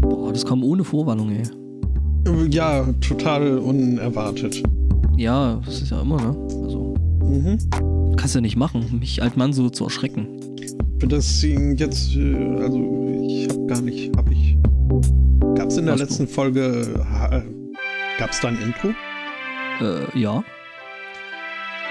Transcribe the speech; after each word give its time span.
Boah, 0.00 0.32
das 0.32 0.44
kam 0.44 0.62
ohne 0.64 0.84
Vorwarnung, 0.84 1.30
ey. 1.32 1.42
Ja, 2.50 2.84
total 3.00 3.58
unerwartet. 3.58 4.62
Ja, 5.16 5.60
das 5.64 5.82
ist 5.82 5.90
ja 5.90 6.00
immer, 6.00 6.16
ne? 6.16 6.36
Also, 6.64 6.94
Mhm. 7.24 7.58
kannst 8.16 8.34
ja 8.34 8.40
nicht 8.40 8.56
machen, 8.56 8.84
mich 9.00 9.22
alt 9.22 9.36
Mann 9.36 9.52
so 9.52 9.68
zu 9.70 9.84
erschrecken. 9.84 10.26
Deswegen 11.04 11.76
jetzt, 11.76 12.14
äh, 12.16 12.34
also 12.60 12.78
ich 13.22 13.48
habe 13.48 13.66
gar 13.66 13.80
nicht, 13.80 14.16
habe 14.16 14.32
ich. 14.32 14.56
Gab 15.56 15.68
es 15.68 15.76
in 15.76 15.86
der 15.86 15.96
du? 15.96 16.02
letzten 16.02 16.28
Folge, 16.28 16.84
ha- 17.04 17.42
gab 18.18 18.30
es 18.30 18.40
da 18.40 18.48
ein 18.48 18.58
Intro? 18.62 18.88
Äh, 19.80 20.18
ja. 20.18 20.44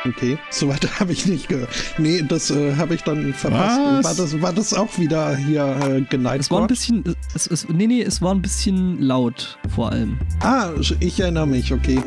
Okay, 0.06 0.38
soweit 0.50 0.88
habe 1.00 1.12
ich 1.12 1.28
nicht 1.28 1.48
gehört. 1.48 1.70
Nee, 1.98 2.24
das 2.28 2.50
äh, 2.50 2.76
habe 2.76 2.96
ich 2.96 3.04
dann 3.04 3.34
verpasst. 3.34 4.04
War 4.04 4.16
das, 4.16 4.42
war 4.42 4.54
das 4.54 4.74
auch 4.74 4.98
wieder 4.98 5.36
hier 5.36 5.78
äh, 5.88 6.02
geneigt 6.02 6.42
Es 6.42 6.52
war 6.52 6.62
ein 6.62 6.68
bisschen, 6.68 7.04
es, 7.36 7.48
es, 7.48 7.68
nee, 7.70 7.88
nee, 7.88 8.02
es 8.02 8.22
war 8.22 8.34
ein 8.34 8.42
bisschen 8.42 9.00
laut, 9.00 9.60
vor 9.76 9.92
allem. 9.92 10.18
Ah, 10.40 10.70
ich 11.00 11.20
erinnere 11.20 11.48
mich, 11.48 11.72
okay. 11.72 12.02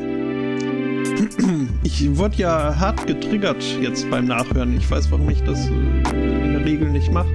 Ich 1.85 2.17
wurde 2.17 2.37
ja 2.37 2.77
hart 2.77 3.07
getriggert 3.07 3.63
jetzt 3.81 4.11
beim 4.11 4.27
Nachhören. 4.27 4.77
Ich 4.77 4.91
weiß, 4.91 5.11
warum 5.13 5.29
ich 5.31 5.43
das 5.43 5.69
äh, 5.69 6.45
in 6.45 6.53
der 6.53 6.65
Regel 6.65 6.91
nicht 6.91 7.13
mache. 7.13 7.29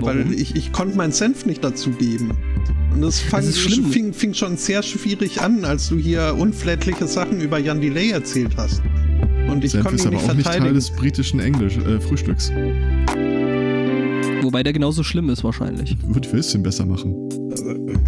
Weil 0.00 0.32
ich, 0.32 0.54
ich 0.54 0.72
konnte 0.72 0.96
meinen 0.96 1.12
Senf 1.12 1.44
nicht 1.44 1.64
dazu 1.64 1.90
geben. 1.90 2.30
Und 2.94 3.02
das, 3.02 3.18
fang, 3.18 3.42
ist 3.42 3.58
schlimm. 3.58 3.90
Fing, 3.90 4.12
fing 4.12 4.34
schon 4.34 4.56
sehr 4.56 4.82
schwierig 4.82 5.40
an, 5.40 5.64
als 5.64 5.88
du 5.88 5.96
hier 5.96 6.36
unflätliche 6.38 7.06
Sachen 7.08 7.40
über 7.40 7.58
Jan 7.58 7.80
Delay 7.80 8.10
erzählt 8.10 8.52
hast. 8.56 8.82
Und 9.48 9.64
ich 9.64 9.72
Senf 9.72 9.84
konnte 9.84 9.96
ist 9.96 10.04
ihn 10.04 10.08
aber 10.08 10.16
nicht 10.16 10.30
auch 10.30 10.34
nicht 10.34 10.46
Teil 10.46 10.72
des 10.72 10.90
britischen 10.90 11.40
Englisch 11.40 11.76
äh, 11.78 12.00
Frühstücks. 12.00 12.50
Wobei 14.42 14.62
der 14.62 14.72
genauso 14.72 15.02
schlimm 15.02 15.30
ist 15.30 15.44
wahrscheinlich. 15.44 15.96
Würde 16.06 16.26
ich 16.26 16.32
ein 16.32 16.36
bisschen 16.36 16.62
besser 16.62 16.86
machen. 16.86 17.28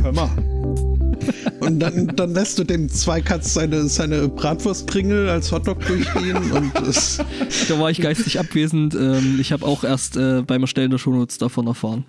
Hör 0.03 0.13
mal. 0.13 0.31
Und 1.61 1.81
dann, 1.81 2.09
dann 2.17 2.33
lässt 2.33 2.59
du 2.59 2.65
dem 2.65 2.89
Zweikatz 2.89 3.55
seine, 3.55 3.85
seine 3.89 4.29
Bratwurstkringel 4.29 5.29
als 5.29 5.53
Hotdog 5.53 5.85
durchgehen 5.87 6.51
und 6.51 6.75
es, 6.89 7.19
Da 7.69 7.79
war 7.79 7.91
ich 7.91 8.01
geistig 8.01 8.41
abwesend. 8.41 8.95
Ähm, 8.95 9.39
ich 9.39 9.53
habe 9.53 9.67
auch 9.67 9.85
erst 9.85 10.17
äh, 10.17 10.43
beim 10.43 10.63
Erstellen 10.63 10.91
der 10.91 10.99
Shownotes 10.99 11.37
davon 11.39 11.67
erfahren. 11.67 12.05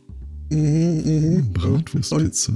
mhm, 0.49 1.01
mhm. 1.03 1.53
Bratwurstpizza. 1.53 2.53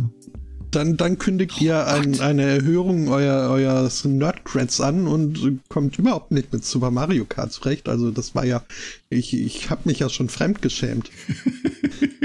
Dann, 0.71 0.97
dann 0.97 1.17
kündigt 1.17 1.61
ihr 1.61 1.87
ein, 1.87 2.19
eine 2.19 2.43
Erhöhung 2.43 3.07
euer, 3.09 3.49
eures 3.49 4.05
Nerdcreds 4.05 4.81
an 4.81 5.07
und 5.07 5.61
kommt 5.69 5.97
überhaupt 5.97 6.31
nicht 6.31 6.51
mit 6.51 6.65
Super 6.65 6.91
Mario 6.91 7.25
Kart 7.25 7.51
zurecht. 7.51 7.87
Also 7.87 8.11
das 8.11 8.35
war 8.35 8.45
ja, 8.45 8.63
ich, 9.09 9.33
ich 9.33 9.69
habe 9.69 9.81
mich 9.85 9.99
ja 9.99 10.09
schon 10.09 10.29
fremdgeschämt. 10.29 11.09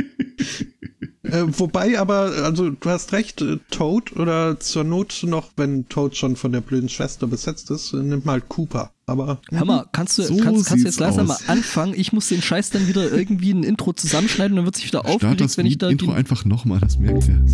äh, 1.33 1.59
wobei 1.59 1.99
aber, 1.99 2.33
also 2.45 2.71
du 2.71 2.91
hast 2.91 3.13
recht, 3.13 3.41
äh, 3.43 3.59
Toad 3.71 4.17
oder 4.17 4.59
zur 4.61 4.85
Not 4.85 5.23
noch, 5.25 5.51
wenn 5.57 5.89
Toad 5.89 6.17
schon 6.17 6.37
von 6.37 6.53
der 6.53 6.61
blöden 6.61 6.89
Schwester 6.89 7.27
besetzt 7.27 7.71
ist, 7.71 7.93
äh, 7.93 7.97
nimmt 7.97 8.25
mal 8.25 8.41
Cooper. 8.41 8.91
Aber 9.07 9.41
Hör 9.51 9.65
mal, 9.65 9.87
kannst 9.91 10.19
du, 10.19 10.23
So 10.23 10.37
kannst, 10.37 10.67
kannst 10.67 10.85
du 10.85 10.89
jetzt 10.89 11.01
langsam 11.01 11.27
mal 11.27 11.39
anfangen? 11.49 11.95
Ich 11.97 12.13
muss 12.13 12.29
den 12.29 12.43
Scheiß 12.43 12.71
dann 12.71 12.87
wieder 12.87 13.11
irgendwie 13.11 13.53
ein 13.53 13.65
Intro 13.65 13.93
zusammenschneiden 13.93 14.53
und 14.53 14.59
dann 14.59 14.65
wird 14.67 14.77
sich 14.77 14.87
wieder 14.87 15.01
Start 15.01 15.15
aufgelegt, 15.15 15.41
das 15.41 15.57
wenn 15.59 15.67
ich 15.67 15.79
da 15.79 15.89
Intro 15.89 16.13
die, 16.13 16.13
einfach 16.13 16.45
nochmal, 16.45 16.79
das 16.79 16.99
merkt 16.99 17.27
ihr. 17.27 17.45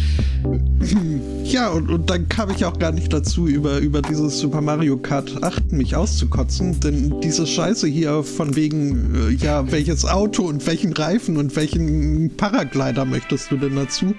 Ja, 1.52 1.68
und, 1.68 1.90
und 1.90 2.10
dann 2.10 2.30
kam 2.30 2.50
ich 2.50 2.64
auch 2.64 2.80
gar 2.80 2.94
nicht 2.94 3.12
dazu, 3.12 3.46
über, 3.46 3.80
über 3.80 4.02
dieses 4.02 4.40
Super 4.40 4.62
Mario 4.62 4.96
Kart 4.96 5.44
8 5.44 5.74
mich 5.74 5.98
auszukotzen, 5.98 6.80
denn 6.80 7.20
diese 7.20 7.46
Scheiße 7.46 7.88
hier 7.88 8.24
von 8.24 8.56
wegen, 8.56 9.14
äh, 9.16 9.32
ja, 9.32 9.70
welches 9.70 10.06
Auto 10.06 10.44
und 10.44 10.66
welchen 10.66 10.94
Reifen 10.94 11.36
und 11.36 11.54
welchen 11.58 12.38
Paraglider 12.38 13.04
möchtest 13.04 13.52
du 13.52 13.58
denn 13.58 13.76
dazu? 13.76 14.16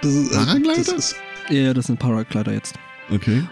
Das, 0.00 0.14
ist, 0.14 0.30
äh, 0.30 0.36
Paraglider? 0.36 0.74
Das 0.76 0.88
ist, 0.88 1.16
Ja, 1.50 1.74
das 1.74 1.86
sind 1.86 1.98
Paraglider 1.98 2.52
jetzt. 2.52 2.76
Okay. 3.10 3.42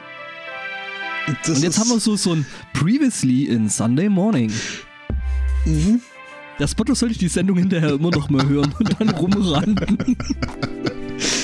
das 1.44 1.56
Und 1.56 1.64
jetzt 1.64 1.80
haben 1.80 1.88
wir 1.88 1.98
so, 1.98 2.14
so 2.14 2.34
ein 2.34 2.46
Previously 2.72 3.46
in 3.46 3.68
Sunday 3.68 4.08
Morning. 4.08 4.52
Mhm. 5.64 6.00
Der 6.60 6.68
Spotto 6.68 6.94
sollte 6.94 7.14
ich 7.14 7.18
die 7.18 7.26
Sendung 7.26 7.56
hinterher 7.58 7.94
immer 7.94 8.12
noch 8.12 8.30
mal 8.30 8.48
hören 8.48 8.72
und 8.78 9.00
dann 9.00 9.08
rumranden. 9.08 10.16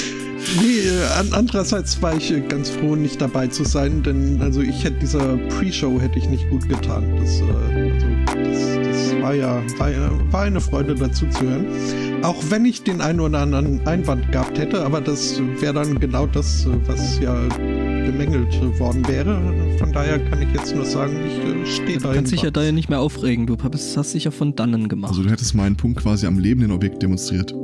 Nee, 0.59 0.89
äh, 0.89 1.05
an, 1.19 1.29
andererseits 1.33 2.01
war 2.03 2.17
ich 2.17 2.33
äh, 2.33 2.41
ganz 2.41 2.71
froh, 2.71 2.97
nicht 2.97 3.21
dabei 3.21 3.47
zu 3.47 3.65
sein, 3.65 4.03
denn 4.03 4.41
also 4.41 4.61
ich 4.63 4.83
hätte 4.85 4.99
dieser 5.01 5.37
Pre-Show 5.37 6.01
hätte 6.01 6.19
ich 6.19 6.29
nicht 6.29 6.49
gut 6.51 6.69
getan. 6.69 7.05
Das, 7.17 7.41
äh, 7.41 7.45
also, 7.45 8.07
das, 8.35 9.13
das 9.13 9.23
war 9.23 9.35
ja 9.35 9.63
war, 9.79 9.91
ja- 9.91 10.11
war 10.33 10.43
eine 10.43 10.61
Freude 10.61 10.95
dazu 10.95 11.27
zu 11.29 11.43
hören. 11.43 11.67
Auch 12.23 12.43
wenn 12.51 12.65
ich 12.65 12.83
den 12.83 13.01
einen 13.01 13.21
oder 13.21 13.39
anderen 13.41 13.87
Einwand 13.87 14.31
gehabt 14.33 14.59
hätte, 14.59 14.83
aber 14.85 15.01
das 15.01 15.41
wäre 15.61 15.73
dann 15.75 16.01
genau 16.01 16.27
das, 16.27 16.67
äh, 16.67 16.71
was 16.87 17.21
ja 17.21 17.35
bemängelt 18.05 18.61
worden 18.81 19.07
wäre. 19.07 19.41
Von 19.79 19.93
daher 19.93 20.19
kann 20.19 20.43
ich 20.43 20.49
jetzt 20.53 20.75
nur 20.75 20.85
sagen, 20.85 21.13
ich 21.27 21.39
äh, 21.39 21.67
stehe 21.67 21.99
Du 21.99 22.09
da. 22.09 22.15
kannst 22.15 22.33
dich 22.33 22.43
ja 22.43 22.51
da 22.51 22.65
ja 22.65 22.73
nicht 22.73 22.89
mehr 22.89 23.01
aufregen. 23.01 23.47
Du 23.47 23.57
hast 23.63 24.15
dich 24.15 24.25
ja 24.25 24.31
von 24.33 24.57
dannen 24.57 24.89
gemacht. 24.89 25.11
Also 25.11 25.23
du 25.23 25.31
hättest 25.31 25.55
meinen 25.55 25.77
Punkt 25.77 26.01
quasi 26.01 26.27
am 26.27 26.39
lebenden 26.39 26.73
Objekt 26.73 27.03
demonstriert. 27.03 27.55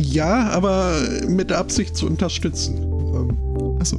Ja, 0.00 0.48
aber 0.50 0.96
mit 1.26 1.50
der 1.50 1.58
Absicht 1.58 1.96
zu 1.96 2.06
unterstützen. 2.06 2.76
Ähm, 2.76 3.78
Achso. 3.80 3.96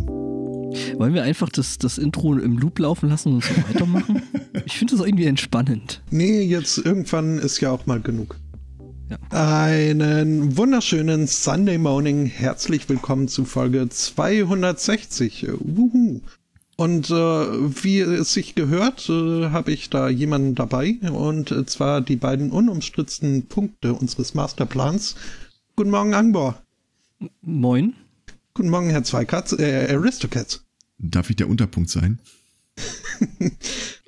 Wollen 0.97 1.13
wir 1.13 1.23
einfach 1.23 1.49
das, 1.49 1.77
das 1.77 1.97
Intro 1.97 2.35
im 2.35 2.57
Loop 2.57 2.79
laufen 2.79 3.09
lassen 3.09 3.33
und 3.33 3.43
so 3.43 3.53
weitermachen? 3.67 4.21
ich 4.65 4.77
finde 4.77 4.95
das 4.95 5.05
irgendwie 5.05 5.25
entspannend. 5.25 6.01
Nee, 6.09 6.43
jetzt 6.43 6.77
irgendwann 6.77 7.37
ist 7.37 7.59
ja 7.59 7.71
auch 7.71 7.85
mal 7.85 7.99
genug. 7.99 8.37
Ja. 9.09 9.17
Einen 9.31 10.55
wunderschönen 10.55 11.27
Sunday 11.27 11.77
Morning. 11.77 12.27
Herzlich 12.27 12.87
willkommen 12.87 13.27
zu 13.27 13.43
Folge 13.43 13.89
260. 13.89 15.43
Äh, 15.43 15.51
Wuhu. 15.59 16.21
Und 16.77 17.09
äh, 17.09 17.13
wie 17.13 17.99
es 17.99 18.33
sich 18.33 18.55
gehört, 18.55 19.09
äh, 19.09 19.49
habe 19.49 19.73
ich 19.73 19.89
da 19.89 20.07
jemanden 20.07 20.55
dabei. 20.55 20.97
Und 21.11 21.53
zwar 21.69 21.99
die 21.99 22.15
beiden 22.15 22.51
unumstrittenen 22.51 23.47
Punkte 23.47 23.93
unseres 23.93 24.33
Masterplans. 24.33 25.15
Guten 25.79 25.91
Morgen, 25.91 26.13
Angbor. 26.13 26.61
Moin. 27.41 27.95
Guten 28.53 28.69
Morgen, 28.69 28.89
Herr 28.89 29.05
Zweikatz, 29.05 29.53
äh, 29.53 29.87
Aristocats. 29.89 30.65
Darf 30.97 31.29
ich 31.29 31.37
der 31.37 31.47
Unterpunkt 31.47 31.89
sein? 31.89 32.19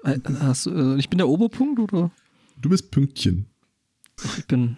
Äh, 0.03 0.19
Hast, 0.41 0.67
äh, 0.67 0.97
ich 0.97 1.09
bin 1.09 1.17
der 1.17 1.29
Oberpunkt 1.29 1.79
oder? 1.79 2.11
Du 2.59 2.67
bist 2.67 2.91
Pünktchen. 2.91 3.45
Ich 4.37 4.45
bin, 4.47 4.75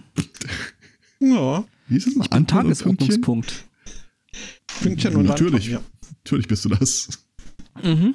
Ja, 1.19 1.65
Wie 1.87 1.97
ist 1.97 2.05
es 2.05 2.15
mal? 2.15 2.25
ich 2.25 2.29
bin? 2.29 2.45
Tagesordnungspunkt. 2.45 3.65
Pünktchen 4.83 5.15
und 5.15 5.25
Natürlich. 5.25 5.73
Anton, 5.73 5.89
Natürlich 6.23 6.47
bist 6.47 6.63
du 6.63 6.69
das. 6.69 7.25
Mhm. 7.81 8.13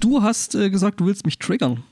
Du 0.00 0.20
hast 0.22 0.54
äh, 0.54 0.68
gesagt, 0.68 1.00
du 1.00 1.06
willst 1.06 1.24
mich 1.24 1.38
triggern. 1.38 1.82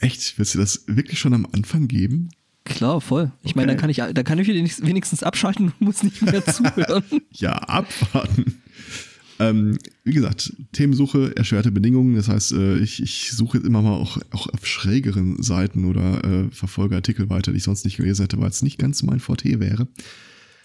Echt? 0.00 0.36
Willst 0.36 0.54
du 0.54 0.58
das 0.58 0.82
wirklich 0.88 1.20
schon 1.20 1.32
am 1.32 1.46
Anfang 1.52 1.86
geben? 1.86 2.30
Klar, 2.66 3.00
voll. 3.00 3.32
Ich 3.42 3.54
meine, 3.54 3.72
Okay. 3.72 3.76
dann 3.76 3.80
kann 3.80 3.90
ich, 3.90 4.14
dann 4.14 4.24
kann 4.24 4.38
ich 4.38 4.48
wenigstens 4.48 4.86
wenigstens 4.86 5.22
abschalten 5.22 5.66
und 5.66 5.80
muss 5.80 6.02
nicht 6.02 6.20
mehr 6.20 6.44
zuhören. 6.44 7.04
Ja, 7.30 7.52
abwarten. 7.54 8.60
ähm, 9.38 9.78
wie 10.04 10.12
gesagt, 10.12 10.52
Themensuche, 10.72 11.34
erschwerte 11.36 11.70
Bedingungen. 11.70 12.16
Das 12.16 12.28
heißt, 12.28 12.52
äh, 12.52 12.78
ich, 12.78 13.00
ich 13.02 13.30
suche 13.32 13.58
jetzt 13.58 13.66
immer 13.66 13.82
mal 13.82 13.92
auch, 13.92 14.18
auch 14.32 14.48
auf 14.48 14.66
schrägeren 14.66 15.42
Seiten 15.42 15.84
oder 15.84 16.24
äh, 16.24 16.50
verfolge 16.50 16.96
Artikel 16.96 17.30
weiter, 17.30 17.52
die 17.52 17.58
ich 17.58 17.64
sonst 17.64 17.84
nicht 17.84 17.96
gelesen 17.98 18.22
hätte, 18.22 18.38
weil 18.40 18.50
es 18.50 18.62
nicht 18.62 18.78
ganz 18.78 19.02
mein 19.04 19.20
Forte 19.20 19.60
wäre. 19.60 19.86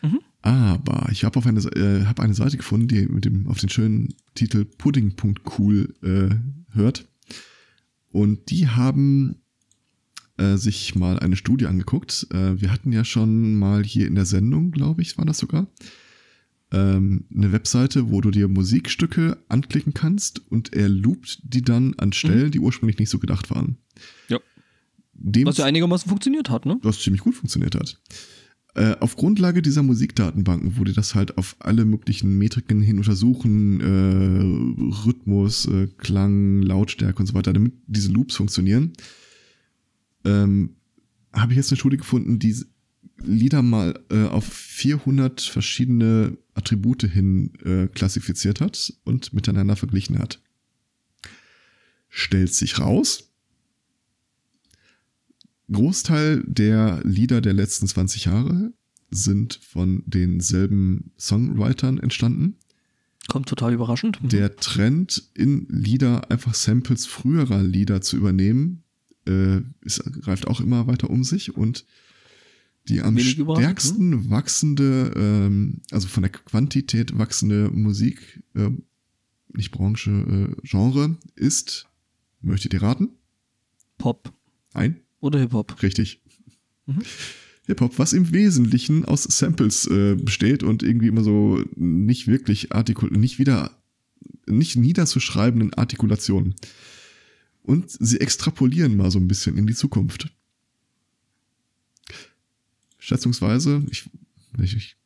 Mhm. 0.02 0.20
Aber 0.42 1.08
ich 1.12 1.24
habe 1.24 1.38
auf 1.38 1.46
eine, 1.46 1.60
äh, 1.60 2.06
hab 2.06 2.20
eine 2.20 2.34
Seite 2.34 2.58
gefunden, 2.58 2.88
die 2.88 3.06
mit 3.06 3.26
dem, 3.26 3.48
auf 3.48 3.60
den 3.60 3.70
schönen 3.70 4.16
Titel 4.34 4.66
pudding.cool 4.66 5.94
äh, 6.02 6.76
hört. 6.76 7.06
Und 8.10 8.50
die 8.50 8.68
haben 8.68 9.41
äh, 10.38 10.58
sich 10.58 10.96
mal 10.96 11.20
eine 11.20 11.36
Studie 11.36 11.68
angeguckt. 11.68 12.28
Äh, 12.32 12.62
wir 12.62 12.72
hatten 12.72 12.92
ja 12.92 13.04
schon 13.04 13.56
mal 13.56 13.84
hier 13.84 14.08
in 14.08 14.16
der 14.16 14.26
Sendung, 14.26 14.72
glaube 14.72 15.02
ich, 15.02 15.18
war 15.18 15.26
das 15.26 15.38
sogar, 15.38 15.68
ähm, 16.72 17.26
eine 17.36 17.52
Webseite, 17.52 18.10
wo 18.12 18.22
du 18.22 18.32
dir 18.32 18.48
Musikstücke 18.48 19.38
anklicken 19.50 19.94
kannst 19.94 20.42
und 20.52 20.74
er 20.74 20.90
loopt 20.90 21.40
die 21.44 21.62
dann 21.62 21.96
an 21.98 22.14
Stellen, 22.14 22.52
die 22.52 22.60
ursprünglich 22.60 22.98
nicht 22.98 23.10
so 23.10 23.20
gedacht 23.20 23.50
waren. 23.52 23.78
Ja. 24.30 24.40
Dem 25.14 25.48
Was 25.48 25.58
ja 25.58 25.66
einigermaßen 25.66 26.10
funktioniert 26.10 26.50
hat, 26.50 26.66
ne? 26.66 26.80
was 26.82 27.00
ziemlich 27.00 27.22
gut 27.22 27.36
funktioniert 27.36 27.76
hat. 27.76 28.00
Äh, 28.74 28.96
auf 29.02 29.18
Grundlage 29.18 29.62
dieser 29.62 29.84
Musikdatenbanken 29.84 30.78
wurde 30.78 30.94
das 30.94 31.14
halt 31.14 31.38
auf 31.38 31.58
alle 31.60 31.84
möglichen 31.84 32.38
Metriken 32.38 32.82
hin 32.82 32.98
untersuchen, 32.98 33.82
äh, 33.82 35.06
Rhythmus, 35.06 35.66
äh, 35.66 35.88
Klang, 35.98 36.62
Lautstärke 36.62 37.20
und 37.20 37.26
so 37.26 37.34
weiter, 37.34 37.52
damit 37.52 37.74
diese 37.88 38.12
Loops 38.12 38.36
funktionieren. 38.36 38.94
Ähm, 40.26 40.76
Habe 41.34 41.54
ich 41.54 41.58
jetzt 41.58 41.72
eine 41.72 41.78
Studie 41.78 41.98
gefunden, 41.98 42.40
die 42.40 42.56
Lieder 43.24 43.62
mal 43.62 44.00
äh, 44.10 44.26
auf 44.26 44.46
400 44.46 45.42
verschiedene 45.42 46.38
Attribute 46.54 47.04
hin 47.04 47.54
äh, 47.64 47.88
klassifiziert 47.88 48.62
hat 48.62 48.94
und 49.04 49.34
miteinander 49.34 49.76
verglichen 49.76 50.18
hat. 50.18 50.42
Stellt 52.10 52.54
sich 52.54 52.80
raus, 52.80 53.32
Großteil 55.72 56.44
der 56.46 57.02
Lieder 57.04 57.42
der 57.42 57.54
letzten 57.54 57.88
20 57.88 58.26
Jahre 58.26 58.74
sind 59.10 59.60
von 59.64 60.04
denselben 60.06 61.12
Songwritern 61.18 61.98
entstanden. 62.00 62.58
Kommt 63.28 63.48
total 63.48 63.74
überraschend. 63.74 64.22
Mhm. 64.22 64.30
Der 64.30 64.56
Trend 64.56 65.30
in 65.34 65.68
Lieder 65.70 66.30
einfach 66.32 66.54
Samples 66.54 67.06
früherer 67.06 67.62
Lieder 67.64 68.02
zu 68.02 68.18
übernehmen, 68.18 68.84
äh, 69.28 69.62
ist, 69.82 70.04
greift 70.22 70.48
auch 70.48 70.62
immer 70.62 70.88
weiter 70.88 71.10
um 71.10 71.24
sich 71.24 71.56
und 71.56 71.86
die 72.88 73.02
am 73.02 73.16
Wenig 73.16 73.34
stärksten 73.34 74.30
wachsende, 74.30 75.14
ähm, 75.16 75.82
also 75.92 76.08
von 76.08 76.24
der 76.24 76.32
Quantität 76.32 77.18
wachsende 77.18 77.70
Musik, 77.70 78.42
äh, 78.56 78.70
nicht 79.54 79.72
Branche, 79.72 80.12
äh, 80.12 80.68
Genre 80.68 81.18
ist, 81.36 81.88
möchtet 82.42 82.74
ihr 82.74 82.82
raten? 82.82 83.10
Pop 83.98 84.34
Ein? 84.74 85.02
oder 85.20 85.40
Hip-Hop. 85.40 85.82
Richtig. 85.84 86.22
Mhm. 86.88 87.02
Hip-Hop, 87.68 88.00
was 88.00 88.14
im 88.14 88.32
Wesentlichen 88.32 89.06
aus 89.06 89.24
Samples 89.24 89.86
äh, 89.88 90.16
besteht 90.16 90.64
und 90.64 90.82
irgendwie 90.82 91.08
immer 91.08 91.24
so 91.24 91.64
nicht 91.76 92.28
wirklich 92.28 92.74
artikul 92.74 93.12
nicht 93.12 93.38
wieder, 93.38 93.78
nicht 94.48 94.76
niederzuschreibenden 94.76 95.74
Artikulationen. 95.76 96.56
Und 97.64 97.92
sie 97.92 98.20
extrapolieren 98.20 98.96
mal 98.96 99.12
so 99.12 99.20
ein 99.20 99.28
bisschen 99.28 99.58
in 99.58 99.68
die 99.68 99.76
Zukunft. 99.76 100.32
Schätzungsweise, 102.98 103.84
ich, 103.90 104.10
ich, 104.62 104.76
ich, 104.76 104.98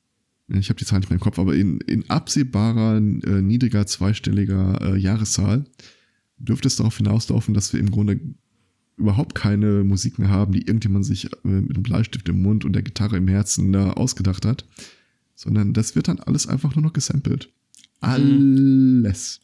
ich 0.48 0.70
habe 0.70 0.80
die 0.80 0.86
Zahl 0.86 1.00
nicht 1.00 1.10
mehr 1.10 1.18
im 1.18 1.24
Kopf, 1.24 1.40
aber 1.40 1.56
in, 1.56 1.80
in 1.82 2.10
absehbarer, 2.10 2.98
äh, 2.98 3.42
niedriger, 3.42 3.86
zweistelliger 3.86 4.82
äh, 4.82 4.98
Jahreszahl 4.98 5.66
dürfte 6.38 6.68
es 6.68 6.76
darauf 6.76 6.98
hinauslaufen, 6.98 7.54
dass 7.54 7.72
wir 7.74 7.80
im 7.80 7.92
Grunde 7.92 8.20
überhaupt 8.98 9.36
keine 9.36 9.84
Musik 9.84 10.20
mehr 10.20 10.30
haben, 10.30 10.54
die 10.54 10.66
irgendjemand 10.66 11.06
sich 11.06 11.26
äh, 11.26 11.48
mit 11.48 11.76
einem 11.76 11.84
Bleistift 11.84 12.28
im 12.30 12.42
Mund 12.42 12.66
und 12.66 12.74
der 12.74 12.84
Gitarre 12.84 13.18
im 13.18 13.28
Herzen 13.28 13.72
da 13.74 13.92
ausgedacht 13.92 14.46
hat, 14.46 14.66
sondern 15.36 15.74
das 15.74 15.96
wird 15.96 16.08
dann 16.08 16.20
alles 16.20 16.48
einfach 16.48 16.76
nur 16.76 16.84
noch 16.84 16.94
gesampelt. 16.94 17.50
Alles. 18.00 19.42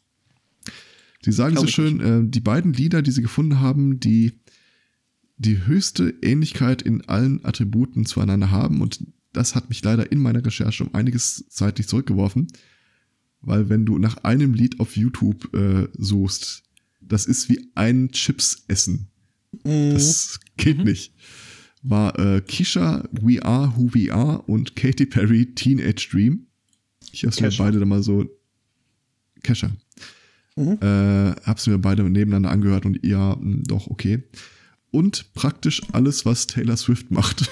Sie 1.24 1.32
sagen 1.32 1.56
so 1.56 1.66
schön, 1.66 2.00
äh, 2.00 2.20
die 2.24 2.40
beiden 2.40 2.72
Lieder, 2.72 3.02
die 3.02 3.12
sie 3.12 3.22
gefunden 3.22 3.60
haben, 3.60 4.00
die 4.00 4.32
die 5.38 5.66
höchste 5.66 6.14
Ähnlichkeit 6.22 6.82
in 6.82 7.02
allen 7.02 7.44
Attributen 7.44 8.06
zueinander 8.06 8.50
haben 8.50 8.80
und 8.80 9.00
das 9.32 9.54
hat 9.54 9.68
mich 9.68 9.82
leider 9.82 10.12
in 10.12 10.18
meiner 10.18 10.44
Recherche 10.44 10.84
um 10.84 10.94
einiges 10.94 11.46
zeitlich 11.48 11.88
zurückgeworfen, 11.88 12.48
weil 13.40 13.68
wenn 13.68 13.86
du 13.86 13.98
nach 13.98 14.18
einem 14.18 14.54
Lied 14.54 14.78
auf 14.78 14.96
YouTube 14.96 15.52
äh, 15.54 15.88
suchst, 15.96 16.64
das 17.00 17.26
ist 17.26 17.48
wie 17.48 17.70
ein 17.74 18.10
Chips 18.12 18.64
essen. 18.68 19.08
Mhm. 19.64 19.94
Das 19.94 20.38
geht 20.56 20.84
nicht. 20.84 21.14
War 21.82 22.18
äh, 22.18 22.40
Kisha 22.40 23.08
We 23.10 23.44
Are 23.44 23.74
Who 23.76 23.92
We 23.92 24.12
Are 24.12 24.42
und 24.42 24.76
Katy 24.76 25.06
Perry 25.06 25.52
Teenage 25.54 26.08
Dream. 26.10 26.46
Ich 27.10 27.24
hab's 27.24 27.40
mir 27.40 27.50
beide 27.58 27.80
dann 27.80 27.88
mal 27.88 28.02
so. 28.02 28.24
Kesha. 29.42 29.72
Mhm. 30.56 30.78
Äh, 30.80 31.34
hab's 31.44 31.66
mir 31.66 31.78
beide 31.78 32.02
nebeneinander 32.04 32.50
angehört 32.50 32.84
und 32.84 33.04
ja, 33.04 33.36
mh, 33.38 33.62
doch, 33.66 33.86
okay. 33.88 34.22
Und 34.90 35.32
praktisch 35.34 35.82
alles, 35.92 36.26
was 36.26 36.46
Taylor 36.46 36.76
Swift 36.76 37.10
macht. 37.10 37.50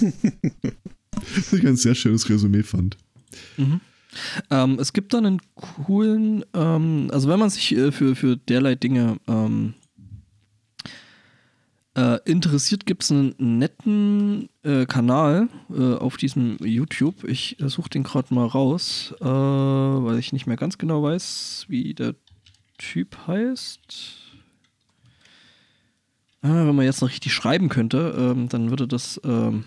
was 0.00 1.52
ich 1.52 1.66
ein 1.66 1.76
sehr 1.76 1.94
schönes 1.94 2.28
Resümee 2.28 2.64
fand. 2.64 2.96
Mhm. 3.56 3.80
Ähm, 4.50 4.78
es 4.80 4.92
gibt 4.92 5.12
da 5.12 5.18
einen 5.18 5.40
coolen, 5.54 6.44
ähm, 6.54 7.08
also 7.12 7.28
wenn 7.28 7.38
man 7.38 7.50
sich 7.50 7.74
äh, 7.76 7.92
für, 7.92 8.14
für 8.14 8.36
derlei 8.36 8.74
Dinge 8.74 9.16
ähm, 9.26 9.74
äh, 11.96 12.18
interessiert, 12.24 12.86
gibt 12.86 13.04
es 13.04 13.12
einen 13.12 13.34
netten 13.38 14.48
äh, 14.62 14.86
Kanal 14.86 15.48
äh, 15.70 15.94
auf 15.94 16.16
diesem 16.16 16.56
YouTube. 16.60 17.24
Ich 17.24 17.60
äh, 17.60 17.68
suche 17.68 17.90
den 17.90 18.02
gerade 18.02 18.34
mal 18.34 18.46
raus, 18.46 19.14
äh, 19.20 19.24
weil 19.24 20.18
ich 20.18 20.32
nicht 20.32 20.46
mehr 20.46 20.56
ganz 20.56 20.78
genau 20.78 21.02
weiß, 21.02 21.66
wie 21.68 21.94
der 21.94 22.14
Typ 22.78 23.16
heißt. 23.26 24.20
Ah, 26.42 26.66
wenn 26.66 26.76
man 26.76 26.84
jetzt 26.84 27.00
noch 27.00 27.08
richtig 27.08 27.32
schreiben 27.32 27.68
könnte, 27.68 28.14
ähm, 28.18 28.48
dann 28.48 28.70
würde 28.70 28.86
das 28.86 29.20
ähm, 29.24 29.64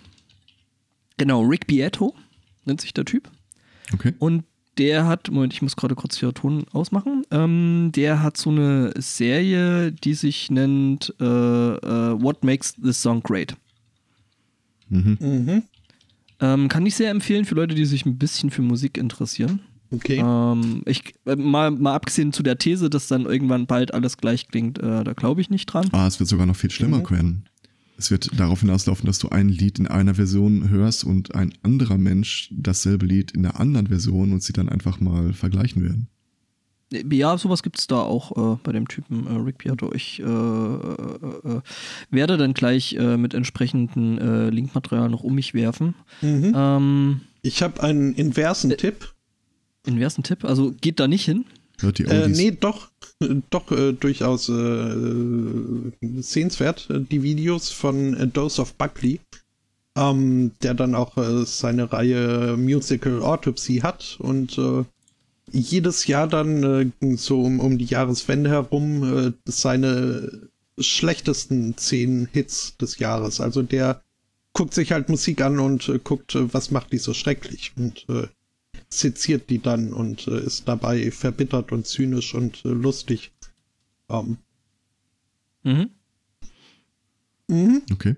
genau 1.17 1.41
Rick 1.41 1.67
Beato 1.67 2.13
nennt 2.65 2.81
sich 2.81 2.93
der 2.93 3.05
Typ. 3.05 3.29
Okay. 3.93 4.13
Und 4.19 4.43
der 4.77 5.05
hat, 5.05 5.31
Moment, 5.31 5.53
ich 5.53 5.61
muss 5.61 5.75
gerade 5.75 5.95
kurz 5.95 6.17
hier 6.17 6.33
Ton 6.33 6.65
ausmachen. 6.71 7.23
Ähm, 7.31 7.91
der 7.95 8.21
hat 8.21 8.37
so 8.37 8.51
eine 8.51 8.93
Serie, 8.97 9.91
die 9.91 10.13
sich 10.13 10.51
nennt 10.51 11.13
äh, 11.19 11.23
äh, 11.23 12.21
What 12.21 12.43
Makes 12.43 12.75
This 12.75 13.01
Song 13.01 13.23
Great. 13.23 13.55
Mhm. 14.89 15.17
Mhm. 15.19 15.63
Ähm, 16.39 16.67
kann 16.67 16.85
ich 16.85 16.95
sehr 16.95 17.09
empfehlen 17.09 17.45
für 17.45 17.55
Leute, 17.55 17.73
die 17.73 17.85
sich 17.85 18.05
ein 18.05 18.17
bisschen 18.17 18.51
für 18.51 18.61
Musik 18.61 18.97
interessieren. 18.97 19.61
Okay. 19.91 20.21
Ähm, 20.23 20.81
ich, 20.85 21.15
äh, 21.25 21.35
mal, 21.35 21.71
mal 21.71 21.93
abgesehen 21.95 22.33
zu 22.33 22.43
der 22.43 22.57
These, 22.57 22.89
dass 22.89 23.07
dann 23.07 23.25
irgendwann 23.25 23.67
bald 23.67 23.93
alles 23.93 24.17
gleich 24.17 24.47
klingt, 24.47 24.79
äh, 24.79 25.03
da 25.03 25.13
glaube 25.13 25.41
ich 25.41 25.49
nicht 25.49 25.65
dran. 25.67 25.87
Ah, 25.91 26.07
es 26.07 26.19
wird 26.19 26.29
sogar 26.29 26.45
noch 26.45 26.55
viel 26.55 26.71
schlimmer 26.71 26.97
Mhm. 26.99 27.09
werden. 27.11 27.49
Es 27.99 28.11
wird 28.11 28.39
darauf 28.39 28.59
hinauslaufen, 28.59 29.07
dass 29.07 29.17
du 29.17 29.29
ein 29.29 29.49
Lied 29.49 29.79
in 29.79 29.87
einer 29.87 30.13
Version 30.15 30.69
hörst 30.69 31.03
und 31.03 31.33
ein 31.33 31.53
anderer 31.63 31.97
Mensch 31.97 32.49
dasselbe 32.51 33.07
Lied 33.07 33.31
in 33.31 33.41
der 33.43 33.59
anderen 33.59 33.87
Version 33.87 34.33
und 34.33 34.43
sie 34.43 34.53
dann 34.53 34.69
einfach 34.69 34.99
mal 34.99 35.33
vergleichen 35.33 35.81
werden. 35.81 36.07
Ja, 37.11 37.37
sowas 37.37 37.63
gibt 37.63 37.79
es 37.79 37.87
da 37.87 37.97
auch 37.97 38.55
äh, 38.55 38.57
bei 38.63 38.71
dem 38.71 38.87
Typen 38.87 39.27
äh, 39.27 39.31
Rick 39.39 39.57
Beato. 39.57 39.91
Ich 39.93 40.19
äh, 40.21 40.23
äh, 40.23 40.27
äh, 40.27 41.61
werde 42.11 42.37
dann 42.37 42.53
gleich 42.53 42.93
äh, 42.93 43.17
mit 43.17 43.33
entsprechenden 43.33 44.17
äh, 44.19 44.49
Linkmaterial 44.51 45.09
noch 45.09 45.23
um 45.23 45.35
mich 45.35 45.53
werfen. 45.53 45.95
Mhm. 46.21 46.53
Ähm, 46.55 47.21
Ich 47.41 47.61
habe 47.61 47.83
einen 47.83 48.13
inversen 48.13 48.71
Äh, 48.71 48.77
Tipp. 49.87 49.93
inversen 49.95 50.23
Tipp, 50.23 50.45
also 50.45 50.73
geht 50.81 50.99
da 50.99 51.07
nicht 51.07 51.25
hin. 51.25 51.45
Hört 51.79 51.99
die 51.99 52.05
Äh, 52.05 52.27
nee, 52.27 52.51
doch, 52.51 52.89
doch 53.49 53.71
äh, 53.71 53.93
durchaus 53.93 54.49
äh, 54.49 55.91
sehenswert. 56.21 56.89
Äh, 56.89 57.01
Die 57.01 57.23
Videos 57.23 57.71
von 57.71 58.15
A 58.15 58.25
Dose 58.25 58.61
of 58.61 58.73
Buckley, 58.73 59.19
ähm, 59.95 60.51
der 60.63 60.73
dann 60.73 60.95
auch 60.95 61.17
äh, 61.17 61.45
seine 61.45 61.91
Reihe 61.91 62.55
Musical 62.57 63.21
Autopsy 63.21 63.77
hat 63.77 64.17
und 64.19 64.57
äh, 64.57 64.83
jedes 65.51 66.07
Jahr 66.07 66.27
dann 66.27 66.63
äh, 66.63 67.15
so 67.15 67.41
um, 67.41 67.59
um 67.59 67.77
die 67.77 67.85
Jahreswende 67.85 68.49
herum 68.49 69.27
äh, 69.27 69.31
seine 69.45 70.49
schlechtesten 70.79 71.77
zehn 71.77 72.27
Hits 72.31 72.75
des 72.77 72.99
Jahres. 72.99 73.39
Also 73.39 73.61
der 73.61 74.01
guckt 74.53 74.73
sich 74.73 74.91
halt 74.91 75.09
Musik 75.09 75.41
an 75.41 75.59
und 75.59 75.87
äh, 75.89 75.99
guckt, 76.03 76.35
äh, 76.35 76.53
was 76.53 76.71
macht 76.71 76.91
die 76.91 76.97
so 76.97 77.13
schrecklich 77.13 77.73
und 77.77 78.05
äh, 78.09 78.27
seziert 78.89 79.49
die 79.49 79.59
dann 79.59 79.93
und 79.93 80.27
äh, 80.27 80.39
ist 80.39 80.67
dabei 80.67 81.11
verbittert 81.11 81.71
und 81.71 81.85
zynisch 81.87 82.33
und 82.33 82.63
äh, 82.65 82.69
lustig. 82.69 83.31
Ähm, 84.09 84.37
Mhm. 85.63 85.89
mhm. 87.49 87.81
Okay. 87.91 88.15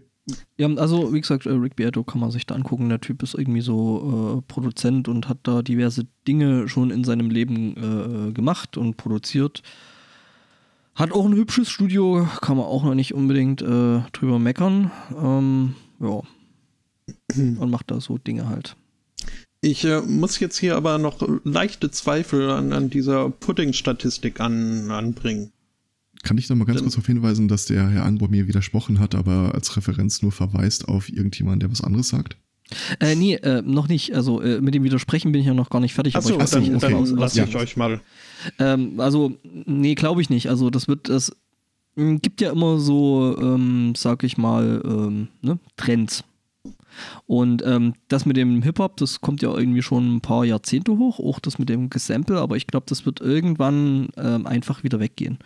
Ja, 0.58 0.68
also 0.76 1.12
wie 1.14 1.22
gesagt, 1.22 1.48
äh, 1.48 1.52
Rick 1.52 1.76
Beato 1.76 2.04
kann 2.04 2.22
man 2.22 2.30
sich 2.30 2.46
da 2.46 2.54
angucken. 2.54 2.90
Der 2.90 3.02
Typ 3.02 3.24
ist 3.24 3.34
irgendwie 3.34 3.62
so 3.62 4.38
äh, 4.38 4.42
Produzent 4.48 5.08
und 5.08 5.28
hat 5.28 5.40
da 5.44 5.64
diverse 5.64 6.06
Dinge 6.28 6.68
schon 6.68 6.92
in 6.92 7.04
seinem 7.04 7.32
Leben 7.32 7.76
äh, 8.30 8.32
gemacht 8.32 8.78
und 8.78 8.98
produziert. 8.98 9.64
Hat 10.94 11.12
auch 11.14 11.26
ein 11.26 11.34
hübsches 11.34 11.70
Studio, 11.72 12.28
kann 12.42 12.58
man 12.58 12.66
auch 12.68 12.84
noch 12.84 12.94
nicht 12.94 13.14
unbedingt 13.16 13.62
äh, 13.64 14.02
drüber 14.12 14.38
meckern. 14.38 14.92
Ähm, 15.18 15.76
ja. 16.00 16.22
Und 17.36 17.70
macht 17.72 17.90
da 17.90 18.02
so 18.02 18.18
Dinge 18.18 18.48
halt. 18.50 18.76
Ich 19.62 19.84
äh, 19.84 20.02
muss 20.02 20.40
jetzt 20.40 20.58
hier 20.58 20.76
aber 20.78 20.98
noch 20.98 21.18
leichte 21.44 21.92
Zweifel 21.92 22.50
an, 22.50 22.72
an 22.72 22.90
dieser 22.90 23.30
Pudding-Statistik 23.30 24.40
an, 24.40 24.90
anbringen. 24.90 25.52
Kann 26.24 26.38
ich 26.38 26.50
noch 26.50 26.56
mal 26.56 26.66
ganz 26.66 26.78
Dann- 26.78 26.86
kurz 26.86 26.94
darauf 26.96 27.08
hinweisen, 27.08 27.48
dass 27.48 27.66
der 27.66 27.90
Herr 27.90 28.06
Anbor 28.06 28.30
mir 28.30 28.48
widersprochen 28.48 29.00
hat, 29.00 29.16
aber 29.16 29.54
als 29.54 29.76
Referenz 29.76 30.22
nur 30.22 30.32
verweist 30.32 30.88
auf 30.88 31.10
irgendjemanden, 31.10 31.60
der 31.62 31.72
was 31.72 31.82
anderes 31.82 32.10
sagt? 32.10 32.38
Äh, 33.00 33.16
nee, 33.16 33.34
äh, 33.36 33.62
noch 33.64 33.88
nicht. 33.88 34.14
Also 34.16 34.42
äh, 34.42 34.62
mit 34.62 34.76
dem 34.76 34.84
Widersprechen 34.84 35.32
bin 35.32 35.42
ich 35.42 35.48
ja 35.48 35.54
noch 35.54 35.70
gar 35.70 35.80
nicht 35.82 35.94
fertig. 35.94 36.16
Achso, 36.16 36.34
ich 36.34 36.40
weiß 36.40 36.52
dann, 36.52 36.62
nicht, 36.62 36.74
okay. 36.76 36.92
dann 36.92 36.94
aus- 36.96 37.12
lasse 37.12 37.40
ja. 37.40 37.46
ich 37.46 37.56
euch 37.56 37.76
mal. 37.78 38.00
Ähm, 38.60 39.00
also, 39.00 39.38
nee, 39.44 39.96
glaube 39.96 40.22
ich 40.22 40.30
nicht. 40.30 40.50
Also, 40.50 40.70
das 40.70 40.88
wird, 40.88 41.10
es 41.10 41.32
m, 41.98 42.22
gibt 42.22 42.42
ja 42.42 42.52
immer 42.52 42.78
so, 42.80 43.36
ähm, 43.42 43.94
sag 43.98 44.24
ich 44.24 44.38
mal, 44.38 44.82
ähm, 44.86 45.28
ne, 45.42 45.58
Trends. 45.78 46.24
Und 47.28 47.64
ähm, 47.66 47.94
das 48.08 48.26
mit 48.26 48.38
dem 48.38 48.62
Hip-Hop, 48.64 48.98
das 48.98 49.22
kommt 49.22 49.42
ja 49.42 49.54
irgendwie 49.56 49.82
schon 49.82 50.16
ein 50.18 50.22
paar 50.22 50.46
Jahrzehnte 50.46 50.98
hoch, 50.98 51.20
auch 51.20 51.40
das 51.40 51.60
mit 51.60 51.70
dem 51.70 51.90
Gesample, 51.90 52.40
aber 52.40 52.58
ich 52.58 52.68
glaube, 52.68 52.86
das 52.90 53.06
wird 53.06 53.22
irgendwann 53.22 54.10
ähm, 54.18 54.46
einfach 54.48 54.84
wieder 54.84 55.00
weggehen. 55.00 55.40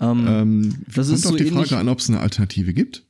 Ähm, 0.00 0.26
Ähm, 0.28 0.74
Das 0.94 1.06
kommt 1.08 1.18
ist 1.18 1.26
auf 1.26 1.32
so 1.32 1.36
die 1.38 1.44
ähnlich- 1.46 1.68
Frage 1.68 1.80
an, 1.80 1.88
ob 1.88 1.98
es 1.98 2.08
eine 2.08 2.20
Alternative 2.20 2.72
gibt. 2.74 3.04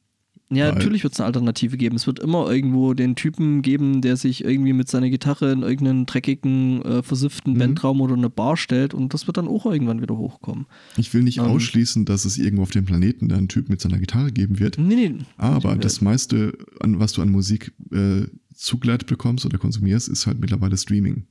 Ja, 0.54 0.66
Weil- 0.66 0.74
natürlich 0.74 1.02
wird 1.02 1.14
es 1.14 1.20
eine 1.20 1.26
Alternative 1.26 1.76
geben. 1.76 1.96
Es 1.96 2.06
wird 2.06 2.18
immer 2.18 2.50
irgendwo 2.50 2.94
den 2.94 3.16
Typen 3.16 3.62
geben, 3.62 4.02
der 4.02 4.16
sich 4.16 4.44
irgendwie 4.44 4.72
mit 4.72 4.88
seiner 4.88 5.08
Gitarre 5.10 5.50
in 5.52 5.62
irgendeinen 5.62 6.06
dreckigen, 6.06 6.82
äh, 6.82 7.02
versifften 7.02 7.54
Mhm. 7.54 7.58
Bandraum 7.58 8.00
oder 8.00 8.14
eine 8.14 8.30
Bar 8.30 8.56
stellt 8.56 8.94
und 8.94 9.14
das 9.14 9.26
wird 9.26 9.36
dann 9.36 9.48
auch 9.48 9.66
irgendwann 9.66 10.02
wieder 10.02 10.16
hochkommen. 10.16 10.66
Ich 10.96 11.12
will 11.14 11.22
nicht 11.22 11.38
Ähm. 11.38 11.44
ausschließen, 11.44 12.04
dass 12.04 12.24
es 12.24 12.38
irgendwo 12.38 12.62
auf 12.62 12.70
dem 12.70 12.84
Planeten 12.84 13.32
einen 13.32 13.48
Typ 13.48 13.68
mit 13.68 13.80
seiner 13.80 13.98
Gitarre 13.98 14.32
geben 14.32 14.58
wird. 14.58 14.78
Nee, 14.78 14.94
nee. 14.94 15.14
Aber 15.36 15.76
das 15.76 16.00
meiste, 16.00 16.52
an, 16.80 16.98
was 17.00 17.12
du 17.14 17.22
an 17.22 17.30
Musik 17.30 17.72
äh, 17.92 18.22
zugeleitet 18.54 19.08
bekommst 19.08 19.46
oder 19.46 19.58
konsumierst, 19.58 20.08
ist 20.08 20.26
halt 20.26 20.38
mittlerweile 20.40 20.76
Streaming. 20.76 21.26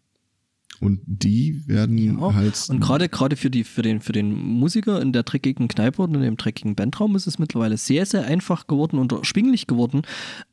Und 0.82 1.00
die 1.06 1.62
werden 1.68 2.20
Ja, 2.20 2.34
halt. 2.34 2.66
Und 2.70 2.80
gerade 2.80 3.08
gerade 3.08 3.36
für 3.36 3.52
die 3.52 3.64
für 3.64 3.84
den 3.84 4.02
für 4.02 4.14
den 4.14 4.34
Musiker 4.34 5.00
in 5.00 5.14
der 5.14 5.22
dreckigen 5.22 5.68
Kneipe 5.68 6.02
oder 6.02 6.16
in 6.16 6.22
dem 6.22 6.38
dreckigen 6.38 6.74
Bandraum 6.74 7.16
ist 7.16 7.28
es 7.28 7.38
mittlerweile 7.38 7.78
sehr 7.78 8.08
sehr 8.08 8.26
einfach 8.26 8.66
geworden 8.66 8.98
und 8.98 9.12
erschwinglich 9.12 9.68
geworden, 9.68 10.02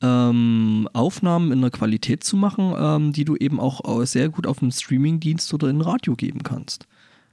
ähm, 0.02 0.87
Aufnahmen 0.92 1.50
in 1.50 1.58
einer 1.58 1.70
Qualität 1.70 2.25
zu 2.25 2.37
machen, 2.37 2.75
ähm, 2.78 3.12
die 3.14 3.25
du 3.25 3.37
eben 3.37 3.58
auch 3.58 4.02
äh, 4.02 4.04
sehr 4.04 4.28
gut 4.28 4.47
auf 4.47 4.61
einem 4.61 4.70
Streamingdienst 4.70 5.52
oder 5.54 5.70
in 5.70 5.80
Radio 5.80 6.14
geben 6.14 6.42
kannst. 6.42 6.87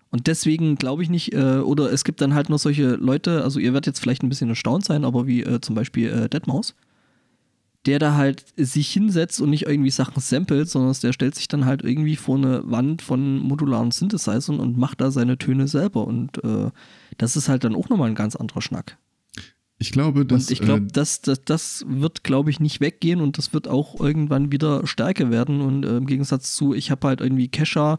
Und 0.09 0.27
deswegen 0.27 0.77
glaube 0.77 1.03
ich 1.03 1.09
nicht, 1.09 1.33
äh, 1.33 1.57
oder 1.57 1.91
es 1.91 2.05
gibt 2.05 2.21
dann 2.21 2.33
halt 2.33 2.47
nur 2.47 2.59
solche 2.59 2.95
Leute, 2.95 3.43
also 3.43 3.59
ihr 3.59 3.73
werdet 3.73 3.87
jetzt 3.87 3.99
vielleicht 3.99 4.23
ein 4.23 4.29
bisschen 4.29 4.47
erstaunt 4.47 4.85
sein, 4.85 5.03
aber 5.03 5.27
wie 5.27 5.43
äh, 5.43 5.59
zum 5.59 5.75
Beispiel 5.75 6.07
äh, 6.09 6.29
Deadmaus, 6.29 6.75
der 7.85 7.99
da 7.99 8.15
halt 8.15 8.45
sich 8.57 8.91
hinsetzt 8.91 9.41
und 9.41 9.49
nicht 9.49 9.67
irgendwie 9.67 9.91
Sachen 9.91 10.19
samplet, 10.19 10.67
sondern 10.67 10.95
der 11.01 11.13
stellt 11.13 11.35
sich 11.35 11.47
dann 11.47 11.65
halt 11.65 11.83
irgendwie 11.83 12.15
vor 12.15 12.37
eine 12.37 12.63
Wand 12.69 13.01
von 13.01 13.39
modularen 13.39 13.91
Synthesizern 13.91 14.59
und 14.59 14.77
macht 14.77 15.01
da 15.01 15.11
seine 15.11 15.37
Töne 15.37 15.67
selber. 15.67 16.07
Und 16.07 16.43
äh, 16.43 16.71
das 17.17 17.35
ist 17.35 17.49
halt 17.49 17.63
dann 17.63 17.75
auch 17.75 17.89
nochmal 17.89 18.09
ein 18.09 18.15
ganz 18.15 18.35
anderer 18.35 18.61
Schnack. 18.61 18.97
ich 19.77 19.91
glaube, 19.91 20.25
dass. 20.25 20.45
und 20.45 20.51
ich 20.51 20.61
glaube, 20.61 20.85
äh, 20.85 20.91
das, 20.91 21.21
das, 21.21 21.43
das 21.43 21.85
wird, 21.87 22.23
glaube 22.23 22.49
ich, 22.49 22.59
nicht 22.59 22.81
weggehen 22.81 23.21
und 23.21 23.37
das 23.37 23.53
wird 23.53 23.67
auch 23.67 23.99
irgendwann 23.99 24.51
wieder 24.51 24.87
stärker 24.87 25.29
werden. 25.29 25.61
Und 25.61 25.85
äh, 25.85 25.97
im 25.97 26.07
Gegensatz 26.07 26.55
zu, 26.55 26.73
ich 26.73 26.91
habe 26.91 27.07
halt 27.07 27.21
irgendwie 27.21 27.49
Kesha. 27.49 27.97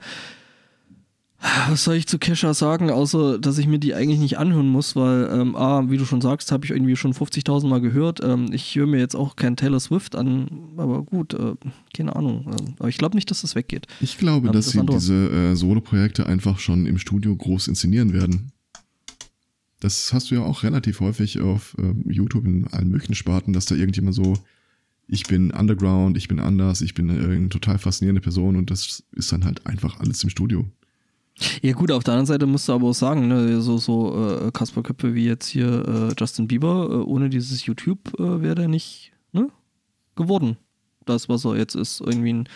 Was 1.69 1.85
soll 1.85 1.97
ich 1.97 2.07
zu 2.07 2.19
Kesha 2.19 2.55
sagen, 2.55 2.91
außer 2.91 3.39
dass 3.39 3.59
ich 3.59 3.67
mir 3.67 3.79
die 3.79 3.95
eigentlich 3.95 4.19
nicht 4.19 4.39
anhören 4.39 4.69
muss, 4.69 4.97
weil, 4.97 5.29
ähm, 5.31 5.55
A, 5.55 5.89
wie 5.91 5.99
du 5.99 6.05
schon 6.07 6.21
sagst, 6.23 6.51
habe 6.51 6.65
ich 6.65 6.71
irgendwie 6.71 6.97
schon 6.97 7.13
50.000 7.13 7.69
Mal 7.69 7.81
gehört. 7.81 8.21
Ähm, 8.25 8.47
ich 8.53 8.75
höre 8.75 8.87
mir 8.87 8.99
jetzt 8.99 9.15
auch 9.15 9.37
kein 9.37 9.55
Taylor 9.55 9.79
Swift 9.79 10.17
an, 10.17 10.49
aber 10.79 11.03
gut, 11.03 11.35
äh, 11.35 11.55
keine 11.95 12.17
Ahnung. 12.17 12.47
Ähm, 12.59 12.75
aber 12.79 12.89
ich 12.89 12.97
glaube 12.97 13.17
nicht, 13.17 13.31
dass 13.31 13.43
das 13.43 13.55
weggeht. 13.55 13.87
ich 14.01 14.17
glaube, 14.17 14.47
ähm, 14.49 14.53
dass 14.55 14.65
das 14.67 14.73
sie 14.73 14.81
andere- 14.81 14.97
diese 14.99 15.15
äh, 15.31 15.55
Solo-Projekte 15.57 16.27
einfach 16.27 16.59
schon 16.59 16.87
im 16.87 16.97
Studio 16.99 17.37
groß 17.37 17.69
inszenieren 17.69 18.13
werden. 18.15 18.53
Das 19.81 20.13
hast 20.15 20.31
du 20.31 20.37
ja 20.37 20.43
auch 20.43 20.63
relativ 20.63 21.01
häufig 21.01 21.41
auf 21.41 21.77
ähm, 21.79 22.03
YouTube 22.09 22.47
in 22.47 22.67
allen 22.69 22.89
möglichen 22.89 23.15
Sparten, 23.15 23.53
dass 23.53 23.67
da 23.67 23.75
irgendjemand 23.75 24.15
so, 24.15 24.35
ich 25.07 25.25
bin 25.25 25.51
Underground, 25.51 26.17
ich 26.17 26.29
bin 26.29 26.41
anders, 26.41 26.81
ich 26.81 26.95
bin 26.95 27.11
äh, 27.11 27.35
eine 27.37 27.51
total 27.51 27.79
faszinierende 27.79 28.23
Person 28.23 28.57
und 28.57 28.71
das 28.71 29.05
ist 29.13 29.33
dann 29.33 29.45
halt 29.45 29.67
einfach 29.67 30.01
alles 30.01 30.25
im 30.25 30.31
Studio. 30.31 30.65
Ja 31.63 31.73
gut, 31.75 31.91
auf 31.93 32.03
der 32.03 32.15
anderen 32.15 32.27
Seite 32.27 32.47
musst 32.47 32.67
du 32.69 32.73
aber 32.73 32.89
auch 32.89 32.95
sagen, 32.95 33.29
ne, 33.29 33.61
so, 33.61 33.77
so 33.77 34.47
äh, 34.47 34.51
Kasper-Köpfe 34.53 35.15
wie 35.15 35.27
jetzt 35.27 35.47
hier 35.47 35.87
äh, 35.87 36.15
Justin 36.19 36.49
Bieber, 36.49 36.89
äh, 36.91 36.95
ohne 37.05 37.29
dieses 37.29 37.67
YouTube 37.67 38.19
äh, 38.19 38.41
wäre 38.41 38.55
der 38.55 38.69
nicht 38.69 39.13
ne, 39.33 39.51
geworden. 40.15 40.57
Das, 41.05 41.29
was 41.29 41.45
er 41.45 41.57
jetzt 41.57 41.75
ist, 41.75 42.01
irgendwie 42.01 42.33
ein 42.33 42.49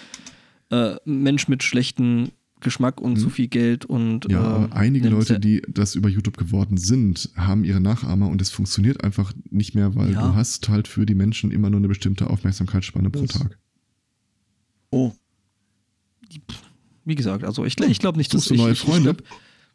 äh, 0.70 0.96
Mensch 1.04 1.46
mit 1.48 1.62
schlechtem 1.62 2.30
Geschmack 2.60 3.00
und 3.00 3.12
Mhm. 3.12 3.16
zu 3.16 3.30
viel 3.30 3.48
Geld 3.48 3.84
und 3.84 4.30
Ja, 4.30 4.64
äh, 4.64 4.68
einige 4.72 5.08
Leute, 5.10 5.38
die 5.40 5.62
das 5.68 5.94
über 5.94 6.08
YouTube 6.08 6.36
geworden 6.38 6.76
sind, 6.78 7.30
haben 7.36 7.64
ihre 7.64 7.80
Nachahmer 7.80 8.28
und 8.28 8.40
es 8.42 8.50
funktioniert 8.50 9.02
einfach 9.04 9.32
nicht 9.50 9.74
mehr, 9.74 9.94
weil 9.94 10.12
Ja. 10.12 10.20
du 10.28 10.34
hast 10.34 10.68
halt 10.70 10.88
für 10.88 11.04
die 11.06 11.14
Menschen 11.14 11.50
immer 11.52 11.68
nur 11.70 11.78
eine 11.80 11.88
bestimmte 11.88 12.28
Aufmerksamkeitsspanne 12.30 13.10
pro 13.10 13.26
Tag. 13.26 13.58
Oh. 14.90 15.12
Wie 17.04 17.14
gesagt, 17.14 17.44
also 17.44 17.64
ich, 17.64 17.78
ich 17.80 17.98
glaube 17.98 18.18
nicht, 18.18 18.32
dass 18.34 18.44
du 18.44 18.54
ich, 18.54 18.60
neue 18.60 18.72
ich, 18.72 18.78
Freunde? 18.80 19.16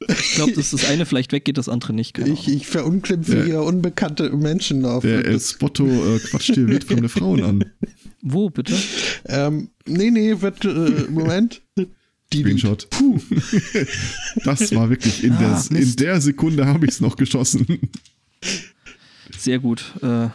Ich 0.07 0.33
glaube, 0.35 0.51
glaub, 0.51 0.53
dass 0.55 0.71
das 0.71 0.85
eine 0.85 1.05
vielleicht 1.05 1.31
weggeht, 1.31 1.57
das 1.57 1.69
andere 1.69 1.93
nicht. 1.93 2.13
Keine 2.13 2.29
Ich, 2.33 2.47
ich 2.47 2.67
verunglimpfe 2.67 3.35
Der- 3.35 3.45
hier 3.45 3.61
unbekannte 3.63 4.29
Menschen 4.35 4.83
auf. 4.85 5.03
Der 5.03 5.25
El 5.25 5.33
das, 5.33 5.51
Spotto 5.51 5.85
äh, 5.85 6.19
quatscht 6.19 6.55
dir 6.55 6.67
wildfremde 6.67 7.09
Frauen 7.09 7.43
an. 7.43 7.65
Wo 8.21 8.49
bitte? 8.49 8.75
ähm, 9.25 9.69
nee, 9.87 10.11
nee, 10.11 10.41
wird, 10.41 10.65
äh, 10.65 11.05
Moment. 11.09 11.61
Die, 12.33 12.39
Screenshot. 12.41 12.89
Puh. 12.89 13.19
Das 14.43 14.73
war 14.75 14.89
wirklich 14.89 15.23
in, 15.23 15.33
Ah, 15.33 15.63
der, 15.69 15.79
in 15.79 15.95
der 15.95 16.19
Sekunde 16.21 16.65
habe 16.65 16.85
ich 16.85 16.91
es 16.93 17.01
noch 17.01 17.15
geschossen. 17.15 17.65
Sehr 19.37 19.59
gut. 19.59 19.93
Äh, 20.01 20.29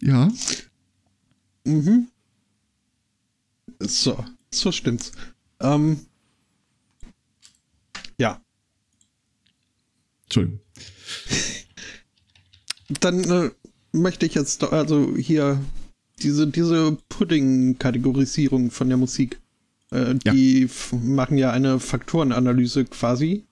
Ja, 0.00 0.30
Mhm. 1.64 2.06
So, 3.80 4.24
so 4.52 4.70
stimmt's. 4.72 5.12
Ähm, 5.60 6.00
ja, 8.18 8.40
Entschuldigung. 10.24 10.60
dann 13.00 13.24
äh, 13.24 13.50
möchte 13.92 14.26
ich 14.26 14.34
jetzt 14.34 14.62
doch- 14.62 14.72
also 14.72 15.16
hier 15.16 15.60
diese, 16.22 16.46
diese 16.46 16.96
Pudding-Kategorisierung 17.08 18.70
von 18.70 18.88
der 18.88 18.96
Musik. 18.96 19.40
Äh, 19.92 20.14
Ja. 20.24 20.32
die 20.32 20.68
machen 21.02 21.38
ja 21.38 21.50
eine 21.52 21.78
Faktorenanalyse 21.78 22.84
quasi. 22.86 23.44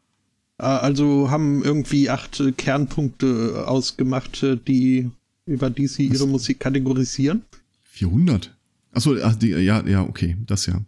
Äh, 0.59 0.65
also 0.65 1.31
haben 1.31 1.63
irgendwie 1.63 2.11
acht 2.11 2.41
äh, 2.41 2.53
Kernpunkte 2.53 3.65
ausgemacht, 3.67 4.43
äh, 4.43 4.57
die 4.57 5.11
über 5.47 5.69
die 5.71 5.87
sie 5.87 6.09
Was? 6.11 6.17
ihre 6.21 6.29
Musik 6.29 6.61
kategorisieren. 6.61 7.43
400. 7.85 8.57
Achso, 8.93 9.15
ach, 9.23 9.37
die, 9.37 9.49
ja, 9.51 9.87
ja, 9.87 10.03
okay, 10.03 10.37
das 10.47 10.67
ja. 10.67 10.81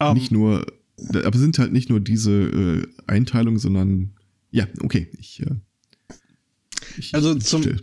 Ähm, 0.00 0.14
nicht 0.14 0.30
nur, 0.30 0.66
aber 1.12 1.38
sind 1.38 1.58
halt 1.58 1.72
nicht 1.72 1.90
nur 1.90 2.00
diese 2.00 2.32
äh, 2.32 2.86
Einteilungen, 3.06 3.58
sondern 3.58 4.14
ja, 4.50 4.66
okay. 4.82 5.08
Ich, 5.18 5.40
äh, 5.42 5.54
ich, 6.98 7.14
Also 7.14 7.36
ich 7.36 7.44
zum- 7.44 7.62
still. 7.62 7.82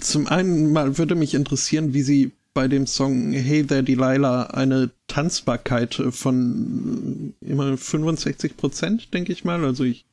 Zum 0.00 0.28
einen 0.28 0.72
mal 0.72 0.96
würde 0.96 1.16
mich 1.16 1.34
interessieren, 1.34 1.92
wie 1.92 2.02
sie 2.02 2.30
bei 2.54 2.68
dem 2.68 2.86
Song 2.86 3.32
Hey 3.32 3.64
There 3.66 3.82
Delilah 3.82 4.44
eine 4.48 4.90
Tanzbarkeit 5.08 5.94
von 6.10 7.34
äh, 7.42 7.50
immer 7.50 7.76
65 7.76 8.56
Prozent, 8.56 9.12
denke 9.12 9.32
ich 9.32 9.44
mal. 9.44 9.64
Also 9.64 9.82
ich 9.84 10.06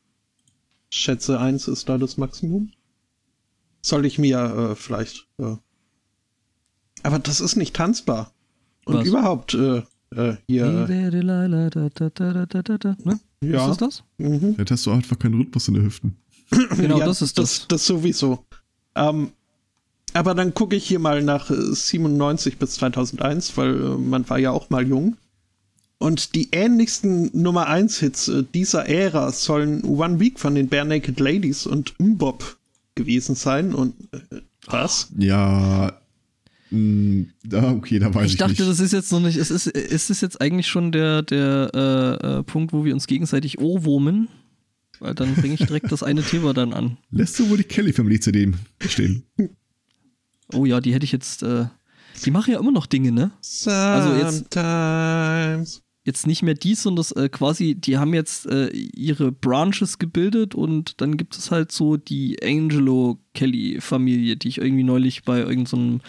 schätze, 0.89 1.39
eins 1.39 1.67
ist 1.67 1.87
da 1.89 1.97
das 1.99 2.17
Maximum. 2.17 2.71
Soll 3.81 4.05
ich 4.07 4.17
mir 4.17 4.71
äh, 4.71 4.75
vielleicht. 4.75 5.27
Äh 5.37 5.57
aber 7.03 7.19
das 7.19 7.39
ist 7.41 7.55
nicht 7.55 7.75
tanzbar. 7.75 8.33
Und 8.85 8.95
Was? 8.95 9.07
überhaupt 9.07 9.53
äh, 9.53 9.83
äh, 10.15 10.35
hier. 10.47 10.65
Hey 10.65 10.85
there, 10.87 11.11
Delilah, 11.11 11.69
da, 11.69 11.89
da, 11.89 12.09
da, 12.09 12.33
da, 12.33 12.45
da, 12.45 12.61
da, 12.61 12.77
da, 12.77 12.97
ne? 13.03 13.19
ja. 13.41 13.69
Ist 13.69 13.81
das 13.81 13.99
das? 13.99 14.03
Mhm. 14.17 14.55
Vielleicht 14.55 14.71
hast 14.71 14.85
du 14.85 14.91
einfach 14.91 15.17
keinen 15.19 15.35
Rhythmus 15.35 15.67
in 15.67 15.73
den 15.75 15.83
Hüften. 15.83 16.15
Genau, 16.77 16.99
Ja, 16.99 17.05
das 17.05 17.21
ist 17.21 17.37
das. 17.37 17.59
das. 17.59 17.67
Das 17.67 17.85
sowieso. 17.85 18.45
Ähm, 18.95 19.29
aber 20.13 20.33
dann 20.33 20.53
gucke 20.53 20.75
ich 20.75 20.85
hier 20.87 20.99
mal 20.99 21.21
nach 21.23 21.49
äh, 21.49 21.55
97 21.75 22.57
bis 22.57 22.71
2001, 22.75 23.57
weil 23.57 23.75
äh, 23.75 23.97
man 23.97 24.27
war 24.29 24.39
ja 24.39 24.51
auch 24.51 24.69
mal 24.69 24.87
jung. 24.87 25.17
Und 25.97 26.35
die 26.35 26.49
ähnlichsten 26.51 27.31
Nummer 27.33 27.67
1 27.67 27.99
Hits 27.99 28.27
äh, 28.27 28.43
dieser 28.53 28.87
Ära 28.87 29.31
sollen 29.31 29.83
One 29.83 30.19
Week 30.19 30.39
von 30.39 30.55
den 30.55 30.69
Bare 30.69 30.85
Naked 30.85 31.19
Ladies 31.19 31.65
und 31.65 31.95
Mbop 31.99 32.57
gewesen 32.95 33.35
sein. 33.35 33.73
Und 33.73 33.95
äh, 34.13 34.41
was? 34.67 35.09
Ja, 35.17 35.93
da, 37.43 37.71
okay, 37.71 37.99
da 37.99 38.13
weiß 38.13 38.25
ich, 38.27 38.31
Ich 38.33 38.37
dachte, 38.37 38.51
nicht. 38.53 38.61
das 38.69 38.79
ist 38.79 38.93
jetzt 38.93 39.11
noch 39.11 39.19
nicht. 39.19 39.37
Es 39.37 39.51
ist, 39.51 39.67
ist 39.67 40.09
es 40.09 40.21
jetzt 40.21 40.39
eigentlich 40.41 40.67
schon 40.67 40.91
der, 40.91 41.21
der 41.21 41.71
äh, 41.73 42.39
äh, 42.39 42.43
Punkt, 42.43 42.73
wo 42.73 42.85
wir 42.85 42.93
uns 42.93 43.07
gegenseitig 43.07 43.59
ohrwurmen? 43.59 44.27
Weil 44.99 45.13
dann 45.13 45.35
bringe 45.35 45.55
ich 45.55 45.59
direkt 45.65 45.91
das 45.91 46.03
eine 46.03 46.23
Thema 46.23 46.53
dann 46.53 46.73
an. 46.73 46.97
Lässt 47.11 47.37
du 47.39 47.49
wohl 47.49 47.57
die 47.57 47.63
Kelly 47.65 47.91
Family 47.93 48.19
CD 48.19 48.51
stehen? 48.87 49.23
Oh 50.53 50.65
ja, 50.65 50.79
die 50.79 50.93
hätte 50.93 51.03
ich 51.05 51.11
jetzt. 51.11 51.43
Äh, 51.43 51.65
die 52.23 52.31
machen 52.31 52.51
ja 52.53 52.59
immer 52.59 52.71
noch 52.71 52.85
Dinge, 52.85 53.11
ne? 53.11 53.31
Also 53.65 54.15
jetzt- 54.15 54.53
Sometimes. 54.53 55.81
Jetzt 56.07 56.27
nicht 56.27 56.43
mehr 56.43 56.53
die, 56.53 56.75
sondern 56.75 56.97
das, 56.97 57.11
äh, 57.13 57.29
quasi, 57.29 57.73
die 57.73 57.97
haben 57.97 58.13
jetzt 58.13 58.45
äh, 58.45 58.67
ihre 58.67 59.31
Branches 59.31 59.97
gebildet 59.97 60.53
und 60.53 61.01
dann 61.01 61.17
gibt 61.17 61.35
es 61.35 61.49
halt 61.49 61.71
so 61.71 61.97
die 61.97 62.37
Angelo 62.43 63.17
Kelly-Familie, 63.33 64.37
die 64.37 64.49
ich 64.49 64.59
irgendwie 64.59 64.83
neulich 64.83 65.23
bei 65.23 65.39
irgendeinem 65.39 65.95
äh, 65.95 65.99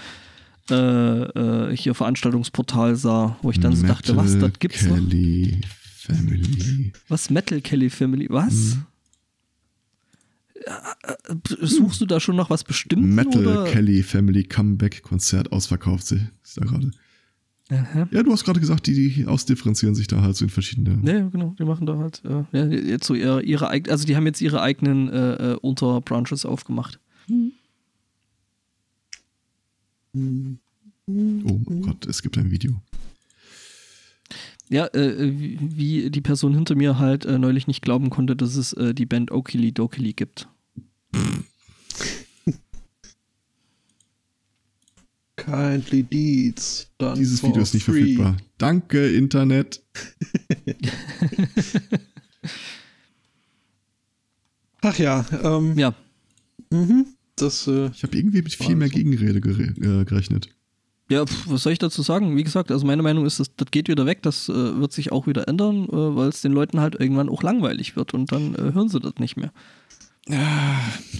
äh, 0.74 1.76
hier 1.76 1.94
Veranstaltungsportal 1.94 2.96
sah, 2.96 3.36
wo 3.42 3.50
ich 3.50 3.60
dann 3.60 3.74
so 3.76 3.86
dachte, 3.86 4.16
was, 4.16 4.38
das 4.38 4.52
gibt's 4.58 4.84
noch? 4.86 4.96
Kelly 4.96 5.60
Family. 5.98 6.92
Was? 7.08 7.30
Metal 7.30 7.60
Kelly 7.60 7.90
Family? 7.90 8.26
Was? 8.30 8.76
Mhm. 8.76 8.82
Ja, 10.66 10.96
äh, 11.04 11.66
Suchst 11.66 12.00
du 12.00 12.06
da 12.06 12.18
schon 12.20 12.36
noch 12.36 12.50
was 12.50 12.64
Bestimmtes? 12.64 13.08
Metal 13.14 13.46
oder? 13.46 13.64
Kelly 13.70 14.02
Family 14.02 14.42
Comeback 14.44 15.02
Konzert 15.02 15.52
ausverkauft. 15.52 16.06
sie- 16.06 16.26
Ist 16.42 16.56
da 16.60 16.64
gerade. 16.64 16.90
Aha. 17.68 18.08
Ja, 18.12 18.22
du 18.22 18.30
hast 18.32 18.44
gerade 18.44 18.60
gesagt, 18.60 18.86
die, 18.86 18.94
die 19.12 19.26
ausdifferenzieren 19.26 19.94
sich 19.96 20.06
da 20.06 20.22
halt 20.22 20.36
so 20.36 20.44
in 20.44 20.50
verschiedene. 20.50 21.00
Ja, 21.04 21.28
genau, 21.28 21.54
die 21.58 21.64
machen 21.64 21.84
da 21.84 21.98
halt, 21.98 22.22
äh, 22.24 22.44
ja, 22.56 22.66
jetzt 22.66 23.06
so 23.06 23.14
ihre, 23.14 23.42
ihre 23.42 23.68
also 23.68 24.06
die 24.06 24.14
haben 24.16 24.24
jetzt 24.26 24.40
ihre 24.40 24.62
eigenen 24.62 25.08
äh, 25.08 25.52
äh, 25.52 25.56
Unterbranches 25.56 26.46
aufgemacht. 26.46 27.00
Oh 30.16 31.60
mein 31.68 31.82
Gott, 31.82 32.06
es 32.06 32.22
gibt 32.22 32.36
ein 32.38 32.50
Video. 32.50 32.80
Ja, 34.68 34.86
äh, 34.94 35.32
wie, 35.32 36.10
die 36.10 36.20
Person 36.20 36.52
hinter 36.54 36.74
mir 36.74 36.98
halt 36.98 37.24
äh, 37.24 37.38
neulich 37.38 37.68
nicht 37.68 37.82
glauben 37.82 38.10
konnte, 38.10 38.34
dass 38.34 38.56
es 38.56 38.72
äh, 38.72 38.92
die 38.94 39.06
Band 39.06 39.30
Okili 39.30 39.70
Dokili 39.72 40.12
gibt. 40.12 40.48
Kindly 45.36 46.02
Deeds. 46.02 46.90
done 46.98 47.14
Dieses 47.16 47.38
for 47.40 47.50
Video 47.50 47.62
ist 47.62 47.74
nicht 47.74 47.84
free. 47.84 48.16
verfügbar. 48.16 48.36
Danke, 48.58 49.06
Internet. 49.08 49.84
Ach 54.80 54.98
ja, 54.98 55.24
ähm, 55.42 55.78
Ja, 55.78 55.94
mhm, 56.70 57.06
das, 57.36 57.66
äh, 57.66 57.90
Ich 57.94 58.02
habe 58.02 58.16
irgendwie 58.16 58.42
mit 58.42 58.54
viel 58.54 58.76
mehr 58.76 58.88
Gegenrede 58.88 59.40
gere 59.40 59.62
äh, 59.62 60.04
gerechnet. 60.04 60.48
Ja, 61.08 61.24
pf, 61.24 61.46
was 61.48 61.62
soll 61.62 61.72
ich 61.72 61.78
dazu 61.78 62.02
sagen? 62.02 62.36
Wie 62.36 62.42
gesagt, 62.42 62.72
also 62.72 62.84
meine 62.84 63.02
Meinung 63.02 63.26
ist, 63.26 63.38
das, 63.38 63.54
das 63.56 63.70
geht 63.70 63.88
wieder 63.88 64.06
weg, 64.06 64.22
das 64.22 64.48
äh, 64.48 64.52
wird 64.80 64.92
sich 64.92 65.12
auch 65.12 65.26
wieder 65.28 65.46
ändern, 65.46 65.84
äh, 65.84 66.16
weil 66.16 66.28
es 66.30 66.40
den 66.42 66.50
Leuten 66.52 66.80
halt 66.80 66.96
irgendwann 66.98 67.28
auch 67.28 67.42
langweilig 67.44 67.94
wird 67.94 68.12
und 68.14 68.32
dann 68.32 68.54
äh, 68.56 68.72
hören 68.74 68.88
sie 68.88 68.98
das 68.98 69.14
nicht 69.20 69.36
mehr. 69.36 69.52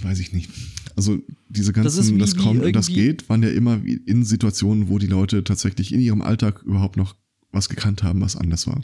Weiß 0.01 0.19
ich 0.19 0.33
nicht. 0.33 0.49
Also 0.97 1.19
diese 1.47 1.71
Das 1.71 1.95
ganzen, 1.95 2.15
wie- 2.15 2.19
das, 2.19 2.35
wie 2.35 2.39
kommt 2.39 2.63
und 2.63 2.75
das 2.75 2.87
geht, 2.87 3.29
waren 3.29 3.41
ja 3.43 3.49
immer 3.49 3.79
in 4.05 4.25
Situationen, 4.25 4.89
wo 4.89 4.97
die 4.97 5.07
Leute 5.07 5.43
tatsächlich 5.43 5.93
in 5.93 6.01
ihrem 6.01 6.21
Alltag 6.21 6.63
überhaupt 6.63 6.97
noch 6.97 7.15
was 7.51 7.69
gekannt 7.69 8.03
haben, 8.03 8.19
was 8.19 8.35
anders 8.35 8.67
war. 8.67 8.81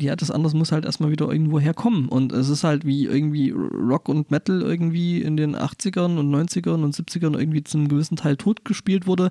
Ja, 0.00 0.16
das 0.16 0.30
anders 0.30 0.54
muss 0.54 0.72
halt 0.72 0.86
erstmal 0.86 1.10
wieder 1.10 1.30
irgendwo 1.30 1.60
herkommen. 1.60 2.08
Und 2.08 2.32
es 2.32 2.48
ist 2.48 2.64
halt 2.64 2.86
wie 2.86 3.04
irgendwie 3.04 3.50
Rock 3.50 4.08
und 4.08 4.30
Metal 4.30 4.62
irgendwie 4.62 5.20
in 5.20 5.36
den 5.36 5.54
80ern 5.54 6.16
und 6.18 6.30
90ern 6.30 6.82
und 6.82 6.94
70ern 6.94 7.38
irgendwie 7.38 7.62
zu 7.62 7.76
einem 7.76 7.88
gewissen 7.88 8.16
Teil 8.16 8.38
totgespielt 8.38 9.06
wurde, 9.06 9.30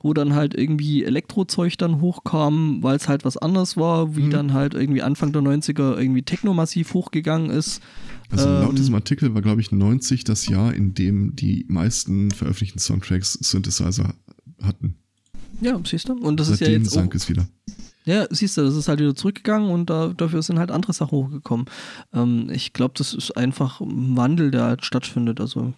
wo 0.00 0.12
dann 0.12 0.34
halt 0.34 0.54
irgendwie 0.54 1.04
Elektrozeug 1.04 1.78
dann 1.78 2.00
hochkam, 2.00 2.82
weil 2.82 2.96
es 2.96 3.06
halt 3.08 3.24
was 3.24 3.36
anders 3.36 3.76
war, 3.76 4.16
wie 4.16 4.22
Mhm. 4.24 4.30
dann 4.30 4.52
halt 4.54 4.74
irgendwie 4.74 5.02
Anfang 5.02 5.32
der 5.32 5.42
90er 5.42 5.96
irgendwie 5.96 6.22
Techno 6.22 6.52
massiv 6.52 6.92
hochgegangen 6.94 7.50
ist. 7.50 7.80
Also 8.30 8.48
laut 8.48 8.70
Ähm, 8.70 8.76
diesem 8.76 8.96
Artikel 8.96 9.34
war, 9.34 9.42
glaube 9.42 9.60
ich, 9.60 9.70
90 9.70 10.24
das 10.24 10.48
Jahr, 10.48 10.74
in 10.74 10.94
dem 10.94 11.36
die 11.36 11.64
meisten 11.68 12.32
veröffentlichten 12.32 12.80
Soundtracks 12.80 13.34
Synthesizer 13.34 14.14
hatten. 14.60 14.96
Ja, 15.60 15.78
siehst 15.86 16.08
du? 16.08 16.14
Und 16.14 16.40
das 16.40 16.48
ist 16.48 16.60
ja 16.60 16.66
Seitdem 16.66 16.82
jetzt 16.82 16.92
auch, 16.92 16.96
sank 16.96 17.14
es 17.14 17.28
wieder. 17.28 17.46
Ja, 18.06 18.26
siehst 18.30 18.56
du, 18.58 18.62
das 18.62 18.76
ist 18.76 18.86
halt 18.88 19.00
wieder 19.00 19.14
zurückgegangen 19.14 19.70
und 19.70 19.88
da, 19.88 20.08
dafür 20.08 20.42
sind 20.42 20.58
halt 20.58 20.70
andere 20.70 20.92
Sachen 20.92 21.12
hochgekommen. 21.12 21.66
Ähm, 22.12 22.50
ich 22.52 22.72
glaube, 22.74 22.94
das 22.98 23.14
ist 23.14 23.30
einfach 23.36 23.80
ein 23.80 24.16
Wandel, 24.16 24.50
der 24.50 24.64
halt 24.64 24.84
stattfindet. 24.84 25.40
Also 25.40 25.72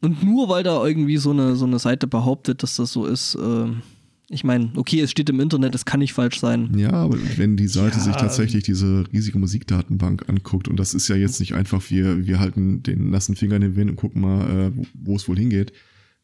und 0.00 0.22
nur 0.24 0.48
weil 0.48 0.62
da 0.64 0.84
irgendwie 0.84 1.16
so 1.16 1.30
eine, 1.30 1.54
so 1.56 1.64
eine 1.64 1.78
Seite 1.78 2.06
behauptet, 2.06 2.62
dass 2.62 2.76
das 2.76 2.92
so 2.92 3.06
ist, 3.06 3.36
ähm, 3.40 3.82
ich 4.28 4.44
meine, 4.44 4.70
okay, 4.76 5.00
es 5.00 5.10
steht 5.10 5.28
im 5.30 5.40
Internet, 5.40 5.74
es 5.74 5.84
kann 5.84 6.00
nicht 6.00 6.12
falsch 6.14 6.40
sein. 6.40 6.76
Ja, 6.76 6.92
aber 6.92 7.18
wenn 7.36 7.56
die 7.56 7.68
Seite 7.68 7.98
Ja. 7.98 8.02
sich 8.04 8.16
tatsächlich 8.16 8.64
diese 8.64 9.04
riesige 9.12 9.38
Musikdatenbank 9.38 10.28
anguckt, 10.28 10.68
und 10.68 10.76
das 10.80 10.94
ist 10.94 11.06
ja 11.08 11.16
jetzt 11.16 11.38
nicht 11.38 11.54
einfach, 11.54 11.82
wir, 11.90 12.26
wir 12.26 12.40
halten 12.40 12.82
den 12.82 13.10
nassen 13.10 13.36
Finger 13.36 13.56
in 13.56 13.62
den 13.62 13.76
Wind 13.76 13.90
und 13.90 13.96
gucken 13.96 14.22
mal, 14.22 14.48
äh, 14.48 14.76
wo- 14.76 14.86
wo 14.94 15.16
es 15.16 15.28
wohl 15.28 15.36
hingeht, 15.38 15.72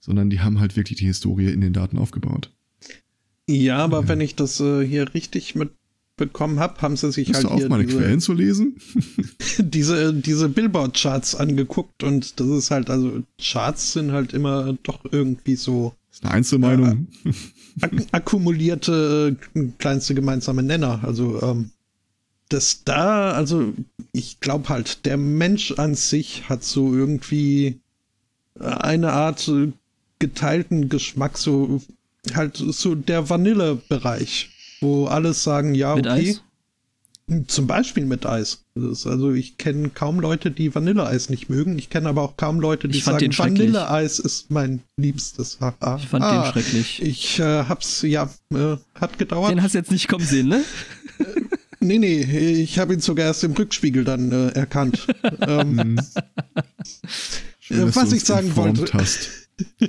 sondern 0.00 0.30
die 0.30 0.40
haben 0.40 0.58
halt 0.58 0.74
wirklich 0.76 0.98
die 0.98 1.06
Historie 1.06 1.50
in 1.52 1.60
den 1.60 1.72
Daten 1.72 1.98
aufgebaut. 1.98 2.50
Ja, 3.48 3.78
aber 3.78 4.08
wenn 4.08 4.20
ich 4.20 4.36
das 4.36 4.60
äh, 4.60 4.86
hier 4.86 5.14
richtig 5.14 5.54
mitbekommen 5.54 6.60
habe, 6.60 6.80
haben 6.82 6.96
sie 6.96 7.10
sich 7.10 7.28
du 7.28 7.34
halt 7.34 7.46
auf, 7.46 7.58
hier 7.58 7.68
meine 7.68 7.86
diese, 7.86 7.98
Quellen 7.98 8.20
zu 8.20 8.34
lesen? 8.34 8.76
diese, 9.58 10.12
diese 10.12 10.48
Billboard-Charts 10.48 11.34
angeguckt 11.34 12.02
und 12.02 12.38
das 12.38 12.46
ist 12.46 12.70
halt, 12.70 12.90
also 12.90 13.22
Charts 13.40 13.94
sind 13.94 14.12
halt 14.12 14.34
immer 14.34 14.76
doch 14.82 15.00
irgendwie 15.10 15.56
so 15.56 15.94
Das 16.10 16.18
ist 16.18 16.24
eine 16.24 16.34
Einzelmeinung. 16.34 17.08
ak 17.80 17.92
akkumulierte 18.12 19.36
äh, 19.54 19.60
kleinste 19.78 20.14
gemeinsame 20.14 20.62
Nenner. 20.62 21.00
Also 21.02 21.40
ähm, 21.42 21.70
das 22.48 22.84
da, 22.84 23.32
also 23.32 23.72
ich 24.12 24.40
glaube 24.40 24.68
halt, 24.68 25.06
der 25.06 25.16
Mensch 25.16 25.72
an 25.72 25.94
sich 25.94 26.48
hat 26.48 26.64
so 26.64 26.94
irgendwie 26.94 27.80
äh, 28.60 28.64
eine 28.64 29.12
Art 29.12 29.48
äh, 29.48 29.72
geteilten 30.18 30.88
Geschmack, 30.88 31.38
so 31.38 31.80
halt 32.36 32.56
so 32.56 32.94
der 32.94 33.28
Vanille-Bereich, 33.30 34.50
wo 34.80 35.06
alles 35.06 35.42
sagen, 35.44 35.74
ja, 35.74 35.94
Mit 35.96 36.06
okay. 36.06 36.30
Eis? 36.30 36.42
Zum 37.46 37.66
Beispiel 37.66 38.06
mit 38.06 38.24
Eis. 38.24 38.64
Also 38.74 39.32
ich 39.32 39.58
kenne 39.58 39.90
kaum 39.90 40.18
Leute, 40.18 40.50
die 40.50 40.74
Vanilleeis 40.74 41.28
nicht 41.28 41.50
mögen. 41.50 41.78
Ich 41.78 41.90
kenne 41.90 42.08
aber 42.08 42.22
auch 42.22 42.38
kaum 42.38 42.58
Leute, 42.58 42.88
die 42.88 42.96
Ich 42.98 43.04
fand 43.04 43.16
sagen, 43.16 43.26
den 43.26 43.32
schrecklich. 43.32 43.58
Vanilleeis 43.74 44.18
ist 44.18 44.50
mein 44.50 44.80
liebstes. 44.96 45.58
Haha. 45.60 45.96
Ich 45.98 46.06
fand 46.08 46.24
Ah, 46.24 46.44
den 46.44 46.52
schrecklich. 46.52 47.02
Ich 47.02 47.38
äh, 47.38 47.64
hab's, 47.64 48.00
ja, 48.00 48.30
äh, 48.54 48.76
hat 48.94 49.18
gedauert. 49.18 49.50
Den 49.50 49.62
hast 49.62 49.74
du 49.74 49.78
jetzt 49.78 49.90
nicht 49.90 50.08
kommen 50.08 50.24
sehen, 50.24 50.48
ne? 50.48 50.64
nee, 51.80 51.98
nee, 51.98 52.22
ich 52.62 52.78
habe 52.78 52.94
ihn 52.94 53.00
sogar 53.00 53.26
erst 53.26 53.44
im 53.44 53.52
Rückspiegel 53.52 54.04
dann 54.04 54.32
äh, 54.32 54.48
erkannt. 54.52 55.06
ähm, 55.42 55.72
Mhm. 55.74 56.00
Schön, 57.60 57.80
Äh, 57.82 57.86
dass 57.86 57.96
was 57.96 58.12
ich 58.12 58.24
sagen 58.24 58.56
wollte. 58.56 58.90
Hast. 58.94 59.28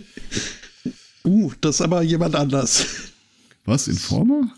uh, 1.29 1.51
das 1.61 1.75
ist 1.75 1.81
aber 1.81 2.01
jemand 2.01 2.35
anders. 2.35 2.85
Was, 3.65 3.87
Informer? 3.87 4.49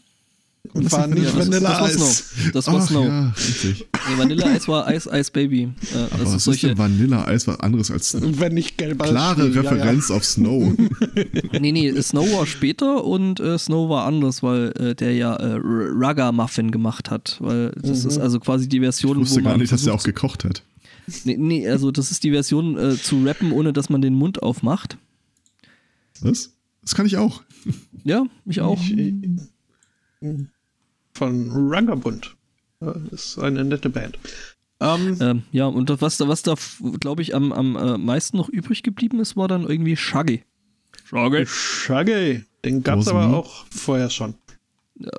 Und 0.74 0.92
war 0.92 1.08
nicht 1.08 1.24
Ja, 1.24 1.32
das, 1.32 1.50
das 1.50 1.64
war 1.64 1.82
Vanilleeis. 1.82 1.94
Snow. 2.18 2.52
Das 2.54 2.68
war 2.68 2.76
Ach 2.76 2.88
Snow. 2.88 3.06
ja, 3.06 3.30
richtig. 3.36 3.86
Nee, 4.10 4.18
Vanilleeis 4.18 4.68
war 4.68 4.86
Eis, 4.88 5.08
Eis 5.08 5.32
Baby. 5.32 5.64
Äh, 5.64 5.98
Aber 5.98 6.10
das 6.10 6.20
was 6.20 6.28
ist 6.30 6.36
ist 6.36 6.44
solche, 6.46 6.68
denn 6.68 6.78
Vanilla-Eis 6.78 7.48
was 7.48 7.60
anderes 7.62 7.90
als 7.92 8.16
Wenn 8.22 8.54
nicht 8.54 8.78
gelber 8.78 9.06
klare 9.06 9.52
Schnee, 9.52 9.56
ja, 9.56 9.62
Referenz 9.62 10.12
auf 10.12 10.24
Snow? 10.24 10.74
Nee, 11.60 11.72
nee, 11.72 12.02
Snow 12.02 12.32
war 12.32 12.46
später 12.46 13.04
und 13.04 13.40
äh, 13.40 13.58
Snow 13.58 13.90
war 13.90 14.06
anders, 14.06 14.44
weil 14.44 14.72
äh, 14.80 14.96
der 14.96 15.14
ja 15.14 15.36
äh, 15.36 15.60
Raga 15.62 16.32
Muffin 16.32 16.70
gemacht 16.72 17.10
hat. 17.10 17.38
Weil 17.40 17.72
das 17.72 18.06
ist 18.06 18.20
also 18.20 18.40
quasi 18.40 18.70
die 18.70 18.80
Version, 18.80 19.18
Ich 19.18 19.24
wusste 19.24 19.40
wo 19.40 19.44
gar 19.44 19.52
man 19.54 19.60
nicht, 19.62 19.72
dass 19.74 19.86
er 19.86 19.94
auch 19.96 20.04
gekocht 20.04 20.44
hat. 20.46 20.62
Nee, 21.26 21.38
nee, 21.38 21.68
also 21.68 21.92
das 21.92 22.12
ist 22.12 22.24
die 22.24 22.32
Version 22.32 22.78
äh, 22.78 22.96
zu 22.96 23.24
rappen, 23.26 23.52
ohne 23.52 23.74
dass 23.74 23.90
man 23.90 24.02
den 24.02 24.14
Mund 24.14 24.42
aufmacht. 24.44 24.98
Was? 26.22 26.52
Das 26.82 26.96
kann 26.96 27.06
ich 27.06 27.17
auch. 27.17 27.41
Ja, 28.04 28.26
ich 28.46 28.62
auch. 28.62 28.82
Ich, 28.82 29.13
äh, 30.22 30.36
von 31.13 31.52
Ruggerbund. 31.52 32.36
Ja, 32.82 32.96
ist 33.12 33.38
eine 33.38 33.63
nette 33.63 33.89
Band. 33.89 34.17
Ähm, 34.80 35.17
Ähm, 35.20 35.44
ja, 35.52 35.67
und 35.67 35.89
das, 35.91 36.02
was 36.02 36.17
da, 36.17 36.28
was 36.28 36.41
da 36.41 36.56
glaube 37.00 37.22
ich, 37.22 37.36
am, 37.36 37.52
am 37.52 37.76
äh, 37.76 37.98
meisten 37.98 38.38
noch 38.38 38.50
übrig 38.50 38.82
geblieben 38.82 39.20
ist, 39.20 39.38
war 39.38 39.48
dann 39.48 39.63
irgendwie 39.63 39.96
Shaggy. 39.96 40.44
Shaggy. 41.06 41.46
Shaggy, 41.46 42.44
den 42.65 42.82
gab's 42.82 43.06
Großen 43.06 43.20
aber 43.20 43.38
auch 43.38 43.65
vorher 43.70 44.10
schon. 44.10 44.34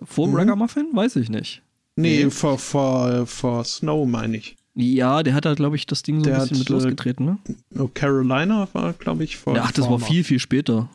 Vor 0.02 0.28
Mhm. 0.28 0.34
Ragamuffin? 0.34 0.88
Weiß 0.92 1.14
ich 1.16 1.28
nicht. 1.28 1.62
Nee, 1.94 2.30
vor, 2.30 2.58
vor, 2.58 3.26
vor 3.26 3.64
Snow 3.64 4.08
meine 4.08 4.38
ich. 4.38 4.56
Ja, 4.74 5.22
der 5.22 5.34
hat 5.34 5.44
da, 5.44 5.54
glaube 5.54 5.76
ich, 5.76 5.86
das 5.86 6.02
Ding 6.02 6.18
so 6.20 6.24
Der 6.24 6.36
ein 6.36 6.48
bisschen 6.48 6.56
hat, 6.56 6.58
mit 6.60 6.70
äh, 6.70 6.72
losgetreten, 6.72 7.26
ne? 7.26 7.38
Oh, 7.78 7.88
Carolina 7.92 8.66
war, 8.72 8.94
glaube 8.94 9.22
ich, 9.24 9.36
vor. 9.36 9.54
Ja, 9.54 9.64
ach, 9.64 9.72
das 9.72 9.88
war 9.88 10.00
viel, 10.00 10.24
viel 10.24 10.38
später. 10.38 10.88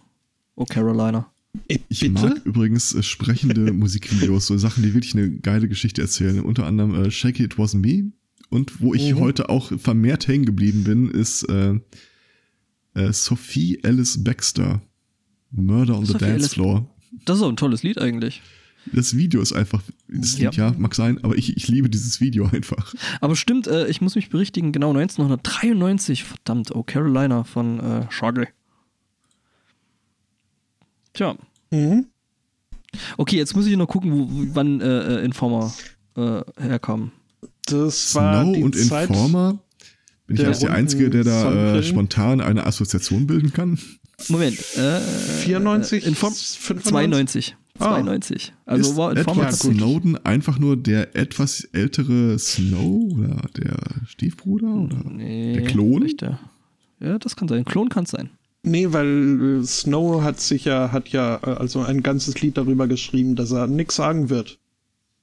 Oh, 0.57 0.65
Carolina. 0.65 1.31
Ich 1.87 1.99
Bitte? 2.01 2.11
mag 2.11 2.45
übrigens 2.45 2.93
äh, 2.93 3.01
sprechende 3.03 3.71
Musikvideos, 3.73 4.47
so 4.47 4.57
Sachen, 4.57 4.83
die 4.83 4.93
wirklich 4.93 5.13
eine 5.15 5.31
geile 5.31 5.67
Geschichte 5.69 6.01
erzählen. 6.01 6.41
Unter 6.41 6.65
anderem 6.65 6.93
äh, 7.05 7.11
Shake 7.11 7.39
It 7.39 7.53
Wasn't 7.55 7.79
Me. 7.79 8.11
Und 8.49 8.81
wo 8.81 8.93
ich 8.93 9.13
Mhm. 9.13 9.19
heute 9.19 9.49
auch 9.49 9.71
vermehrt 9.79 10.27
hängen 10.27 10.45
geblieben 10.45 10.83
bin, 10.83 11.09
ist 11.11 11.43
äh, 11.43 11.79
äh, 12.95 13.13
Sophie 13.13 13.79
Alice 13.83 14.23
Baxter. 14.23 14.81
Murder 15.51 15.95
on 15.97 16.05
the 16.05 16.11
Sophie 16.13 16.25
Dance 16.25 16.35
Alice- 16.35 16.53
Floor. 16.53 16.89
Das 17.25 17.37
ist 17.37 17.43
auch 17.43 17.49
ein 17.49 17.55
tolles 17.55 17.83
Lied 17.83 17.97
eigentlich. 17.99 18.41
Das 18.93 19.15
Video 19.17 19.41
ist 19.41 19.51
einfach, 19.53 19.81
das 20.07 20.37
Lied, 20.39 20.55
ja, 20.55 20.73
mag 20.77 20.95
sein, 20.95 21.21
aber 21.23 21.37
ich, 21.37 21.55
ich 21.57 21.67
liebe 21.67 21.89
dieses 21.89 22.21
Video 22.21 22.45
einfach. 22.47 22.93
Aber 23.19 23.35
stimmt, 23.35 23.67
äh, 23.67 23.87
ich 23.89 23.99
muss 24.01 24.15
mich 24.15 24.29
berichtigen, 24.29 24.71
genau 24.71 24.89
1993, 24.93 26.23
verdammt, 26.23 26.73
oh, 26.73 26.83
Carolina 26.83 27.43
von 27.43 27.79
äh, 27.79 28.05
Shaggy. 28.09 28.45
Tja, 31.17 31.35
Mhm. 31.71 32.05
okay, 33.17 33.37
jetzt 33.37 33.55
muss 33.55 33.65
ich 33.65 33.75
noch 33.75 33.87
gucken, 33.87 34.11
wo, 34.13 34.27
wann 34.53 34.79
äh, 34.81 35.15
äh, 35.21 35.25
Informer 35.25 35.73
äh, 36.15 36.41
herkam. 36.59 37.11
Das 37.65 38.13
war 38.13 38.43
Snow 38.43 38.53
die 38.55 38.63
und 38.63 38.75
Zeit. 38.75 39.09
Informer. 39.09 39.59
Bin 40.27 40.35
ich 40.35 40.41
der 40.41 40.49
jetzt 40.51 40.61
der 40.61 40.73
Einzige, 40.73 41.09
der 41.09 41.23
da 41.23 41.77
äh, 41.77 41.83
spontan 41.83 42.39
eine 42.39 42.65
Assoziation 42.67 43.25
bilden 43.25 43.51
kann? 43.51 43.79
Moment, 44.29 44.59
äh, 44.77 44.99
94, 44.99 46.05
äh, 46.05 46.07
Inform 46.09 46.33
95? 46.33 47.55
92. 47.55 47.55
Ah. 47.79 47.89
92. 47.95 48.53
Also 48.65 48.91
ist 48.91 48.97
war 48.97 49.17
Informer 49.17 49.41
Edward. 49.47 49.55
Snowden 49.55 50.17
einfach 50.25 50.59
nur 50.59 50.77
der 50.77 51.15
etwas 51.15 51.63
ältere 51.73 52.37
Snow 52.39 53.11
oder 53.17 53.41
der 53.57 53.77
Stiefbruder 54.07 54.67
oder 54.73 55.03
Nee, 55.09 55.53
der 55.53 55.63
Klon? 55.65 56.07
der- 56.21 56.39
Ja, 56.99 57.17
das 57.19 57.35
kann 57.35 57.47
sein. 57.47 57.65
Klon 57.65 57.89
kann 57.89 58.03
es 58.05 58.11
sein. 58.11 58.29
Nee, 58.63 58.91
weil 58.91 59.61
äh, 59.61 59.63
Snow 59.65 60.21
hat 60.23 60.39
sich 60.39 60.65
ja, 60.65 60.91
hat 60.91 61.09
ja 61.09 61.39
äh, 61.43 61.51
also 61.51 61.81
ein 61.81 62.03
ganzes 62.03 62.41
Lied 62.41 62.57
darüber 62.57 62.87
geschrieben, 62.87 63.35
dass 63.35 63.51
er 63.51 63.67
nix 63.67 63.95
sagen 63.95 64.29
wird. 64.29 64.59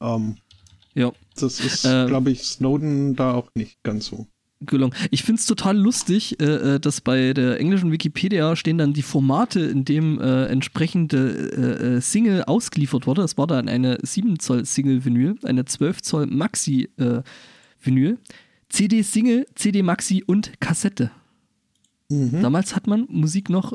Ähm, 0.01 0.37
Ja. 0.95 1.13
das 1.37 1.61
ist, 1.61 1.85
Ähm. 1.85 2.07
glaube 2.09 2.31
ich, 2.31 2.43
Snowden 2.45 3.17
da 3.17 3.35
auch 3.35 3.49
nicht 3.55 3.83
ganz 3.83 4.07
so. 4.07 4.27
gelungen. 4.61 4.95
Ich 5.11 5.25
finde 5.25 5.41
es 5.41 5.47
total 5.47 5.77
lustig, 5.77 6.41
äh, 6.41 6.45
äh, 6.77 6.81
dass 6.81 7.03
bei 7.03 7.35
der 7.35 7.61
englischen 7.61 7.93
Wikipedia 7.93 8.57
stehen 8.57 8.79
dann 8.79 8.95
die 8.95 9.03
Formate, 9.03 9.61
in 9.61 9.85
dem 9.85 10.19
äh, 10.21 10.47
entsprechende 10.47 11.51
äh, 11.53 11.97
äh 11.97 12.01
Single 12.01 12.45
ausgeliefert 12.45 13.07
wurde. 13.07 13.23
Es 13.23 13.37
war 13.37 13.47
dann 13.47 13.69
eine 13.69 13.99
7 14.03 14.39
Zoll 14.39 14.65
Single 14.65 15.05
Vinyl, 15.05 15.35
eine 15.43 15.67
12 15.67 16.01
Zoll 16.01 16.27
Maxi 16.29 16.89
äh, 16.97 17.21
Vinyl, 17.83 18.17
CD 18.71 19.03
Single, 19.03 19.45
CD 19.55 19.83
Maxi 19.83 20.25
und 20.27 20.59
Kassette. 20.61 21.11
Mhm. 22.15 22.43
Damals 22.43 22.77
hat 22.77 22.87
man 22.87 23.07
Musik 23.09 23.51
noch 23.51 23.73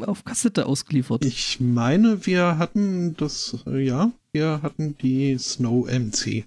auf 0.00 0.24
Kassette 0.24 0.66
ausgeliefert. 0.66 1.24
Ich 1.24 1.60
meine, 1.60 2.24
wir 2.26 2.58
hatten 2.58 3.14
das, 3.16 3.58
ja, 3.66 4.10
wir 4.32 4.60
hatten 4.62 4.96
die 4.98 5.36
Snow 5.38 5.86
MC. 5.86 6.44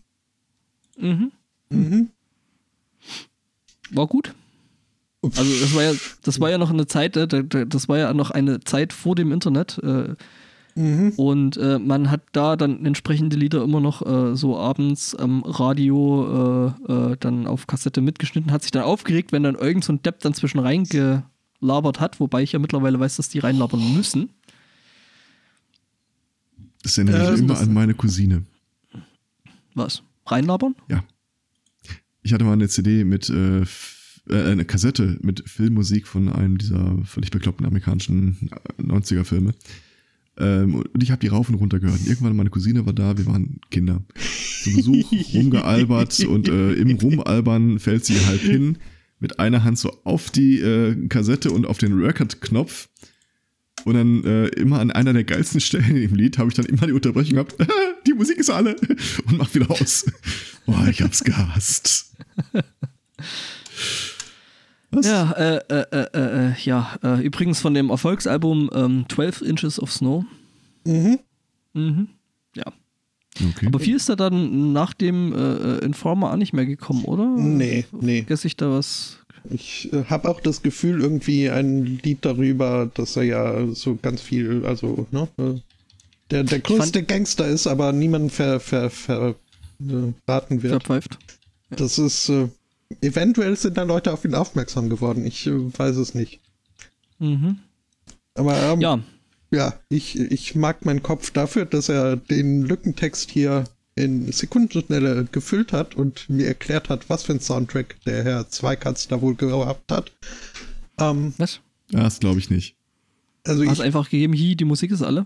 Mhm. 0.97 1.31
Mhm. 1.69 2.09
War 3.91 4.07
gut. 4.07 4.33
Also 5.21 5.43
das 5.43 5.75
war 5.75 5.83
ja, 5.83 5.93
das 6.23 6.39
war 6.39 6.49
ja 6.49 6.57
noch 6.57 6.69
eine 6.69 6.87
Zeit, 6.87 7.17
äh, 7.17 7.27
das 7.27 7.89
war 7.89 7.97
ja 7.97 8.13
noch 8.13 8.31
eine 8.31 8.61
Zeit 8.61 8.93
vor 8.93 9.15
dem 9.15 9.31
Internet. 9.31 9.79
Äh, 10.79 10.81
mhm. 10.81 11.09
Und 11.11 11.57
äh, 11.57 11.77
man 11.77 12.09
hat 12.09 12.21
da 12.31 12.55
dann 12.55 12.85
entsprechende 12.85 13.35
Lieder 13.35 13.63
immer 13.63 13.81
noch 13.81 13.99
so 14.35 14.57
abends 14.57 15.15
am 15.15 15.43
Radio 15.43 16.73
dann 17.19 17.47
auf 17.47 17.67
Kassette 17.67 18.01
mitgeschnitten, 18.01 18.51
hat 18.51 18.61
sich 18.61 18.71
dann 18.71 18.83
aufgeregt, 18.83 19.31
wenn 19.31 19.43
dann 19.43 19.55
irgend 19.55 19.83
so 19.83 19.93
ein 19.93 20.01
Depp 20.01 20.19
dann 20.21 20.33
zwischen 20.33 20.59
reingelabert 20.59 21.99
hat, 21.99 22.19
wobei 22.19 22.43
ich 22.43 22.53
ja 22.53 22.59
mittlerweile 22.59 22.99
weiß, 22.99 23.17
dass 23.17 23.29
die 23.29 23.39
reinlabern 23.39 23.95
müssen. 23.95 24.29
Das 26.83 26.97
erinnert 26.97 27.31
mich 27.31 27.41
immer 27.41 27.59
an 27.59 27.73
meine 27.73 27.93
Cousine. 27.93 28.43
Was? 29.75 30.03
Reinlabern? 30.25 30.75
Ja. 30.87 31.03
Ich 32.21 32.33
hatte 32.33 32.45
mal 32.45 32.53
eine 32.53 32.67
CD 32.67 33.03
mit, 33.03 33.29
äh, 33.29 33.61
äh, 33.61 33.65
eine 34.29 34.65
Kassette 34.65 35.17
mit 35.21 35.47
Filmmusik 35.49 36.07
von 36.07 36.29
einem 36.29 36.57
dieser 36.57 36.97
völlig 37.05 37.31
bekloppten 37.31 37.65
amerikanischen 37.65 38.49
90er-Filme. 38.79 39.53
Ähm, 40.39 40.75
und 40.75 41.03
ich 41.03 41.11
habe 41.11 41.19
die 41.19 41.27
rauf 41.27 41.49
und 41.49 41.55
runter 41.55 41.79
gehört. 41.79 41.99
Und 41.99 42.07
irgendwann 42.07 42.35
meine 42.35 42.49
Cousine 42.49 42.85
war 42.85 42.93
da, 42.93 43.17
wir 43.17 43.25
waren 43.25 43.59
Kinder. 43.69 44.03
Zu 44.63 44.73
Besuch, 44.73 45.11
rumgealbert 45.33 46.19
und 46.21 46.47
äh, 46.47 46.73
im 46.73 46.97
Rumalbern 46.97 47.79
fällt 47.79 48.05
sie 48.05 48.25
halb 48.25 48.41
hin, 48.41 48.77
mit 49.19 49.39
einer 49.39 49.63
Hand 49.63 49.77
so 49.77 49.91
auf 50.03 50.29
die 50.29 50.59
äh, 50.59 51.07
Kassette 51.07 51.51
und 51.51 51.67
auf 51.67 51.77
den 51.77 51.93
Record-Knopf. 51.93 52.89
Und 53.85 53.93
dann 53.93 54.23
äh, 54.23 54.47
immer 54.47 54.79
an 54.79 54.91
einer 54.91 55.13
der 55.13 55.23
geilsten 55.23 55.61
Stellen 55.61 55.95
im 55.95 56.15
Lied 56.15 56.37
habe 56.37 56.49
ich 56.49 56.55
dann 56.55 56.65
immer 56.65 56.87
die 56.87 56.93
Unterbrechung 56.93 57.33
gehabt, 57.33 57.55
die 58.07 58.13
Musik 58.13 58.37
ist 58.37 58.49
alle 58.49 58.75
und 59.25 59.37
mach 59.37 59.53
wieder 59.53 59.69
aus. 59.71 60.05
Boah, 60.65 60.87
ich 60.89 61.01
hab's 61.01 61.23
gehasst. 61.23 62.13
Was? 64.91 65.05
Ja, 65.05 65.31
äh, 65.33 65.57
äh, 65.69 65.85
äh, 65.91 66.49
äh 66.49 66.53
ja, 66.63 66.97
äh, 67.03 67.23
übrigens 67.23 67.59
von 67.59 67.73
dem 67.73 67.89
Erfolgsalbum 67.89 68.69
ähm, 68.73 69.05
12 69.07 69.41
Inches 69.41 69.79
of 69.79 69.91
Snow. 69.91 70.25
Mhm. 70.85 71.19
Mhm. 71.73 72.09
Ja. 72.55 72.65
Okay. 73.35 73.67
Aber 73.67 73.79
viel 73.79 73.95
ist 73.95 74.09
da 74.09 74.15
dann 74.15 74.73
nach 74.73 74.93
dem 74.93 75.33
äh, 75.33 75.77
Informer 75.79 76.31
auch 76.31 76.37
nicht 76.37 76.53
mehr 76.53 76.65
gekommen, 76.65 77.05
oder? 77.05 77.27
Nee, 77.27 77.85
nee. 78.01 78.23
Vergesse 78.23 78.47
ich 78.47 78.57
da 78.57 78.71
was? 78.71 79.19
Ich 79.49 79.89
habe 80.09 80.29
auch 80.29 80.41
das 80.41 80.61
Gefühl, 80.63 81.01
irgendwie 81.01 81.49
ein 81.49 81.85
Lied 81.85 82.25
darüber, 82.25 82.89
dass 82.93 83.15
er 83.15 83.23
ja 83.23 83.67
so 83.67 83.97
ganz 84.01 84.21
viel, 84.21 84.65
also, 84.65 85.07
ne, 85.11 85.29
der, 86.29 86.43
der 86.43 86.59
größte 86.59 87.03
Gangster 87.03 87.47
ist, 87.47 87.65
aber 87.65 87.91
niemand 87.93 88.31
ver, 88.31 88.59
ver, 88.59 88.89
ver, 88.89 89.35
verraten 90.25 90.61
wird. 90.61 90.73
Verpfeift. 90.83 91.17
Das 91.69 91.97
ist, 91.97 92.29
äh, 92.29 92.49
eventuell 93.01 93.55
sind 93.55 93.77
da 93.77 93.83
Leute 93.83 94.13
auf 94.13 94.25
ihn 94.25 94.35
aufmerksam 94.35 94.89
geworden. 94.89 95.25
Ich 95.25 95.45
äh, 95.47 95.51
weiß 95.51 95.97
es 95.97 96.15
nicht. 96.15 96.39
Mhm. 97.19 97.59
Aber 98.35 98.57
ähm, 98.61 98.81
ja. 98.81 98.99
ja, 99.51 99.73
ich, 99.89 100.19
ich 100.19 100.55
mag 100.55 100.85
meinen 100.85 101.03
Kopf 101.03 101.31
dafür, 101.31 101.65
dass 101.65 101.89
er 101.89 102.15
den 102.15 102.61
Lückentext 102.61 103.29
hier 103.31 103.65
in 103.95 104.31
Sekundenschnelle 104.31 105.27
gefüllt 105.31 105.73
hat 105.73 105.95
und 105.95 106.29
mir 106.29 106.47
erklärt 106.47 106.89
hat, 106.89 107.09
was 107.09 107.23
für 107.23 107.33
ein 107.33 107.41
Soundtrack 107.41 107.97
der 108.05 108.23
Herr 108.23 108.49
Zweikatz 108.49 109.07
da 109.09 109.21
wohl 109.21 109.35
gehabt 109.35 109.91
hat. 109.91 110.11
Ähm, 110.99 111.33
was? 111.37 111.59
Das 111.91 112.19
glaube 112.19 112.39
ich 112.39 112.49
nicht. 112.49 112.75
Also 113.45 113.65
Hast 113.65 113.79
ich, 113.79 113.83
einfach 113.83 114.09
gegeben, 114.09 114.33
hi, 114.33 114.55
die 114.55 114.65
Musik 114.65 114.91
ist 114.91 115.01
alle? 115.01 115.25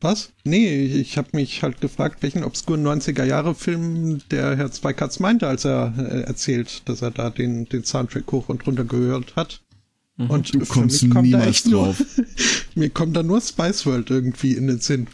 Was? 0.00 0.32
Nee, 0.44 0.84
ich 0.84 1.16
habe 1.16 1.28
mich 1.32 1.62
halt 1.62 1.80
gefragt, 1.80 2.22
welchen 2.22 2.44
obskuren 2.44 2.86
90er-Jahre-Film 2.86 4.20
der 4.30 4.56
Herr 4.56 4.70
Zweikatz 4.70 5.18
meinte, 5.18 5.48
als 5.48 5.64
er 5.64 5.94
äh, 5.96 6.20
erzählt, 6.22 6.82
dass 6.88 7.00
er 7.00 7.10
da 7.10 7.30
den, 7.30 7.64
den 7.66 7.84
Soundtrack 7.84 8.30
hoch 8.30 8.48
und 8.48 8.66
runter 8.66 8.84
gehört 8.84 9.36
hat. 9.36 9.62
Mhm. 10.16 10.30
Und 10.30 10.54
du 10.54 10.64
kommst 10.66 11.10
kommt 11.10 11.26
niemals 11.26 11.64
drauf. 11.64 11.98
Nur, 12.16 12.26
mir 12.74 12.90
kommt 12.90 13.16
da 13.16 13.22
nur 13.22 13.40
Spice 13.40 13.86
World 13.86 14.10
irgendwie 14.10 14.52
in 14.52 14.66
den 14.66 14.78
Sinn. 14.78 15.06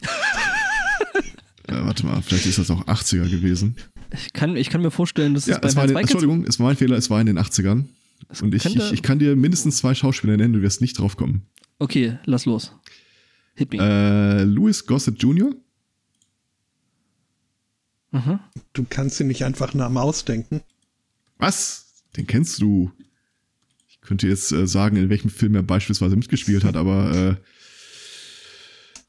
ja, 1.71 1.87
warte 1.87 2.05
mal, 2.05 2.21
vielleicht 2.23 2.47
ist 2.47 2.59
das 2.59 2.71
auch 2.71 2.85
80er 2.87 3.29
gewesen. 3.31 3.77
Ich 4.13 4.33
kann, 4.33 4.57
ich 4.57 4.71
kann 4.71 4.83
mir 4.83 4.91
vorstellen, 4.91 5.35
dass 5.35 5.47
ja, 5.47 5.57
es 5.57 5.61
bei 5.61 5.85
es 5.85 5.95
war 5.95 6.01
Entschuldigung, 6.01 6.45
es 6.45 6.59
war 6.59 6.67
mein 6.67 6.77
Fehler, 6.77 6.97
es 6.97 7.11
war 7.11 7.21
in 7.21 7.27
den 7.27 7.39
80ern. 7.39 7.85
Und 8.43 8.55
ich, 8.55 8.67
ich, 8.67 8.93
ich 8.93 9.03
kann 9.03 9.19
dir 9.19 9.37
mindestens 9.37 9.79
zwei 9.79 9.95
Schauspieler 9.95 10.37
nennen, 10.37 10.53
du 10.53 10.63
wirst 10.63 10.81
nicht 10.81 10.99
drauf 10.99 11.17
kommen. 11.17 11.47
Okay, 11.79 12.19
lass 12.27 12.45
los. 12.45 12.73
Hit 13.55 13.73
me. 13.73 13.79
Äh, 13.79 14.45
Louis 14.45 14.87
Gossett 14.87 15.23
Jr. 15.23 15.55
Mhm. 18.13 18.41
Du 18.73 18.85
kannst 18.89 19.21
ihn 19.21 19.29
nicht 19.29 19.45
einfach 19.45 19.75
nach 19.75 19.91
Maus 19.91 20.25
denken. 20.25 20.63
Was? 21.39 22.05
Den 22.17 22.27
kennst 22.27 22.61
du. 22.61 22.91
Ich 23.89 24.01
könnte 24.01 24.27
jetzt 24.29 24.51
äh, 24.53 24.67
sagen, 24.67 24.97
in 24.97 25.09
welchem 25.09 25.31
Film 25.31 25.55
er 25.55 25.63
beispielsweise 25.63 26.17
mitgespielt 26.17 26.65
hat, 26.65 26.77
aber 26.77 27.39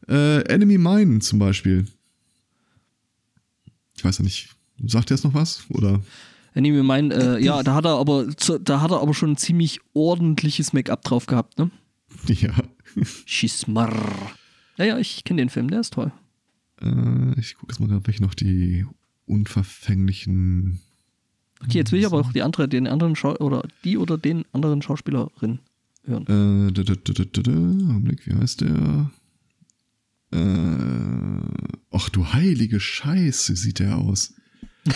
äh, 0.07 0.11
äh, 0.13 0.41
Enemy 0.45 0.77
Mine 0.77 1.19
zum 1.19 1.39
Beispiel. 1.39 1.85
Ich 3.95 4.05
weiß 4.05 4.19
ja 4.19 4.23
nicht. 4.23 4.49
Sagt 4.85 5.11
er 5.11 5.15
jetzt 5.17 5.23
noch 5.23 5.33
was? 5.33 5.63
Oder? 5.69 6.01
Enemy 6.53 6.83
Mine, 6.83 7.13
äh, 7.37 7.43
ja, 7.43 7.63
da 7.63 7.75
hat 7.75 7.85
er 7.85 7.97
aber 7.97 8.27
da 8.61 8.81
hat 8.81 8.91
er 8.91 9.01
aber 9.01 9.13
schon 9.13 9.31
ein 9.31 9.37
ziemlich 9.37 9.79
ordentliches 9.93 10.73
Make-up 10.73 11.03
drauf 11.03 11.25
gehabt, 11.25 11.57
ne? 11.57 11.71
Ja. 12.27 12.51
Schismar. 13.25 13.93
Ja, 14.77 14.85
ja, 14.85 14.97
ich 14.97 15.23
kenne 15.23 15.41
den 15.41 15.49
Film, 15.49 15.69
der 15.69 15.81
ist 15.81 15.93
toll. 15.93 16.11
Äh, 16.81 17.39
ich 17.39 17.55
gucke 17.55 17.71
jetzt 17.71 17.79
mal 17.79 17.87
gerade, 17.87 18.05
welche 18.07 18.23
noch 18.23 18.33
die 18.33 18.85
unverfänglichen. 19.25 20.81
Okay, 21.63 21.77
jetzt 21.77 21.91
will 21.91 21.99
ich 21.99 22.05
aber 22.05 22.19
auch 22.19 22.33
die 22.33 22.41
andere, 22.41 22.67
den 22.67 22.87
anderen 22.87 23.15
Schau 23.15 23.35
oder 23.37 23.63
die 23.83 23.97
oder 23.97 24.17
den 24.17 24.45
anderen 24.51 24.81
Schauspielerin 24.81 25.59
hören. 26.05 26.69
Äh, 26.69 26.71
da, 26.71 26.83
da, 26.83 26.95
da, 26.95 27.23
da, 27.23 27.41
da, 27.41 27.51
Augenblick, 27.51 28.25
wie 28.27 28.33
heißt 28.33 28.61
der? 28.61 29.11
Äh, 30.31 31.77
ach 31.91 32.09
du 32.09 32.33
heilige 32.33 32.79
Scheiße, 32.79 33.55
sieht 33.55 33.79
der 33.79 33.97
aus. 33.97 34.33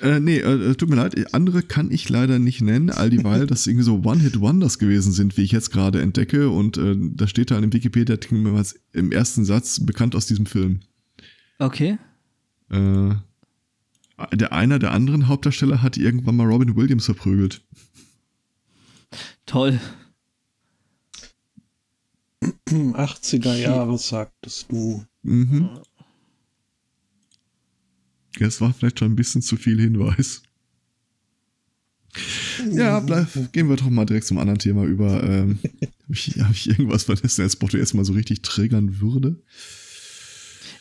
Äh, 0.00 0.20
nee, 0.20 0.38
äh, 0.38 0.74
tut 0.74 0.88
mir 0.88 0.96
leid, 0.96 1.34
andere 1.34 1.62
kann 1.62 1.90
ich 1.90 2.08
leider 2.08 2.38
nicht 2.38 2.60
nennen, 2.60 2.90
all 2.90 3.10
dieweil 3.10 3.46
das 3.48 3.66
irgendwie 3.66 3.84
so 3.84 4.02
One-Hit-Wonders 4.04 4.78
gewesen 4.78 5.12
sind, 5.12 5.36
wie 5.36 5.42
ich 5.42 5.52
jetzt 5.52 5.70
gerade 5.70 6.00
entdecke. 6.00 6.50
Und 6.50 6.78
äh, 6.78 6.94
da 6.96 7.26
steht 7.26 7.50
da 7.50 7.58
im 7.58 7.72
Wikipedia 7.72 8.16
im 8.92 9.12
ersten 9.12 9.44
Satz 9.44 9.84
bekannt 9.84 10.14
aus 10.14 10.26
diesem 10.26 10.46
Film. 10.46 10.80
Okay. 11.58 11.98
Äh, 12.70 13.14
der 14.34 14.52
einer 14.52 14.78
der 14.78 14.92
anderen 14.92 15.28
Hauptdarsteller 15.28 15.82
hat 15.82 15.96
irgendwann 15.96 16.36
mal 16.36 16.46
Robin 16.46 16.76
Williams 16.76 17.06
verprügelt. 17.06 17.62
Toll. 19.46 19.80
80er 22.68 23.56
Jahre, 23.56 23.98
sagtest 23.98 24.70
du. 24.70 25.04
Mhm. 25.22 25.70
Es 28.46 28.60
war 28.60 28.72
vielleicht 28.72 28.98
schon 28.98 29.12
ein 29.12 29.16
bisschen 29.16 29.42
zu 29.42 29.56
viel 29.56 29.80
Hinweis. 29.80 30.42
Ja, 32.72 33.00
bleib, 33.00 33.28
gehen 33.52 33.68
wir 33.68 33.76
doch 33.76 33.90
mal 33.90 34.04
direkt 34.06 34.26
zum 34.26 34.38
anderen 34.38 34.58
Thema 34.58 34.84
über. 34.84 35.22
Ähm, 35.22 35.58
Habe 36.08 36.14
ich, 36.14 36.40
hab 36.40 36.50
ich 36.52 36.70
irgendwas 36.70 37.04
vergessen, 37.04 37.42
als 37.42 37.56
Porto 37.56 37.76
erstmal 37.76 38.04
so 38.04 38.14
richtig 38.14 38.40
triggern 38.40 39.00
würde? 39.00 39.36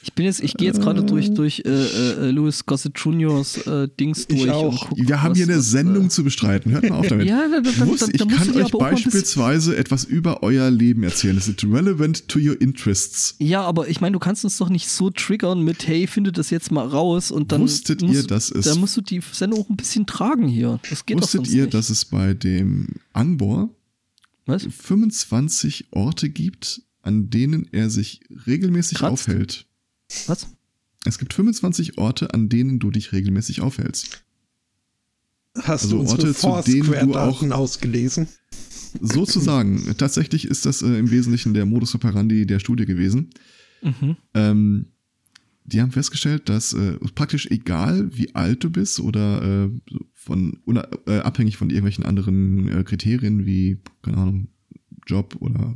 Ich 0.08 0.14
bin 0.14 0.26
jetzt, 0.26 0.42
ich 0.42 0.54
gehe 0.54 0.68
jetzt 0.68 0.80
gerade 0.82 1.04
durch, 1.04 1.34
durch 1.34 1.64
äh, 1.66 1.70
äh, 1.70 2.32
Louis 2.32 2.66
Gossett 2.66 2.98
Juniors 2.98 3.58
äh, 3.68 3.90
Dings 4.00 4.26
durch. 4.26 4.46
Ich 4.46 4.50
auch. 4.50 4.88
Guck, 4.88 4.98
Wir 4.98 5.22
haben 5.22 5.36
hier 5.36 5.44
eine 5.44 5.60
Sendung 5.60 6.06
äh, 6.06 6.10
zu 6.10 6.24
bestreiten. 6.24 6.72
Hört 6.72 6.90
mal 6.90 7.00
auf 7.00 7.08
damit. 7.08 7.28
ja, 7.28 7.46
da, 7.50 7.60
da, 7.60 7.70
da, 7.78 7.86
muss, 7.86 8.08
ich 8.08 8.26
kann 8.26 8.56
euch 8.56 8.72
beispielsweise 8.72 9.76
etwas 9.76 10.06
über 10.06 10.44
euer 10.44 10.72
Leben 10.72 11.04
erzählen. 11.04 11.36
Das 11.36 11.50
ist 11.50 11.62
relevant 11.66 12.30
to 12.30 12.40
your 12.40 12.60
interests. 12.62 13.36
Ja, 13.40 13.64
aber 13.64 13.90
ich 13.90 14.00
meine, 14.00 14.14
du 14.14 14.20
kannst 14.20 14.46
uns 14.46 14.58
doch 14.58 14.70
nicht 14.70 14.88
so 14.88 15.10
triggern 15.10 15.62
mit, 15.62 15.86
hey, 15.86 16.08
finde 16.08 16.32
das 16.32 16.52
jetzt 16.52 16.72
mal 16.72 16.88
raus 16.88 17.30
und 17.30 17.52
dann. 17.52 17.64
Wusstet 17.64 18.02
musst, 18.02 18.14
ihr, 18.14 18.24
dass 18.24 18.50
es. 18.50 18.66
Da 18.66 18.76
musst 18.76 18.96
du 18.96 19.02
die 19.02 19.20
Sendung 19.34 19.60
auch 19.60 19.70
ein 19.70 19.76
bisschen 19.76 20.06
tragen 20.06 20.48
hier. 20.48 20.80
Das 20.90 21.06
geht 21.06 21.22
wusstet 21.22 21.50
ihr, 21.50 21.64
nicht. 21.64 21.74
dass 21.74 21.90
es 21.90 22.06
bei 22.06 22.34
dem 22.34 22.88
Angbor 23.12 23.70
25 24.48 25.88
Orte 25.92 26.30
gibt, 26.30 26.82
an 27.02 27.30
denen 27.30 27.68
er 27.74 27.90
sich 27.90 28.22
regelmäßig 28.48 29.00
Kratzt. 29.00 29.28
aufhält? 29.28 29.68
Was? 30.28 30.48
Es 31.06 31.18
gibt 31.18 31.34
25 31.34 31.98
Orte, 31.98 32.34
an 32.34 32.50
denen 32.50 32.80
du 32.80 32.92
dich 32.92 33.12
regelmäßig 33.12 33.62
aufhältst. 33.62 34.24
Hast 35.56 35.84
Also 35.84 35.96
du 35.96 36.02
unsere 36.02 36.28
Orte, 36.28 36.34
zu 36.34 36.72
denen 36.72 36.86
du 36.86 36.86
Foursquare-Daten 36.94 37.52
ausgelesen? 37.52 38.28
Sozusagen. 39.02 39.96
Tatsächlich 39.98 40.46
ist 40.46 40.66
das 40.66 40.82
äh, 40.82 40.98
im 40.98 41.12
Wesentlichen 41.12 41.54
der 41.54 41.66
Modus 41.66 41.96
operandi 41.96 42.46
der 42.46 42.60
Studie 42.60 42.86
gewesen. 42.86 43.30
Mhm. 43.82 44.18
Ähm, 44.34 44.86
die 45.64 45.82
haben 45.82 45.92
festgestellt, 45.92 46.48
dass 46.50 46.74
äh, 46.74 46.94
praktisch 47.14 47.48
egal, 47.48 48.10
wie 48.16 48.34
alt 48.36 48.64
du 48.64 48.70
bist 48.70 49.00
oder 49.00 49.66
äh, 49.66 49.70
von 50.14 50.60
äh, 51.06 51.20
abhängig 51.20 51.58
von 51.58 51.70
irgendwelchen 51.70 52.06
anderen 52.06 52.70
äh, 52.70 52.84
Kriterien 52.84 53.46
wie 53.46 53.78
keine 54.02 54.18
Ahnung 54.18 54.48
Job 55.06 55.36
oder 55.40 55.76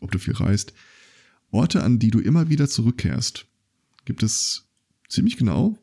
ob 0.00 0.10
du 0.10 0.18
viel 0.18 0.34
reist, 0.34 0.72
Orte, 1.50 1.82
an 1.82 1.98
die 1.98 2.10
du 2.10 2.20
immer 2.20 2.48
wieder 2.48 2.68
zurückkehrst, 2.68 3.46
gibt 4.08 4.22
es 4.22 4.64
ziemlich 5.08 5.36
genau 5.36 5.76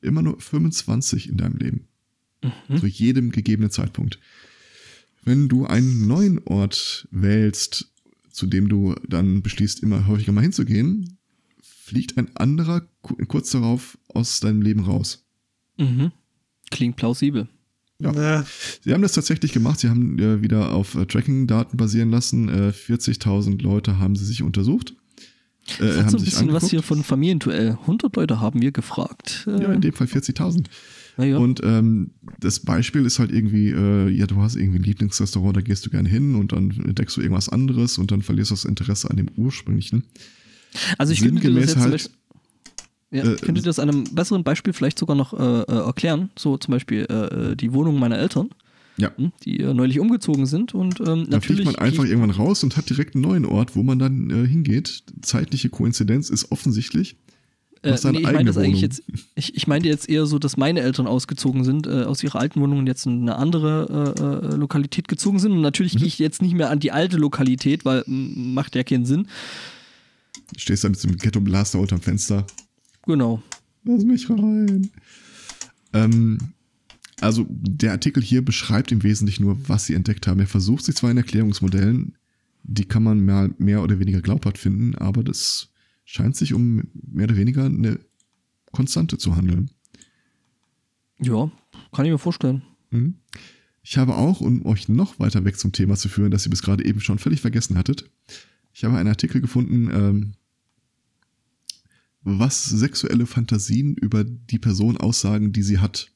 immer 0.00 0.22
nur 0.22 0.40
25 0.40 1.28
in 1.28 1.36
deinem 1.36 1.58
Leben 1.58 1.86
Mhm. 2.42 2.78
zu 2.78 2.86
jedem 2.86 3.30
gegebenen 3.32 3.70
Zeitpunkt. 3.70 4.18
Wenn 5.22 5.48
du 5.50 5.66
einen 5.66 6.06
neuen 6.06 6.38
Ort 6.46 7.06
wählst, 7.10 7.92
zu 8.30 8.46
dem 8.46 8.70
du 8.70 8.94
dann 9.06 9.42
beschließt, 9.42 9.80
immer 9.80 10.06
häufiger 10.06 10.32
mal 10.32 10.40
hinzugehen, 10.40 11.18
fliegt 11.62 12.16
ein 12.16 12.34
anderer 12.36 12.88
ku- 13.02 13.16
kurz 13.26 13.50
darauf 13.50 13.98
aus 14.08 14.40
deinem 14.40 14.62
Leben 14.62 14.80
raus. 14.80 15.26
Mhm. 15.76 16.12
Klingt 16.70 16.96
plausibel. 16.96 17.46
Ja. 18.00 18.12
Na, 18.12 18.46
Sie 18.82 18.94
haben 18.94 19.02
das 19.02 19.12
tatsächlich 19.12 19.52
gemacht. 19.52 19.80
Sie 19.80 19.90
haben 19.90 20.18
äh, 20.18 20.40
wieder 20.40 20.72
auf 20.72 20.94
äh, 20.94 21.04
Tracking-Daten 21.04 21.76
basieren 21.76 22.10
lassen. 22.10 22.48
Äh, 22.48 22.72
40.000 22.72 23.60
Leute 23.60 23.98
haben 23.98 24.16
sie 24.16 24.24
sich 24.24 24.42
untersucht. 24.42 24.94
Äh, 25.78 25.86
Das 25.86 25.96
hat 26.04 26.10
so 26.10 26.18
ein 26.18 26.24
bisschen 26.24 26.52
was 26.52 26.70
hier 26.70 26.82
von 26.82 27.02
Familienduell. 27.04 27.78
100 27.82 28.16
Leute 28.16 28.40
haben 28.40 28.60
wir 28.62 28.72
gefragt. 28.72 29.46
Äh, 29.46 29.62
Ja, 29.62 29.72
in 29.72 29.80
dem 29.80 29.92
Fall 29.92 30.06
40.000. 30.06 30.64
naja. 31.16 31.38
Und 31.38 31.60
ähm, 31.62 32.10
das 32.40 32.60
Beispiel 32.60 33.04
ist 33.06 33.18
halt 33.18 33.30
irgendwie, 33.30 33.68
äh, 33.70 34.08
ja, 34.08 34.26
du 34.26 34.36
hast 34.42 34.56
irgendwie 34.56 34.78
ein 34.78 34.84
Lieblingsrestaurant, 34.84 35.56
da 35.56 35.60
gehst 35.60 35.84
du 35.86 35.90
gerne 35.90 36.08
hin 36.08 36.34
und 36.34 36.52
dann 36.52 36.70
entdeckst 36.84 37.16
du 37.16 37.20
irgendwas 37.20 37.48
anderes 37.48 37.98
und 37.98 38.10
dann 38.10 38.22
verlierst 38.22 38.50
du 38.50 38.54
das 38.54 38.64
Interesse 38.64 39.10
an 39.10 39.16
dem 39.16 39.28
ursprünglichen. 39.36 40.04
Also 40.98 41.12
ich 41.12 41.20
könnte 41.20 41.52
das 41.52 41.60
jetzt 41.64 41.76
halt, 41.76 41.92
Beispiel, 41.92 42.12
ja, 43.12 43.24
äh, 43.24 43.34
ich 43.34 43.40
könnte 43.42 43.60
dir 43.60 43.66
das 43.66 43.78
an 43.78 43.88
einem 43.90 44.04
besseren 44.14 44.44
Beispiel 44.44 44.72
vielleicht 44.72 44.98
sogar 44.98 45.16
noch 45.16 45.32
äh, 45.34 45.62
äh, 45.62 45.84
erklären. 45.86 46.30
So 46.38 46.56
zum 46.56 46.72
Beispiel 46.72 47.06
äh, 47.10 47.14
äh, 47.52 47.56
die 47.56 47.72
Wohnung 47.72 47.98
meiner 47.98 48.18
Eltern, 48.18 48.50
Ja. 49.00 49.10
hm, 49.16 49.32
die 49.44 49.60
äh, 49.60 49.74
neulich 49.74 49.98
umgezogen 50.00 50.46
sind 50.46 50.74
und 50.74 51.00
ähm, 51.00 51.04
Da 51.06 51.12
fliegt 51.14 51.30
natürlich. 51.30 51.64
man 51.66 51.74
einfach 51.76 52.04
irgendwann 52.04 52.30
raus 52.30 52.62
und 52.62 52.76
hat 52.76 52.88
direkt 52.90 53.14
einen 53.14 53.22
neuen 53.22 53.44
Ort, 53.46 53.74
wo 53.76 53.82
man 53.82 53.98
dann 53.98 54.30
äh, 54.30 54.46
hingeht. 54.46 55.02
Zeitliche 55.22 55.68
Koinzidenz 55.70 56.30
ist 56.30 56.52
offensichtlich. 56.52 57.16
ich, 57.82 58.04
äh, 58.04 58.12
nee, 58.12 58.18
ich 58.18 58.24
meine 58.24 58.50
eigentlich 58.56 58.82
jetzt. 58.82 59.02
Ich, 59.34 59.56
ich 59.56 59.66
meinte 59.66 59.88
jetzt 59.88 60.08
eher 60.08 60.26
so, 60.26 60.38
dass 60.38 60.56
meine 60.56 60.80
Eltern 60.80 61.06
ausgezogen 61.06 61.64
sind 61.64 61.86
äh, 61.86 62.02
aus 62.04 62.22
ihrer 62.22 62.38
alten 62.38 62.60
Wohnung 62.60 62.80
und 62.80 62.86
jetzt 62.86 63.06
in 63.06 63.22
eine 63.22 63.36
andere 63.36 64.14
äh, 64.18 64.52
äh, 64.52 64.56
Lokalität 64.56 65.08
gezogen 65.08 65.38
sind. 65.38 65.52
Und 65.52 65.62
natürlich 65.62 65.94
Mhm. 65.94 65.98
gehe 66.00 66.06
ich 66.08 66.18
jetzt 66.18 66.42
nicht 66.42 66.54
mehr 66.54 66.70
an 66.70 66.78
die 66.80 66.92
alte 66.92 67.16
Lokalität, 67.16 67.84
weil 67.86 68.04
macht 68.06 68.76
ja 68.76 68.82
keinen 68.84 69.06
Sinn. 69.06 69.26
Stehst 70.56 70.84
da 70.84 70.88
mit 70.88 71.02
dem 71.02 71.16
Ghetto-Blaster 71.16 71.78
unterm 71.78 72.00
Fenster. 72.00 72.46
Genau. 73.06 73.40
Lass 73.84 74.04
mich 74.04 74.28
rein. 74.28 74.90
Ähm, 75.92 76.38
also 77.20 77.46
der 77.48 77.92
Artikel 77.92 78.22
hier 78.22 78.44
beschreibt 78.44 78.92
im 78.92 79.02
Wesentlichen 79.02 79.44
nur, 79.44 79.68
was 79.68 79.86
sie 79.86 79.94
entdeckt 79.94 80.26
haben. 80.26 80.40
Er 80.40 80.46
versucht 80.46 80.84
sich 80.84 80.96
zwar 80.96 81.10
in 81.10 81.16
Erklärungsmodellen, 81.16 82.16
die 82.62 82.84
kann 82.84 83.02
man 83.02 83.20
mehr, 83.20 83.50
mehr 83.58 83.82
oder 83.82 83.98
weniger 83.98 84.20
glaubhaft 84.20 84.58
finden, 84.58 84.94
aber 84.96 85.24
das 85.24 85.72
scheint 86.04 86.36
sich 86.36 86.54
um 86.54 86.82
mehr 86.92 87.24
oder 87.24 87.36
weniger 87.36 87.64
eine 87.64 88.00
Konstante 88.72 89.18
zu 89.18 89.36
handeln. 89.36 89.70
Ja, 91.18 91.50
kann 91.92 92.04
ich 92.04 92.12
mir 92.12 92.18
vorstellen. 92.18 92.62
Mhm. 92.90 93.14
Ich 93.82 93.96
habe 93.96 94.16
auch, 94.16 94.40
um 94.40 94.64
euch 94.66 94.88
noch 94.88 95.18
weiter 95.18 95.44
weg 95.44 95.58
zum 95.58 95.72
Thema 95.72 95.96
zu 95.96 96.08
führen, 96.08 96.30
das 96.30 96.46
ihr 96.46 96.50
bis 96.50 96.62
gerade 96.62 96.84
eben 96.84 97.00
schon 97.00 97.18
völlig 97.18 97.40
vergessen 97.40 97.76
hattet, 97.76 98.10
ich 98.72 98.84
habe 98.84 98.96
einen 98.96 99.08
Artikel 99.08 99.40
gefunden, 99.40 99.90
ähm, 99.92 100.32
was 102.22 102.64
sexuelle 102.64 103.26
Fantasien 103.26 103.94
über 103.94 104.24
die 104.24 104.58
Person 104.58 104.96
aussagen, 104.96 105.52
die 105.52 105.62
sie 105.62 105.78
hat. 105.78 106.12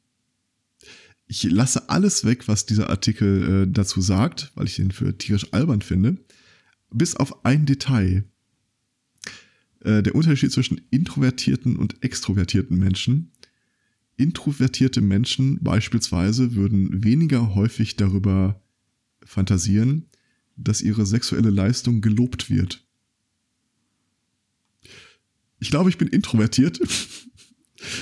Ich 1.26 1.42
lasse 1.44 1.88
alles 1.88 2.24
weg, 2.24 2.48
was 2.48 2.66
dieser 2.66 2.90
Artikel 2.90 3.62
äh, 3.62 3.70
dazu 3.70 4.00
sagt, 4.00 4.52
weil 4.54 4.66
ich 4.66 4.78
ihn 4.78 4.90
für 4.90 5.16
tierisch 5.16 5.52
albern 5.52 5.80
finde, 5.80 6.18
bis 6.90 7.16
auf 7.16 7.44
ein 7.44 7.66
Detail. 7.66 8.24
Äh, 9.80 10.02
der 10.02 10.14
Unterschied 10.14 10.52
zwischen 10.52 10.80
introvertierten 10.90 11.76
und 11.76 12.02
extrovertierten 12.02 12.78
Menschen. 12.78 13.32
Introvertierte 14.16 15.00
Menschen 15.00 15.62
beispielsweise 15.62 16.54
würden 16.54 17.02
weniger 17.02 17.54
häufig 17.54 17.96
darüber 17.96 18.62
fantasieren, 19.24 20.06
dass 20.56 20.82
ihre 20.82 21.04
sexuelle 21.04 21.50
Leistung 21.50 22.00
gelobt 22.00 22.48
wird. 22.48 22.86
Ich 25.58 25.70
glaube, 25.70 25.90
ich 25.90 25.98
bin 25.98 26.08
introvertiert. 26.08 26.80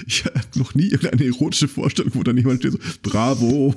Ich 0.07 0.25
hatte 0.25 0.59
noch 0.59 0.75
nie 0.75 0.89
irgendeine 0.89 1.25
erotische 1.27 1.69
Vorstellung, 1.69 2.13
wo 2.15 2.23
dann 2.23 2.37
jemand 2.37 2.61
steht 2.61 2.73
so, 2.73 2.79
bravo, 3.03 3.75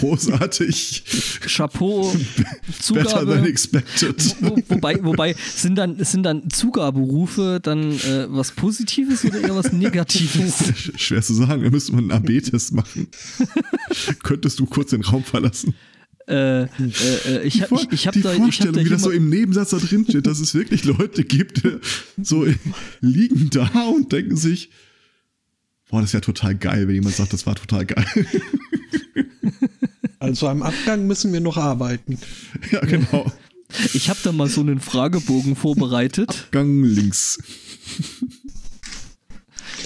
großartig, 0.00 1.04
Chapeau, 1.46 2.12
better 2.36 2.80
Zugabe. 2.80 3.26
than 3.34 3.44
expected. 3.46 4.36
Wo, 4.40 4.50
wo, 4.56 4.62
wobei, 4.68 4.98
wobei 5.02 5.34
sind 5.54 5.76
dann, 5.76 6.02
sind 6.04 6.22
dann 6.24 6.50
Zugaberufe 6.50 7.60
dann 7.62 7.92
äh, 7.92 8.26
was 8.28 8.52
Positives 8.52 9.24
oder 9.24 9.40
eher 9.40 9.54
was 9.56 9.72
Negatives? 9.72 10.54
Sch- 10.74 10.98
Schwer 10.98 11.22
zu 11.22 11.34
sagen, 11.34 11.62
da 11.62 11.70
müsste 11.70 11.92
man 11.94 12.10
einen 12.10 12.24
AB-Test 12.24 12.72
machen. 12.72 13.08
Könntest 14.22 14.58
du 14.58 14.66
kurz 14.66 14.90
den 14.90 15.02
Raum 15.02 15.24
verlassen? 15.24 15.74
äh, 16.28 16.62
äh, 16.62 16.66
äh, 17.26 17.42
ich 17.42 17.54
Die, 17.54 17.62
habe 17.62 17.68
Vor 17.68 17.80
ich, 17.80 17.92
ich 17.92 18.06
hab 18.06 18.14
die 18.14 18.22
da, 18.22 18.30
ich 18.32 18.38
hab 18.38 18.44
Vorstellung, 18.44 18.74
da 18.76 18.84
wie 18.84 18.88
das 18.88 19.02
so 19.02 19.10
im 19.10 19.28
Nebensatz 19.28 19.70
da 19.70 19.78
drin 19.78 20.04
steht, 20.08 20.26
dass 20.26 20.38
es 20.40 20.54
wirklich 20.54 20.84
Leute 20.84 21.24
gibt, 21.24 21.64
die 21.64 21.78
so 22.22 22.46
liegen 23.00 23.50
da 23.50 23.68
und 23.96 24.12
denken 24.12 24.36
sich, 24.36 24.70
boah, 25.92 26.00
das 26.00 26.08
ist 26.08 26.14
ja 26.14 26.20
total 26.20 26.54
geil, 26.54 26.88
wenn 26.88 26.94
jemand 26.94 27.14
sagt, 27.14 27.34
das 27.34 27.46
war 27.46 27.54
total 27.54 27.84
geil. 27.84 28.06
also 30.18 30.48
am 30.48 30.62
Abgang 30.62 31.06
müssen 31.06 31.34
wir 31.34 31.40
noch 31.40 31.58
arbeiten. 31.58 32.18
ja, 32.70 32.80
genau. 32.80 33.30
ich 33.92 34.08
hab 34.08 34.20
da 34.22 34.32
mal 34.32 34.48
so 34.48 34.62
einen 34.62 34.80
Fragebogen 34.80 35.54
vorbereitet. 35.54 36.48
Gang 36.50 36.82
links. 36.82 37.38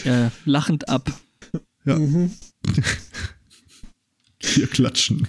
Äh, 0.05 0.31
lachend 0.45 0.89
ab. 0.89 1.13
Ja. 1.85 1.99
Mhm. 1.99 2.31
Hier 4.39 4.69
klatschen. 4.69 5.27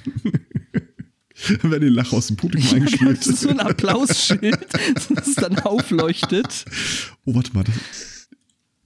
Dann 1.62 1.72
werden 1.72 1.88
die 1.90 1.96
Lacher 1.96 2.18
aus 2.18 2.28
dem 2.28 2.36
Publikum 2.36 2.76
eingespielt. 2.76 3.18
Das 3.18 3.28
ist 3.28 3.42
so 3.42 3.50
ein 3.50 3.60
Applausschild, 3.60 4.60
das 5.10 5.34
dann 5.36 5.58
aufleuchtet. 5.60 6.66
Oh, 7.26 7.34
warte 7.34 7.54
mal, 7.54 7.64
das, 7.64 8.17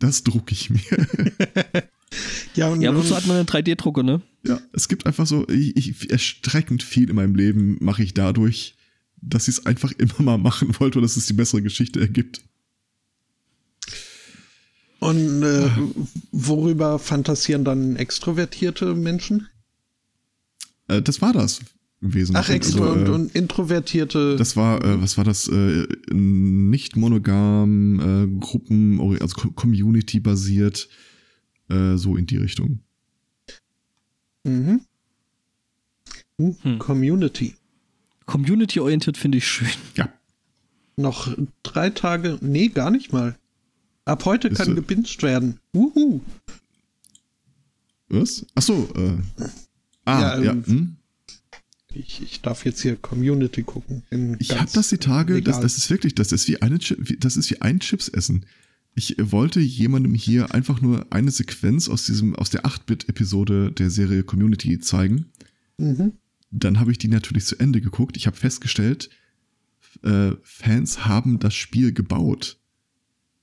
das 0.01 0.23
drucke 0.23 0.53
ich 0.53 0.69
mir. 0.69 0.81
Ja, 2.55 2.67
und, 2.67 2.81
Ja, 2.81 2.93
wozu 2.93 3.15
hat 3.15 3.25
man 3.25 3.37
einen 3.37 3.47
3D-Drucker, 3.47 4.03
ne? 4.03 4.21
Ja, 4.45 4.59
es 4.73 4.89
gibt 4.89 5.05
einfach 5.05 5.25
so, 5.25 5.47
ich, 5.47 5.77
ich, 5.77 6.11
erstreckend 6.11 6.83
viel 6.83 7.09
in 7.09 7.15
meinem 7.15 7.35
Leben 7.35 7.77
mache 7.79 8.03
ich 8.03 8.13
dadurch, 8.13 8.75
dass 9.21 9.47
ich 9.47 9.59
es 9.59 9.65
einfach 9.65 9.93
immer 9.93 10.19
mal 10.19 10.37
machen 10.37 10.77
wollte 10.79 10.99
und 10.99 11.03
dass 11.03 11.15
es 11.15 11.27
die 11.27 11.33
bessere 11.33 11.61
Geschichte 11.61 12.01
ergibt. 12.01 12.41
Und 14.99 15.43
äh, 15.43 15.69
worüber 16.33 16.99
fantasieren 16.99 17.63
dann 17.63 17.95
extrovertierte 17.95 18.93
Menschen? 18.93 19.47
Äh, 20.89 21.01
das 21.01 21.21
war 21.21 21.31
das 21.31 21.61
im 22.01 22.13
Wesentlichen. 22.13 22.35
Ach, 22.35 22.49
extro 22.53 22.83
Also, 22.83 22.93
und, 22.93 23.05
äh, 23.07 23.09
und 23.11 23.35
introvertierte. 23.35 24.35
das 24.35 24.55
war, 24.55 24.83
äh, 24.83 25.01
was 25.01 25.17
war 25.17 25.23
das? 25.23 25.47
Äh, 25.47 25.87
nicht 26.11 26.95
monogam, 26.95 27.99
äh, 27.99 28.39
Gruppen, 28.39 28.99
also 29.21 29.35
Co- 29.35 29.51
Community-basiert, 29.51 30.89
äh, 31.69 31.95
so 31.97 32.15
in 32.17 32.25
die 32.25 32.37
Richtung. 32.37 32.79
mhm. 34.43 34.81
Uh, 36.39 36.55
Hm. 36.63 36.79
Community. 36.79 37.53
Community-orientiert 38.25 39.15
finde 39.17 39.37
ich 39.37 39.47
schön. 39.47 39.67
Ja, 39.95 40.09
Noch 40.97 41.35
drei 41.61 41.91
Tage. 41.91 42.39
Nee, 42.41 42.69
gar 42.69 42.89
nicht 42.89 43.13
mal. 43.13 43.37
Ab 44.05 44.25
heute 44.25 44.47
Ist 44.47 44.57
kann 44.57 44.67
so. 44.67 44.73
gebinged 44.75 45.21
werden. 45.21 45.59
Uhu. 45.75 46.21
was? 48.09 48.45
Ach 48.55 48.61
so, 48.63 48.89
äh, 48.95 49.17
ah, 50.05 50.19
Ja, 50.21 50.39
ja, 50.41 50.51
ähm, 50.53 50.63
hm? 50.65 50.95
Ich, 51.93 52.21
ich 52.21 52.41
darf 52.41 52.63
jetzt 52.65 52.81
hier 52.81 52.95
Community 52.95 53.63
gucken. 53.63 54.03
Ich 54.39 54.57
habe 54.57 54.69
das 54.73 54.89
die 54.89 54.97
Tage, 54.97 55.41
das, 55.41 55.59
das 55.59 55.77
ist 55.77 55.89
wirklich, 55.89 56.15
das 56.15 56.31
ist 56.31 56.47
wie 56.47 56.61
eine, 56.61 56.77
wie- 56.79 57.17
das 57.17 57.37
ist 57.37 57.49
wie 57.51 57.61
ein 57.61 57.79
Chips 57.79 58.07
essen. 58.07 58.45
Ich 58.95 59.15
wollte 59.19 59.59
jemandem 59.59 60.13
hier 60.13 60.53
einfach 60.53 60.81
nur 60.81 61.05
eine 61.11 61.31
Sequenz 61.31 61.87
aus 61.89 62.05
diesem, 62.05 62.35
aus 62.35 62.49
der 62.49 62.65
8-Bit-Episode 62.65 63.71
der 63.71 63.89
Serie 63.89 64.23
Community 64.23 64.79
zeigen. 64.79 65.25
Mhm. 65.77 66.13
Dann 66.51 66.79
habe 66.79 66.91
ich 66.91 66.97
die 66.97 67.07
natürlich 67.07 67.45
zu 67.45 67.57
Ende 67.57 67.79
geguckt. 67.81 68.17
Ich 68.17 68.27
habe 68.27 68.35
festgestellt, 68.35 69.09
äh, 70.03 70.31
Fans 70.43 71.05
haben 71.05 71.39
das 71.39 71.53
Spiel 71.55 71.93
gebaut. 71.93 72.57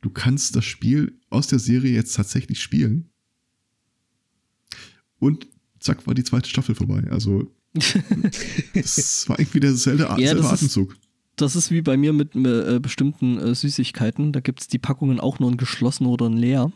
du 0.01 0.11
kannst 0.11 0.55
das 0.55 0.65
Spiel 0.65 1.19
aus 1.31 1.49
der 1.49 1.59
Serie 1.59 1.93
jetzt 1.93 2.15
tatsächlich 2.15 2.61
spielen. 2.63 3.09
Und 5.19 5.49
zack, 5.81 6.07
war 6.07 6.15
die 6.15 6.25
zweite 6.25 6.49
Staffel 6.49 6.75
vorbei. 6.75 7.05
Also, 7.11 7.53
das 8.75 9.29
war 9.29 9.39
irgendwie 9.39 9.61
derselbe, 9.61 10.03
Ja, 10.05 10.17
selbe 10.17 10.43
das 10.43 10.47
ist- 10.53 10.53
Atemzug. 10.53 10.97
Das 11.37 11.55
ist 11.55 11.71
wie 11.71 11.83
bei 11.83 11.97
mir 11.97 12.13
mit 12.13 12.35
äh, 12.35 12.81
bestimmten 12.81 13.39
äh, 13.39 13.55
Süßigkeiten. 13.55 14.33
Da 14.33 14.41
gibt 14.41 14.61
es 14.61 14.67
die 14.67 14.79
Packungen 14.81 15.21
auch 15.21 15.39
nur 15.39 15.51
in 15.53 15.57
geschlossen 15.57 16.07
oder 16.07 16.27
in 16.27 16.37
leer. 16.37 16.73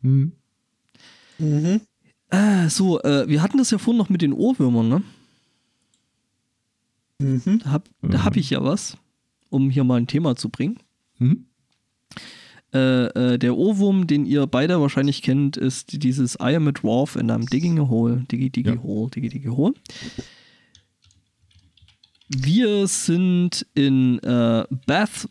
Hm. 0.00 0.32
Mhm. 1.38 1.80
Äh, 2.30 2.68
so, 2.70 3.02
äh, 3.02 3.28
wir 3.28 3.42
hatten 3.42 3.58
das 3.58 3.70
ja 3.70 3.76
vorhin 3.78 3.98
noch 3.98 4.08
mit 4.08 4.22
den 4.22 4.32
Ohrwürmern, 4.32 4.88
ne? 4.88 5.02
Mhm. 7.20 7.58
Da 7.62 7.70
hab, 7.72 7.88
da 8.02 8.18
Mhm. 8.18 8.24
hab 8.24 8.36
ich 8.36 8.50
ja 8.50 8.62
was, 8.64 8.96
um 9.50 9.68
hier 9.70 9.84
mal 9.84 9.96
ein 9.96 10.06
Thema 10.06 10.34
zu 10.36 10.48
bringen. 10.48 10.78
Hm? 11.18 11.44
Äh, 12.74 13.34
äh, 13.34 13.38
der 13.38 13.56
Ohrwurm, 13.56 14.06
den 14.08 14.26
ihr 14.26 14.46
beide 14.48 14.80
wahrscheinlich 14.80 15.22
kennt, 15.22 15.56
ist 15.56 16.02
dieses 16.02 16.34
I 16.40 16.56
am 16.56 16.66
a 16.66 16.72
dwarf 16.72 17.16
and 17.16 17.30
I'm 17.30 17.48
digging 17.48 17.78
a 17.78 17.88
hole. 17.88 18.24
Diggy, 18.30 18.50
diggy, 18.50 18.70
Ja. 18.70 18.82
hole, 18.82 19.10
diggy, 19.10 19.28
diggy, 19.28 19.48
hole. 19.48 19.74
Wir 22.28 22.86
sind 22.86 23.66
in 23.74 24.18
äh, 24.20 24.64
Bath, 24.86 25.28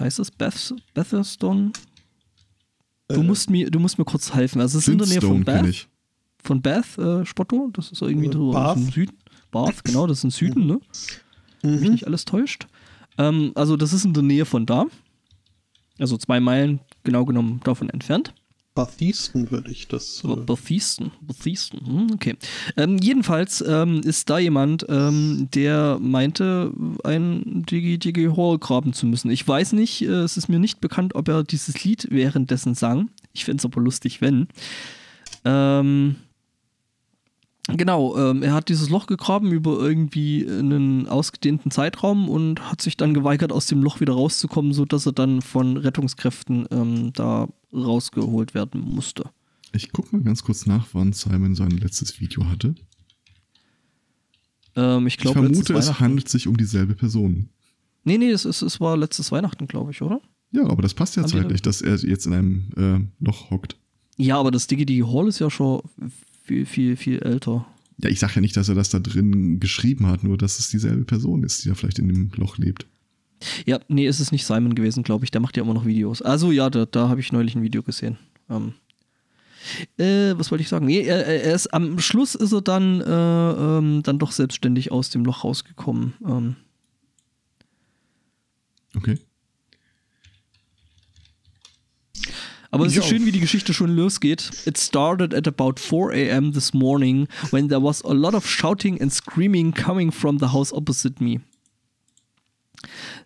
heißt 0.00 0.18
das 0.18 0.30
Bath, 0.30 0.74
Batherston? 0.94 1.72
Du, 3.08 3.20
Äh. 3.20 3.22
musst 3.24 3.50
mir, 3.50 3.70
du 3.70 3.80
musst 3.80 3.98
mir 3.98 4.04
kurz 4.04 4.34
helfen. 4.34 4.60
Also 4.60 4.78
es 4.78 4.86
ist 4.86 4.92
in 4.92 4.98
der 4.98 5.06
Nähe 5.08 5.20
von 5.20 5.44
Bath. 5.44 5.66
ich. 5.66 5.88
Von 6.42 6.60
Bath, 6.62 6.98
äh, 6.98 7.24
Spotto. 7.24 7.70
Das 7.72 7.90
ist 7.90 8.02
irgendwie 8.02 8.28
Äh, 8.28 8.32
so 8.32 8.50
Bath? 8.52 8.76
im 8.76 8.90
Süden. 8.90 9.16
Bath, 9.50 9.82
genau, 9.84 10.06
das 10.06 10.18
ist 10.18 10.24
im 10.24 10.30
Süden, 10.30 10.66
ne? 10.66 10.80
mich 11.62 11.80
Mhm. 11.80 11.90
nicht 11.92 12.06
alles 12.06 12.24
täuscht. 12.26 12.66
Ähm, 13.18 13.52
also 13.54 13.76
das 13.76 13.92
ist 13.92 14.04
in 14.04 14.12
der 14.12 14.22
Nähe 14.22 14.44
von 14.44 14.66
da. 14.66 14.84
Also 15.98 16.16
zwei 16.16 16.40
Meilen 16.40 16.80
genau 17.04 17.24
genommen 17.24 17.60
davon 17.64 17.88
entfernt. 17.90 18.34
Bathisten 18.74 19.50
würde 19.50 19.70
ich 19.70 19.88
das. 19.88 20.18
So, 20.18 20.34
Äh, 20.36 20.40
Bethesden. 20.44 21.10
Bethesden. 21.22 21.80
Hm, 21.86 22.06
okay. 22.12 22.34
Ähm, 22.76 22.98
jedenfalls 22.98 23.64
ähm, 23.66 24.02
ist 24.04 24.28
da 24.28 24.38
jemand, 24.38 24.84
ähm, 24.90 25.48
der 25.54 25.98
meinte, 25.98 26.72
ein 27.02 27.64
Digi 27.64 27.98
Digi 27.98 28.28
Hall 28.36 28.58
graben 28.58 28.92
zu 28.92 29.06
müssen. 29.06 29.30
Ich 29.30 29.48
weiß 29.48 29.72
nicht, 29.72 30.02
äh, 30.02 30.08
es 30.08 30.36
ist 30.36 30.48
mir 30.48 30.58
nicht 30.58 30.82
bekannt, 30.82 31.14
ob 31.14 31.26
er 31.28 31.42
dieses 31.42 31.82
Lied 31.84 32.08
währenddessen 32.10 32.74
sang. 32.74 33.08
Ich 33.32 33.46
fände 33.46 33.60
es 33.60 33.64
aber 33.64 33.80
lustig, 33.80 34.20
wenn. 34.20 34.48
Ähm, 35.46 36.16
genau, 37.68 38.16
ähm, 38.16 38.42
er 38.42 38.54
hat 38.54 38.68
dieses 38.68 38.90
Loch 38.90 39.06
gegraben 39.06 39.52
über 39.52 39.78
irgendwie 39.78 40.46
einen 40.48 41.08
ausgedehnten 41.08 41.70
Zeitraum 41.70 42.28
und 42.28 42.70
hat 42.70 42.80
sich 42.80 42.96
dann 42.96 43.14
geweigert, 43.14 43.52
aus 43.52 43.66
dem 43.66 43.82
Loch 43.82 44.00
wieder 44.00 44.14
rauszukommen, 44.14 44.72
sodass 44.72 45.06
er 45.06 45.12
dann 45.12 45.42
von 45.42 45.76
Rettungskräften 45.76 46.66
ähm, 46.70 47.12
da 47.12 47.48
rausgeholt 47.72 48.54
werden 48.54 48.80
musste. 48.80 49.30
Ich 49.72 49.92
guck 49.92 50.12
mal 50.12 50.22
ganz 50.22 50.42
kurz 50.42 50.66
nach, 50.66 50.88
wann 50.92 51.12
Simon 51.12 51.54
sein 51.54 51.70
letztes 51.70 52.20
Video 52.20 52.46
hatte. 52.46 52.74
Ähm, 54.76 55.06
ich 55.06 55.14
Ich 55.14 55.18
glaube, 55.18 55.40
vermute, 55.40 55.74
es 55.74 56.00
handelt 56.00 56.28
sich 56.28 56.46
um 56.46 56.56
dieselbe 56.56 56.94
Person. 56.94 57.48
Nee, 58.04 58.18
nee, 58.18 58.30
es, 58.30 58.44
ist, 58.44 58.62
es 58.62 58.80
war 58.80 58.96
letztes 58.96 59.32
Weihnachten, 59.32 59.66
glaube 59.66 59.90
ich, 59.90 60.00
oder? 60.02 60.20
Ja, 60.52 60.64
aber 60.66 60.82
das 60.82 60.94
passt 60.94 61.16
ja 61.16 61.22
Haben 61.22 61.30
zeitlich, 61.30 61.62
dass 61.62 61.82
er 61.82 61.96
jetzt 61.96 62.26
in 62.26 62.32
einem 62.32 62.68
äh, 62.76 63.24
Loch 63.24 63.50
hockt. 63.50 63.76
Ja, 64.16 64.38
aber 64.38 64.50
das 64.50 64.66
Digi 64.66 65.00
Hall 65.00 65.28
ist 65.28 65.40
ja 65.40 65.50
schon 65.50 65.82
viel, 66.46 66.66
viel, 66.66 66.96
viel 66.96 67.18
älter. 67.20 67.66
Ja, 67.98 68.10
ich 68.10 68.20
sage 68.20 68.34
ja 68.36 68.40
nicht, 68.40 68.56
dass 68.56 68.68
er 68.68 68.74
das 68.74 68.90
da 68.90 68.98
drin 68.98 69.58
geschrieben 69.58 70.06
hat, 70.06 70.22
nur 70.22 70.36
dass 70.36 70.58
es 70.58 70.68
dieselbe 70.68 71.04
Person 71.04 71.44
ist, 71.44 71.64
die 71.64 71.68
da 71.68 71.74
vielleicht 71.74 71.98
in 71.98 72.08
dem 72.08 72.30
Loch 72.36 72.58
lebt. 72.58 72.86
Ja, 73.66 73.80
nee, 73.88 74.06
ist 74.06 74.20
es 74.20 74.32
nicht 74.32 74.46
Simon 74.46 74.74
gewesen, 74.74 75.02
glaube 75.02 75.24
ich. 75.24 75.30
Der 75.30 75.40
macht 75.40 75.56
ja 75.56 75.62
immer 75.62 75.74
noch 75.74 75.86
Videos. 75.86 76.22
Also 76.22 76.52
ja, 76.52 76.70
da, 76.70 76.86
da 76.86 77.08
habe 77.08 77.20
ich 77.20 77.32
neulich 77.32 77.54
ein 77.54 77.62
Video 77.62 77.82
gesehen. 77.82 78.18
Ähm, 78.48 78.74
äh, 79.98 80.34
was 80.38 80.50
wollte 80.50 80.62
ich 80.62 80.68
sagen? 80.68 80.86
Nee, 80.86 81.00
er, 81.00 81.26
er 81.26 81.54
ist, 81.54 81.72
am 81.74 81.98
Schluss 81.98 82.34
ist 82.34 82.52
er 82.52 82.62
dann, 82.62 83.00
äh, 83.00 83.50
ähm, 83.78 84.02
dann 84.02 84.18
doch 84.18 84.32
selbstständig 84.32 84.92
aus 84.92 85.10
dem 85.10 85.24
Loch 85.24 85.44
rausgekommen. 85.44 86.14
Ähm, 86.26 86.56
Okay. 88.96 89.18
Aber 92.76 92.86
es 92.86 92.96
ist 92.96 93.06
schön, 93.06 93.24
wie 93.24 93.32
die 93.32 93.40
Geschichte 93.40 93.72
schon 93.72 93.96
losgeht. 93.96 94.50
It 94.66 94.76
started 94.78 95.34
at 95.34 95.48
about 95.48 95.80
4 95.80 96.12
a.m. 96.12 96.52
this 96.52 96.74
morning 96.74 97.26
when 97.50 97.68
there 97.68 97.82
was 97.82 98.04
a 98.04 98.12
lot 98.12 98.34
of 98.34 98.46
shouting 98.46 99.00
and 99.00 99.12
screaming 99.12 99.72
coming 99.72 100.12
from 100.12 100.38
the 100.38 100.52
house 100.52 100.72
opposite 100.72 101.20
me. 101.22 101.40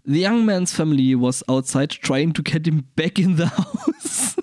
The 0.05 0.21
young 0.21 0.45
man's 0.45 0.73
family 0.73 1.15
was 1.15 1.43
outside 1.49 1.91
trying 1.91 2.33
to 2.35 2.43
get 2.43 2.67
him 2.67 2.85
back 2.97 3.19
in 3.19 3.37
the 3.37 3.47
house. 3.57 4.37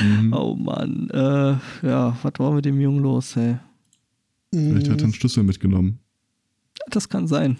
Mhm. 0.00 0.34
oh 0.34 0.54
Mann, 0.56 1.08
äh, 1.10 1.86
ja, 1.86 2.16
was 2.22 2.32
war 2.38 2.52
mit 2.52 2.64
dem 2.64 2.80
Jungen 2.80 3.02
los, 3.02 3.36
hey? 3.36 3.58
Vielleicht 4.52 4.90
hat 4.90 4.98
er 4.98 5.04
einen 5.04 5.14
Schlüssel 5.14 5.44
mitgenommen. 5.44 6.00
Das 6.88 7.08
kann 7.08 7.26
sein. 7.28 7.56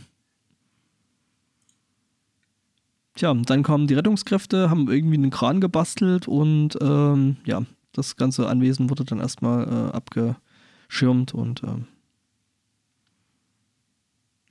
Tja, 3.14 3.35
dann 3.35 3.62
kamen 3.62 3.87
die 3.87 3.94
Rettungskräfte, 3.94 4.70
haben 4.70 4.88
irgendwie 4.90 5.16
einen 5.16 5.31
Kran 5.31 5.61
gebastelt 5.61 6.29
und 6.29 6.79
ähm, 6.81 7.37
ja, 7.44 7.62
das 7.92 8.16
ganze 8.16 8.49
Anwesen 8.49 8.88
wurde 8.88 9.05
dann 9.05 9.18
erstmal 9.18 9.66
äh, 9.66 9.92
abgeschirmt 9.92 11.35
und 11.35 11.62
ähm, 11.64 11.87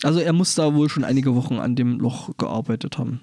also 0.04 0.19
er 0.19 0.34
muss 0.34 0.56
da 0.56 0.74
wohl 0.74 0.89
schon 0.89 1.04
einige 1.04 1.36
Wochen 1.36 1.56
an 1.56 1.76
dem 1.76 2.00
Loch 2.00 2.36
gearbeitet 2.38 2.98
haben. 2.98 3.22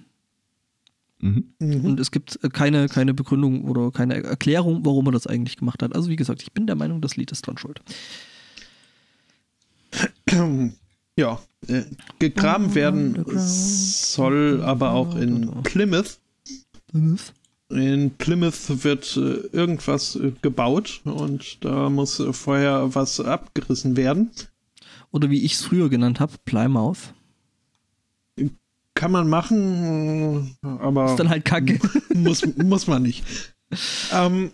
Mhm. 1.18 1.54
Mhm. 1.58 1.84
Und 1.84 2.00
es 2.00 2.10
gibt 2.10 2.38
äh, 2.42 2.48
keine, 2.48 2.88
keine 2.88 3.14
Begründung 3.14 3.64
oder 3.64 3.90
keine 3.90 4.22
Erklärung, 4.22 4.84
warum 4.84 5.06
er 5.06 5.12
das 5.12 5.26
eigentlich 5.26 5.56
gemacht 5.56 5.82
hat. 5.82 5.94
Also 5.94 6.10
wie 6.10 6.16
gesagt, 6.16 6.42
ich 6.42 6.52
bin 6.52 6.66
der 6.66 6.76
Meinung, 6.76 7.00
das 7.00 7.16
Lied 7.16 7.32
ist 7.32 7.46
dran 7.46 7.56
schuld. 7.58 7.80
Ja, 11.18 11.40
äh, 11.66 11.82
gegraben 12.18 12.74
werden 12.74 13.24
soll 13.26 14.62
aber 14.62 14.92
auch 14.92 15.16
in 15.16 15.62
Plymouth. 15.62 16.18
In 17.70 18.10
Plymouth 18.18 18.84
wird 18.84 19.16
äh, 19.16 19.46
irgendwas 19.56 20.16
äh, 20.16 20.32
gebaut 20.42 21.00
und 21.04 21.64
da 21.64 21.88
muss 21.88 22.20
äh, 22.20 22.32
vorher 22.32 22.94
was 22.94 23.18
abgerissen 23.18 23.96
werden. 23.96 24.30
Oder 25.10 25.30
wie 25.30 25.42
ich 25.42 25.54
es 25.54 25.62
früher 25.64 25.88
genannt 25.88 26.20
habe, 26.20 26.34
Plymouth. 26.44 27.14
Kann 28.94 29.12
man 29.12 29.28
machen, 29.28 30.56
aber 30.62 31.10
Ist 31.10 31.18
dann 31.18 31.28
halt 31.28 31.44
kacke. 31.44 31.78
muss, 32.14 32.46
muss 32.56 32.86
man 32.86 33.02
nicht. 33.02 33.24
Ähm, 34.12 34.52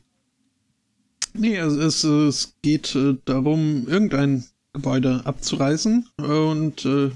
nee, 1.35 1.57
es, 1.57 1.75
es, 1.75 2.05
es 2.05 2.57
geht 2.63 2.95
äh, 2.95 3.17
darum, 3.25 3.87
irgendein 3.87 4.45
Gebäude 4.73 5.23
abzureißen. 5.25 6.09
Und 6.17 6.85
äh, 6.85 7.11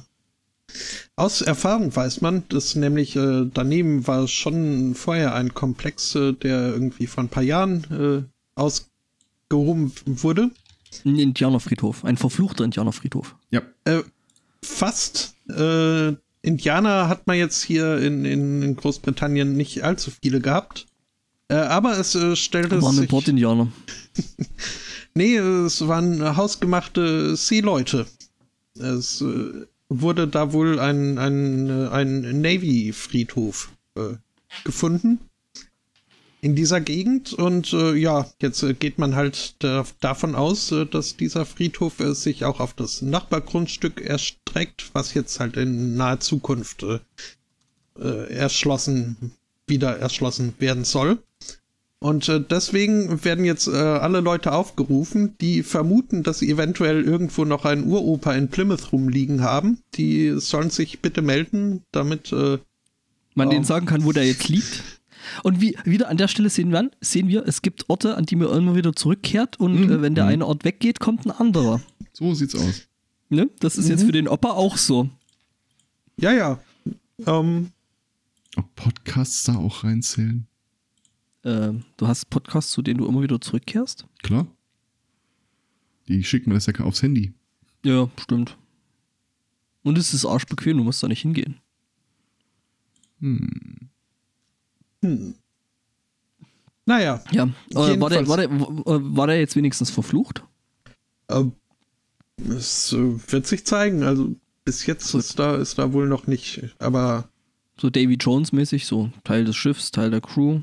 aus 1.17 1.41
Erfahrung 1.41 1.95
weiß 1.95 2.21
man, 2.21 2.45
dass 2.49 2.75
nämlich 2.75 3.17
äh, 3.17 3.47
daneben 3.53 4.07
war 4.07 4.29
schon 4.29 4.95
vorher 4.95 5.35
ein 5.35 5.55
Komplex, 5.55 6.15
äh, 6.15 6.33
der 6.33 6.69
irgendwie 6.73 7.07
vor 7.07 7.25
ein 7.25 7.29
paar 7.29 7.43
Jahren 7.43 8.27
äh, 8.27 8.61
ausgehoben 8.61 9.93
wurde. 10.05 10.51
Ein 11.05 11.19
Indianerfriedhof, 11.19 12.05
ein 12.05 12.17
verfluchter 12.17 12.65
Indianerfriedhof. 12.65 13.37
Ja. 13.51 13.63
Äh, 13.85 14.03
fast. 14.63 15.35
Äh, 15.49 16.15
Indianer 16.43 17.09
hat 17.09 17.27
man 17.27 17.37
jetzt 17.37 17.63
hier 17.63 17.99
in, 17.99 18.25
in, 18.25 18.77
Großbritannien 18.77 19.57
nicht 19.57 19.83
allzu 19.83 20.13
viele 20.23 20.41
gehabt. 20.41 20.87
Äh, 21.49 21.55
aber 21.55 21.99
es 21.99 22.15
äh, 22.15 22.37
stellte 22.37 22.81
Waren 22.83 22.95
sich. 22.95 23.05
Import-Indianer. 23.05 23.69
Nee, 25.17 25.37
es 25.39 25.89
waren 25.89 26.37
hausgemachte 26.37 27.37
Seeleute. 27.37 28.05
Es 28.79 29.23
äh, 29.23 29.65
wurde 29.89 30.29
da 30.29 30.53
wohl 30.53 30.79
ein, 30.79 31.17
ein, 31.17 31.71
ein 31.71 32.43
Navy-Friedhof 32.43 33.71
äh, 33.95 34.17
gefunden 34.65 35.19
in 36.43 36.55
dieser 36.55 36.83
Gegend. 36.83 37.33
Und 37.33 37.73
äh, 37.73 37.95
ja, 37.95 38.31
jetzt 38.43 38.63
äh, 38.63 38.75
geht 38.75 38.99
man 38.99 39.17
halt 39.17 39.55
da, 39.61 39.87
davon 40.01 40.35
aus, 40.35 40.71
äh, 40.71 40.85
dass 40.85 41.17
dieser 41.17 41.47
Friedhof 41.47 41.99
äh, 42.01 42.15
sich 42.15 42.45
auch 42.45 42.61
auf 42.61 42.75
das 42.75 43.01
Nachbargrundstück 43.01 44.03
erstreckt, 44.03 44.91
was 44.93 45.15
jetzt 45.15 45.41
halt 45.41 45.57
in 45.57 45.97
naher 45.97 46.21
Zukunft 46.21 46.83
äh, 46.83 46.99
äh, 47.99 48.35
erschlossen, 48.35 49.33
wieder 49.67 49.97
erschlossen 49.97 50.53
werden 50.59 50.85
soll. 50.85 51.23
Und 51.99 52.29
äh, 52.29 52.41
deswegen 52.43 53.25
werden 53.25 53.45
jetzt 53.45 53.69
äh, 53.69 53.71
alle 53.73 54.21
Leute 54.21 54.53
aufgerufen, 54.53 55.35
die 55.41 55.63
vermuten, 55.63 56.23
dass 56.23 56.41
sie 56.41 56.51
eventuell 56.51 57.03
irgendwo 57.03 57.45
noch 57.47 57.65
ein 57.65 57.85
Uropa 57.85 58.35
in 58.35 58.49
Plymouth 58.49 58.93
rumliegen 58.93 59.41
haben. 59.43 59.79
Die 59.95 60.39
sollen 60.39 60.69
sich 60.71 61.01
bitte 61.01 61.23
melden, 61.23 61.83
damit 61.93 62.33
äh, 62.33 62.59
Man 63.35 63.49
Oh. 63.49 63.51
denen 63.51 63.65
sagen 63.65 63.87
kann, 63.87 64.05
wo 64.05 64.13
der 64.13 64.27
jetzt 64.27 64.49
liegt. 64.49 64.83
Und 65.43 65.61
wie, 65.61 65.77
wieder 65.85 66.09
an 66.09 66.17
der 66.19 66.29
Stelle 66.29 66.51
sehen 66.51 66.71
wir, 66.71 66.91
sehen 67.01 67.29
wir, 67.29 67.47
es 67.49 67.61
gibt 67.63 67.89
Orte, 67.89 68.17
an 68.17 68.27
die 68.27 68.37
man 68.37 68.49
immer 68.51 68.77
wieder 68.77 68.93
zurückkehrt 68.95 69.59
und 69.59 69.87
Mhm. 69.87 69.91
äh, 69.91 70.03
wenn 70.03 70.15
der 70.15 70.25
Mhm. 70.25 70.31
eine 70.31 70.47
Ort 70.47 70.65
weggeht, 70.65 71.01
kommt 71.01 71.25
ein 71.27 71.31
anderer. 71.33 71.81
So 72.13 72.33
sieht's 72.35 72.55
aus. 72.55 72.83
Ne? 73.31 73.49
Das 73.61 73.77
ist 73.79 73.89
jetzt 73.89 74.03
Mhm. 74.03 74.07
für 74.07 74.13
den 74.13 74.29
Opa 74.29 74.51
auch 74.51 74.77
so. 74.77 75.09
ja, 76.19 76.33
ja. 76.33 76.61
Ähm, 77.27 77.71
Ob 78.57 78.75
Podcasts 78.77 79.45
da 79.45 79.57
auch 79.57 79.83
reinzählen? 79.83 80.47
Äh, 81.47 81.73
du 81.97 82.07
hast 82.09 82.29
Podcasts, 82.31 82.73
zu 82.73 82.83
denen 82.83 82.99
du 82.99 83.07
immer 83.07 83.23
wieder 83.23 83.41
zurückkehrst? 83.41 84.07
Klar. 84.23 84.47
Die 86.09 86.23
schicken 86.25 86.51
mir 86.51 86.55
das 86.57 86.67
ja 86.67 86.75
aufs 86.81 87.03
Handy. 87.03 87.35
Ja, 87.85 88.09
stimmt. 88.21 88.57
Und 89.83 89.97
es 89.99 90.13
ist 90.13 90.25
arschbequem, 90.27 90.77
du 90.77 90.83
musst 90.85 91.03
da 91.03 91.09
nicht 91.09 91.23
hingehen. 91.23 91.61
Hm. 93.21 93.89
Hm. 95.03 95.35
Naja, 96.85 97.23
Ja, 97.33 97.45
äh, 97.45 98.01
war, 98.01 98.11
der, 98.11 98.29
war, 98.29 98.37
der, 98.37 98.51
w- 98.51 99.17
war 99.17 99.27
der 99.27 99.39
jetzt 99.41 99.57
wenigstens 99.57 99.91
verflucht? 99.91 100.45
äh, 101.29 101.45
es 102.49 102.93
äh, 102.93 103.33
wird 103.33 103.47
sich 103.47 103.65
zeigen. 103.67 104.03
Also 104.05 104.35
bis 104.65 104.87
jetzt 104.87 105.13
ist 105.15 105.39
da, 105.39 105.57
ist 105.57 105.79
da 105.79 105.93
wohl 105.93 106.07
noch 106.09 106.27
nicht. 106.27 106.63
Aber 106.79 107.29
So 107.81 107.89
Davy 107.91 108.15
Jones-mäßig, 108.21 108.87
so 108.87 109.11
Teil 109.25 109.45
des 109.45 109.57
Schiffs, 109.57 109.91
Teil 109.91 110.11
der 110.11 110.21
Crew. 110.21 110.61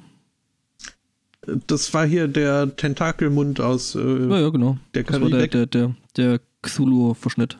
Das 1.46 1.94
war 1.94 2.06
hier 2.06 2.28
der 2.28 2.76
Tentakelmund 2.76 3.60
aus 3.60 3.96
äh, 3.96 4.00
Ja, 4.30 4.40
ja, 4.40 4.50
genau. 4.50 4.78
der 4.94 5.04
Das 5.04 5.20
war 5.22 5.30
der, 5.30 5.48
Karibik. 5.48 5.52
der, 5.52 5.66
der, 5.68 5.96
der 6.18 6.40
Cthulhu-Verschnitt. 6.62 7.58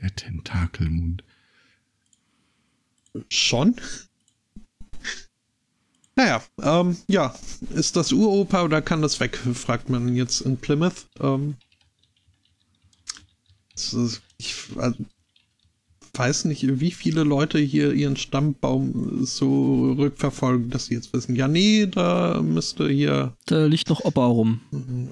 Der 0.00 0.14
Tentakelmund. 0.14 1.24
Schon? 3.30 3.76
Naja, 6.16 6.42
ähm, 6.62 6.96
ja. 7.08 7.34
Ist 7.70 7.96
das 7.96 8.12
Uropa 8.12 8.62
oder 8.62 8.82
kann 8.82 9.02
das 9.02 9.18
weg? 9.20 9.36
Fragt 9.36 9.88
man 9.88 10.14
jetzt 10.14 10.42
in 10.42 10.56
Plymouth. 10.58 11.06
Ähm, 11.20 11.56
ist, 13.74 14.22
ich 14.38 14.54
äh, 14.78 14.92
weiß 16.16 16.44
nicht, 16.46 16.80
wie 16.80 16.90
viele 16.90 17.24
Leute 17.24 17.58
hier 17.58 17.92
ihren 17.92 18.16
Stammbaum 18.16 19.24
so 19.24 19.92
rückverfolgen, 19.92 20.70
dass 20.70 20.86
sie 20.86 20.94
jetzt 20.94 21.12
wissen, 21.12 21.34
ja, 21.36 21.48
nee, 21.48 21.86
da 21.86 22.40
müsste 22.42 22.88
hier, 22.88 23.36
Da 23.46 23.66
liegt 23.66 23.88
noch 23.88 24.04
Opa 24.04 24.26
rum. 24.26 24.60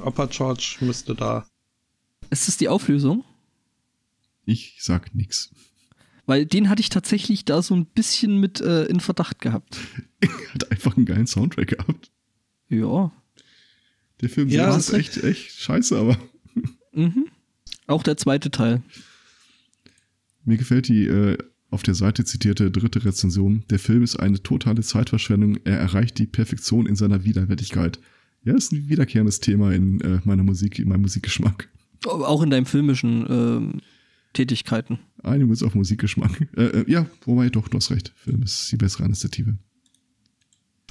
Opa 0.04 0.26
George 0.26 0.76
müsste 0.80 1.14
da. 1.14 1.46
Ist 2.30 2.48
das 2.48 2.56
die 2.56 2.68
Auflösung? 2.68 3.24
Ich 4.44 4.76
sag 4.80 5.14
nix. 5.14 5.50
Weil 6.26 6.46
den 6.46 6.68
hatte 6.68 6.80
ich 6.80 6.88
tatsächlich 6.88 7.44
da 7.44 7.62
so 7.62 7.74
ein 7.74 7.86
bisschen 7.86 8.38
mit 8.38 8.60
äh, 8.60 8.84
in 8.84 9.00
Verdacht 9.00 9.40
gehabt. 9.40 9.78
Hat 10.54 10.70
einfach 10.70 10.96
einen 10.96 11.06
geilen 11.06 11.26
Soundtrack 11.26 11.68
gehabt. 11.68 12.10
Ja. 12.68 13.10
Der 14.20 14.28
Film 14.30 14.48
Ja, 14.48 14.76
ist 14.76 14.92
echt, 14.92 15.16
echt 15.22 15.52
scheiße, 15.60 15.96
aber 15.98 16.16
Mhm. 16.92 17.26
Auch 17.86 18.02
der 18.02 18.16
zweite 18.16 18.50
Teil. 18.50 18.82
Mir 20.44 20.56
gefällt 20.56 20.88
die 20.88 21.06
äh, 21.06 21.38
auf 21.70 21.82
der 21.82 21.94
Seite 21.94 22.24
zitierte 22.24 22.70
dritte 22.70 23.04
Rezension. 23.04 23.64
Der 23.70 23.78
Film 23.78 24.02
ist 24.02 24.16
eine 24.16 24.42
totale 24.42 24.82
Zeitverschwendung. 24.82 25.58
Er 25.64 25.78
erreicht 25.78 26.18
die 26.18 26.26
Perfektion 26.26 26.86
in 26.86 26.96
seiner 26.96 27.24
Widerwärtigkeit. 27.24 27.98
Ja, 28.44 28.52
das 28.52 28.64
ist 28.64 28.72
ein 28.72 28.88
wiederkehrendes 28.88 29.40
Thema 29.40 29.72
in 29.72 30.00
äh, 30.02 30.20
meiner 30.24 30.42
Musik, 30.42 30.78
in 30.78 30.88
meinem 30.88 31.02
Musikgeschmack. 31.02 31.68
Auch 32.04 32.42
in 32.42 32.50
deinen 32.50 32.66
filmischen 32.66 33.26
ähm, 33.30 33.80
Tätigkeiten. 34.32 34.98
Einigung 35.22 35.52
ist 35.52 35.62
auf 35.62 35.74
Musikgeschmack. 35.74 36.48
Äh, 36.56 36.80
äh, 36.80 36.90
ja, 36.90 37.06
wobei 37.24 37.48
doch, 37.48 37.68
du 37.68 37.78
hast 37.78 37.90
recht. 37.90 38.12
Film 38.16 38.42
ist 38.42 38.70
die 38.70 38.76
bessere 38.76 39.04
Initiative. 39.04 39.56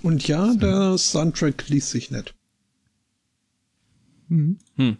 Und 0.02 0.28
ja, 0.28 0.56
der 0.56 0.97
Soundtrack 0.97 1.70
liest 1.70 1.91
sich 1.91 2.10
nett. 2.10 2.34
Mhm. 4.30 4.58
Hm. 4.78 4.97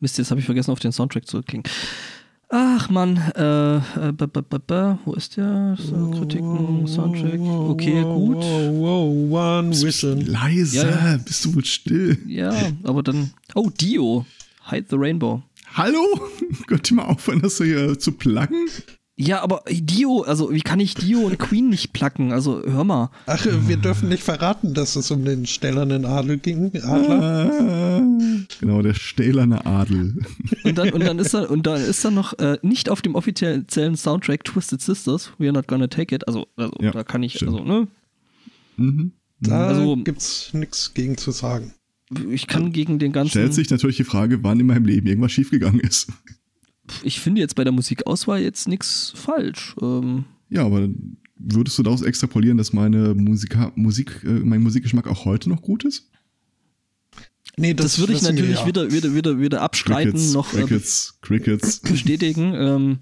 Mist, 0.00 0.16
jetzt 0.16 0.30
habe 0.30 0.40
ich 0.40 0.46
vergessen, 0.46 0.70
auf 0.70 0.80
den 0.80 0.92
Soundtrack 0.92 1.26
zurückklicken. 1.26 1.70
Ach 2.56 2.88
man, 2.88 3.16
äh, 3.34 3.76
äh, 3.78 4.12
ba, 4.12 4.26
ba, 4.26 4.58
ba, 4.64 4.98
wo 5.04 5.14
ist 5.14 5.36
der? 5.36 5.76
So, 5.76 6.08
Kritiken, 6.12 6.86
Soundtrack. 6.86 7.40
Okay, 7.40 8.00
gut. 8.02 8.36
Wow, 8.36 8.78
wow, 8.78 9.32
one 9.60 9.70
vision. 9.72 10.20
Leise, 10.20 10.76
Ja, 10.76 11.10
ja. 11.14 11.16
bist 11.16 11.44
du 11.44 11.54
wohl 11.56 11.64
still? 11.64 12.16
Ja, 12.28 12.54
aber 12.84 13.02
dann. 13.02 13.32
Oh, 13.56 13.70
Dio. 13.70 14.24
Hide 14.70 14.86
the 14.88 14.94
Rainbow. 14.96 15.42
Hallo? 15.72 15.98
Könnt 16.68 16.88
ihr 16.92 16.94
mal 16.98 17.06
aufhören, 17.06 17.42
das 17.42 17.56
hier 17.58 17.98
zu 17.98 18.12
pluggen? 18.12 18.68
Ja, 19.16 19.42
aber 19.42 19.62
Dio, 19.70 20.22
also 20.22 20.50
wie 20.52 20.60
kann 20.60 20.80
ich 20.80 20.94
Dio 20.96 21.20
und 21.20 21.38
Queen 21.38 21.68
nicht 21.68 21.92
placken? 21.92 22.32
Also 22.32 22.62
hör 22.66 22.82
mal. 22.82 23.10
Ach, 23.26 23.46
wir 23.46 23.76
dürfen 23.76 24.08
nicht 24.08 24.24
verraten, 24.24 24.74
dass 24.74 24.96
es 24.96 25.08
um 25.12 25.24
den 25.24 25.46
stählernen 25.46 26.04
Adel 26.04 26.38
ging. 26.38 26.72
Adler. 26.82 28.02
Genau, 28.60 28.82
der 28.82 28.94
stählerne 28.94 29.64
Adel. 29.66 30.16
Und 30.64 30.76
dann, 30.78 30.90
und 30.90 31.04
dann 31.04 31.20
ist 31.20 31.32
da, 31.32 31.44
und 31.44 31.64
dann 31.64 31.80
ist 31.80 32.04
da 32.04 32.10
noch 32.10 32.36
äh, 32.40 32.58
nicht 32.62 32.88
auf 32.88 33.02
dem 33.02 33.14
offiziellen 33.14 33.68
Soundtrack 33.96 34.42
Twisted 34.44 34.80
Sisters, 34.82 35.30
We're 35.38 35.52
Not 35.52 35.68
Gonna 35.68 35.86
Take 35.86 36.12
It. 36.12 36.26
Also, 36.26 36.48
also 36.56 36.72
Ja, 36.80 36.90
da 36.90 37.04
kann 37.04 37.22
ich, 37.22 37.34
stimmt. 37.36 37.52
also, 37.52 37.64
ne? 37.64 37.88
Mhm. 38.76 39.12
Da 39.40 39.68
Also- 39.68 39.96
gibt's 39.96 40.50
nichts 40.54 40.92
gegen 40.92 41.16
zu 41.16 41.30
sagen. 41.30 41.72
Ich 42.30 42.48
kann 42.48 42.72
gegen 42.72 42.98
den 42.98 43.12
ganzen. 43.12 43.30
Stellt 43.30 43.54
sich 43.54 43.70
natürlich 43.70 43.96
die 43.96 44.04
Frage, 44.04 44.42
wann 44.42 44.58
in 44.58 44.66
meinem 44.66 44.84
Leben 44.84 45.06
irgendwas 45.06 45.30
schiefgegangen 45.32 45.80
ist. 45.80 46.08
Ich 47.02 47.20
finde 47.20 47.40
jetzt 47.40 47.54
bei 47.56 47.64
der 47.64 47.72
Musikauswahl 47.72 48.40
jetzt 48.40 48.68
nichts 48.68 49.12
falsch. 49.16 49.74
Ähm, 49.80 50.24
Ja, 50.50 50.64
aber 50.66 50.88
würdest 51.36 51.78
du 51.78 51.82
daraus 51.82 52.02
extrapolieren, 52.02 52.58
dass 52.58 52.72
meine 52.72 53.14
Musika 53.14 53.72
Musik, 53.74 54.22
äh, 54.24 54.28
mein 54.28 54.62
Musikgeschmack 54.62 55.06
auch 55.06 55.24
heute 55.24 55.48
noch 55.48 55.62
gut 55.62 55.84
ist? 55.84 56.10
Nee, 57.56 57.72
das, 57.74 57.98
würde 57.98 58.12
ich 58.14 58.22
natürlich 58.22 58.60
ja. 58.60 58.66
wieder, 58.66 58.90
wieder, 58.90 59.14
wieder, 59.14 59.38
wieder 59.38 59.62
abstreiten, 59.62 60.12
Crickets, 60.12 60.32
noch 60.32 60.52
äh, 60.54 60.58
Crickets, 60.62 61.18
Crickets. 61.22 61.80
bestätigen. 61.80 62.52
Ähm, 62.54 62.98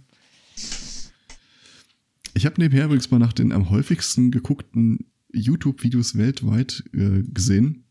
Ich 2.34 2.46
habe 2.46 2.60
nebenher 2.60 2.84
übrigens 2.86 3.10
mal 3.10 3.18
nach 3.18 3.32
den 3.32 3.52
am 3.52 3.70
häufigsten 3.70 4.30
geguckten 4.30 5.06
YouTube-Videos 5.32 6.16
weltweit 6.18 6.84
äh, 6.94 7.22
gesehen. 7.32 7.84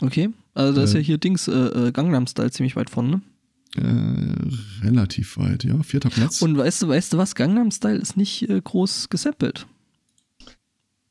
okay. 0.00 0.30
Also 0.54 0.72
da 0.76 0.84
ist 0.84 0.94
Äh. 0.94 0.98
ja 0.98 1.04
hier 1.04 1.18
Dings, 1.18 1.48
äh, 1.48 1.52
äh, 1.88 1.92
Gangnam 1.92 2.28
Style 2.28 2.50
ziemlich 2.52 2.76
weit 2.76 2.90
vorne. 2.90 3.10
Ne? 3.10 3.22
Äh, 3.76 4.84
relativ 4.84 5.36
weit, 5.36 5.64
ja. 5.64 5.82
Vierter 5.82 6.10
Platz. 6.10 6.42
Und 6.42 6.56
weißt 6.56 6.82
du, 6.82 6.88
weißt 6.88 7.12
du 7.12 7.18
was? 7.18 7.34
Gangnam 7.34 7.70
Style 7.70 7.98
ist 7.98 8.16
nicht 8.16 8.48
äh, 8.48 8.60
groß 8.60 9.08
gesampelt. 9.08 9.66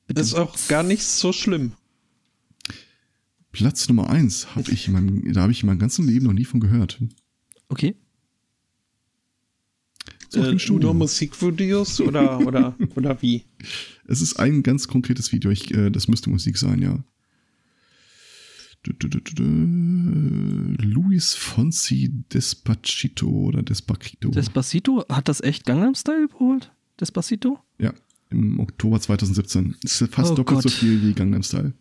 Ist 0.07 0.35
auch 0.35 0.55
gar 0.67 0.83
nicht 0.83 1.03
so 1.03 1.33
schlimm. 1.33 1.73
Platz 3.51 3.87
Nummer 3.87 4.09
eins 4.09 4.55
habe 4.55 4.71
ich 4.71 4.87
in 4.87 4.93
meinem, 4.93 5.33
da 5.33 5.41
habe 5.41 5.51
ich 5.51 5.61
in 5.61 5.67
meinem 5.67 5.79
ganzen 5.79 6.07
Leben 6.07 6.25
noch 6.25 6.33
nie 6.33 6.45
von 6.45 6.59
gehört. 6.59 6.99
Okay. 7.69 7.95
So 10.29 10.41
Äh, 10.41 10.55
nur 10.79 10.93
Musikvideos 10.93 12.01
oder, 12.01 12.39
oder, 12.39 12.75
oder 12.95 13.21
wie? 13.21 13.43
Es 14.07 14.21
ist 14.21 14.39
ein 14.39 14.63
ganz 14.63 14.87
konkretes 14.87 15.31
Video. 15.31 15.51
Ich, 15.51 15.71
äh, 15.71 15.91
das 15.91 16.07
müsste 16.07 16.29
Musik 16.29 16.57
sein, 16.57 16.81
ja. 16.81 16.91
Du, 16.91 17.01
du, 17.01 17.01
du, 17.01 17.01
du, 17.01 17.03
du. 17.03 18.72
Luis 20.81 21.35
Fonsi 21.35 22.11
Despacito 22.33 23.27
oder 23.27 23.63
Despacito. 23.63 24.29
Despacito, 24.29 25.05
hat 25.09 25.27
das 25.29 25.41
echt 25.41 25.65
Gangnam 25.65 25.95
Style 25.95 26.23
überholt? 26.25 26.71
Despacito? 26.99 27.59
ja, 27.79 27.93
im 28.29 28.59
Oktober 28.59 28.99
2017. 28.99 29.75
Das 29.81 30.01
ist 30.01 30.13
fast 30.13 30.31
Oh 30.31 30.35
doppelt 30.35 30.61
so 30.63 30.69
Gott. 30.69 30.77
viel 30.77 31.01
wie 31.03 31.13
Gangnam 31.13 31.43
Style. 31.43 31.73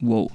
Wow. 0.00 0.30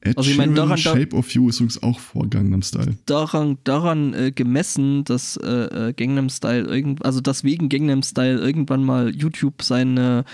Ed 0.00 0.18
Also 0.18 0.30
ich 0.30 0.36
meine, 0.36 0.54
daran- 0.54 0.70
da- 0.70 0.76
Shape 0.76 1.14
of 1.14 1.30
You 1.30 1.48
ist 1.48 1.56
übrigens 1.60 1.82
auch 1.82 2.00
vor 2.00 2.26
Gangnam 2.28 2.62
Style. 2.62 2.96
Daran, 3.06 3.58
daran 3.64 4.14
äh, 4.14 4.32
gemessen, 4.32 5.04
dass 5.04 5.36
äh, 5.36 5.88
äh, 5.88 5.92
Gangnam 5.92 6.28
Style 6.28 6.64
irgend, 6.64 7.04
also 7.04 7.20
dass 7.20 7.44
wegen 7.44 7.68
Gangnam 7.68 8.02
Style 8.02 8.38
irgendwann 8.40 8.84
mal 8.84 9.14
YouTube 9.14 9.62
seine 9.62 10.24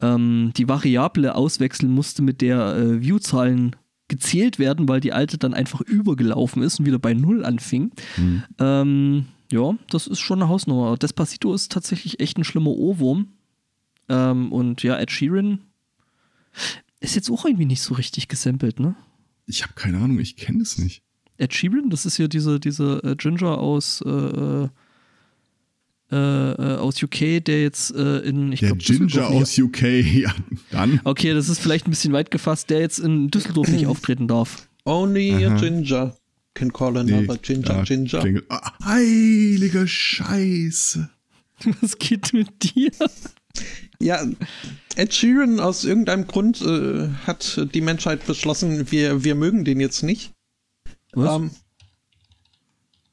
ähm, 0.00 0.52
die 0.56 0.66
Variable 0.68 1.34
auswechseln 1.34 1.92
musste, 1.92 2.22
mit 2.22 2.40
der 2.40 2.74
äh, 2.76 3.00
Viewzahlen 3.02 3.76
gezählt 4.12 4.58
werden, 4.58 4.88
weil 4.88 5.00
die 5.00 5.14
alte 5.14 5.38
dann 5.38 5.54
einfach 5.54 5.80
übergelaufen 5.80 6.62
ist 6.62 6.78
und 6.78 6.84
wieder 6.84 6.98
bei 6.98 7.14
Null 7.14 7.46
anfing. 7.46 7.92
Hm. 8.16 8.42
Ähm, 8.58 9.26
ja, 9.50 9.74
das 9.88 10.06
ist 10.06 10.20
schon 10.20 10.42
eine 10.42 10.50
Hausnummer. 10.50 10.98
Despacito 10.98 11.54
ist 11.54 11.72
tatsächlich 11.72 12.20
echt 12.20 12.36
ein 12.36 12.44
schlimmer 12.44 12.72
Ohrwurm. 12.72 13.28
Ähm, 14.10 14.52
und 14.52 14.82
ja, 14.82 14.98
Ed 14.98 15.10
Sheeran 15.10 15.60
ist 17.00 17.16
jetzt 17.16 17.30
auch 17.30 17.46
irgendwie 17.46 17.64
nicht 17.64 17.80
so 17.80 17.94
richtig 17.94 18.28
gesampelt, 18.28 18.80
ne? 18.80 18.94
Ich 19.46 19.62
habe 19.62 19.72
keine 19.74 19.96
Ahnung, 19.96 20.18
ich 20.18 20.36
kenne 20.36 20.60
es 20.62 20.76
nicht. 20.76 21.02
Ed 21.38 21.54
Sheeran, 21.54 21.88
das 21.88 22.04
ist 22.04 22.18
ja 22.18 22.28
diese, 22.28 22.60
diese 22.60 23.00
äh, 23.02 23.16
Ginger 23.16 23.56
aus, 23.56 24.02
äh, 24.02 24.68
äh, 26.12 26.16
äh, 26.52 26.76
aus 26.76 27.02
UK, 27.02 27.42
der 27.44 27.62
jetzt 27.62 27.94
äh, 27.94 28.18
in, 28.18 28.52
ich 28.52 28.60
Der 28.60 28.68
glaub, 28.70 28.78
Ginger 28.80 29.06
Düsseldorf 29.06 29.30
nicht- 29.30 29.42
aus 29.42 29.58
UK, 29.58 29.82
ja, 30.22 30.34
dann. 30.70 31.00
Okay, 31.04 31.32
das 31.34 31.48
ist 31.48 31.60
vielleicht 31.60 31.86
ein 31.86 31.90
bisschen 31.90 32.12
weit 32.12 32.30
gefasst, 32.30 32.70
der 32.70 32.80
jetzt 32.80 32.98
in 32.98 33.30
Düsseldorf 33.30 33.68
nicht 33.68 33.86
auftreten 33.88 34.28
darf. 34.28 34.68
Only 34.84 35.44
a 35.44 35.48
Aha. 35.52 35.56
Ginger 35.58 36.16
can 36.54 36.72
call 36.72 36.96
another 36.98 37.38
Ginger 37.38 37.76
ja, 37.76 37.82
Ginger. 37.84 38.20
Klingel. 38.20 38.44
Ah, 38.48 38.72
heilige 38.84 39.88
Scheiße. 39.88 41.08
Was 41.80 41.96
geht 41.98 42.32
mit 42.34 42.48
dir? 42.74 42.90
Ja, 44.00 44.22
Ed 44.96 45.14
Sheeran 45.14 45.60
aus 45.60 45.84
irgendeinem 45.84 46.26
Grund 46.26 46.60
äh, 46.60 47.08
hat 47.26 47.68
die 47.72 47.80
Menschheit 47.80 48.26
beschlossen, 48.26 48.90
wir, 48.90 49.22
wir 49.24 49.34
mögen 49.34 49.64
den 49.64 49.78
jetzt 49.80 50.02
nicht. 50.02 50.32
Was? 51.12 51.36
Ähm, 51.36 51.50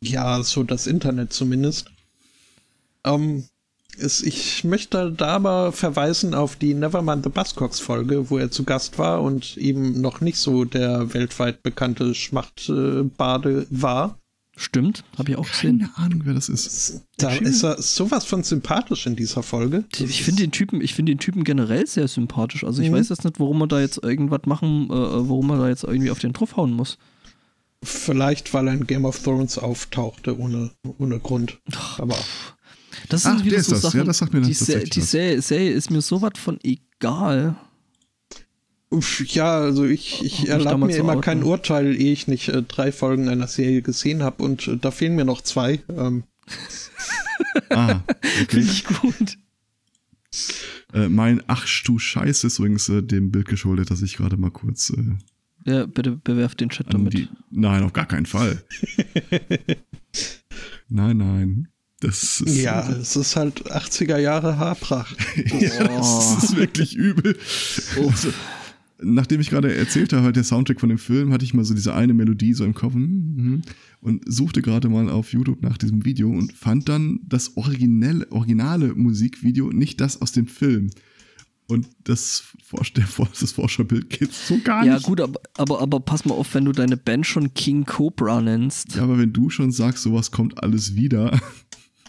ja, 0.02 0.41
so 0.43 0.64
das 0.64 0.88
Internet 0.88 1.34
zumindest. 1.34 1.91
Ähm, 3.06 3.45
ist, 3.97 4.22
ich 4.24 4.64
möchte 4.64 5.12
da 5.12 5.28
aber 5.36 5.72
verweisen 5.72 6.34
auf 6.34 6.56
die 6.56 6.74
Nevermind 6.74 7.24
the 7.24 7.30
Buzzcocks 7.30 7.80
Folge, 7.80 8.30
wo 8.30 8.38
er 8.38 8.50
zu 8.52 8.64
Gast 8.64 8.97
war 8.97 9.22
und 9.22 9.58
eben 9.58 10.00
noch 10.00 10.22
nicht 10.22 10.38
so 10.38 10.64
der 10.64 11.14
weltweit 11.14 11.64
bekannte 11.64 12.14
Schmachtbade 12.16 13.68
war. 13.70 14.18
Stimmt, 14.56 15.06
habe 15.18 15.32
ich 15.32 15.38
auch 15.38 15.50
gesehen. 15.50 15.80
Keine 15.80 15.97
Ahnung, 15.97 16.22
wer 16.26 16.34
das 16.34 16.50
ist. 16.50 17.02
Da 17.18 17.34
ist 17.34 17.64
er 17.64 17.82
sowas 17.82 18.26
von 18.26 18.43
sympathisch 18.43 19.06
in 19.08 19.16
dieser 19.16 19.41
Folge. 19.41 19.86
Das 19.91 20.02
Ich 20.02 20.24
finde 20.24 20.43
den 20.43 20.52
Typen, 20.52 20.82
ich 20.82 20.93
finde 20.93 21.14
den 21.14 21.20
Typen 21.20 21.45
generell 21.45 21.88
sehr 21.88 22.10
sympathisch. 22.10 22.66
Also 22.66 22.82
ich 22.82 22.89
Mhm. 22.89 22.95
weiß 22.95 23.08
jetzt 23.10 23.24
nicht, 23.24 23.39
warum 23.39 23.60
man 23.60 23.70
da 23.70 23.80
jetzt 23.80 24.04
irgendwas 24.04 24.41
machen, 24.45 24.88
äh, 24.89 24.93
warum 24.93 25.47
man 25.47 25.60
da 25.60 25.70
jetzt 25.70 25.86
irgendwie 25.86 26.12
auf 26.12 26.20
den 26.20 26.34
draufhauen 26.34 26.74
muss. 26.74 26.97
Vielleicht, 27.82 28.54
weil 28.54 28.68
er 28.68 28.74
in 28.74 28.86
Game 28.86 29.06
of 29.06 29.18
Thrones 29.24 29.58
auftauchte, 29.58 30.38
ohne, 30.38 30.72
ohne 30.97 31.20
Grund. 31.20 31.58
Aber 31.97 32.18
Das 33.10 33.24
sind 33.24 33.38
Ach, 33.39 33.43
wieder 33.45 33.55
der 33.55 33.64
so. 33.64 33.76
Sachen. 33.76 33.97
Ja, 33.97 34.03
das 34.05 34.20
sagt 34.20 34.34
mir 34.34 34.41
die 34.41 34.53
Se 34.53 34.80
die. 34.84 35.01
Serie, 35.01 35.41
Serie 35.41 35.72
ist 35.72 35.89
mir 35.91 36.01
sowas 36.01 36.34
von 36.38 36.60
egal. 36.64 37.55
uff, 38.89 39.20
ja, 39.28 39.57
also 39.60 39.86
ich, 39.86 40.24
ich 40.24 40.47
erlaube 40.47 40.86
mir 40.86 40.95
immer 40.97 41.20
kein 41.22 41.43
Urteil, 41.43 41.95
ehe 41.95 42.14
ich 42.14 42.28
nicht 42.28 42.49
äh, 42.49 42.62
drei 42.64 42.91
Folgen 42.91 43.28
einer 43.28 43.47
Serie 43.47 43.82
gesehen 43.82 44.24
habe 44.24 44.43
und 44.43 44.68
äh, 44.68 44.78
da 44.78 44.91
fehlen 44.91 45.16
mir 45.16 45.26
noch 45.26 45.41
zwei. 45.41 45.82
Ähm, 45.89 46.24
Ah, 47.70 48.01
okay. 48.41 48.45
Finde 48.49 48.72
ich 48.72 48.84
gut. 48.86 49.38
äh, 50.93 51.07
mein 51.07 51.41
Ach 51.47 51.66
du 51.86 51.97
Scheiße 51.97 52.45
ist 52.47 52.60
übrigens 52.60 52.89
äh, 52.89 53.01
dem 53.01 53.32
Bild 53.32 53.47
geschuldet, 53.47 53.89
dass 53.91 54.01
ich 54.01 54.18
gerade 54.18 54.36
mal 54.38 54.51
kurz 54.51 54.89
äh, 54.91 55.16
Ja, 55.66 55.86
bitte 55.86 56.12
bewerft 56.18 56.60
den 56.60 56.70
Chat 56.70 56.93
damit. 56.93 57.14
die. 57.14 57.30
Nein, 57.49 57.84
auf 57.84 57.93
gar 57.93 58.05
keinen 58.07 58.26
Fall. 58.26 58.62
nein, 60.89 61.18
nein. 61.18 61.68
Das 62.02 62.41
ist, 62.41 62.58
ja, 62.58 62.89
es 62.89 63.16
ist 63.16 63.36
halt 63.36 63.70
80er 63.72 64.18
Jahre 64.18 64.58
Haarpracht. 64.58 65.18
ja, 65.60 65.84
das 65.88 66.43
ist 66.43 66.56
wirklich 66.56 66.95
übel. 66.95 67.38
Also, 67.97 68.30
nachdem 69.02 69.41
ich 69.41 69.50
gerade 69.50 69.76
erzählt 69.76 70.14
habe, 70.14 70.24
halt 70.24 70.36
der 70.38 70.45
Soundtrack 70.45 70.80
von 70.80 70.89
dem 70.89 70.97
Film, 70.97 71.34
hatte 71.34 71.43
ich 71.43 71.54
mal 71.54 71.66
so 71.66 71.74
diese 71.74 71.93
eine 71.93 72.14
Melodie 72.14 72.54
so 72.54 72.64
im 72.64 72.74
Kopf 72.74 72.93
hm, 72.93 73.36
hm, 73.38 73.62
und 74.02 74.24
suchte 74.32 74.62
gerade 74.62 74.88
mal 74.88 75.10
auf 75.10 75.34
YouTube 75.34 75.62
nach 75.62 75.78
diesem 75.78 76.06
Video 76.06 76.30
und 76.30 76.54
fand 76.54 76.88
dann 76.88 77.20
das 77.28 77.58
originelle, 77.58 78.32
originale 78.32 78.95
Musikvideo, 78.95 79.72
nicht 79.72 80.00
das 80.00 80.22
aus 80.22 80.32
dem 80.32 80.47
Film. 80.47 80.91
Und 81.68 81.88
das, 82.04 82.43
das 83.39 83.52
Vorschaubild 83.52 84.10
geht 84.10 84.34
so 84.34 84.58
gar 84.64 84.84
Ja, 84.84 84.95
nicht. 84.95 85.06
gut, 85.06 85.22
aber, 85.22 85.39
aber, 85.56 85.82
aber 85.82 86.00
pass 86.00 86.26
mal 86.26 86.34
auf, 86.34 86.56
wenn 86.56 86.66
du 86.66 86.72
deine 86.72 86.97
Band 86.97 87.28
schon 87.28 87.54
King 87.54 87.86
Cobra 87.86 88.41
nennst. 88.41 88.95
Ja, 88.95 89.04
aber 89.04 89.20
wenn 89.20 89.34
du 89.34 89.52
schon 89.52 89.72
sagst, 89.72 90.02
sowas 90.02 90.32
kommt 90.32 90.64
alles 90.64 90.95
wieder. 90.95 91.39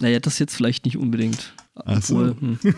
Naja, 0.00 0.18
das 0.18 0.38
jetzt 0.38 0.54
vielleicht 0.54 0.84
nicht 0.84 0.96
unbedingt. 0.96 1.54
Ach 1.74 2.02
so. 2.02 2.16
Obwohl, 2.16 2.36
hm. 2.40 2.58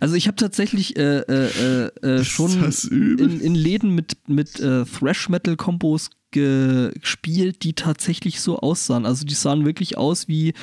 Also 0.00 0.14
ich 0.14 0.26
habe 0.26 0.36
tatsächlich 0.36 0.96
äh, 0.96 1.20
äh, 1.20 1.88
äh, 2.04 2.06
äh, 2.06 2.24
schon 2.24 2.72
in, 2.90 3.40
in 3.40 3.54
Läden 3.54 3.90
mit, 3.94 4.16
mit 4.28 4.60
äh, 4.60 4.84
Thrash-Metal-Kombos 4.84 6.10
ge 6.30 6.92
gespielt, 6.98 7.62
die 7.62 7.74
tatsächlich 7.74 8.40
so 8.40 8.58
aussahen. 8.58 9.06
Also 9.06 9.26
die 9.26 9.34
sahen 9.34 9.66
wirklich 9.66 9.98
aus 9.98 10.28
wie 10.28 10.54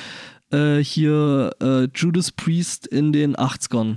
äh, 0.50 0.78
hier 0.78 1.52
Judas 1.94 2.32
Priest 2.32 2.86
in 2.86 3.12
den 3.12 3.36
80ern. 3.36 3.96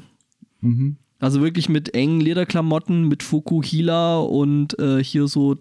mhm. 0.62 0.98
Also 1.20 1.42
wirklich 1.42 1.70
mit 1.70 1.96
engen 1.96 2.20
Lederklamotten, 2.20 3.08
mit 3.08 3.24
Fukuhila 3.24 4.18
und 4.18 4.76
hier 5.04 5.28
so 5.28 5.56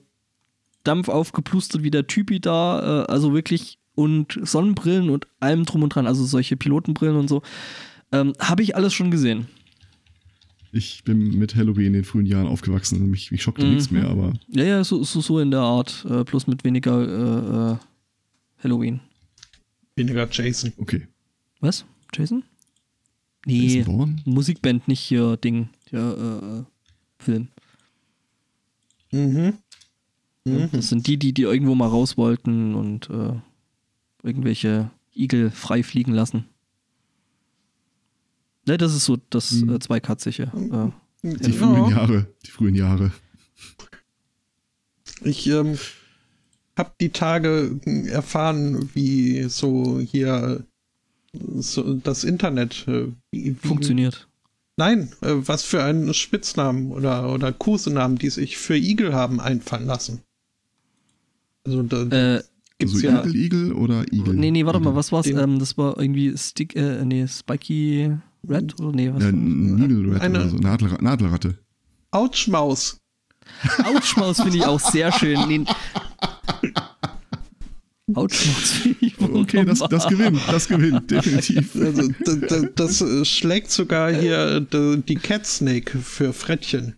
Dampf 0.83 1.09
aufgeplustert 1.09 1.85
wie 1.85 1.93
der 1.93 2.09
Typi 2.09 2.41
da. 2.41 3.05
Also 3.05 3.33
wirklich 3.33 3.79
und 3.95 4.39
Sonnenbrillen 4.43 5.11
und 5.11 5.27
allem 5.41 5.65
drum 5.65 5.83
und 5.83 5.95
dran. 5.95 6.07
Also 6.07 6.25
solche 6.25 6.57
Pilotenbrillen 6.57 7.17
und 7.17 7.29
so. 7.29 7.43
Ähm, 8.13 8.33
Habe 8.39 8.63
ich 8.63 8.77
alles 8.77 8.93
schon 8.95 9.11
gesehen. 9.11 9.47
Ich 10.75 11.05
bin 11.05 11.39
mit 11.39 11.55
Halloween 11.55 11.89
in 11.89 11.93
den 11.93 12.05
frühen 12.05 12.25
Jahren 12.25 12.47
aufgewachsen. 12.47 13.11
Mich, 13.11 13.31
mich 13.31 13.43
schockte 13.43 13.65
Mhm. 13.67 13.73
nichts 13.75 13.91
mehr, 13.91 14.09
aber 14.09 14.33
Ja, 14.49 14.65
ja, 14.65 14.85
so, 14.85 15.03
so, 15.05 15.21
so 15.21 15.39
in 15.39 15.51
der 15.51 15.61
Art. 15.61 16.07
Äh, 16.09 16.25
plus 16.25 16.47
mit 16.47 16.65
weniger 16.65 17.01
äh, 17.03 17.73
äh, 17.75 17.77
Halloween. 18.65 19.01
Weniger 19.97 20.27
Jason. 20.31 20.73
okay. 20.79 21.07
Was? 21.61 21.85
Jason? 22.15 22.43
Nee, 23.45 23.67
Jason 23.77 23.85
Bourne? 23.85 24.17
Musikband, 24.25 24.89
nicht 24.89 25.01
hier 25.01 25.37
Ding. 25.37 25.69
Ja, 25.91 26.13
äh, 26.13 26.59
äh, 26.61 26.65
Film. 27.19 27.49
Mhm. 29.13 29.55
Mhm. 30.45 30.69
Das 30.73 30.89
sind 30.89 31.07
die, 31.07 31.19
die, 31.19 31.33
die 31.35 31.43
irgendwo 31.43 31.75
mal 31.75 31.89
raus 31.89 32.17
wollten 32.17 32.75
und 32.75 33.11
äh, 33.11 33.35
irgendwelche 34.23 34.91
Igel 35.15 35.51
frei 35.51 35.83
fliegen 35.83 36.13
lassen. 36.13 36.47
Ne, 38.67 38.79
das 38.79 38.95
ist 38.95 39.05
so 39.05 39.19
das 39.31 39.53
Mhm. 39.53 39.75
äh, 39.75 39.79
zweikatzige. 39.81 40.45
Äh, 40.55 40.91
Die 41.25 41.51
Ja. 41.51 41.57
frühen 41.57 41.89
Jahre. 41.91 42.27
Die 42.47 42.51
frühen 42.51 42.75
Jahre. 42.75 43.13
Ich 45.25 45.47
ähm, 45.49 45.79
habe 46.77 46.93
die 47.01 47.11
Tage 47.11 47.81
erfahren, 48.09 48.91
wie 48.95 49.45
so 49.45 50.01
hier 50.01 50.65
so 51.55 51.95
das 51.95 52.25
Internet 52.25 52.87
äh, 52.89 53.09
wie, 53.31 53.55
funktioniert. 53.55 54.29
Nein, 54.77 55.13
äh, 55.21 55.35
was 55.35 55.63
für 55.63 55.83
einen 55.85 56.13
Spitznamen 56.15 56.93
oder, 56.93 57.33
oder 57.33 57.53
Kosenamen, 57.53 58.19
die 58.19 58.31
sich 58.31 58.59
für 58.59 58.77
Igel 58.77 59.15
haben 59.15 59.41
einfallen 59.41 59.87
lassen. 59.87 60.23
Also 61.65 61.83
da 61.83 62.03
Äh, 62.37 62.43
gibt's 62.91 62.95
Also 63.05 63.07
ja. 63.09 63.21
Igel, 63.25 63.37
Igel 63.37 63.73
oder 63.73 64.05
Igel? 64.13 64.35
nee, 64.35 64.51
nee, 64.51 64.65
warte 64.67 64.81
mal, 64.81 64.95
was 64.95 65.11
war's? 65.13 65.27
Ähm, 65.27 65.59
das 65.59 65.77
war 65.79 65.99
irgendwie 65.99 66.37
Stick, 66.37 66.77
äh, 66.77 67.05
nee, 67.05 67.27
Spiky 67.27 68.13
Red 68.49 68.79
oder 68.81 68.93
nee, 68.93 69.13
was? 69.13 69.23
Ja, 69.23 69.33
Needle 69.33 70.15
Rat 70.15 70.23
Eine- 70.23 70.39
oder 70.41 70.49
so. 70.49 70.57
Nadel, 70.57 70.89
Nadelratte. 71.01 71.59
Autschmaus. 72.11 72.99
Autschmaus 73.85 74.41
finde 74.41 74.59
ich 74.59 74.65
auch 74.67 74.79
sehr 74.81 75.11
schön. 75.13 75.39
Nee. 75.49 75.65
Autschmaus 78.15 78.71
finde 78.73 78.99
ich 79.01 79.19
Okay, 79.21 79.65
das, 79.65 79.79
das 79.79 80.07
gewinnt. 80.09 80.41
Das 80.51 80.69
gewinnt, 80.69 81.11
definitiv. 81.11 81.75
Also, 81.81 82.09
d- 82.09 82.47
d- 82.47 82.69
das 82.75 83.01
äh, 83.01 83.25
schlägt 83.25 83.71
sogar 83.71 84.13
hier 84.13 84.61
d- 84.61 84.99
die 85.07 85.15
Cat 85.15 85.47
Snake 85.47 85.99
für 85.99 86.33
Frettchen. 86.33 86.97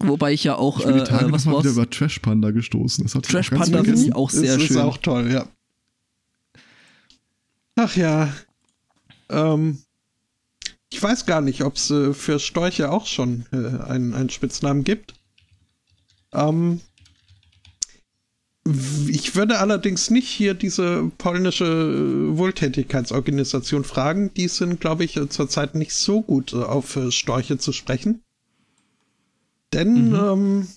Wobei 0.00 0.32
ich 0.32 0.44
ja 0.44 0.56
auch, 0.56 0.78
Ich 0.78 0.86
bin 0.86 0.96
die 0.96 1.02
äh, 1.02 1.04
Tage 1.04 1.26
äh, 1.26 1.32
was 1.32 1.46
mal 1.46 1.58
wieder 1.58 1.70
über 1.70 1.88
Trash 1.88 2.18
Panda 2.18 2.50
gestoßen. 2.50 3.04
Das 3.04 3.14
hat 3.14 3.24
Trash 3.24 3.50
Panda 3.50 3.82
finde 3.82 4.00
ich 4.00 4.14
auch 4.14 4.30
sehr 4.30 4.56
das 4.56 4.66
schön. 4.66 4.76
ist 4.76 4.82
auch 4.82 4.98
toll, 4.98 5.32
ja. 5.32 5.46
Ach 7.76 7.96
ja. 7.96 8.32
Ähm, 9.30 9.78
ich 10.90 11.02
weiß 11.02 11.26
gar 11.26 11.40
nicht, 11.40 11.62
ob 11.62 11.76
es 11.76 11.90
äh, 11.90 12.12
für 12.12 12.38
Storche 12.38 12.90
auch 12.90 13.06
schon 13.06 13.46
äh, 13.52 13.82
einen, 13.84 14.14
einen 14.14 14.30
Spitznamen 14.30 14.84
gibt. 14.84 15.14
Ähm, 16.32 16.80
ich 19.08 19.36
würde 19.36 19.58
allerdings 19.58 20.10
nicht 20.10 20.28
hier 20.28 20.54
diese 20.54 21.10
polnische 21.18 21.64
äh, 21.64 22.36
Wohltätigkeitsorganisation 22.36 23.84
fragen. 23.84 24.32
Die 24.34 24.48
sind, 24.48 24.80
glaube 24.80 25.04
ich, 25.04 25.16
äh, 25.16 25.28
zurzeit 25.28 25.74
nicht 25.74 25.94
so 25.94 26.22
gut 26.22 26.52
äh, 26.52 26.56
auf 26.56 26.96
äh, 26.96 27.12
Storche 27.12 27.58
zu 27.58 27.72
sprechen. 27.72 28.22
Denn, 29.72 30.10
Mhm. 30.10 30.14
ähm, 30.14 30.68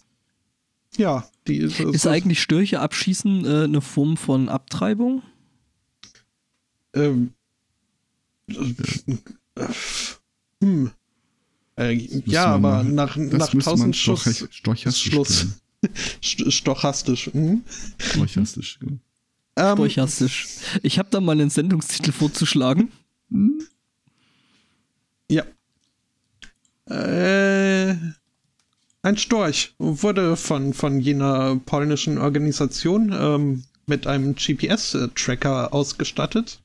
ja, 0.98 1.30
die 1.48 1.58
Ist 1.60 2.08
eigentlich 2.08 2.42
Störche 2.42 2.80
abschießen 2.80 3.46
äh, 3.46 3.64
eine 3.66 3.82
Form 3.82 4.18
von 4.18 4.50
Abtreibung? 4.50 5.22
Ähm, 6.94 7.34
äh, 8.48 9.68
hm. 10.62 10.92
Äh, 11.78 11.94
ja, 12.26 12.46
aber 12.48 12.60
mal- 12.60 12.84
nach, 12.84 13.16
nach 13.16 13.54
müsste 13.54 13.78
man 13.78 13.94
1000 13.94 13.96
Schuss 13.96 14.48
stochastisch 14.52 15.04
Schluss. 15.12 15.48
stochastisch. 16.22 17.28
Hm? 17.32 17.64
Stochastisch, 18.00 18.80
genau. 18.80 18.98
Ähm, 19.56 19.76
Stochastisch. 19.78 20.48
Ich 20.84 21.00
habe 21.00 21.10
da 21.12 21.22
mal 21.22 21.34
einen 21.34 21.50
Sendungstitel 21.50 22.12
vorzuschlagen. 22.12 22.92
Hm? 23.30 23.62
ja. 25.32 25.44
Äh, 26.90 27.96
ein 29.10 29.18
Storch 29.18 29.74
wurde 29.80 30.36
von, 30.36 30.74
von 30.74 31.00
jener 31.00 31.60
polnischen 31.66 32.20
Organisation 32.20 33.12
ähm, 33.12 33.64
mit 33.88 34.06
einem 34.06 34.36
GPS-Tracker 34.36 35.74
ausgestattet, 35.74 36.62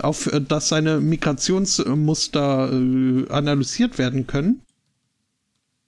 auf 0.00 0.26
äh, 0.32 0.40
das 0.40 0.68
seine 0.68 1.00
Migrationsmuster 1.00 2.72
äh, 2.72 3.28
analysiert 3.28 3.98
werden 3.98 4.26
können. 4.26 4.62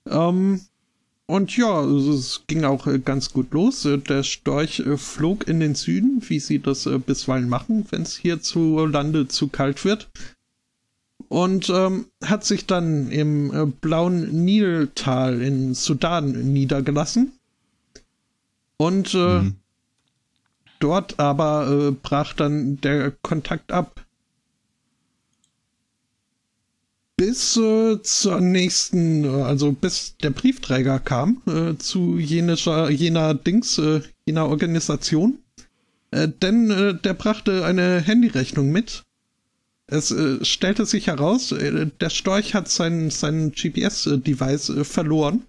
Ähm, 0.07 0.61
und 1.27 1.57
ja, 1.57 1.83
es 1.85 2.43
ging 2.47 2.65
auch 2.65 2.87
äh, 2.87 2.99
ganz 2.99 3.33
gut 3.33 3.53
los. 3.53 3.87
Äh, 3.87 3.97
Der 3.97 4.23
Storch 4.25 4.83
flog 4.97 5.49
in 5.49 5.59
den 5.59 5.75
Süden, 5.75 6.23
wie 6.29 6.39
sie 6.39 6.59
das 6.59 6.89
bisweilen 7.07 7.49
machen, 7.49 7.87
wenn 7.91 8.03
es 8.03 8.15
hierzulande 8.15 9.27
zu 9.29 9.49
kalt 9.49 9.87
wird. 9.87 10.11
Und 11.29 11.69
ähm, 11.69 12.07
hat 12.25 12.45
sich 12.45 12.67
dann 12.67 13.11
im 13.11 13.53
äh, 13.55 13.67
blauen 13.67 14.45
Niltal 14.45 15.43
in 15.43 15.75
Sudan 15.75 16.53
niedergelassen. 16.53 17.33
Und 18.79 19.15
äh, 19.15 19.43
Mhm. 19.43 19.57
dort 20.81 21.19
aber 21.21 21.89
äh, 21.89 21.91
brach 21.91 22.33
dann 22.33 22.81
der 22.81 23.11
Kontakt 23.23 23.73
ab. 23.73 24.05
bis 27.19 27.57
äh, 27.57 28.01
zur 28.01 28.41
nächsten, 28.41 29.25
äh, 29.25 29.43
also 29.43 29.73
bis 29.73 30.17
der 30.23 30.31
Briefträger 30.31 31.01
kam 31.01 31.43
äh, 31.47 31.77
zu 31.77 32.17
jener, 32.17 32.89
jener 32.89 33.35
Dings, 33.35 33.77
äh, 33.79 34.01
jener 34.25 34.49
Organisation. 34.49 35.41
Äh, 36.13 36.29
denn 36.29 36.71
äh, 36.71 36.95
der 36.95 37.15
brachte 37.15 37.65
eine 37.67 38.01
Handyrechnung 38.01 38.71
mit. 38.71 39.03
Es 39.91 40.11
äh, 40.11 40.45
stellte 40.45 40.85
sich 40.85 41.07
heraus, 41.07 41.51
äh, 41.53 41.87
der 42.01 42.11
Storch 42.11 42.55
hat 42.55 42.69
sein, 42.69 43.11
sein 43.11 43.53
GPS-Device 43.53 44.69
äh, 44.71 44.85
verloren. 44.85 45.45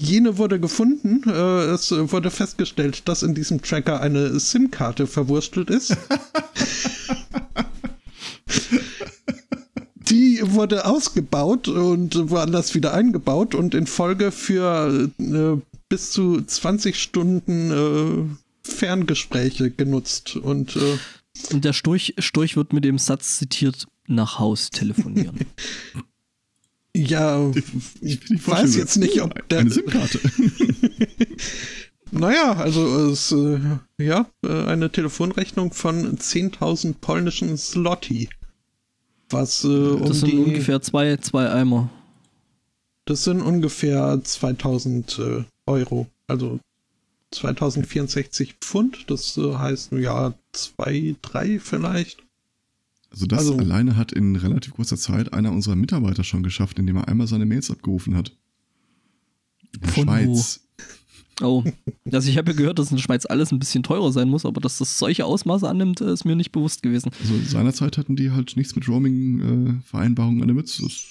Jene 0.00 0.38
wurde 0.38 0.60
gefunden. 0.60 1.28
Äh, 1.28 1.64
es 1.72 1.90
wurde 1.90 2.30
festgestellt, 2.30 3.08
dass 3.08 3.24
in 3.24 3.34
diesem 3.34 3.60
Tracker 3.60 4.00
eine 4.00 4.38
SIM-Karte 4.38 5.08
verwurstelt 5.08 5.68
ist. 5.68 5.96
Die 10.08 10.40
wurde 10.42 10.86
ausgebaut 10.86 11.68
und 11.68 12.30
woanders 12.30 12.74
wieder 12.74 12.94
eingebaut 12.94 13.54
und 13.54 13.74
in 13.74 13.86
Folge 13.86 14.32
für 14.32 15.10
äh, 15.18 15.56
bis 15.88 16.12
zu 16.12 16.40
20 16.40 17.00
Stunden 17.00 17.70
äh, 17.70 18.68
Ferngespräche 18.68 19.70
genutzt. 19.70 20.36
Und, 20.36 20.76
äh, 20.76 20.98
und 21.52 21.64
der 21.64 21.72
Storch, 21.72 22.14
Storch 22.18 22.56
wird 22.56 22.72
mit 22.72 22.84
dem 22.84 22.98
Satz 22.98 23.38
zitiert, 23.38 23.86
nach 24.06 24.38
Haus 24.38 24.70
telefonieren. 24.70 25.38
Ja, 26.96 27.50
ich, 28.00 28.30
ich 28.30 28.48
weiß 28.48 28.74
jetzt 28.74 28.96
nicht, 28.96 29.22
ob 29.22 29.48
der. 29.48 29.60
Eine 29.60 29.70
SIM-Karte. 29.70 30.18
naja, 32.10 32.54
also 32.54 33.10
es, 33.10 33.30
äh, 33.30 33.60
ja, 33.98 34.26
äh, 34.44 34.64
eine 34.64 34.90
Telefonrechnung 34.90 35.72
von 35.72 36.18
10.000 36.18 36.94
polnischen 37.00 37.56
Zloty. 37.56 38.28
Was 39.28 39.62
äh, 39.62 39.68
um 39.68 40.08
Das 40.08 40.20
sind 40.20 40.32
die, 40.32 40.38
ungefähr 40.38 40.82
zwei, 40.82 41.16
zwei 41.18 41.48
Eimer. 41.48 41.90
Das 43.04 43.22
sind 43.24 43.40
ungefähr 43.40 44.20
2000 44.22 45.18
äh, 45.18 45.44
Euro. 45.66 46.08
Also 46.26 46.58
2064 47.32 48.54
Pfund. 48.60 49.04
Das 49.10 49.36
äh, 49.36 49.54
heißt, 49.54 49.92
ja, 49.92 50.34
zwei, 50.52 51.14
drei 51.22 51.58
vielleicht. 51.58 52.22
Also 53.10 53.26
das 53.26 53.40
Also- 53.40 53.56
alleine 53.58 53.96
hat 53.96 54.12
in 54.12 54.36
relativ 54.36 54.74
kurzer 54.74 54.96
Zeit 54.96 55.32
einer 55.32 55.52
unserer 55.52 55.76
Mitarbeiter 55.76 56.24
schon 56.24 56.42
geschafft, 56.42 56.78
indem 56.78 56.96
er 56.96 57.08
einmal 57.08 57.26
seine 57.26 57.46
Mails 57.46 57.70
abgerufen 57.70 58.14
hat. 58.16 58.36
In 59.74 59.80
der 59.80 59.90
Von 59.90 60.06
wo? 60.06 60.10
Schweiz. 60.12 60.60
Oh, 61.42 61.64
also 62.12 62.28
ich 62.28 62.36
habe 62.36 62.50
ja 62.50 62.56
gehört, 62.56 62.78
dass 62.78 62.90
in 62.90 62.96
der 62.98 63.02
Schweiz 63.02 63.24
alles 63.24 63.50
ein 63.50 63.58
bisschen 63.58 63.82
teurer 63.82 64.12
sein 64.12 64.28
muss, 64.28 64.44
aber 64.44 64.60
dass 64.60 64.76
das 64.76 64.98
solche 64.98 65.24
Ausmaße 65.24 65.66
annimmt, 65.66 66.02
äh, 66.02 66.12
ist 66.12 66.26
mir 66.26 66.36
nicht 66.36 66.52
bewusst 66.52 66.82
gewesen. 66.82 67.10
Also 67.18 67.34
seinerzeit 67.46 67.96
hatten 67.96 68.14
die 68.14 68.30
halt 68.30 68.56
nichts 68.56 68.74
mit 68.76 68.86
Roaming-Vereinbarungen 68.86 70.42
an 70.42 70.48
der 70.48 70.54
Mütze. 70.54 70.82
Das 70.82 71.06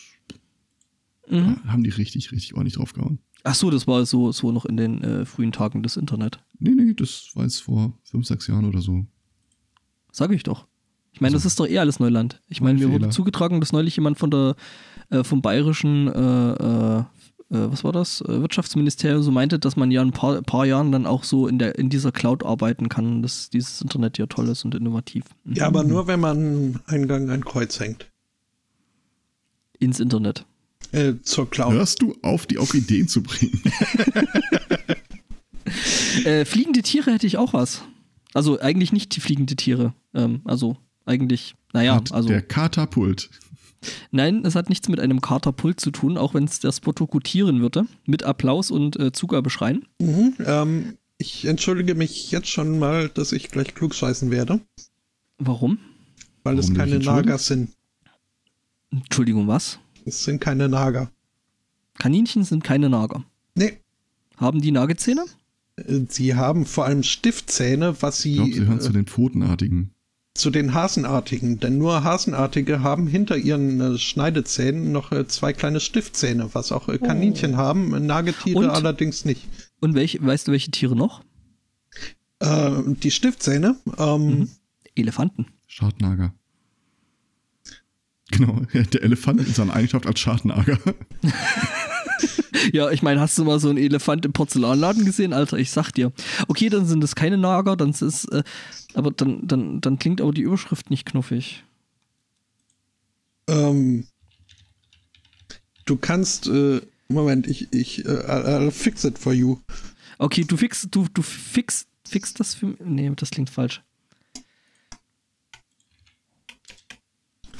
Mhm. 1.32 1.64
haben 1.66 1.84
die 1.84 1.90
richtig, 1.90 2.32
richtig 2.32 2.54
ordentlich 2.54 2.76
draufgehauen. 2.76 3.20
Ach 3.44 3.56
so, 3.56 3.70
das 3.70 3.88
war 3.88 4.06
so, 4.06 4.32
so 4.32 4.52
noch 4.52 4.66
in 4.66 4.78
den 4.78 5.02
äh, 5.04 5.26
frühen 5.26 5.52
Tagen 5.52 5.82
des 5.84 5.98
Internet. 5.98 6.40
Nee, 6.60 6.72
nee, 6.72 6.94
das 6.94 7.32
war 7.36 7.44
jetzt 7.44 7.62
vor 7.62 7.94
fünf, 8.04 8.28
sechs 8.28 8.48
Jahren 8.48 8.66
oder 8.66 8.82
so. 8.82 9.06
Sag 10.12 10.32
ich 10.32 10.44
doch. 10.44 10.68
Ich 11.12 11.22
meine, 11.22 11.34
das 11.34 11.46
ist 11.46 11.60
doch 11.60 11.68
eh 11.68 11.80
alles 11.80 12.00
Neuland. 12.00 12.42
Ich 12.48 12.62
meine, 12.62 12.80
Mein 12.80 12.88
mir 12.88 12.94
wurde 12.94 13.10
zugetragen, 13.10 13.60
dass 13.60 13.72
neulich 13.72 13.96
jemand 13.96 14.20
von 14.20 14.30
der 14.30 14.56
äh, 15.10 15.24
vom 15.24 15.42
bayerischen 15.42 16.08
äh, 16.08 17.00
äh, 17.00 17.04
äh, 17.52 17.72
was 17.72 17.84
war 17.84 17.92
das? 17.92 18.22
Äh, 18.22 18.42
Wirtschaftsministerium 18.42 19.24
so 19.24 19.32
meinte, 19.32 19.58
dass 19.58 19.76
man 19.76 19.90
ja 19.92 20.02
in 20.02 20.10
ein 20.10 20.14
paar, 20.14 20.42
paar 20.44 20.66
Jahren 20.66 20.92
dann 20.92 21.06
auch 21.06 21.24
so 21.24 21.48
in 21.48 21.58
der 21.58 21.78
in 21.80 21.90
dieser 21.90 22.12
Cloud 22.12 22.46
arbeiten 22.46 22.90
kann, 22.90 23.22
dass 23.22 23.50
dieses 23.50 23.82
Internet 23.82 24.18
ja 24.18 24.28
toll 24.28 24.48
ist 24.50 24.66
und 24.66 24.76
innovativ. 24.76 25.26
Mhm. 25.46 25.54
Ja, 25.56 25.68
aber 25.68 25.84
nur, 25.84 26.08
wenn 26.08 26.20
man 26.20 26.38
am 26.38 26.80
Eingang 26.86 27.30
ein 27.30 27.44
Kreuz 27.44 27.80
hängt. 27.80 28.12
ins 29.80 30.00
Internet. 30.00 30.46
Äh, 30.92 31.14
zur 31.24 31.50
Cloud. 31.50 31.74
Hörst 31.74 32.02
du 32.02 32.16
auf, 32.22 32.46
die 32.48 32.58
auch 32.58 32.74
Ideen 32.74 33.08
zu 33.08 33.22
bringen? 33.24 33.62
Äh, 36.26 36.46
fliegende 36.46 36.82
Tiere 36.82 37.12
hätte 37.14 37.28
ich 37.28 37.38
auch 37.38 37.54
was. 37.54 37.84
Also 38.34 38.60
eigentlich 38.60 38.92
nicht 38.92 39.16
die 39.16 39.20
fliegende 39.20 39.56
Tiere. 39.56 39.94
Ähm, 40.14 40.42
also 40.46 40.78
eigentlich, 41.06 41.56
naja, 41.74 41.96
Hat 41.96 42.12
also 42.12 42.28
Der 42.30 42.42
Katapult. 42.42 43.30
nein, 44.12 44.44
es 44.46 44.56
hat 44.56 44.70
nichts 44.70 44.90
mit 44.90 45.00
einem 45.00 45.22
Katapult 45.22 45.80
zu 45.80 45.92
tun, 45.92 46.18
auch 46.18 46.34
wenn 46.34 46.44
es 46.46 46.60
der 46.60 46.72
Spotto 46.72 47.08
gutieren 47.08 47.62
würde, 47.62 47.86
mit 48.06 48.24
Applaus 48.24 48.72
und 48.72 49.00
äh, 49.00 49.12
Zugabeschreien. 49.12 49.86
Mhm, 50.00 50.34
ähm, 50.46 50.98
ich 51.18 51.46
entschuldige 51.46 51.96
mich 51.96 52.32
jetzt 52.32 52.50
schon 52.50 52.80
mal, 52.80 53.10
dass 53.10 53.32
ich 53.32 53.50
gleich 53.50 53.76
klugscheißen 53.76 54.32
werde, 54.32 54.60
Warum? 55.38 55.78
weil 56.44 56.58
es 56.58 56.66
Warum 56.66 56.78
keine 56.78 56.86
nicht 56.88 56.96
entschuldigen? 56.98 57.28
Nager 57.28 57.38
sind. 57.38 57.70
Entschuldigung, 58.92 59.48
was? 59.48 59.80
Es 60.10 60.24
sind 60.24 60.42
keine 60.42 60.68
Nager. 60.70 61.12
Kaninchen 61.98 62.44
sind 62.44 62.64
keine 62.64 62.90
Nager. 62.90 63.24
Nee, 63.56 63.78
Haben 64.38 64.62
die 64.62 64.72
Nagezähne? 64.72 65.26
äh, 65.78 66.02
sie 66.10 66.36
haben 66.36 66.66
vor 66.66 66.86
allem 66.86 67.04
Stiftzähne, 67.04 67.96
was 68.02 68.20
sie 68.22 68.32
Ich 68.32 68.36
glaube, 68.38 68.54
sie 68.54 68.66
hören 68.66 68.78
äh, 68.78 68.82
zu 68.82 68.92
den 68.94 69.06
Pfotenartigen. 69.06 69.92
zu 70.34 70.50
den 70.52 70.74
Hasenartigen. 70.74 71.60
Denn 71.60 71.78
nur 71.78 72.04
Hasenartige 72.04 72.82
haben 72.82 73.08
hinter 73.08 73.38
ihren 73.38 73.82
äh, 73.82 73.98
Schneidezähnen 73.98 74.92
noch 74.92 75.12
äh, 75.12 75.28
zwei 75.28 75.52
kleine 75.54 75.80
Stiftzähne, 75.82 76.50
was 76.54 76.72
auch 76.72 76.88
äh, 76.88 76.98
Kaninchen 76.98 77.58
haben, 77.58 77.94
äh, 77.94 78.00
Nagetiere 78.00 78.58
Und? 78.60 78.70
allerdings 78.70 79.26
nicht. 79.26 79.48
Und 79.82 79.94
welche, 79.96 80.26
weißt 80.26 80.48
du, 80.48 80.52
welche 80.54 80.72
Tiere 80.72 80.96
noch? 80.96 81.22
Äh, 82.40 82.72
die 83.04 83.12
Stiftzähne, 83.12 83.76
ähm, 83.98 84.28
Mhm. 84.40 84.50
Elefanten. 84.96 85.48
Schadnager. 85.68 86.34
Genau, 88.40 88.62
der 88.74 89.04
Elefant 89.04 89.40
in 89.46 89.54
seiner 89.54 89.74
Eigenschaft 89.74 90.06
als 90.08 90.20
Schadnager. 90.20 90.78
Ja, 92.74 92.92
ich 92.92 93.02
meine, 93.02 93.22
hast 93.22 93.38
du 93.38 93.46
mal 93.46 93.60
so 93.60 93.70
einen 93.70 93.78
Elefant 93.78 94.26
im 94.26 94.34
Porzellanladen 94.34 95.06
gesehen? 95.06 95.32
Alter, 95.34 95.58
ich 95.58 95.72
sag 95.72 95.92
dir. 95.92 96.12
Okay, 96.48 96.68
dann 96.70 96.86
sind 96.86 97.04
es 97.04 97.16
keine 97.16 97.38
Nager, 97.38 97.78
dann 97.78 97.92
ist 97.92 98.02
es, 98.02 98.26
äh, 98.26 98.44
aber 98.94 99.12
dann, 99.12 99.48
dann, 99.48 99.80
dann 99.82 99.98
klingt 99.98 100.20
aber 100.20 100.34
die 100.34 100.42
Überschrift 100.42 100.90
nicht 100.90 101.06
knuffig. 101.06 101.64
ähm, 103.48 104.08
du 105.86 105.96
kannst, 105.96 106.48
äh, 106.48 106.82
Moment, 107.08 107.48
ich, 107.48 107.72
ich, 107.74 108.06
äh, 108.06 108.10
I'll 108.10 108.68
I'll 108.68 108.72
fix 108.72 109.04
it 109.06 109.18
for 109.18 109.34
you. 109.34 109.60
Okay, 110.18 110.44
du 110.44 110.58
fix, 110.58 110.88
du, 110.92 111.08
du 111.14 111.22
fix, 111.22 111.88
fix 112.06 112.34
das 112.34 112.56
für 112.56 112.68
mich. 112.68 112.80
Nee, 112.84 113.12
das 113.16 113.32
klingt 113.32 113.50
falsch. 113.50 113.82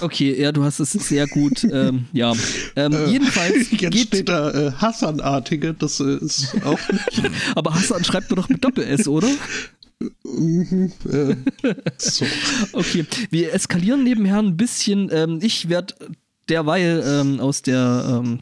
Okay, 0.02 0.40
ja, 0.40 0.52
du 0.52 0.64
hast 0.64 0.80
es 0.80 0.92
sehr 0.92 1.28
gut. 1.28 1.64
ähm, 1.72 2.06
ja. 2.14 2.34
Ähm, 2.76 2.94
Äh, 2.94 3.06
jedenfalls 3.12 3.56
Jetzt 3.72 3.92
geht, 3.92 4.08
steht 4.08 4.30
da 4.30 4.52
äh, 4.52 4.72
Hassanartige, 4.72 5.74
das 5.74 6.00
äh, 6.00 6.18
ist 6.18 6.56
auch 6.64 6.80
nicht. 6.92 7.32
aber 7.56 7.74
Hassan 7.74 8.04
schreibt 8.04 8.30
nur 8.30 8.38
doch 8.38 8.50
mit 8.50 8.64
Doppel-S, 8.64 9.08
oder? 9.08 9.30
mhm, 10.24 10.92
äh, 11.12 11.36
so. 11.98 12.26
Okay, 12.74 13.06
wir 13.32 13.54
eskalieren 13.54 14.04
nebenher 14.04 14.40
ein 14.40 14.56
bisschen. 14.56 15.10
Ähm, 15.12 15.40
ich 15.42 15.68
werde 15.70 15.94
derweil 16.48 17.04
ähm, 17.06 17.40
aus 17.40 17.62
der 17.62 18.22
ähm, 18.24 18.40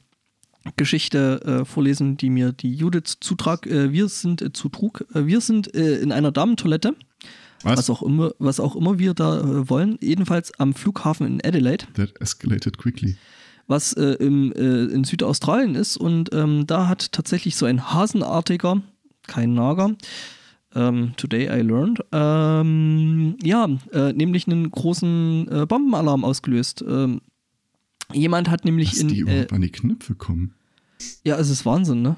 Geschichte 0.76 1.42
äh, 1.62 1.66
vorlesen, 1.66 2.18
die 2.18 2.30
mir 2.30 2.52
die 2.52 2.76
Judith 2.76 3.18
zutrag. 3.22 3.66
Äh, 3.66 3.92
wir 3.92 4.08
sind 4.10 4.56
zutrug. 4.56 5.06
Wir 5.14 5.42
sind 5.42 5.68
in 5.68 6.12
einer 6.12 6.32
Damentoilette, 6.32 6.94
was 7.64 7.78
Was? 7.80 7.90
auch 7.90 8.02
immer, 8.04 8.32
was 8.40 8.60
auch 8.60 8.76
immer 8.76 9.00
wir 9.00 9.14
da 9.14 9.40
äh, 9.40 9.70
wollen. 9.70 9.98
Jedenfalls 10.02 10.52
am 10.60 10.74
Flughafen 10.74 11.26
in 11.28 11.42
Adelaide, 11.44 11.86
That 11.96 12.14
escalated 12.22 12.78
quickly. 12.78 13.18
was 13.68 13.94
äh, 13.94 14.14
im, 14.20 14.52
äh, 14.54 14.86
in 14.86 15.04
Südaustralien 15.04 15.76
ist. 15.76 15.98
Und 15.98 16.34
ähm, 16.34 16.66
da 16.68 16.88
hat 16.88 17.12
tatsächlich 17.12 17.56
so 17.56 17.66
ein 17.66 17.92
Hasenartiger, 17.94 18.82
kein 19.28 19.54
Nager, 19.54 19.96
ähm, 20.76 21.14
Today 21.18 21.46
I 21.48 21.62
learned. 21.64 22.00
Ähm, 22.12 23.36
ja, 23.44 23.68
äh, 23.94 24.14
nämlich 24.14 24.48
einen 24.48 24.70
großen 24.72 25.48
äh, 25.52 25.66
Bombenalarm 25.66 26.24
ausgelöst. 26.24 26.84
Ähm, 26.88 27.22
jemand 28.14 28.50
hat 28.50 28.66
nämlich 28.66 28.92
Dass 28.92 29.00
in. 29.00 29.08
die 29.10 29.20
Äh, 29.20 29.22
überhaupt 29.22 29.54
an 29.54 29.62
die 29.62 29.72
Knöpfe 29.72 30.16
kommen. 30.16 30.54
ja, 31.24 31.38
es 31.38 31.50
ist 31.50 31.66
Wahnsinn, 31.66 32.02
ne? 32.02 32.16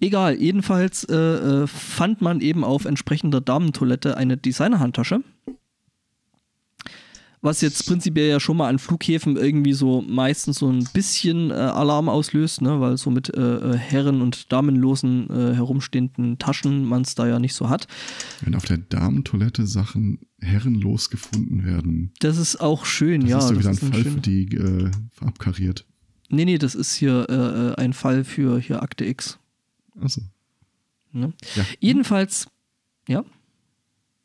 Egal, 0.00 0.40
jedenfalls 0.40 1.04
äh, 1.04 1.14
äh, 1.14 1.66
fand 1.66 2.20
man 2.22 2.40
eben 2.40 2.64
auf 2.64 2.84
entsprechender 2.84 3.40
Damentoilette 3.40 4.16
eine 4.16 4.36
Designerhandtasche. 4.36 5.20
Was 7.40 7.60
jetzt 7.60 7.86
prinzipiell 7.86 8.30
ja 8.30 8.40
schon 8.40 8.56
mal 8.56 8.70
an 8.70 8.78
Flughäfen 8.78 9.36
irgendwie 9.36 9.74
so 9.74 10.00
meistens 10.00 10.60
so 10.60 10.70
ein 10.72 10.88
bisschen 10.94 11.50
äh, 11.50 11.54
Alarm 11.54 12.08
auslöst, 12.08 12.62
ne? 12.62 12.80
weil 12.80 12.96
so 12.96 13.10
mit 13.10 13.36
äh, 13.36 13.40
äh, 13.72 13.76
herren- 13.76 14.22
und 14.22 14.50
damenlosen 14.50 15.28
äh, 15.28 15.54
herumstehenden 15.54 16.38
Taschen 16.38 16.86
man 16.86 17.02
es 17.02 17.14
da 17.14 17.26
ja 17.26 17.38
nicht 17.38 17.52
so 17.52 17.68
hat. 17.68 17.86
Wenn 18.40 18.54
auf 18.54 18.64
der 18.64 18.78
Damentoilette 18.78 19.66
Sachen 19.66 20.20
herrenlos 20.40 21.10
gefunden 21.10 21.64
werden, 21.66 22.12
Das 22.20 22.38
ist 22.38 22.62
auch 22.62 22.86
schön, 22.86 23.20
das 23.22 23.30
ja. 23.30 23.38
ist 23.40 23.58
wieder 23.58 23.68
ein 23.68 23.74
ist 23.74 23.82
ein 23.82 23.92
Fall 23.92 24.02
schön- 24.04 24.12
für 24.14 24.20
die 24.20 24.90
abkariert. 25.20 25.84
Nee, 26.30 26.46
nee, 26.46 26.56
das 26.56 26.74
ist 26.74 26.94
hier 26.94 27.74
ein 27.76 27.92
Fall 27.92 28.24
für 28.24 28.58
hier 28.58 28.82
Akte 28.82 29.04
X. 29.04 29.38
Achso. 30.00 30.22
Ne? 31.12 31.32
Ja. 31.54 31.64
Jedenfalls, 31.80 32.48
ja. 33.08 33.24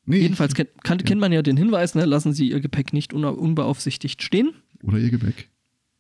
Nee, 0.06 0.22
Jedenfalls 0.22 0.56
kennt, 0.56 0.70
kann, 0.84 0.98
kennt 0.98 1.22
man 1.22 1.32
ja 1.32 1.44
den 1.44 1.56
Hinweis, 1.56 1.94
ne? 1.94 2.06
lassen 2.06 2.34
Sie 2.34 2.50
Ihr 2.50 2.62
Gepäck 2.62 2.94
nicht 2.94 3.14
un 3.14 3.24
unbeaufsichtigt 3.26 4.24
stehen. 4.24 4.54
Oder 4.82 4.98
ihr 4.98 5.12
Gebäck. 5.12 5.50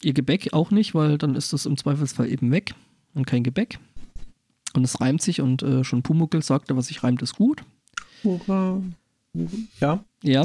Ihr 0.02 0.14
Gebäck 0.14 0.54
auch 0.54 0.72
nicht, 0.72 0.96
weil 0.96 1.18
dann 1.18 1.36
ist 1.36 1.54
das 1.54 1.66
im 1.66 1.78
Zweifelsfall 1.78 2.32
eben 2.32 2.52
weg 2.52 2.74
und 3.14 3.28
kein 3.28 3.44
Gebäck. 3.44 3.78
Und 4.74 4.84
es 4.84 5.00
reimt 5.00 5.22
sich 5.22 5.42
und 5.42 5.62
äh, 5.62 5.84
schon 5.84 6.02
Pumuckel 6.02 6.42
sagte, 6.42 6.76
was 6.76 6.88
sich 6.88 7.04
reimt, 7.04 7.22
ist 7.22 7.36
gut. 7.36 7.64
Hurra. 8.24 8.82
Ja. 9.80 10.04
Ja, 10.22 10.44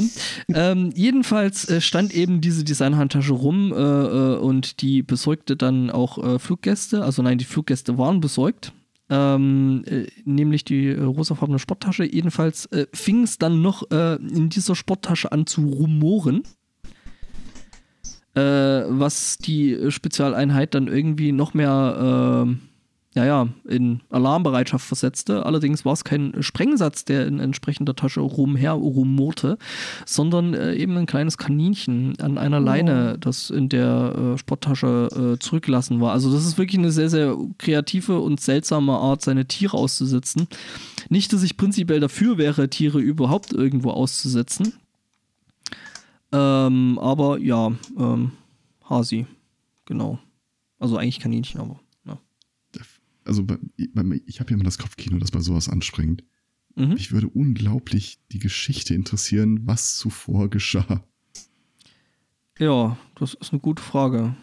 ähm, 0.53 0.93
jedenfalls 0.95 1.67
äh, 1.67 1.81
stand 1.81 2.13
eben 2.13 2.39
diese 2.39 2.63
Designhandtasche 2.63 3.33
rum 3.33 3.73
äh, 3.73 3.75
äh, 3.75 4.37
und 4.37 4.81
die 4.81 5.01
besorgte 5.01 5.57
dann 5.57 5.89
auch 5.89 6.23
äh, 6.23 6.39
Fluggäste. 6.39 7.03
Also 7.03 7.21
nein, 7.21 7.37
die 7.37 7.45
Fluggäste 7.45 7.97
waren 7.97 8.21
besorgt. 8.21 8.71
Ähm, 9.09 9.83
äh, 9.85 10.07
nämlich 10.23 10.63
die 10.63 10.87
äh, 10.87 11.01
rosafarbene 11.01 11.59
Sporttasche. 11.59 12.03
Jedenfalls 12.05 12.67
fing 12.93 13.23
es 13.23 13.37
dann 13.37 13.61
noch 13.61 13.83
in 13.91 14.49
dieser 14.49 14.75
Sporttasche 14.75 15.31
an 15.31 15.45
zu 15.45 15.67
rumoren. 15.67 16.43
was 18.33 19.37
die 19.37 19.91
Spezialeinheit 19.91 20.73
dann 20.75 20.87
irgendwie 20.87 21.31
noch 21.31 21.53
mehr 21.53 22.57
naja, 23.15 23.47
in 23.63 24.01
Alarmbereitschaft 24.09 24.85
versetzte. 24.85 25.45
Allerdings 25.45 25.85
war 25.85 25.93
es 25.93 26.03
kein 26.03 26.43
Sprengsatz, 26.43 27.05
der 27.05 27.25
in 27.25 27.39
entsprechender 27.39 27.95
Tasche 27.95 28.19
rumher 28.19 28.73
rumorte, 28.73 29.57
sondern 30.05 30.53
äh, 30.53 30.75
eben 30.75 30.97
ein 30.97 31.05
kleines 31.05 31.37
Kaninchen 31.37 32.19
an 32.19 32.37
einer 32.37 32.59
oh. 32.59 32.63
Leine, 32.63 33.17
das 33.17 33.49
in 33.49 33.69
der 33.69 34.33
äh, 34.35 34.37
Sporttasche 34.37 35.35
äh, 35.35 35.39
zurückgelassen 35.39 36.01
war. 36.01 36.11
Also 36.11 36.31
das 36.31 36.45
ist 36.45 36.57
wirklich 36.57 36.77
eine 36.77 36.91
sehr, 36.91 37.09
sehr 37.09 37.37
kreative 37.57 38.19
und 38.19 38.41
seltsame 38.41 38.91
Art, 38.91 39.21
seine 39.21 39.45
Tiere 39.45 39.77
auszusetzen. 39.77 40.49
Nicht, 41.07 41.31
dass 41.31 41.41
ich 41.41 41.55
prinzipiell 41.55 42.01
dafür 42.01 42.37
wäre, 42.37 42.69
Tiere 42.69 42.99
überhaupt 42.99 43.53
irgendwo 43.53 43.91
auszusetzen. 43.91 44.73
Ähm, 46.33 46.99
aber 46.99 47.39
ja, 47.39 47.71
ähm, 47.97 48.31
Hasi, 48.89 49.25
genau. 49.85 50.19
Also 50.79 50.97
eigentlich 50.97 51.21
Kaninchen, 51.21 51.61
aber 51.61 51.79
also 53.25 53.45
ich 53.77 54.39
habe 54.39 54.51
ja 54.51 54.55
immer 54.55 54.63
das 54.63 54.77
Kopfkino, 54.77 55.17
das 55.17 55.31
bei 55.31 55.39
sowas 55.39 55.67
anspringt. 55.67 56.23
Mhm. 56.75 56.89
Mich 56.89 57.11
würde 57.11 57.27
unglaublich 57.27 58.19
die 58.31 58.39
Geschichte 58.39 58.93
interessieren, 58.93 59.61
was 59.65 59.97
zuvor 59.97 60.49
geschah. 60.49 61.03
Ja, 62.59 62.97
das 63.15 63.33
ist 63.33 63.51
eine 63.51 63.59
gute 63.59 63.83
Frage. 63.83 64.35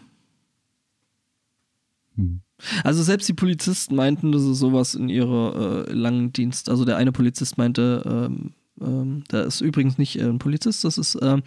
Hm. 2.15 2.41
Also 2.83 3.03
selbst 3.03 3.27
die 3.27 3.33
Polizisten 3.33 3.95
meinten, 3.95 4.31
dass 4.31 4.43
es 4.43 4.59
sowas 4.59 4.95
in 4.95 5.09
ihrer 5.09 5.87
äh, 5.87 5.93
langen 5.93 6.31
Dienst, 6.31 6.69
also 6.69 6.85
der 6.85 6.97
eine 6.97 7.11
Polizist 7.11 7.57
meinte, 7.57 8.03
ähm, 8.05 8.53
ähm, 8.79 9.23
der 9.31 9.45
ist 9.45 9.61
übrigens 9.61 9.97
nicht 9.97 10.17
äh, 10.17 10.23
ein 10.23 10.39
Polizist, 10.39 10.83
das 10.83 10.97
ist 10.97 11.17
ähm, 11.21 11.43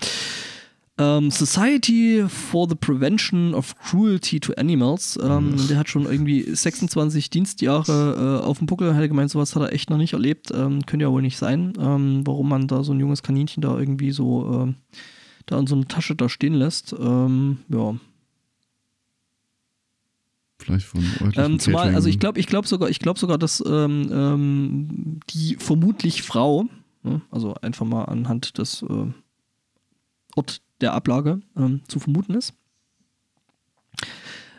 ähm, 0.98 1.30
Society 1.30 2.24
for 2.26 2.68
the 2.68 2.74
Prevention 2.74 3.54
of 3.54 3.76
Cruelty 3.78 4.40
to 4.40 4.54
Animals. 4.54 5.18
Ähm, 5.22 5.56
der 5.68 5.78
hat 5.78 5.88
schon 5.88 6.06
irgendwie 6.06 6.42
26 6.42 7.28
Dienstjahre 7.28 8.40
äh, 8.42 8.44
auf 8.44 8.58
dem 8.58 8.66
Buckel. 8.66 8.94
Hat 8.94 9.02
er 9.02 9.08
gemeint, 9.08 9.30
sowas 9.30 9.54
hat 9.54 9.62
er 9.62 9.72
echt 9.72 9.90
noch 9.90 9.98
nicht 9.98 10.14
erlebt. 10.14 10.50
Ähm, 10.54 10.86
könnte 10.86 11.04
ja 11.04 11.12
wohl 11.12 11.22
nicht 11.22 11.36
sein, 11.36 11.74
ähm, 11.78 12.26
warum 12.26 12.48
man 12.48 12.66
da 12.66 12.82
so 12.82 12.92
ein 12.92 13.00
junges 13.00 13.22
Kaninchen 13.22 13.60
da 13.60 13.78
irgendwie 13.78 14.10
so 14.10 14.68
äh, 14.68 14.74
da 15.44 15.58
in 15.58 15.66
so 15.66 15.74
eine 15.74 15.86
Tasche 15.86 16.16
da 16.16 16.28
stehen 16.28 16.54
lässt. 16.54 16.94
Ähm, 16.98 17.58
ja. 17.68 17.94
Vielleicht 20.58 20.86
von 20.86 21.04
ähm, 21.36 21.58
Zumal, 21.58 21.94
also 21.94 22.08
ich 22.08 22.18
glaube, 22.18 22.40
ich 22.40 22.46
glaube 22.46 22.66
sogar, 22.66 22.88
ich 22.88 22.98
glaube 22.98 23.20
sogar, 23.20 23.36
dass 23.36 23.62
ähm, 23.66 25.20
die 25.28 25.56
vermutlich 25.56 26.22
Frau, 26.22 26.64
ne, 27.02 27.20
also 27.30 27.54
einfach 27.60 27.84
mal 27.84 28.06
anhand 28.06 28.56
des 28.56 28.82
äh, 28.82 29.12
Ort 30.34 30.62
der 30.80 30.92
Ablage 30.92 31.40
ähm, 31.56 31.80
zu 31.88 31.98
vermuten 31.98 32.34
ist. 32.34 32.54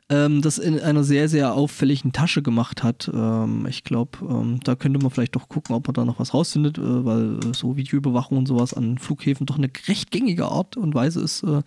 Ähm, 0.10 0.42
das 0.42 0.58
in 0.58 0.80
einer 0.80 1.04
sehr, 1.04 1.28
sehr 1.28 1.54
auffälligen 1.54 2.14
Tasche 2.14 2.42
gemacht 2.42 2.82
hat. 2.82 3.12
Ähm, 3.14 3.66
ich 3.68 3.84
glaube, 3.84 4.20
ähm, 4.22 4.60
da 4.64 4.76
könnte 4.76 5.00
man 5.00 5.12
vielleicht 5.12 5.36
doch 5.36 5.50
gucken, 5.50 5.76
ob 5.76 5.86
man 5.88 5.94
da 5.94 6.06
noch 6.06 6.20
was 6.20 6.34
rausfindet, 6.34 6.78
äh, 6.78 7.06
weil 7.06 7.40
äh, 7.40 7.54
so 7.54 7.76
Videoüberwachung 7.76 8.38
und 8.38 8.46
sowas 8.48 8.74
an 8.74 8.98
Flughäfen 9.00 9.46
doch 9.46 9.58
eine 9.58 9.70
recht 9.88 10.12
gängige 10.12 10.46
Art 10.46 10.78
und 10.78 10.96
Weise 10.96 11.20
ist, 11.20 11.44
äh, 11.44 11.62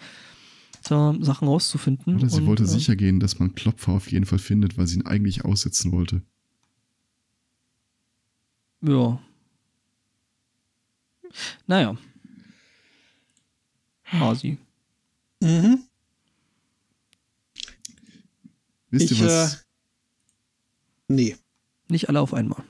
da 0.89 1.15
Sachen 1.21 1.49
rauszufinden. 1.49 2.17
Oder 2.17 2.31
sie 2.31 2.41
und, 2.41 2.47
wollte 2.47 2.63
äh, 2.63 2.67
sicher 2.67 2.97
gehen, 2.97 3.21
dass 3.21 3.39
man 3.39 3.55
Klopfer 3.55 3.93
auf 3.93 4.11
jeden 4.11 4.25
Fall 4.25 4.39
findet, 4.39 4.79
weil 4.79 4.87
sie 4.87 4.97
ihn 4.97 5.07
eigentlich 5.07 5.45
aussetzen 5.45 5.93
wollte. 5.93 6.23
Ja. 8.81 9.21
Naja. 11.67 11.97
Hasi. 14.13 14.59
Mhm. 15.41 15.81
Wisst 18.91 19.13
ich, 19.13 19.21
ihr 19.21 19.27
was? 19.27 19.55
Äh, 19.55 19.59
nee. 21.09 21.37
Nicht 21.89 22.09
alle 22.09 22.21
auf 22.21 22.35
einmal. 22.35 22.63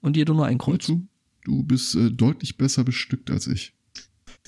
Und 0.00 0.16
jeder 0.16 0.34
nur 0.34 0.46
ein 0.46 0.58
Kreuz. 0.58 0.86
Du, 0.86 1.06
du 1.44 1.62
bist 1.62 1.94
äh, 1.94 2.10
deutlich 2.10 2.56
besser 2.56 2.84
bestückt 2.84 3.30
als 3.30 3.46
ich. 3.46 3.74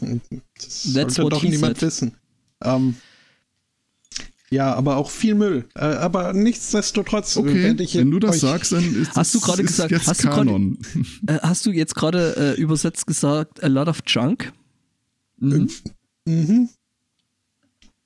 Das 0.01 0.93
That's 0.95 1.15
sollte 1.15 1.37
doch 1.37 1.43
niemand 1.43 1.79
said. 1.79 1.83
wissen. 1.83 2.17
Ähm, 2.63 2.97
ja, 4.51 4.75
aber 4.75 4.97
auch 4.97 5.11
viel 5.11 5.35
Müll. 5.35 5.67
Äh, 5.75 5.85
aber 5.85 6.33
nichtsdestotrotz 6.33 7.37
okay, 7.37 7.55
werde 7.55 7.83
ich. 7.83 7.95
Wenn 7.95 8.11
du 8.11 8.19
das 8.19 8.41
sagst, 8.41 8.73
dann 8.73 8.85
ist 8.95 9.15
hast 9.15 9.35
das, 9.35 9.41
du 9.41 9.47
gerade 9.47 9.63
gesagt, 9.63 9.91
jetzt 9.91 10.07
hast 10.07 10.23
Kanon. 10.23 10.79
Du 10.79 11.03
grade, 11.27 11.41
äh, 11.41 11.47
hast 11.47 11.67
du 11.67 11.71
jetzt 11.71 11.95
gerade 11.95 12.37
äh, 12.37 12.61
übersetzt 12.61 13.07
gesagt, 13.07 13.63
a 13.63 13.69
lot 13.69 13.89
of 13.89 14.01
junk? 14.07 14.53
Mhm. 15.43 15.69
Mhm. 16.25 16.69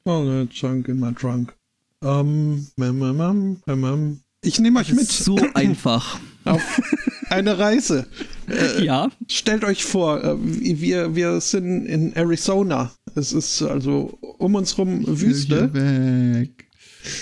Oh, 0.05 0.47
Junk 0.51 0.89
in 0.89 1.01
my 1.01 1.13
trunk. 1.13 1.55
Um, 2.01 2.67
ähm, 2.79 4.21
ich 4.43 4.59
nehme 4.59 4.81
euch 4.81 4.93
mit. 4.93 5.09
So 5.09 5.37
einfach. 5.55 6.19
Auf 6.45 6.81
eine 7.29 7.59
Reise. 7.59 8.07
Äh, 8.49 8.85
ja. 8.85 9.11
Stellt 9.29 9.65
euch 9.65 9.85
vor, 9.85 10.23
äh, 10.23 10.37
wir, 10.39 11.15
wir 11.15 11.41
sind 11.41 11.87
in 11.87 12.15
Arizona. 12.15 12.93
Es 13.17 13.33
ist 13.33 13.63
also 13.63 14.17
um 14.39 14.55
uns 14.55 14.79
rum 14.79 15.05
Wüste. 15.07 15.75
Weg. 15.75 16.69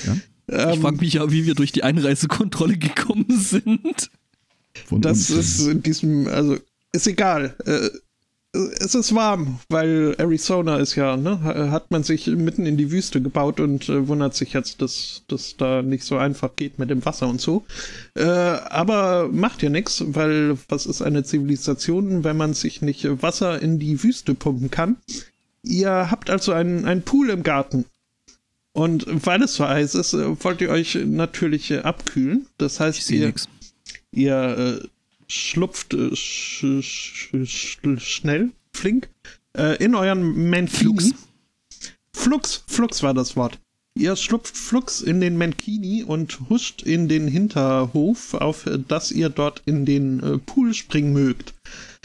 Ja? 0.07 0.17
Ähm, 0.49 0.75
ich 0.75 0.81
frage 0.81 0.97
mich 0.99 1.13
ja, 1.15 1.31
wie 1.33 1.47
wir 1.47 1.55
durch 1.55 1.73
die 1.73 1.83
Einreisekontrolle 1.83 2.77
gekommen 2.79 3.27
sind. 3.29 4.11
Von 4.87 5.01
das 5.01 5.31
ist 5.31 5.67
in 5.67 5.83
diesem, 5.83 6.29
also 6.29 6.59
ist 6.93 7.07
egal. 7.07 7.57
Äh, 7.65 7.89
es 8.55 8.95
ist 8.95 9.15
warm, 9.15 9.59
weil 9.69 10.15
Arizona 10.19 10.77
ist 10.77 10.95
ja, 10.95 11.17
ne, 11.17 11.71
hat 11.71 11.91
man 11.91 12.05
sich 12.05 12.27
mitten 12.29 12.67
in 12.67 12.77
die 12.77 12.91
Wüste 12.91 13.21
gebaut 13.21 13.59
und 13.61 13.89
äh, 13.89 14.07
wundert 14.07 14.35
sich 14.35 14.53
jetzt, 14.53 14.81
dass 14.81 15.23
das 15.29 15.57
da 15.57 15.83
nicht 15.83 16.05
so 16.05 16.17
einfach 16.17 16.55
geht 16.57 16.79
mit 16.79 16.91
dem 16.91 17.05
Wasser 17.05 17.29
und 17.29 17.41
so. 17.41 17.65
Äh, 18.15 18.25
aber 18.25 19.29
macht 19.29 19.63
ja 19.63 19.71
nichts, 19.71 20.05
weil 20.07 20.57
was 20.69 20.87
ist 20.87 21.03
eine 21.03 21.25
Zivilisation, 21.25 22.23
wenn 22.23 22.37
man 22.37 22.55
sich 22.55 22.81
nicht 22.81 23.23
Wasser 23.23 23.61
in 23.61 23.79
die 23.79 24.03
Wüste 24.03 24.35
pumpen 24.35 24.71
kann? 24.71 24.97
Ihr 25.63 26.11
habt 26.11 26.31
also 26.31 26.53
einen, 26.53 26.85
einen 26.85 27.03
Pool 27.03 27.31
im 27.31 27.43
Garten. 27.43 27.87
Und 28.73 29.07
weil 29.25 29.43
es 29.43 29.55
so 29.55 29.67
heiß 29.67 29.95
ist, 29.95 30.15
äh, 30.15 30.45
wollt 30.45 30.61
ihr 30.61 30.71
euch 30.71 30.97
natürlich 31.07 31.71
äh, 31.71 31.79
abkühlen. 31.79 32.47
Das 32.59 32.81
heißt, 32.81 33.11
ihr, 33.11 33.27
nix. 33.27 33.49
ihr 34.11 34.81
äh, 34.83 34.89
schlupft 35.29 35.95
äh, 35.95 36.15
sch 36.15 36.65
sch 36.81 37.31
sch 37.45 37.79
schnell, 37.99 38.51
flink, 38.73 39.09
äh, 39.57 39.83
in 39.83 39.95
euren 39.95 40.51
Mankini. 40.51 41.15
Flux, 42.13 42.65
Flux 42.67 43.03
war 43.03 43.15
das 43.15 43.37
Wort. 43.37 43.59
Ihr 43.97 44.17
schlupft 44.17 44.57
Flux 44.57 45.03
in 45.03 45.21
den 45.21 45.39
Mankini 45.39 46.03
und 46.03 46.49
huscht 46.49 46.83
in 46.83 47.09
den 47.09 47.29
Hinterhof, 47.29 48.35
auf 48.35 48.69
dass 48.89 49.13
ihr 49.13 49.29
dort 49.29 49.63
in 49.67 49.85
den 49.85 50.21
äh, 50.21 50.39
Pool 50.39 50.75
springen 50.75 51.13
mögt. 51.13 51.55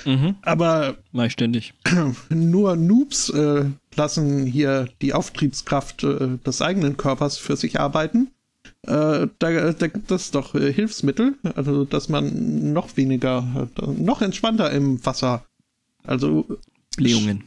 Mhm. 0.06 0.36
Aber 0.44 0.98
Mach 1.12 1.32
ständig. 1.32 1.74
nur 2.30 2.76
Noobs 2.76 3.30
äh, 3.30 3.66
lassen 3.96 4.46
hier 4.46 4.88
die 5.02 5.14
Auftriebskraft 5.14 6.04
äh, 6.04 6.38
des 6.46 6.62
eigenen 6.62 6.96
Körpers 6.96 7.38
für 7.38 7.56
sich 7.56 7.80
arbeiten. 7.80 8.30
Äh, 8.84 9.28
da, 9.40 9.74
da, 9.74 9.88
gibt 9.88 10.10
es 10.10 10.32
doch 10.32 10.56
äh, 10.56 10.72
Hilfsmittel, 10.72 11.36
also 11.56 11.84
dass 11.84 12.08
man 12.08 12.72
noch 12.72 12.96
weniger, 12.96 13.70
äh, 13.78 13.92
noch 13.92 14.22
entspannter 14.22 14.72
im 14.72 15.06
Wasser. 15.06 15.46
Also. 16.04 16.46
Blähungen. 16.96 17.44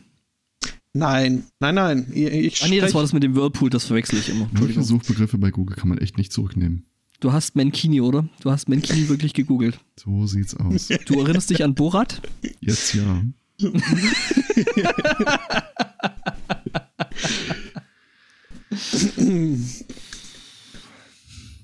Nein, 0.93 1.45
nein, 1.59 1.75
nein. 1.75 2.07
Ich 2.13 2.63
ah, 2.63 2.69
nee, 2.69 2.81
das 2.81 2.93
war 2.93 3.01
das 3.01 3.15
mit 3.15 3.23
dem 3.23 3.35
Whirlpool, 3.35 3.71
das 3.71 3.87
verwechsel 3.87 4.19
ich 4.19 4.29
immer. 4.29 4.51
Solche 4.59 4.83
Suchbegriffe 4.83 5.39
bei 5.39 5.51
Google 5.51 5.75
kann 5.75 5.89
man 5.89 5.99
echt 5.99 6.19
nicht 6.19 6.33
zurücknehmen. 6.33 6.85
Du 7.21 7.33
hast 7.33 7.57
Menkini, 7.57 8.03
oder? 8.03 8.29
Du 8.41 8.51
hast 8.51 8.69
Menkini 8.69 9.09
wirklich 9.09 9.33
gegoogelt. 9.33 9.79
So 9.97 10.27
sieht's 10.27 10.55
aus. 10.55 10.89
Du 11.07 11.21
erinnerst 11.21 11.49
dich 11.49 11.65
an 11.65 11.75
Borat? 11.75 12.21
Jetzt 12.61 12.95
ja. 12.95 13.23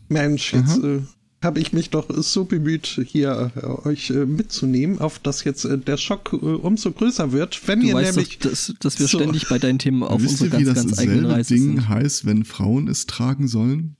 Mensch, 0.09 0.52
jetzt, 0.54 0.78
äh, 0.82 1.00
habe 1.42 1.61
ich 1.61 1.72
mich 1.72 1.90
doch 1.90 2.09
so 2.22 2.44
bemüht, 2.44 3.00
hier 3.06 3.52
äh, 3.56 3.64
euch 3.88 4.11
äh, 4.11 4.26
mitzunehmen, 4.26 4.98
auf 4.98 5.18
dass 5.18 5.44
jetzt 5.44 5.64
äh, 5.64 5.78
der 5.78 5.96
Schock 5.96 6.32
äh, 6.32 6.36
umso 6.36 6.92
größer 6.92 7.32
wird, 7.32 7.66
wenn 7.68 7.80
Du 7.80 7.86
ihr 7.88 7.94
weißt 7.94 8.16
nämlich. 8.16 8.38
doch, 8.38 8.50
dass, 8.50 8.74
dass 8.80 8.98
wir 8.98 9.06
so. 9.06 9.18
ständig 9.18 9.48
bei 9.48 9.59
deinen 9.59 9.78
Themen 9.78 10.02
auf 10.02 10.20
unsere 10.20 10.46
ihr, 10.46 10.59
wie 10.59 10.64
ganz, 10.64 10.76
das 10.76 10.86
ganz 10.86 10.98
eigenen 10.98 11.20
selbe 11.20 11.34
Reise 11.34 11.54
Ding 11.54 11.62
sind. 11.76 11.88
heißt, 11.88 12.26
wenn 12.26 12.44
Frauen 12.44 12.88
es 12.88 13.06
tragen 13.06 13.46
sollen? 13.46 13.96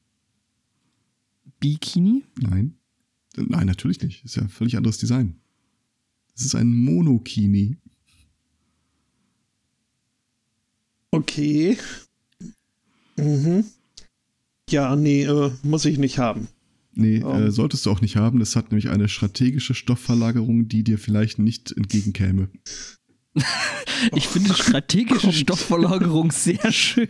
Bikini? 1.61 2.25
Nein. 2.41 2.75
Nein, 3.37 3.67
natürlich 3.67 4.01
nicht. 4.03 4.25
Ist 4.25 4.37
ja 4.37 4.43
ein 4.43 4.49
völlig 4.49 4.77
anderes 4.77 4.99
Design. 4.99 5.37
Es 6.35 6.45
ist 6.45 6.55
ein 6.55 6.73
Monokini. 6.73 7.77
Okay. 11.11 11.79
Mhm. 13.17 13.65
Ja, 14.69 14.95
nee, 14.97 15.25
äh, 15.25 15.51
muss 15.63 15.85
ich 15.85 15.99
nicht 15.99 16.19
haben. 16.19 16.49
Nee, 16.95 17.23
Oh. 17.25 17.33
äh, 17.33 17.51
solltest 17.53 17.87
du 17.87 17.91
auch 17.91 18.01
nicht 18.01 18.17
haben. 18.17 18.39
Das 18.41 18.57
hat 18.57 18.71
nämlich 18.71 18.89
eine 18.89 19.09
strategische 19.09 19.75
Stoffverlagerung, 19.75 20.69
die 20.69 20.83
dir 20.83 20.99
vielleicht 20.99 21.39
nicht 21.39 21.73
entgegenkäme. 21.73 22.49
Ich 24.15 24.29
finde 24.29 24.55
strategische 24.55 25.21
kommt. 25.23 25.35
Stoffverlagerung 25.35 26.31
sehr 26.31 26.71
schön. 26.73 27.09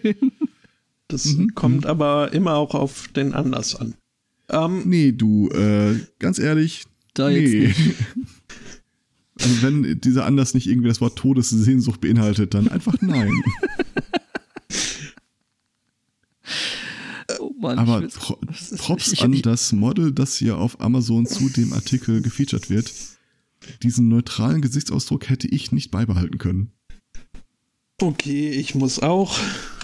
Das 1.06 1.26
Mhm, 1.26 1.54
kommt 1.54 1.84
aber 1.86 2.32
immer 2.32 2.54
auch 2.54 2.74
auf 2.74 3.08
den 3.08 3.34
Anlass 3.34 3.74
an. 3.76 3.94
Ähm, 4.48 4.82
Nee, 4.86 5.12
du, 5.12 5.48
äh, 5.50 5.96
ganz 6.18 6.38
ehrlich, 6.38 6.84
Da 7.14 7.28
jetzt 7.30 7.52
nee. 7.52 7.66
nicht. 7.68 7.78
Also 9.40 9.62
wenn 9.62 10.00
dieser 10.00 10.24
Anlass 10.26 10.52
nicht 10.54 10.66
irgendwie 10.66 10.88
das 10.88 11.00
Wort 11.00 11.16
Todessehnsucht 11.16 12.00
beinhaltet, 12.00 12.54
dann 12.54 12.68
einfach 12.68 12.94
nein. 13.00 13.32
Mann, 17.58 17.78
Aber 17.78 18.06
Pro 18.08 18.38
Props 18.76 19.20
an 19.20 19.40
das 19.42 19.72
Model, 19.72 20.12
das 20.12 20.36
hier 20.36 20.58
auf 20.58 20.80
Amazon 20.80 21.26
zu 21.26 21.48
dem 21.48 21.72
Artikel 21.72 22.22
gefeatured 22.22 22.70
wird. 22.70 22.92
Diesen 23.82 24.08
neutralen 24.08 24.62
Gesichtsausdruck 24.62 25.28
hätte 25.28 25.48
ich 25.48 25.72
nicht 25.72 25.90
beibehalten 25.90 26.38
können. 26.38 26.72
okay, 28.00 28.50
ich 28.50 28.74
muss 28.74 29.00
auch. 29.00 29.36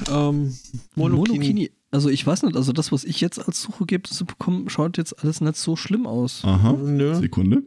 Ähm, 0.09 0.57
Monokini. 0.95 1.37
Monokini. 1.37 1.71
Also 1.91 2.09
ich 2.09 2.27
weiß 2.27 2.43
nicht, 2.43 2.57
also 2.57 2.73
das, 2.73 2.91
was 2.93 3.05
ich 3.05 3.21
jetzt 3.21 3.39
als 3.39 3.63
Suchergebnisse 3.63 4.25
bekomme, 4.25 4.69
schaut 4.71 4.97
jetzt 4.99 5.19
alles 5.21 5.41
nicht 5.41 5.57
so 5.57 5.77
schlimm 5.77 6.07
aus. 6.07 6.45
Aha. 6.45 6.73
Nö. 6.73 7.15
Sekunde. 7.15 7.63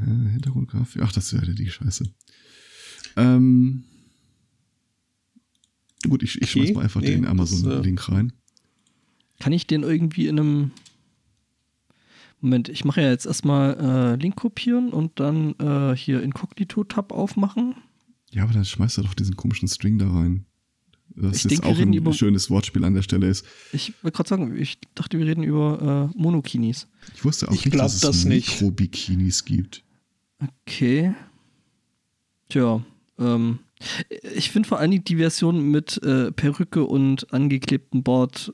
Äh, 0.00 0.30
Hintergrundgrafik. 0.32 1.02
Ach, 1.02 1.12
das 1.12 1.30
ja 1.30 1.40
die 1.40 1.70
Scheiße. 1.70 2.04
Ähm, 3.16 3.84
gut, 6.08 6.22
ich, 6.22 6.42
ich 6.42 6.50
Okay, 6.50 6.66
schmeiß 6.66 6.74
mal 6.74 6.82
einfach 6.82 7.00
nee, 7.00 7.10
den 7.10 7.22
das, 7.22 7.30
Amazon-Link 7.30 8.08
rein. 8.08 8.32
Kann 9.40 9.52
ich 9.52 9.66
den 9.66 9.82
irgendwie 9.82 10.26
in 10.28 10.38
einem. 10.38 10.70
Moment, 12.40 12.68
ich 12.68 12.84
mache 12.84 13.00
ja 13.00 13.10
jetzt 13.10 13.24
erstmal 13.26 13.78
äh, 13.80 14.16
Link 14.16 14.36
kopieren 14.36 14.90
und 14.90 15.18
dann 15.18 15.54
äh, 15.58 15.96
hier 15.96 16.22
Inkognito-Tab 16.22 17.10
aufmachen. 17.12 17.74
Ja, 18.32 18.42
aber 18.42 18.52
dann 18.52 18.64
schmeißt 18.66 18.98
er 18.98 19.04
doch 19.04 19.14
diesen 19.14 19.36
komischen 19.36 19.66
String 19.68 19.98
da 19.98 20.10
rein. 20.10 20.44
Das 21.16 21.36
Ich 21.38 21.44
jetzt 21.44 21.50
denke, 21.52 21.66
wir 21.66 21.72
auch 21.72 21.78
ein 21.80 21.92
über- 21.94 22.12
schönes 22.12 22.50
Wortspiel 22.50 22.84
an 22.84 22.94
der 22.94 23.02
Stelle 23.02 23.28
ist. 23.28 23.46
Ich 23.72 23.94
wollte 24.02 24.16
gerade 24.16 24.28
sagen, 24.28 24.56
ich 24.58 24.78
dachte, 24.94 25.18
wir 25.18 25.26
reden 25.26 25.42
über 25.42 26.10
äh, 26.14 26.18
Monokinis. 26.18 26.86
Ich 27.14 27.24
wusste 27.24 27.48
auch 27.48 27.52
Ich 27.52 27.64
nicht, 27.64 27.78
dass 27.78 27.94
es 27.94 28.00
das 28.02 28.24
nicht. 28.24 28.60
Mikro-Bikinis 28.60 29.44
gibt. 29.44 29.82
Okay. 30.66 31.14
Tja, 32.50 32.82
ähm, 33.18 33.60
ich 34.34 34.50
finde 34.50 34.68
vor 34.68 34.78
allem 34.80 35.02
die 35.02 35.16
Version 35.16 35.70
mit 35.70 36.02
äh, 36.02 36.30
Perücke 36.32 36.84
und 36.84 37.32
angeklebtem 37.32 38.02
Bart. 38.02 38.52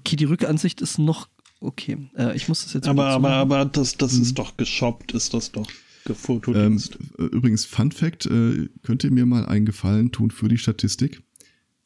Okay, 0.00 0.16
die 0.16 0.24
Rückansicht 0.24 0.80
ist 0.80 0.98
noch 0.98 1.28
okay. 1.60 2.10
Äh, 2.16 2.34
ich 2.36 2.48
muss 2.48 2.64
das 2.64 2.72
jetzt. 2.72 2.88
Aber, 2.88 3.06
aber, 3.06 3.20
machen. 3.28 3.32
aber 3.34 3.64
das, 3.66 3.96
das 3.96 4.14
Mhm. 4.14 4.22
ist 4.22 4.38
doch 4.38 4.56
geshoppt, 4.56 5.12
ist 5.12 5.32
das 5.34 5.52
doch 5.52 5.68
Ähm, 5.68 6.04
gefotodienst. 6.04 6.98
äh, 7.18 7.22
übrigens, 7.24 7.64
Fun 7.66 7.92
Fact, 7.92 8.26
äh, 8.26 8.68
könnt 8.82 9.04
ihr 9.04 9.10
mir 9.10 9.26
mal 9.26 9.44
einen 9.46 9.66
Gefallen 9.66 10.10
tun 10.12 10.30
für 10.30 10.48
die 10.48 10.58
Statistik? 10.58 11.22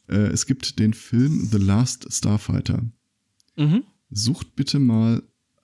Äh, 0.09 0.17
es 0.29 0.47
gibt 0.47 0.79
den 0.79 0.95
Film 0.95 1.49
The 1.51 1.59
Last 1.59 2.07
Starfighter. 2.13 2.83
Mhm. 3.57 3.83
Sucht 4.11 4.55
bitte 4.55 4.79
mal 4.79 5.23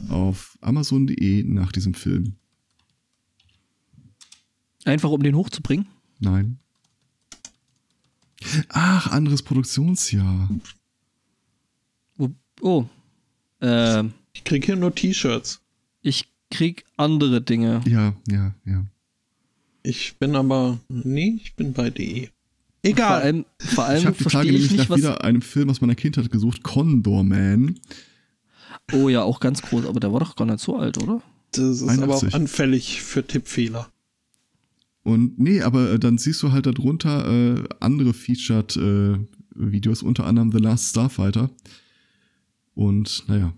auf 0.09 0.59
amazon.de 0.61 1.45
nach 1.45 1.71
diesem 1.73 1.95
Film. 1.95 2.37
Einfach 4.85 5.11
um 5.11 5.23
den 5.23 5.37
hochzubringen. 5.37 5.87
Nein. 6.19 6.59
Ach, 8.71 9.09
anderes 9.13 9.43
Produktionsjahr. 9.43 10.49
Oh. 12.63 12.85
Ähm, 13.61 14.13
ich 14.33 14.45
krieg 14.45 14.65
hier 14.65 14.77
nur 14.77 14.95
T-Shirts. 14.95 15.61
ich 16.03 16.29
krieg 16.51 16.85
andere 16.97 17.41
Dinge. 17.41 17.81
Ja, 17.87 18.15
ja, 18.29 18.55
ja. 18.65 18.85
Ich 19.83 20.17
bin 20.19 20.35
aber. 20.37 20.79
Nee, 20.89 21.39
ich 21.43 21.55
bin 21.55 21.73
bei 21.73 21.91
DE. 21.91 22.27
Vor 22.27 22.91
Egal. 22.91 23.23
allem, 23.23 23.45
vor 23.59 23.85
Ich 23.85 23.91
allem 23.91 24.05
habe 24.07 24.17
die 24.17 24.25
Tage 24.25 24.49
ich 24.49 24.53
nämlich 24.53 24.71
nicht, 24.73 24.89
nach 24.91 24.97
wieder 24.97 25.25
einem 25.25 25.43
Film 25.43 25.69
aus 25.71 25.81
meiner 25.81 25.95
Kindheit 25.95 26.31
gesucht, 26.31 26.63
Condor 26.63 27.23
Man. 27.25 27.79
Oh 28.93 29.09
ja, 29.09 29.23
auch 29.23 29.41
ganz 29.41 29.63
groß, 29.63 29.87
aber 29.87 30.01
der 30.01 30.13
war 30.13 30.21
doch 30.21 30.35
gar 30.35 30.47
nicht 30.47 30.61
so 30.61 30.77
alt, 30.77 31.03
oder? 31.03 31.23
Das 31.53 31.81
ist 31.81 31.83
aber 31.83 32.15
auch 32.15 32.23
81. 32.23 32.35
anfällig 32.35 33.03
für 33.03 33.27
Tippfehler. 33.27 33.91
Und 35.03 35.39
nee, 35.39 35.63
aber 35.63 35.93
äh, 35.93 35.99
dann 35.99 36.19
siehst 36.19 36.43
du 36.43 36.53
halt 36.53 36.67
darunter 36.67 37.27
äh, 37.31 37.65
andere 37.81 38.13
Featured 38.15 38.77
äh, 38.77 39.19
Videos, 39.55 40.03
unter 40.03 40.27
anderem 40.27 40.53
The 40.53 40.59
Last 40.59 40.91
Starfighter. 40.91 41.51
Und 42.75 43.25
naja, 43.29 43.53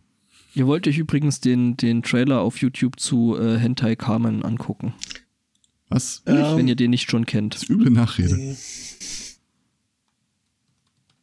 Ihr 0.54 0.66
wollt 0.66 0.86
euch 0.86 0.98
übrigens 0.98 1.40
den, 1.40 1.76
den 1.78 2.02
Trailer 2.02 2.40
auf 2.42 2.58
YouTube 2.58 3.00
zu 3.00 3.38
äh, 3.38 3.56
Hentai 3.58 3.96
Carmen 3.96 4.44
angucken. 4.44 4.92
was? 5.88 6.22
Ähm, 6.26 6.56
wenn 6.58 6.68
ihr 6.68 6.76
den 6.76 6.90
nicht 6.90 7.10
schon 7.10 7.24
kennt. 7.24 7.54
Das 7.54 7.62
ist 7.62 7.70
üble 7.70 7.90
Nachrede. 7.90 8.36
Nee. 8.36 8.56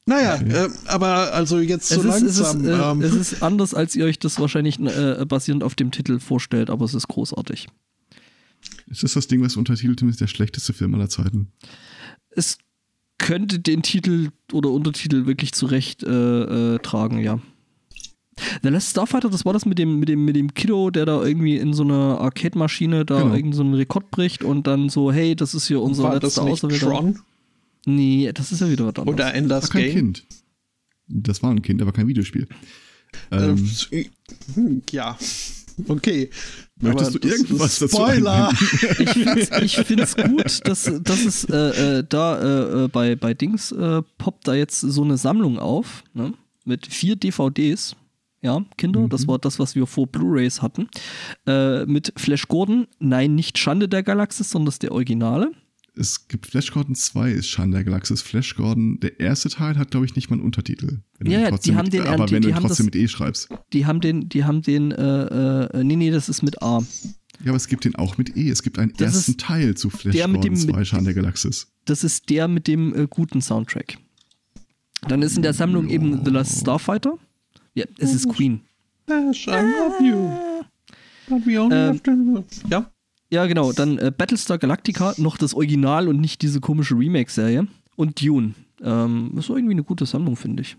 Naja, 0.06 0.36
Okay. 0.36 0.52
äh, 0.66 0.70
aber 0.88 1.34
also 1.34 1.60
jetzt 1.60 1.90
so 1.90 2.02
es, 2.02 2.16
ist, 2.16 2.22
es, 2.24 2.40
ist, 2.40 2.54
langsam. 2.64 2.66
äh, 2.66 2.92
ähm, 2.92 3.02
es 3.02 3.14
ist 3.14 3.44
anders, 3.44 3.76
als 3.76 3.96
ihr 3.96 4.06
euch 4.06 4.18
das 4.18 4.40
wahrscheinlich 4.40 4.80
äh, 4.80 5.24
basierend 5.28 5.64
auf 5.64 5.76
dem 5.76 5.92
Titel 5.92 6.20
vorstellt, 6.20 6.72
aber 6.72 6.86
es 6.86 6.96
ist 6.96 7.08
großartig. 7.08 7.68
Ist 8.88 9.04
das 9.04 9.14
das 9.14 9.28
Ding, 9.28 9.42
was 9.44 9.56
untertitelt 9.56 10.02
ist, 10.02 10.20
der 10.20 10.26
schlechteste 10.28 10.74
Film 10.74 10.96
aller 10.96 11.10
Zeiten? 11.10 11.52
Es 12.32 12.58
könnte 13.20 13.60
den 13.60 13.84
Titel 13.84 14.30
oder 14.52 14.72
Untertitel 14.72 15.28
wirklich 15.28 15.52
zurecht 15.54 16.02
äh, 16.04 16.76
äh, 16.76 16.80
tragen, 16.80 17.20
ja. 17.20 17.40
The 18.64 18.70
Last 18.70 18.90
Starfighter, 18.92 19.30
das 19.30 19.46
war 19.46 19.54
das 19.54 19.66
mit 19.66 19.78
dem, 19.80 20.00
mit 20.00 20.10
dem, 20.10 20.26
mit 20.26 20.36
dem 20.36 20.54
Kiddo, 20.54 20.90
der 20.90 21.06
da 21.06 21.24
irgendwie 21.24 21.58
in 21.58 21.74
so 21.74 21.84
einer 21.84 22.20
Arcade-Maschine 22.22 23.06
da 23.06 23.16
Genau. 23.16 23.28
irgendeinen 23.36 23.54
so 23.54 23.64
einen 23.64 23.74
Rekord 23.76 24.12
bricht 24.12 24.44
und 24.44 24.68
dann 24.68 24.90
so, 24.90 25.12
hey, 25.12 25.36
das 25.36 25.54
ist 25.54 25.68
hier 25.68 25.82
unser 25.82 26.04
war 26.04 26.20
das 26.20 26.36
letzter 26.36 26.44
Auserwählter. 26.44 26.86
Tron 26.88 27.20
Nee, 27.86 28.32
das 28.34 28.52
ist 28.52 28.60
ja 28.62 28.70
wieder 28.70 28.86
was 28.86 28.96
anderes. 28.96 29.14
oder 29.14 29.26
War 29.26 29.34
Enders 29.34 29.70
kein 29.70 29.84
Game? 29.84 29.94
Kind. 29.96 30.26
Das 31.08 31.42
war 31.42 31.50
ein 31.52 31.62
Kind, 31.62 31.82
aber 31.82 31.92
kein 31.92 32.08
Videospiel. 32.08 32.48
Ähm, 33.32 33.70
Ähm, 33.92 34.06
hm, 34.54 34.82
ja, 34.92 35.18
okay. 35.88 36.30
Möchtest 36.82 37.10
Aber 37.10 37.20
du 37.20 37.28
das 37.28 37.40
irgendwas 37.40 37.80
dazu 37.80 37.96
Spoiler! 37.96 38.52
ich 39.00 39.10
find's, 39.10 39.50
ich 39.62 39.76
find's 39.78 40.16
gut, 40.16 40.68
dass, 40.68 40.92
dass 41.04 41.26
es 41.26 41.46
äh, 41.46 42.00
äh, 42.00 42.04
da 42.08 42.40
äh, 42.40 42.84
äh, 42.84 42.88
bei, 42.90 43.16
bei 43.16 43.34
Dings 43.34 43.72
äh, 43.72 44.02
poppt 44.18 44.48
da 44.48 44.54
jetzt 44.54 44.82
so 44.82 45.04
eine 45.04 45.18
Sammlung 45.18 45.58
auf, 45.58 46.04
ne? 46.14 46.34
Mit 46.66 46.86
vier 46.86 47.16
DVDs. 47.16 47.96
Ja, 48.42 48.64
Kinder, 48.78 49.08
das 49.10 49.28
war 49.28 49.38
das, 49.38 49.60
was 49.60 49.76
wir 49.76 49.86
vor 49.86 50.08
Blu-Rays 50.08 50.62
hatten. 50.62 50.88
Äh, 51.46 51.86
mit 51.86 52.14
Flash 52.16 52.48
Gordon, 52.48 52.88
nein, 53.00 53.36
nicht 53.36 53.58
Schande 53.58 53.90
der 53.90 54.02
Galaxis, 54.04 54.50
sondern 54.50 54.68
das 54.68 54.76
ist 54.76 54.84
der 54.84 54.94
Originale. 54.94 55.52
es 55.96 56.30
gibt 56.30 56.46
Flash 56.46 56.72
Gordon 56.72 56.96
2, 56.96 57.32
ist 57.32 57.48
Schande 57.50 57.76
der 57.78 57.84
Galaxis. 57.84 58.22
Flash 58.22 58.56
Gordon, 58.56 59.02
der 59.02 59.20
erste 59.20 59.50
Teil 59.50 59.78
hat, 59.78 59.92
glaube 59.92 60.06
ich, 60.06 60.16
nicht 60.16 60.30
mal 60.30 60.36
einen 60.38 60.46
Untertitel. 60.46 61.00
Ja, 61.22 61.52
die 61.52 61.76
haben 61.76 61.84
mit, 61.86 61.94
den- 61.94 62.04
aber 62.04 62.26
die- 62.28 62.36
wenn 62.36 62.42
die 62.42 62.48
du 62.50 62.56
haben 62.56 62.62
trotzdem 62.62 62.86
das- 62.86 62.96
mit 62.96 63.04
E 63.04 63.08
schreibst. 63.10 63.50
Die 63.74 63.86
haben 63.86 64.00
den, 64.00 64.30
die 64.30 64.46
haben 64.46 64.62
den, 64.62 64.92
äh, 64.94 65.66
äh, 65.66 65.84
nee, 65.84 65.98
nee, 65.98 66.12
das 66.12 66.30
ist 66.30 66.42
mit 66.42 66.62
A. 66.62 66.80
Ja, 67.44 67.48
aber 67.52 67.58
es 67.58 67.68
gibt 67.68 67.84
den 67.84 67.96
auch 67.96 68.18
mit 68.18 68.38
E. 68.38 68.50
Es 68.50 68.64
gibt 68.64 68.80
einen 68.80 68.94
Das 68.96 69.14
ersten 69.16 69.38
Teil 69.38 69.76
zu 69.76 69.90
Flash 69.90 70.16
der 70.16 70.30
mit 70.30 70.42
Gordon 70.42 70.56
dem- 70.56 70.70
2, 70.70 70.78
mit- 70.78 70.88
Schande 70.88 71.14
der 71.14 71.22
Galaxis. 71.22 71.68
Das 71.84 72.06
ist 72.06 72.30
der 72.30 72.48
mit 72.48 72.68
dem 72.68 72.96
äh, 72.96 73.08
guten 73.10 73.42
Soundtrack. 73.42 73.98
Dann 75.10 75.22
ist 75.22 75.36
in 75.36 75.44
der 75.44 75.54
Sammlung 75.54 75.90
eben 75.90 76.24
The 76.24 76.32
Last 76.32 76.62
Starfighter. 76.62 77.18
Ja, 77.74 77.86
es 77.98 78.14
ist 78.14 78.30
Queen. 78.30 78.62
Ash, 79.08 79.48
I 79.48 79.52
love 79.52 80.04
you. 80.04 80.30
But 81.30 81.46
we 81.46 81.60
only 81.60 81.76
Ähm, 81.76 81.88
have 81.90 82.04
to... 82.04 82.44
Ja, 82.70 82.92
Ja, 83.32 83.46
genau. 83.46 83.72
Dann 83.72 83.98
äh, 83.98 84.12
Battlestar 84.16 84.58
Galactica, 84.58 85.14
noch 85.18 85.38
das 85.38 85.54
Original 85.54 86.08
und 86.08 86.20
nicht 86.20 86.42
diese 86.42 86.60
komische 86.60 86.96
Remake-Serie. 86.98 87.68
Und 87.96 88.22
Dune. 88.24 88.54
Ähm, 88.82 89.32
ist 89.38 89.50
irgendwie 89.50 89.74
eine 89.74 89.84
gute 89.84 90.06
Sammlung, 90.06 90.36
finde 90.36 90.62
ich. 90.62 90.78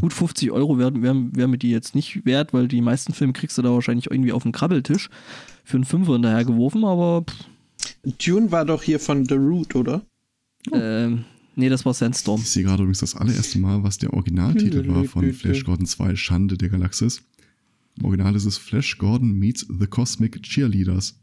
Gut 0.00 0.12
50 0.12 0.50
Euro 0.50 0.78
wären 0.78 1.02
wär, 1.02 1.14
wär 1.14 1.48
mir 1.48 1.58
die 1.58 1.70
jetzt 1.70 1.94
nicht 1.94 2.24
wert, 2.24 2.52
weil 2.54 2.68
die 2.68 2.80
meisten 2.80 3.12
Filme 3.12 3.32
kriegst 3.32 3.58
du 3.58 3.62
da 3.62 3.70
wahrscheinlich 3.72 4.10
irgendwie 4.10 4.32
auf 4.32 4.42
dem 4.42 4.52
Krabbeltisch 4.52 5.10
für 5.64 5.76
einen 5.76 5.84
Fünfer 5.84 6.12
hinterher 6.14 6.44
geworfen, 6.44 6.84
aber 6.84 7.22
pff, 7.22 7.44
Dune 8.24 8.50
war 8.52 8.64
doch 8.64 8.82
hier 8.82 9.00
von 9.00 9.24
The 9.26 9.34
Root, 9.34 9.74
oder? 9.74 10.02
ähm, 10.72 11.24
Nee, 11.56 11.68
das 11.68 11.84
war 11.84 11.94
Sandstorm. 11.94 12.40
Ich 12.40 12.50
sehe 12.50 12.64
gerade 12.64 12.82
übrigens 12.82 12.98
das 13.00 13.14
allererste 13.14 13.58
Mal, 13.58 13.82
was 13.82 13.98
der 13.98 14.12
Originaltitel 14.12 14.86
war 14.88 15.04
von 15.04 15.32
Flash 15.32 15.64
Gordon 15.64 15.86
2, 15.86 16.16
Schande 16.16 16.56
der 16.58 16.68
Galaxis. 16.68 17.22
Im 17.98 18.06
Original 18.06 18.34
ist 18.34 18.44
es 18.44 18.56
Flash 18.58 18.98
Gordon 18.98 19.32
meets 19.38 19.64
the 19.68 19.86
Cosmic 19.86 20.42
Cheerleaders. 20.42 21.14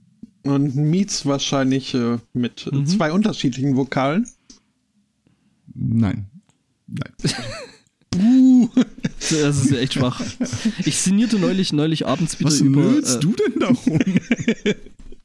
Und 0.43 0.75
Meets 0.75 1.25
wahrscheinlich 1.25 1.93
äh, 1.93 2.17
mit 2.33 2.67
Mhm. 2.71 2.85
zwei 2.87 3.11
unterschiedlichen 3.11 3.75
Vokalen. 3.75 4.25
Nein. 5.73 6.25
Nein. 6.87 7.11
Uh, 8.13 8.67
Das 9.29 9.63
ist 9.63 9.71
ja 9.71 9.77
echt 9.77 9.93
schwach. 9.93 10.21
Ich 10.83 10.97
sinnierte 10.97 11.39
neulich, 11.39 11.71
neulich 11.71 12.05
abends 12.05 12.37
wieder 12.41 12.49
Was 12.51 12.59
über. 12.59 12.81
nötst 12.81 13.15
äh, 13.15 13.19
du 13.21 13.33
denn 13.33 13.57
darum? 13.57 13.99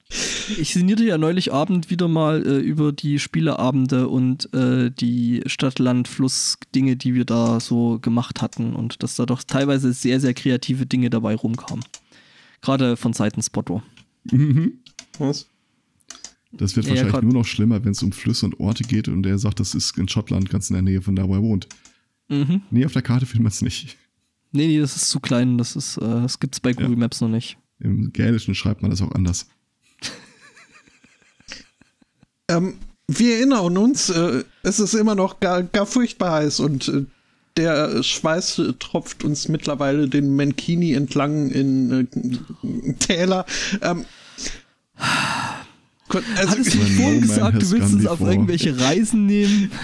Ich 0.08 0.72
sinnierte 0.74 1.04
ja 1.04 1.18
neulich 1.18 1.52
Abend 1.52 1.90
wieder 1.90 2.06
mal 2.06 2.46
äh, 2.46 2.58
über 2.58 2.92
die 2.92 3.18
Spieleabende 3.18 4.08
und 4.08 4.52
äh, 4.54 4.90
die 4.90 5.42
Stadt-Land-Fluss-Dinge, 5.46 6.96
die 6.96 7.14
wir 7.14 7.24
da 7.24 7.58
so 7.58 7.98
gemacht 7.98 8.40
hatten 8.42 8.74
und 8.74 9.02
dass 9.02 9.16
da 9.16 9.26
doch 9.26 9.42
teilweise 9.42 9.92
sehr, 9.92 10.20
sehr 10.20 10.34
kreative 10.34 10.86
Dinge 10.86 11.10
dabei 11.10 11.34
rumkamen. 11.34 11.84
Gerade 12.60 12.96
von 12.96 13.12
Seiten 13.12 13.42
Spotto. 13.42 13.82
Mhm. 14.30 14.74
was? 15.18 15.48
Das 16.52 16.76
wird 16.76 16.86
Ja, 16.86 16.92
wahrscheinlich 16.92 17.22
nur 17.22 17.32
noch 17.34 17.46
schlimmer, 17.46 17.84
wenn 17.84 17.92
es 17.92 18.02
um 18.02 18.12
Flüsse 18.12 18.46
und 18.46 18.60
Orte 18.60 18.84
geht 18.84 19.08
und 19.08 19.26
er 19.26 19.38
sagt, 19.38 19.60
das 19.60 19.74
ist 19.74 19.98
in 19.98 20.08
Schottland 20.08 20.48
ganz 20.48 20.70
in 20.70 20.74
der 20.74 20.82
Nähe 20.82 21.02
von 21.02 21.16
da, 21.16 21.28
wo 21.28 21.34
er 21.34 21.42
wohnt. 21.42 21.68
Mhm. 22.28 22.62
Nee, 22.70 22.86
auf 22.86 22.92
der 22.92 23.02
Karte 23.02 23.26
findet 23.26 23.42
man 23.42 23.52
es 23.52 23.62
nicht. 23.62 23.96
Nee, 24.52 24.68
nee, 24.68 24.78
das 24.78 24.96
ist 24.96 25.10
zu 25.10 25.20
klein. 25.20 25.58
Das, 25.58 25.76
ist, 25.76 25.96
äh, 25.98 26.00
das 26.00 26.38
gibt's 26.38 26.60
bei 26.60 26.72
Google 26.72 26.96
Maps 26.96 27.20
noch 27.20 27.28
nicht. 27.28 27.58
Im 27.78 28.12
Gälischen 28.12 28.54
schreibt 28.54 28.80
man 28.80 28.90
das 28.90 29.02
auch 29.02 29.12
anders. 29.12 29.48
Ähm, 32.48 32.78
wir 33.08 33.36
erinnern 33.36 33.76
uns, 33.76 34.10
äh, 34.10 34.44
es 34.62 34.80
ist 34.80 34.94
immer 34.94 35.14
noch 35.14 35.40
gar, 35.40 35.62
gar 35.62 35.86
furchtbar 35.86 36.32
heiß 36.42 36.60
und 36.60 36.88
äh, 36.88 37.04
der 37.56 38.02
Schweiß 38.02 38.60
tropft 38.78 39.24
uns 39.24 39.48
mittlerweile 39.48 40.08
den 40.08 40.36
Mankini 40.36 40.92
entlang 40.92 41.50
in 41.50 42.08
äh, 42.12 42.92
Täler. 42.98 43.46
Ähm, 43.80 44.04
also, 46.08 46.50
Hattest 46.50 46.74
du 46.74 46.78
vorhin 46.78 47.20
gesagt, 47.20 47.62
du 47.62 47.70
willst 47.70 47.94
uns 47.94 48.06
auf 48.06 48.20
irgendwelche 48.20 48.78
Reisen 48.78 49.26
nehmen? 49.26 49.72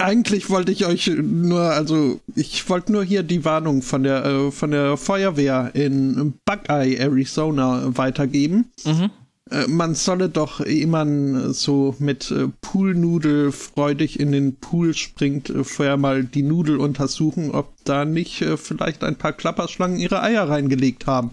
eigentlich 0.00 0.50
wollte 0.50 0.72
ich 0.72 0.86
euch 0.86 1.08
nur, 1.08 1.60
also 1.60 2.20
ich 2.34 2.68
wollte 2.68 2.92
nur 2.92 3.04
hier 3.04 3.22
die 3.22 3.44
Warnung 3.44 3.82
von 3.82 4.02
der 4.02 4.24
äh, 4.24 4.50
von 4.50 4.70
der 4.70 4.96
Feuerwehr 4.96 5.70
in 5.74 6.34
Buckeye, 6.44 6.96
Arizona 6.96 7.96
weitergeben. 7.96 8.66
Mhm. 8.84 9.10
Äh, 9.50 9.66
man 9.66 9.94
solle 9.94 10.28
doch, 10.28 10.64
ehe 10.64 10.86
man 10.86 11.52
so 11.52 11.96
mit 11.98 12.30
äh, 12.30 12.48
Poolnudel 12.60 13.52
freudig 13.52 14.20
in 14.20 14.32
den 14.32 14.56
Pool 14.56 14.94
springt, 14.94 15.50
äh, 15.50 15.64
vorher 15.64 15.96
mal 15.96 16.24
die 16.24 16.42
Nudel 16.42 16.76
untersuchen, 16.76 17.50
ob 17.50 17.74
da 17.84 18.04
nicht 18.04 18.42
äh, 18.42 18.56
vielleicht 18.56 19.02
ein 19.02 19.16
paar 19.16 19.32
Klapperschlangen 19.32 19.98
ihre 19.98 20.22
Eier 20.22 20.48
reingelegt 20.48 21.06
haben. 21.06 21.32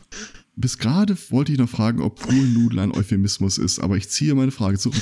Bis 0.56 0.80
gerade 0.80 1.16
wollte 1.30 1.52
ich 1.52 1.60
noch 1.60 1.70
fragen, 1.70 2.02
ob 2.02 2.20
Poolnudel 2.20 2.80
ein 2.80 2.92
Euphemismus 2.92 3.60
ist, 3.60 3.80
aber 3.80 3.98
ich 3.98 4.10
ziehe 4.10 4.34
meine 4.34 4.52
Frage 4.52 4.78
zurück. 4.78 5.02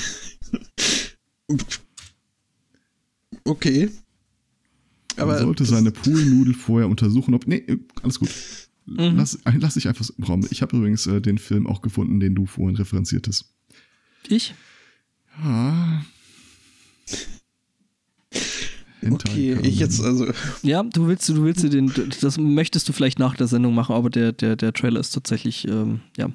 Okay. 3.44 3.88
Man 5.16 5.30
Aber 5.30 5.38
sollte 5.38 5.64
seine 5.64 5.92
Poolnudel 5.92 6.52
vorher 6.52 6.88
untersuchen, 6.88 7.32
ob. 7.34 7.46
Nee, 7.46 7.62
äh, 7.68 7.78
alles 8.02 8.18
gut. 8.18 8.28
Mhm. 8.86 9.16
Lass, 9.16 9.34
äh, 9.44 9.52
lass 9.58 9.74
dich 9.74 9.88
einfach 9.88 10.04
so 10.04 10.14
im 10.16 10.24
Raum. 10.24 10.46
Ich 10.50 10.62
habe 10.62 10.76
übrigens 10.76 11.06
äh, 11.06 11.20
den 11.20 11.38
Film 11.38 11.66
auch 11.66 11.82
gefunden, 11.82 12.20
den 12.20 12.34
du 12.34 12.46
vorhin 12.46 12.76
referenziertest. 12.76 13.52
Ich? 14.28 14.54
Ja. 15.42 16.04
Okay, 19.08 19.56
ich 19.62 19.78
jetzt 19.78 20.00
also. 20.00 20.26
Ja, 20.62 20.82
du 20.82 21.06
willst, 21.06 21.28
du 21.28 21.44
willst 21.44 21.62
den, 21.62 21.92
das 22.20 22.38
möchtest 22.38 22.88
du 22.88 22.92
vielleicht 22.92 23.18
nach 23.18 23.36
der 23.36 23.46
Sendung 23.46 23.74
machen, 23.74 23.94
aber 23.94 24.10
der, 24.10 24.32
der, 24.32 24.56
der 24.56 24.72
Trailer 24.72 25.00
ist 25.00 25.10
tatsächlich, 25.10 25.68
ähm, 25.68 26.00
ja. 26.16 26.30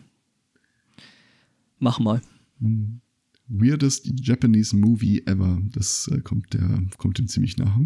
Mach 1.80 2.00
mal. 2.00 2.22
Hm. 2.60 3.02
Weirdest 3.48 4.10
Japanese 4.22 4.78
Movie 4.78 5.24
ever. 5.26 5.62
Das 5.74 6.10
äh, 6.14 6.22
kommt, 6.22 6.54
der, 6.54 6.84
kommt 6.98 7.18
dem 7.18 7.28
ziemlich 7.28 7.58
nah. 7.58 7.82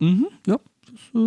Mhm, 0.00 0.26
ja, 0.46 0.60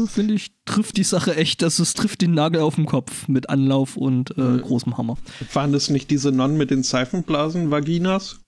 finde 0.07 0.33
ich, 0.33 0.51
trifft 0.65 0.97
die 0.97 1.03
Sache 1.03 1.35
echt. 1.35 1.61
Das 1.61 1.79
es 1.79 1.93
trifft 1.93 2.21
den 2.21 2.33
Nagel 2.33 2.61
auf 2.61 2.75
den 2.75 2.85
Kopf 2.85 3.27
mit 3.27 3.49
Anlauf 3.49 3.97
und 3.97 4.37
äh, 4.37 4.41
Mhm. 4.41 4.61
großem 4.61 4.97
Hammer. 4.97 5.17
Waren 5.53 5.71
das 5.71 5.89
nicht 5.89 6.09
diese 6.11 6.31
Nonnen 6.31 6.57
mit 6.57 6.71
den 6.71 6.83
Seifenblasen, 6.83 7.71
Vaginas? 7.71 8.39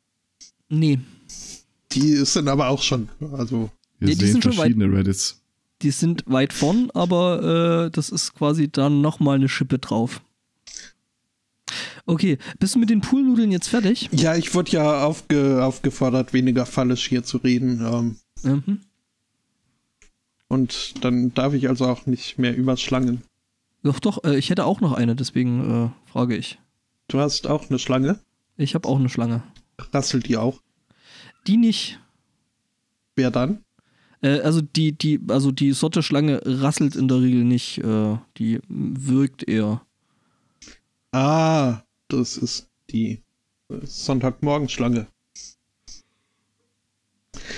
Nee, 0.69 0.99
Die 1.91 2.15
sind 2.25 2.47
aber 2.47 2.69
auch 2.69 2.81
schon, 2.81 3.09
also. 3.33 3.69
Wir 3.99 4.09
Nee, 4.09 4.15
die 4.15 4.25
sehen 4.25 4.31
sind 4.33 4.43
schon 4.43 4.51
weit- 4.53 4.71
verschiedene 4.73 4.91
Reddits. 4.97 5.41
die 5.83 5.91
sind 5.91 6.23
weit 6.25 6.51
vorn, 6.53 6.89
aber 6.93 7.85
äh, 7.85 7.91
das 7.91 8.09
ist 8.09 8.33
quasi 8.33 8.69
dann 8.71 9.01
nochmal 9.01 9.35
eine 9.35 9.47
Schippe 9.49 9.77
drauf. 9.79 10.21
Okay, 12.05 12.37
bist 12.59 12.75
du 12.75 12.79
mit 12.79 12.89
den 12.89 13.01
Poolnudeln 13.01 13.51
jetzt 13.51 13.67
fertig? 13.69 14.09
Ja, 14.11 14.35
ich 14.35 14.53
wurde 14.53 14.71
ja 14.71 15.05
aufge, 15.05 15.63
aufgefordert, 15.63 16.33
weniger 16.33 16.65
fallisch 16.65 17.07
hier 17.07 17.23
zu 17.23 17.37
reden. 17.37 17.79
Ähm, 17.81 18.15
Mhm. 18.43 18.81
Und 20.53 21.03
dann 21.03 21.33
darf 21.33 21.53
ich 21.53 21.67
also 21.67 21.85
auch 21.87 22.05
nicht 22.05 22.37
mehr 22.37 22.55
überschlangen. 22.55 23.23
Doch, 23.81 23.99
doch, 23.99 24.23
äh, 24.23 24.37
ich 24.37 24.49
hätte 24.49 24.65
auch 24.65 24.81
noch 24.81 24.93
eine, 24.93 25.15
deswegen 25.15 25.87
äh, 25.87 26.09
frage 26.09 26.37
ich. 26.37 26.59
Du 27.07 27.19
hast 27.19 27.47
auch 27.47 27.69
eine 27.69 27.79
Schlange. 27.79 28.19
Ich 28.55 28.75
habe 28.75 28.87
auch 28.87 28.99
eine 28.99 29.09
Schlange. 29.09 29.43
Rasselt 29.91 30.27
die 30.27 30.37
auch? 30.37 30.61
Die 31.47 31.57
nicht. 31.57 31.99
Wer 33.15 33.31
dann? 33.31 33.63
Äh, 34.21 34.39
also 34.41 34.61
die, 34.61 34.93
die, 34.93 35.19
also 35.27 35.51
die 35.51 35.73
Sorte 35.73 36.03
Schlange 36.03 36.41
rasselt 36.45 36.95
in 36.95 37.07
der 37.07 37.21
Regel 37.21 37.43
nicht. 37.43 37.79
Äh, 37.79 38.17
die 38.37 38.59
wirkt 38.69 39.47
eher. 39.47 39.81
Ah, 41.11 41.81
das 42.07 42.37
ist 42.37 42.69
die 42.91 43.21
Sonntagmorgenschlange. 43.69 45.07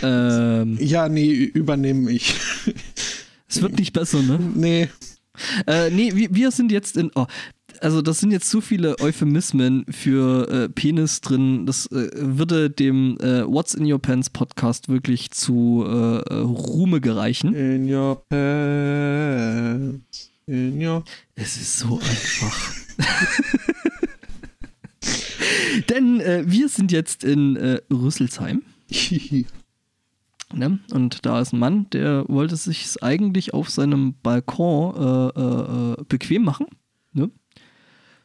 Ähm, 0.02 0.78
Ja, 0.80 1.08
nee, 1.10 1.32
übernehme 1.32 2.12
ich. 2.12 2.36
es 3.48 3.62
wird 3.62 3.78
nicht 3.80 3.94
besser, 3.94 4.22
ne? 4.22 4.40
nee. 4.56 4.90
Äh, 5.68 5.90
nee, 5.90 6.16
wir, 6.16 6.34
wir 6.34 6.52
sind 6.52 6.72
jetzt 6.72 6.96
in. 6.98 7.12
Oh, 7.16 7.26
also, 7.82 8.02
das 8.02 8.20
sind 8.20 8.32
jetzt 8.32 8.50
so 8.50 8.62
viele 8.62 8.98
Euphemismen 9.00 9.86
für 9.90 10.48
äh, 10.50 10.70
Penis 10.70 11.20
drin. 11.22 11.66
Das 11.66 11.88
äh, 11.88 12.10
würde 12.16 12.70
dem 12.70 13.18
äh, 13.20 13.46
What's 13.46 13.74
in 13.74 13.92
Your 13.92 14.00
Pants 14.00 14.30
Podcast 14.30 14.88
wirklich 14.88 15.32
zu 15.32 15.84
äh, 15.86 16.20
äh, 16.20 16.34
Ruhme 16.36 17.02
gereichen. 17.02 17.54
In 17.54 17.94
your 17.94 18.24
pants. 18.30 20.32
In 20.48 20.82
your. 20.82 21.04
Es 21.36 21.58
ist 21.58 21.80
so 21.80 22.00
einfach. 22.00 22.72
Denn 25.90 26.22
äh, 26.22 26.44
wir 26.48 26.70
sind 26.70 26.94
jetzt 26.94 27.26
in 27.26 27.58
Rüsselsheim. 27.92 28.62
Ne? 30.56 30.80
Und 30.94 31.26
da 31.26 31.40
ist 31.42 31.54
ein 31.54 31.60
Mann, 31.60 31.90
der 31.92 32.26
wollte 32.28 32.56
sich 32.56 33.04
eigentlich 33.04 33.54
auf 33.54 33.70
seinem 33.70 34.16
Balkon 34.24 34.96
äh, 34.96 35.40
äh, 35.40 35.92
äh, 36.02 36.04
bequem 36.08 36.44
machen. 36.44 36.68
Ne? 37.14 37.30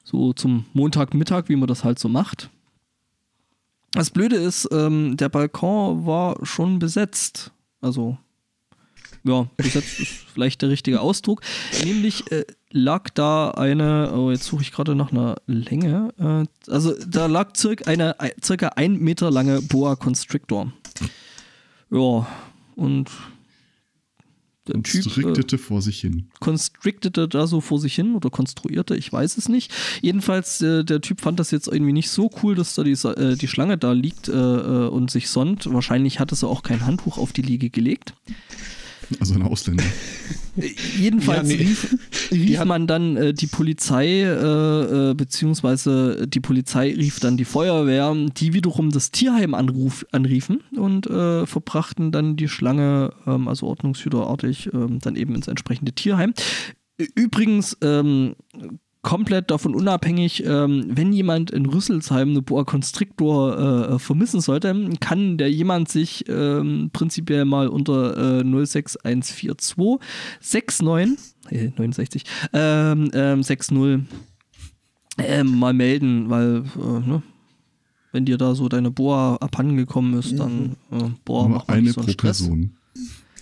So 0.05 0.33
zum 0.33 0.65
Montagmittag, 0.73 1.49
wie 1.49 1.57
man 1.57 1.67
das 1.69 1.85
halt 1.85 1.99
so 1.99 2.09
macht. 2.09 2.51
Das 3.93 4.11
Blöde 4.11 4.37
ist, 4.37 4.69
ähm, 4.73 5.17
der 5.17 5.29
Balkon 5.29 6.07
war 6.07 6.37
schon 6.45 6.79
besetzt. 6.79 7.51
Also, 7.81 8.17
ja, 9.25 9.49
besetzt 9.57 9.99
ist 9.99 10.13
vielleicht 10.33 10.63
der 10.63 10.69
richtige 10.69 11.01
Ausdruck. 11.01 11.41
Nämlich 11.85 12.31
äh, 12.31 12.45
lag 12.71 13.11
da 13.11 13.51
eine, 13.51 14.13
oh, 14.15 14.31
jetzt 14.31 14.45
suche 14.45 14.63
ich 14.63 14.71
gerade 14.71 14.95
nach 14.95 15.11
einer 15.11 15.37
Länge. 15.47 16.13
Äh, 16.19 16.71
also, 16.71 16.95
da 17.07 17.27
lag 17.27 17.57
circa 17.57 17.91
eine 17.91 18.21
ein- 18.21 18.31
circa 18.43 18.69
ein 18.77 18.99
Meter 18.99 19.31
lange 19.33 19.61
Boa 19.63 19.97
Constrictor. 19.97 20.73
Ja, 21.91 22.27
und 22.77 23.11
der 24.69 24.77
Und 24.77 24.85
Typ 24.85 25.53
äh, 25.53 25.59
vor 25.59 25.83
sich 25.83 26.01
hin. 26.01 26.29
constrictete 26.39 27.27
da 27.29 27.47
so 27.47 27.61
vor 27.61 27.81
sich 27.81 27.95
hin 27.95 28.15
oder 28.15 28.31
konstruierte, 28.31 28.95
ich 28.95 29.13
weiß 29.13 29.37
es 29.37 29.49
nicht. 29.49 29.73
Jedenfalls, 30.01 30.61
äh, 30.61 30.85
der 30.85 31.01
Typ 31.01 31.21
fand 31.21 31.41
das 31.41 31.51
jetzt 31.51 31.67
irgendwie 31.67 31.93
nicht 31.93 32.11
so 32.11 32.31
cool, 32.43 32.55
dass 32.55 32.75
da 32.75 32.85
die, 32.85 32.93
äh, 32.93 33.37
die 33.37 33.49
Schlange 33.49 33.79
da 33.79 33.93
liegt 33.93 34.29
äh, 34.29 34.33
äh, 34.33 34.89
und 34.89 35.11
sich 35.11 35.29
sonnt. 35.29 35.73
Wahrscheinlich 35.73 36.21
hatte 36.21 36.35
sie 36.35 36.47
auch 36.47 36.63
kein 36.63 36.87
Handtuch 36.87 37.19
auf 37.19 37.33
die 37.33 37.43
Liege 37.43 37.71
gelegt. 37.71 38.15
Also 39.19 39.35
ein 39.35 39.43
Ausländer. 39.43 39.83
Äh, 40.57 40.69
Jedenfalls 40.99 41.51
Ja, 41.51 41.57
nee. 41.57 41.63
rief, 41.63 41.97
rief 42.31 42.59
hat- 42.59 42.67
man 42.69 42.87
dann 42.87 43.17
äh, 43.17 43.35
die 43.35 43.47
Polizei, 43.47 44.23
äh, 44.23 45.11
äh, 45.11 45.15
beziehungsweise 45.15 46.27
die 46.29 46.41
Polizei 46.41 46.93
rief 46.95 47.19
dann 47.21 47.37
die 47.37 47.45
Feuerwehr, 47.45 48.15
die 48.37 48.53
wiederum 48.53 48.91
das 48.91 49.11
Tierheim 49.11 49.55
anruf, 49.55 50.07
anriefen 50.13 50.61
und 50.77 51.07
äh, 51.09 51.47
verbrachten 51.47 52.13
dann 52.13 52.37
die 52.37 52.49
Schlange, 52.49 53.13
ähm, 53.27 53.49
also 53.49 53.67
ordnungshüterartig, 53.67 54.71
ähm, 54.73 54.99
dann 55.01 55.17
eben 55.17 55.35
ins 55.35 55.49
entsprechende 55.49 55.93
Tierheim. 55.93 56.35
Übrigens, 57.15 57.77
ähm, 57.83 58.35
komplett 59.03 59.51
davon 59.51 59.75
unabhängig, 59.75 60.45
ähm, 60.45 60.87
wenn 60.89 61.13
jemand 61.13 61.51
in 61.51 61.67
Rüsselsheim 61.67 62.31
eine 62.31 62.43
Boa 62.43 62.65
Constrictor 62.65 63.93
äh, 63.93 63.99
vermissen 63.99 64.41
sollte, 64.41 64.91
kann 65.01 65.39
der 65.39 65.51
jemand 65.51 65.89
sich 65.89 66.25
ähm, 66.29 66.91
prinzipiell 66.93 67.45
mal 67.45 67.69
unter 67.69 68.41
äh, 68.41 68.67
06142 68.67 69.77
69 70.83 71.35
äh, 71.51 71.71
69 71.77 72.25
ähm, 72.53 73.11
ähm, 73.15 73.43
60 73.43 74.07
ähm, 75.19 75.59
mal 75.59 75.73
melden, 75.73 76.31
weil 76.31 76.65
äh, 76.77 77.09
ne, 77.09 77.23
wenn 78.13 78.25
dir 78.25 78.39
da 78.39 78.55
so 78.55 78.69
deine 78.69 78.91
Boa 78.91 79.37
abhanden 79.37 79.77
gekommen 79.77 80.15
ist, 80.19 80.39
dann 80.39 80.77
äh, 80.91 81.05
Boa 81.25 81.43
Nur 81.43 81.59
macht 81.59 81.69
eine 81.69 81.93
so 81.93 82.01
pro 82.01 82.11
Stress. 82.11 82.39
Person. 82.39 82.77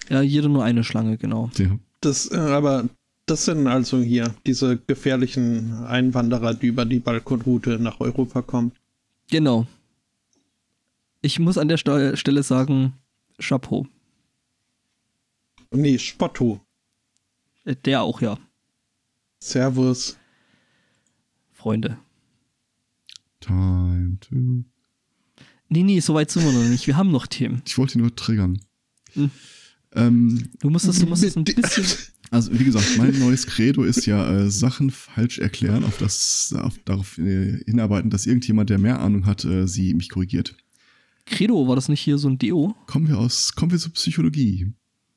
Ja, 0.09 0.22
jede 0.22 0.48
nur 0.48 0.64
eine 0.64 0.84
Schlange, 0.84 1.18
genau. 1.18 1.50
Ja. 1.56 1.78
Das, 2.00 2.30
äh, 2.30 2.36
aber 2.36 2.88
das 3.30 3.44
sind 3.44 3.66
also 3.66 4.00
hier 4.00 4.34
diese 4.46 4.76
gefährlichen 4.78 5.72
Einwanderer, 5.84 6.54
die 6.54 6.66
über 6.68 6.84
die 6.84 6.98
Balkonroute 7.00 7.78
nach 7.78 8.00
Europa 8.00 8.42
kommen. 8.42 8.72
Genau. 9.30 9.66
Ich 11.20 11.38
muss 11.38 11.58
an 11.58 11.68
der 11.68 11.76
Stelle 11.78 12.42
sagen, 12.42 12.94
Chapeau. 13.38 13.86
Nee, 15.70 15.98
Spotto. 15.98 16.60
Äh, 17.64 17.76
Der 17.84 18.02
auch, 18.02 18.20
ja. 18.22 18.38
Servus. 19.40 20.16
Freunde. 21.52 21.98
Time 23.40 24.18
to. 24.20 24.36
Nee, 25.70 25.82
nee, 25.82 26.00
so 26.00 26.14
weit 26.14 26.30
sind 26.30 26.44
wir 26.44 26.52
noch 26.52 26.68
nicht. 26.68 26.86
Wir 26.86 26.96
haben 26.96 27.10
noch 27.10 27.26
Themen. 27.26 27.62
Ich 27.66 27.76
wollte 27.76 27.98
ihn 27.98 28.02
nur 28.02 28.14
triggern. 28.16 28.60
Hm. 29.12 29.30
Ähm, 29.92 30.48
Du 30.60 30.70
musst 30.70 30.86
es, 30.86 30.98
du 31.00 31.06
musst 31.06 31.24
es 31.24 31.36
ein 31.36 31.44
bisschen. 31.44 31.84
also, 32.30 32.58
wie 32.58 32.64
gesagt, 32.64 32.98
mein 32.98 33.18
neues 33.18 33.46
Credo 33.46 33.84
ist 33.84 34.06
ja 34.06 34.30
äh, 34.30 34.50
Sachen 34.50 34.90
falsch 34.90 35.38
erklären, 35.38 35.84
auf 35.84 35.98
das, 35.98 36.54
auf, 36.58 36.78
darauf 36.84 37.18
äh, 37.18 37.58
hinarbeiten, 37.64 38.10
dass 38.10 38.26
irgendjemand, 38.26 38.70
der 38.70 38.78
mehr 38.78 39.00
Ahnung 39.00 39.26
hat, 39.26 39.44
äh, 39.44 39.66
sie 39.66 39.94
mich 39.94 40.10
korrigiert. 40.10 40.54
Credo, 41.26 41.68
war 41.68 41.76
das 41.76 41.88
nicht 41.88 42.00
hier 42.00 42.18
so 42.18 42.28
ein 42.28 42.38
Deo? 42.38 42.74
Kommen 42.86 43.08
wir 43.08 43.18
aus, 43.18 43.54
kommen 43.54 43.72
wir 43.72 43.78
zur 43.78 43.92
Psychologie. 43.92 44.72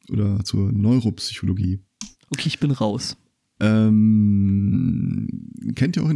Oder 0.09 0.43
zur 0.43 0.71
Neuropsychologie. 0.71 1.79
Okay, 2.29 2.47
ich 2.47 2.59
bin 2.59 2.71
raus. 2.71 3.17
Ähm, 3.59 5.27
kennt 5.75 5.95
ihr 5.95 6.03
auch? 6.03 6.09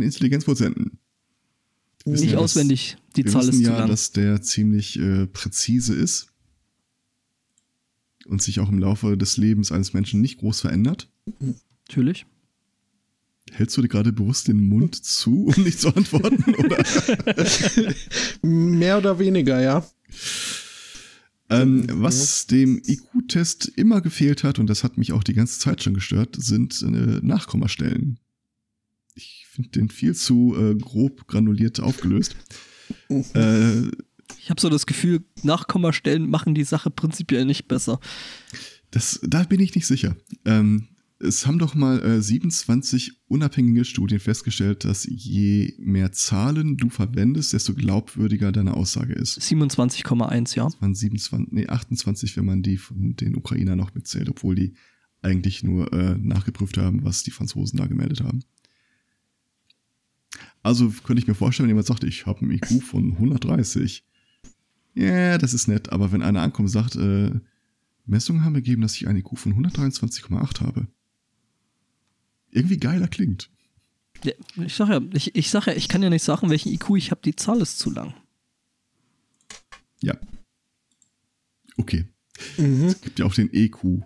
Wir 2.03 2.13
wissen 2.13 2.25
Nicht 2.25 2.33
ja, 2.33 2.39
auswendig. 2.39 2.97
Die 3.15 3.23
wir 3.23 3.31
Zahl 3.31 3.47
ist 3.47 3.57
zu 3.57 3.61
ja, 3.61 3.79
lang. 3.79 3.89
dass 3.89 4.11
der 4.11 4.41
ziemlich 4.41 4.99
äh, 4.99 5.27
präzise 5.27 5.93
ist 5.93 6.27
und 8.25 8.41
sich 8.41 8.59
auch 8.59 8.69
im 8.69 8.79
Laufe 8.79 9.17
des 9.17 9.37
Lebens 9.37 9.71
eines 9.71 9.93
Menschen 9.93 10.21
nicht 10.21 10.39
groß 10.39 10.61
verändert. 10.61 11.09
Natürlich. 11.87 12.25
Hältst 13.51 13.77
du 13.77 13.81
dir 13.81 13.87
gerade 13.87 14.11
bewusst 14.11 14.47
den 14.47 14.67
Mund 14.67 14.95
zu, 14.95 15.45
um 15.55 15.63
nicht 15.63 15.79
zu 15.79 15.95
antworten? 15.95 16.55
Oder? 16.55 16.83
Mehr 18.41 18.97
oder 18.97 19.19
weniger, 19.19 19.61
ja. 19.61 19.85
ähm, 21.49 21.85
was 21.89 22.47
dem 22.47 22.81
IQ-Test 22.83 23.67
immer 23.75 24.01
gefehlt 24.01 24.43
hat, 24.43 24.57
und 24.57 24.67
das 24.67 24.83
hat 24.83 24.97
mich 24.97 25.13
auch 25.13 25.23
die 25.23 25.35
ganze 25.35 25.59
Zeit 25.59 25.83
schon 25.83 25.93
gestört, 25.93 26.35
sind 26.39 26.81
äh, 26.81 26.85
Nachkommastellen. 27.21 28.19
Ich 29.13 29.45
finde 29.49 29.69
den 29.69 29.89
viel 29.89 30.15
zu 30.15 30.55
äh, 30.57 30.75
grob 30.75 31.27
granuliert 31.27 31.79
aufgelöst. 31.79 32.35
äh, 33.09 33.91
Ich 34.45 34.51
habe 34.51 34.61
so 34.61 34.69
das 34.69 34.85
Gefühl, 34.85 35.23
Nachkommastellen 35.41 36.29
machen 36.29 36.53
die 36.53 36.65
Sache 36.65 36.91
prinzipiell 36.91 37.45
nicht 37.45 37.67
besser. 37.67 37.99
Das, 38.91 39.19
da 39.23 39.41
bin 39.41 39.59
ich 39.59 39.73
nicht 39.73 39.87
sicher. 39.87 40.15
Ähm, 40.45 40.89
es 41.17 41.47
haben 41.47 41.57
doch 41.57 41.73
mal 41.73 41.99
äh, 42.03 42.21
27 42.21 43.23
unabhängige 43.27 43.85
Studien 43.85 44.19
festgestellt, 44.19 44.85
dass 44.85 45.07
je 45.09 45.73
mehr 45.79 46.11
Zahlen 46.11 46.77
du 46.77 46.89
verwendest, 46.91 47.53
desto 47.53 47.73
glaubwürdiger 47.73 48.51
deine 48.51 48.75
Aussage 48.75 49.13
ist. 49.13 49.41
27,1, 49.41 50.55
ja. 50.55 50.67
Es 50.67 50.79
waren 50.79 50.93
27, 50.93 51.51
nee, 51.51 51.65
28, 51.65 52.37
wenn 52.37 52.45
man 52.45 52.61
die 52.61 52.77
von 52.77 53.15
den 53.15 53.35
Ukrainern 53.35 53.79
noch 53.79 53.95
mitzählt, 53.95 54.29
obwohl 54.29 54.53
die 54.53 54.75
eigentlich 55.23 55.63
nur 55.63 55.91
äh, 55.91 56.19
nachgeprüft 56.19 56.77
haben, 56.77 57.03
was 57.03 57.23
die 57.23 57.31
Franzosen 57.31 57.79
da 57.79 57.87
gemeldet 57.87 58.21
haben. 58.21 58.43
Also 60.61 60.93
könnte 61.03 61.19
ich 61.19 61.27
mir 61.27 61.33
vorstellen, 61.33 61.65
wenn 61.65 61.71
jemand 61.73 61.87
sagt, 61.87 62.03
ich 62.03 62.27
habe 62.27 62.41
einen 62.41 62.51
IQ 62.51 62.83
von 62.83 63.13
130. 63.13 64.03
Ja, 64.95 65.37
das 65.37 65.53
ist 65.53 65.67
nett, 65.67 65.89
aber 65.91 66.11
wenn 66.11 66.21
einer 66.21 66.41
ankommt 66.41 66.67
und 66.67 66.71
sagt, 66.71 66.95
äh, 66.95 67.31
Messungen 68.05 68.43
haben 68.45 68.55
ergeben, 68.55 68.81
dass 68.81 68.95
ich 68.95 69.07
einen 69.07 69.19
IQ 69.19 69.37
von 69.37 69.53
123,8 69.53 70.61
habe. 70.61 70.87
Irgendwie 72.51 72.77
geiler 72.77 73.07
klingt. 73.07 73.49
ja 74.23 74.33
ich 74.57 74.73
sag 74.73 74.89
ja, 74.89 75.01
ich, 75.13 75.35
ich 75.35 75.49
sag 75.49 75.67
ja, 75.67 75.73
ich 75.73 75.89
kann 75.89 76.01
ja 76.01 76.09
nicht 76.09 76.23
sagen, 76.23 76.49
welchen 76.49 76.71
IQ 76.71 76.91
ich 76.95 77.11
habe, 77.11 77.21
die 77.23 77.35
Zahl 77.35 77.61
ist 77.61 77.77
zu 77.79 77.91
lang. 77.91 78.13
Ja. 80.01 80.17
Okay. 81.77 82.05
Mhm. 82.57 82.85
Es 82.85 83.01
gibt 83.01 83.19
ja 83.19 83.25
auch 83.25 83.33
den 83.33 83.51
EQ. 83.51 84.03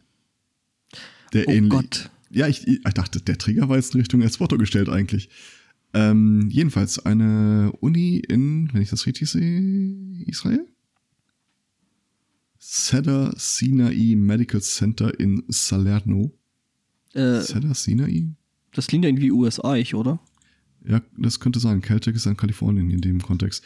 Der 1.34 1.48
Oh 1.48 1.52
ähnlich. 1.52 1.72
Gott. 1.72 2.10
Ja, 2.32 2.48
ich, 2.48 2.68
ich 2.68 2.82
dachte, 2.82 3.22
der 3.22 3.38
Trigger 3.38 3.70
war 3.70 3.76
jetzt 3.76 3.94
in 3.94 4.00
Richtung 4.02 4.22
Espoto 4.22 4.58
gestellt 4.58 4.90
eigentlich. 4.90 5.30
Ähm, 5.94 6.50
jedenfalls 6.52 7.00
eine 7.00 7.72
Uni 7.80 8.18
in, 8.18 8.72
wenn 8.74 8.82
ich 8.82 8.90
das 8.90 9.06
richtig 9.08 9.30
sehe, 9.30 10.24
Israel? 10.26 10.66
Cedar 12.72 13.34
Sinai 13.36 14.14
Medical 14.16 14.62
Center 14.62 15.20
in 15.20 15.44
Salerno. 15.48 16.32
Äh, 17.16 17.42
Cedar 17.42 17.74
Sinai? 17.74 18.28
das 18.74 18.86
klingt 18.86 19.06
ja 19.06 19.10
irgendwie 19.10 19.32
USA, 19.32 19.76
ich, 19.76 19.96
oder? 19.96 20.20
Ja, 20.86 21.02
das 21.18 21.40
könnte 21.40 21.60
sein. 21.60 21.82
Caltech 21.82 22.14
ist 22.16 22.28
in 22.28 22.38
Kalifornien 22.38 22.92
in 22.92 23.02
dem 23.02 23.24
Kontext. 23.24 23.64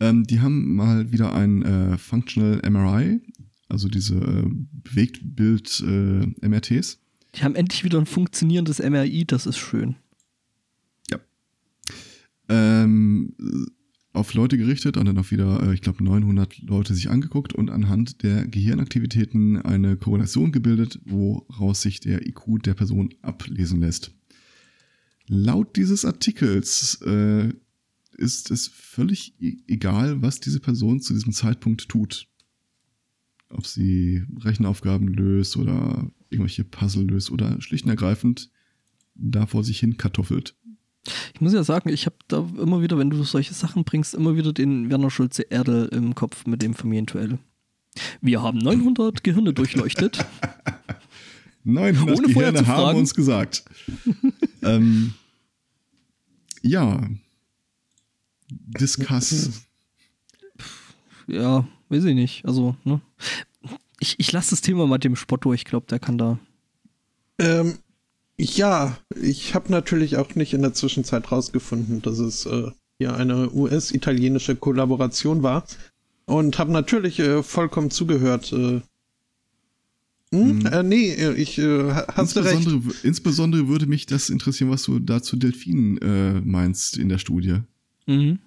Ähm, 0.00 0.24
die 0.24 0.40
haben 0.40 0.74
mal 0.74 1.12
wieder 1.12 1.34
ein 1.34 1.62
äh, 1.62 1.98
Functional 1.98 2.62
MRI, 2.68 3.20
also 3.68 3.86
diese 3.88 4.14
äh, 4.14 4.50
Bewegtbild-MRTs. 4.82 7.00
Die 7.34 7.44
haben 7.44 7.54
endlich 7.54 7.84
wieder 7.84 7.98
ein 7.98 8.06
funktionierendes 8.06 8.78
MRI, 8.78 9.26
das 9.26 9.44
ist 9.46 9.58
schön. 9.58 9.96
ähm, 12.48 13.34
auf 14.18 14.34
Leute 14.34 14.58
gerichtet 14.58 14.96
und 14.96 15.06
dann 15.06 15.18
auf 15.18 15.30
wieder, 15.30 15.62
äh, 15.62 15.74
ich 15.74 15.80
glaube, 15.80 16.04
900 16.04 16.58
Leute 16.58 16.94
sich 16.94 17.10
angeguckt 17.10 17.52
und 17.52 17.70
anhand 17.70 18.22
der 18.22 18.46
Gehirnaktivitäten 18.46 19.62
eine 19.62 19.96
Korrelation 19.96 20.52
gebildet, 20.52 21.00
woraus 21.04 21.82
sich 21.82 22.00
der 22.00 22.26
IQ 22.26 22.62
der 22.64 22.74
Person 22.74 23.14
ablesen 23.22 23.80
lässt. 23.80 24.12
Laut 25.26 25.76
dieses 25.76 26.04
Artikels 26.04 27.00
äh, 27.02 27.52
ist 28.16 28.50
es 28.50 28.68
völlig 28.68 29.34
egal, 29.66 30.22
was 30.22 30.40
diese 30.40 30.60
Person 30.60 31.00
zu 31.00 31.14
diesem 31.14 31.32
Zeitpunkt 31.32 31.88
tut. 31.88 32.26
Ob 33.50 33.66
sie 33.66 34.24
Rechenaufgaben 34.40 35.08
löst 35.08 35.56
oder 35.56 36.10
irgendwelche 36.28 36.64
Puzzle 36.64 37.04
löst 37.04 37.30
oder 37.30 37.60
schlicht 37.60 37.84
und 37.84 37.90
ergreifend 37.90 38.50
da 39.14 39.46
vor 39.46 39.64
sich 39.64 39.80
hin 39.80 39.96
kartoffelt. 39.96 40.56
Ich 41.34 41.40
muss 41.40 41.52
ja 41.52 41.64
sagen, 41.64 41.88
ich 41.88 42.06
habe 42.06 42.16
da 42.28 42.46
immer 42.60 42.82
wieder, 42.82 42.98
wenn 42.98 43.10
du 43.10 43.22
solche 43.24 43.54
Sachen 43.54 43.84
bringst, 43.84 44.14
immer 44.14 44.36
wieder 44.36 44.52
den 44.52 44.90
Werner 44.90 45.10
Schulze 45.10 45.42
Erdel 45.42 45.88
im 45.88 46.14
Kopf 46.14 46.46
mit 46.46 46.62
dem 46.62 46.74
Familientuell. 46.74 47.38
Wir 48.20 48.42
haben 48.42 48.58
900 48.58 49.24
Gehirne 49.24 49.52
durchleuchtet. 49.52 50.24
900 51.64 52.18
Ohne 52.18 52.28
Gehirne 52.28 52.58
zu 52.58 52.66
haben 52.66 52.98
uns 52.98 53.14
gesagt. 53.14 53.64
ähm, 54.62 55.14
ja. 56.62 57.08
Discuss. 58.50 59.62
Ja, 61.26 61.68
weiß 61.90 62.04
ich 62.04 62.14
nicht. 62.14 62.44
Also, 62.46 62.76
ne? 62.84 63.00
Ich, 64.00 64.18
ich 64.18 64.32
lasse 64.32 64.50
das 64.50 64.62
Thema 64.62 64.86
mal 64.86 64.98
dem 64.98 65.16
Spotto. 65.16 65.52
Ich 65.52 65.64
glaube, 65.64 65.86
der 65.86 65.98
kann 65.98 66.16
da. 66.16 66.38
Ähm, 67.38 67.78
ja, 68.38 68.96
ich 69.20 69.54
habe 69.54 69.70
natürlich 69.72 70.16
auch 70.16 70.34
nicht 70.34 70.54
in 70.54 70.62
der 70.62 70.72
Zwischenzeit 70.72 71.30
rausgefunden, 71.30 72.02
dass 72.02 72.18
es 72.18 72.46
äh, 72.46 72.70
hier 72.98 73.14
eine 73.14 73.50
US-italienische 73.52 74.56
Kollaboration 74.56 75.42
war 75.42 75.64
und 76.26 76.58
habe 76.58 76.72
natürlich 76.72 77.18
äh, 77.20 77.42
vollkommen 77.42 77.90
zugehört. 77.90 78.52
Äh, 78.52 78.80
hm? 80.30 80.58
Mhm. 80.58 80.66
äh, 80.66 80.82
nee, 80.82 81.10
äh, 81.12 81.32
ich 81.34 81.58
äh, 81.58 81.90
ha- 81.92 82.06
hast 82.14 82.36
du 82.36 82.40
recht. 82.40 82.54
Insbesondere, 82.56 82.94
insbesondere 83.02 83.68
würde 83.68 83.86
mich 83.86 84.06
das 84.06 84.28
interessieren, 84.30 84.70
was 84.70 84.82
du 84.82 84.98
da 84.98 85.22
zu 85.22 85.36
Delfinen 85.36 85.98
äh, 85.98 86.40
meinst 86.42 86.96
in 86.98 87.08
der 87.08 87.18
Studie. 87.18 87.60
Mhm. 88.06 88.38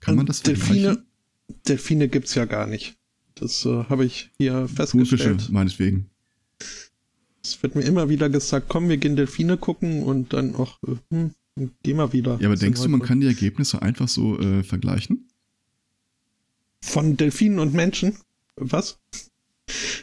Kann 0.00 0.14
man 0.16 0.26
das 0.26 0.40
vergleichen? 0.40 0.74
Delfine, 0.82 1.04
Delfine 1.68 2.08
gibt's 2.08 2.34
ja 2.34 2.44
gar 2.44 2.66
nicht. 2.66 2.96
Das 3.34 3.64
äh, 3.66 3.84
habe 3.84 4.04
ich 4.04 4.30
hier 4.38 4.52
Thunfische, 4.66 4.76
festgestellt. 4.76 5.50
meinetwegen. 5.50 6.09
Es 7.42 7.62
wird 7.62 7.74
mir 7.74 7.82
immer 7.82 8.08
wieder 8.08 8.28
gesagt, 8.28 8.66
komm, 8.68 8.88
wir 8.88 8.98
gehen 8.98 9.16
Delfine 9.16 9.56
gucken 9.56 10.02
und 10.02 10.32
dann 10.32 10.54
auch, 10.54 10.78
äh, 10.86 10.96
hm, 11.10 11.34
geh 11.82 11.94
mal 11.94 12.12
wieder. 12.12 12.38
Ja, 12.40 12.48
aber 12.48 12.56
denkst 12.56 12.82
du, 12.82 12.88
man 12.88 13.02
kann 13.02 13.20
die 13.20 13.26
Ergebnisse 13.26 13.82
einfach 13.82 14.08
so 14.08 14.38
äh, 14.38 14.62
vergleichen? 14.62 15.28
Von 16.82 17.16
Delfinen 17.16 17.58
und 17.58 17.74
Menschen? 17.74 18.16
Was? 18.56 18.98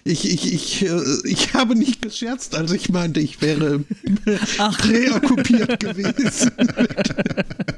Ich, 0.03 0.31
ich, 0.31 0.53
ich, 0.53 0.83
äh, 0.83 1.01
ich 1.25 1.53
habe 1.53 1.75
nicht 1.75 2.01
gescherzt, 2.01 2.55
als 2.55 2.71
ich 2.71 2.89
meinte, 2.89 3.19
ich 3.19 3.41
wäre 3.41 3.79
präokkupiert 4.57 5.79
gewesen. 5.79 6.51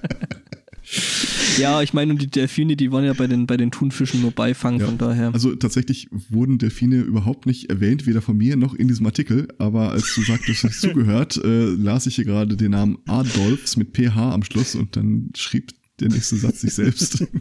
Ja, 1.59 1.81
ich 1.81 1.93
meine, 1.93 2.13
und 2.13 2.21
die 2.21 2.27
Delfine, 2.27 2.75
die 2.75 2.91
waren 2.91 3.03
ja 3.03 3.13
bei 3.13 3.27
den, 3.27 3.45
bei 3.47 3.57
den 3.57 3.71
Thunfischen 3.71 4.21
nur 4.21 4.31
Beifang, 4.31 4.79
Ja. 4.79 4.85
von 4.87 4.97
daher. 4.97 5.33
Also 5.33 5.53
tatsächlich 5.55 6.07
wurden 6.29 6.57
Delfine 6.57 7.01
überhaupt 7.01 7.45
nicht 7.45 7.69
erwähnt, 7.69 8.05
weder 8.07 8.21
von 8.21 8.37
mir 8.37 8.55
noch 8.55 8.73
in 8.73 8.87
diesem 8.87 9.05
Artikel, 9.05 9.47
aber 9.57 9.91
als 9.91 10.13
du 10.15 10.21
sagtest, 10.23 10.63
dass 10.63 10.79
zugehört, 10.79 11.37
äh, 11.43 11.65
las 11.71 12.07
ich 12.07 12.15
hier 12.15 12.25
gerade 12.25 12.55
den 12.55 12.71
Namen 12.71 12.97
Adolfs 13.07 13.75
mit 13.77 13.95
PH 13.95 14.33
am 14.33 14.43
Schluss 14.43 14.75
und 14.75 14.95
dann 14.95 15.29
schrieb 15.35 15.71
der 15.99 16.09
nächste 16.09 16.37
Satz 16.37 16.61
sich 16.61 16.73
selbst. 16.73 17.25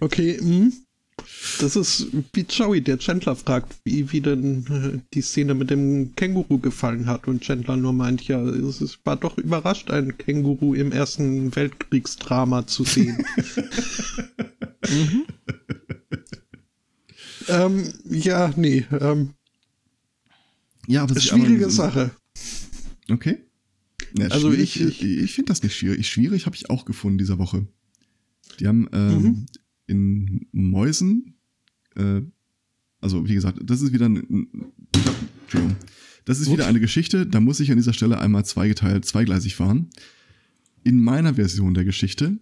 Okay, 0.00 0.38
hm. 0.38 0.72
Das 1.60 1.74
ist 1.76 2.06
wie 2.32 2.46
Joey, 2.48 2.80
der 2.80 2.98
Chandler 2.98 3.34
fragt, 3.34 3.74
wie, 3.84 4.12
wie 4.12 4.20
denn 4.20 4.64
äh, 4.70 4.98
die 5.14 5.22
Szene 5.22 5.54
mit 5.54 5.70
dem 5.70 6.14
Känguru 6.14 6.58
gefallen 6.58 7.06
hat. 7.06 7.26
Und 7.26 7.42
Chandler 7.42 7.76
nur 7.76 7.92
meint, 7.92 8.22
ja, 8.28 8.40
es 8.42 8.98
war 9.04 9.16
doch 9.16 9.36
überrascht, 9.38 9.90
ein 9.90 10.16
Känguru 10.18 10.74
im 10.74 10.92
Ersten 10.92 11.54
Weltkriegsdrama 11.54 12.66
zu 12.66 12.84
sehen. 12.84 13.24
Mhm. 14.90 15.24
ähm, 17.48 17.92
ja, 18.10 18.52
nee, 18.56 18.84
ähm, 19.00 19.30
ja, 20.88 21.02
aber 21.04 21.18
schwierige 21.20 21.70
Sache. 21.70 22.10
Okay. 23.08 23.38
Ja, 24.18 24.26
Also 24.28 24.52
ich- 24.52 24.80
ich, 24.80 25.02
ich 25.02 25.32
finde 25.32 25.50
das 25.52 25.62
nicht 25.62 25.76
schwierig. 25.76 26.06
Schwierig 26.08 26.46
habe 26.46 26.56
ich 26.56 26.68
auch 26.68 26.84
gefunden 26.84 27.18
diese 27.18 27.38
Woche. 27.38 27.66
Die 28.58 28.66
haben 28.66 28.88
ähm, 28.92 29.22
Mhm. 29.22 29.46
In 29.92 30.46
Mäusen, 30.52 31.34
äh, 31.94 32.22
also 33.00 33.28
wie 33.28 33.34
gesagt, 33.34 33.58
das 33.62 33.82
ist 33.82 33.92
wieder 33.92 34.06
ein. 34.06 34.46
Das 36.24 36.38
ist 36.38 36.52
wieder 36.52 36.68
eine 36.68 36.78
Geschichte, 36.78 37.26
da 37.26 37.40
muss 37.40 37.58
ich 37.58 37.72
an 37.72 37.76
dieser 37.76 37.92
Stelle 37.92 38.20
einmal 38.20 38.44
zweigeteilt, 38.44 39.04
zweigleisig 39.04 39.56
fahren. 39.56 39.90
In 40.84 41.02
meiner 41.02 41.34
Version 41.34 41.74
der 41.74 41.84
Geschichte 41.84 42.38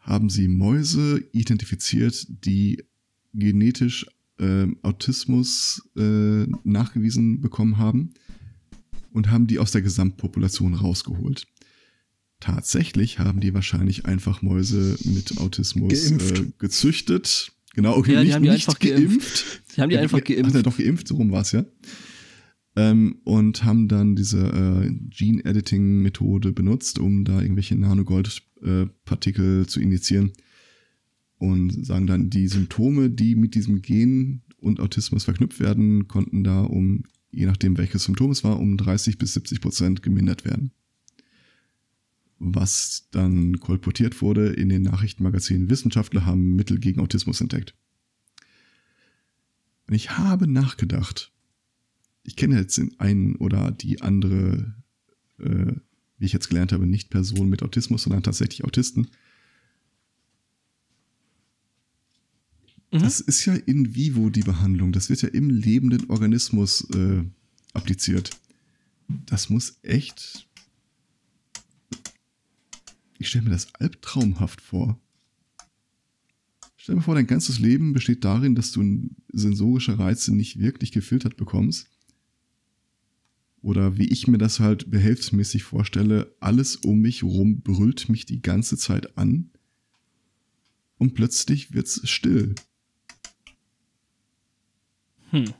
haben 0.00 0.28
sie 0.28 0.48
Mäuse 0.48 1.24
identifiziert, 1.32 2.26
die 2.44 2.82
genetisch 3.32 4.04
äh, 4.38 4.66
Autismus 4.82 5.88
äh, 5.96 6.44
nachgewiesen 6.64 7.40
bekommen 7.40 7.78
haben 7.78 8.14
und 9.12 9.30
haben 9.30 9.46
die 9.46 9.60
aus 9.60 9.70
der 9.70 9.82
Gesamtpopulation 9.82 10.74
rausgeholt. 10.74 11.46
Tatsächlich 12.42 13.18
haben 13.20 13.38
die 13.40 13.54
wahrscheinlich 13.54 14.04
einfach 14.06 14.42
Mäuse 14.42 14.96
mit 15.04 15.38
Autismus 15.38 15.92
Geimpft. 16.08 16.40
äh, 16.40 16.52
gezüchtet. 16.58 17.52
Genau, 17.74 17.96
okay, 17.96 18.14
Ja, 18.14 18.20
die 18.20 18.26
nicht, 18.26 18.34
haben 18.34 18.42
die 18.42 18.50
nicht 18.50 18.68
einfach 18.68 18.80
geimpft. 18.80 19.62
Sie 19.68 19.80
haben 19.80 19.90
die 19.90 19.96
einfach 19.98 20.18
Ach, 20.20 20.24
geimpft. 20.24 20.54
ja, 20.54 20.62
doch 20.62 20.76
geimpft, 20.76 21.06
so 21.08 21.14
rum 21.14 21.30
war 21.30 21.42
es 21.42 21.52
ja. 21.52 21.64
Ähm, 22.74 23.20
und 23.24 23.62
haben 23.64 24.16
diese 24.16 24.38
äh, 24.40 24.90
Gene-Editing-Methode 25.10 26.52
benutzt, 26.52 26.98
um 26.98 27.24
da 27.24 27.40
irgendwelche 27.40 27.76
Nanogold-Partikel 27.76 29.66
zu 29.66 29.80
injizieren. 29.80 30.32
Und 31.38 31.86
sagen 31.86 32.06
dann, 32.06 32.28
die 32.30 32.48
Symptome, 32.48 33.10
die 33.10 33.34
mit 33.36 33.54
diesem 33.54 33.82
Gen 33.82 34.42
und 34.58 34.80
Autismus 34.80 35.24
verknüpft 35.24 35.60
werden, 35.60 36.08
konnten 36.08 36.44
da 36.44 36.62
um, 36.62 37.04
je 37.30 37.46
nachdem 37.46 37.78
welches 37.78 38.04
Symptom 38.04 38.30
es 38.30 38.42
war, 38.44 38.58
um 38.58 38.76
30 38.76 39.18
bis 39.18 39.34
70 39.34 39.60
Prozent 39.60 40.02
gemindert 40.02 40.44
werden. 40.44 40.72
Was 42.44 43.06
dann 43.12 43.60
kolportiert 43.60 44.20
wurde 44.20 44.48
in 44.48 44.68
den 44.68 44.82
Nachrichtenmagazinen, 44.82 45.70
Wissenschaftler 45.70 46.26
haben 46.26 46.56
Mittel 46.56 46.80
gegen 46.80 47.00
Autismus 47.00 47.40
entdeckt. 47.40 47.72
Und 49.86 49.94
ich 49.94 50.18
habe 50.18 50.48
nachgedacht, 50.48 51.30
ich 52.24 52.34
kenne 52.34 52.56
jetzt 52.58 52.78
den 52.78 52.98
einen 52.98 53.36
oder 53.36 53.70
die 53.70 54.02
andere, 54.02 54.74
äh, 55.38 55.72
wie 56.18 56.24
ich 56.24 56.32
jetzt 56.32 56.48
gelernt 56.48 56.72
habe, 56.72 56.84
nicht 56.84 57.10
Personen 57.10 57.48
mit 57.48 57.62
Autismus, 57.62 58.02
sondern 58.02 58.24
tatsächlich 58.24 58.64
Autisten. 58.64 59.06
Mhm. 62.90 62.98
Das 62.98 63.20
ist 63.20 63.44
ja 63.44 63.54
in 63.54 63.94
vivo 63.94 64.30
die 64.30 64.42
Behandlung. 64.42 64.90
Das 64.90 65.10
wird 65.10 65.22
ja 65.22 65.28
im 65.28 65.48
lebenden 65.48 66.10
Organismus 66.10 66.90
äh, 66.90 67.22
appliziert. 67.72 68.30
Das 69.26 69.48
muss 69.48 69.78
echt. 69.82 70.48
Ich 73.22 73.28
stelle 73.28 73.44
mir 73.44 73.50
das 73.50 73.72
albtraumhaft 73.74 74.60
vor. 74.60 75.00
Stell 76.76 76.96
dir 76.96 77.02
vor, 77.02 77.14
dein 77.14 77.28
ganzes 77.28 77.60
Leben 77.60 77.92
besteht 77.92 78.24
darin, 78.24 78.56
dass 78.56 78.72
du 78.72 79.10
sensorische 79.32 79.96
Reize 79.96 80.34
nicht 80.34 80.58
wirklich 80.58 80.90
gefiltert 80.90 81.36
bekommst. 81.36 81.88
Oder 83.60 83.96
wie 83.96 84.08
ich 84.08 84.26
mir 84.26 84.38
das 84.38 84.58
halt 84.58 84.90
behelfsmäßig 84.90 85.62
vorstelle, 85.62 86.34
alles 86.40 86.74
um 86.74 86.98
mich 86.98 87.22
rum 87.22 87.60
brüllt 87.60 88.08
mich 88.08 88.26
die 88.26 88.42
ganze 88.42 88.76
Zeit 88.76 89.16
an. 89.16 89.52
Und 90.98 91.14
plötzlich 91.14 91.72
wird's 91.72 92.00
still. 92.10 92.56
Hm. 95.30 95.54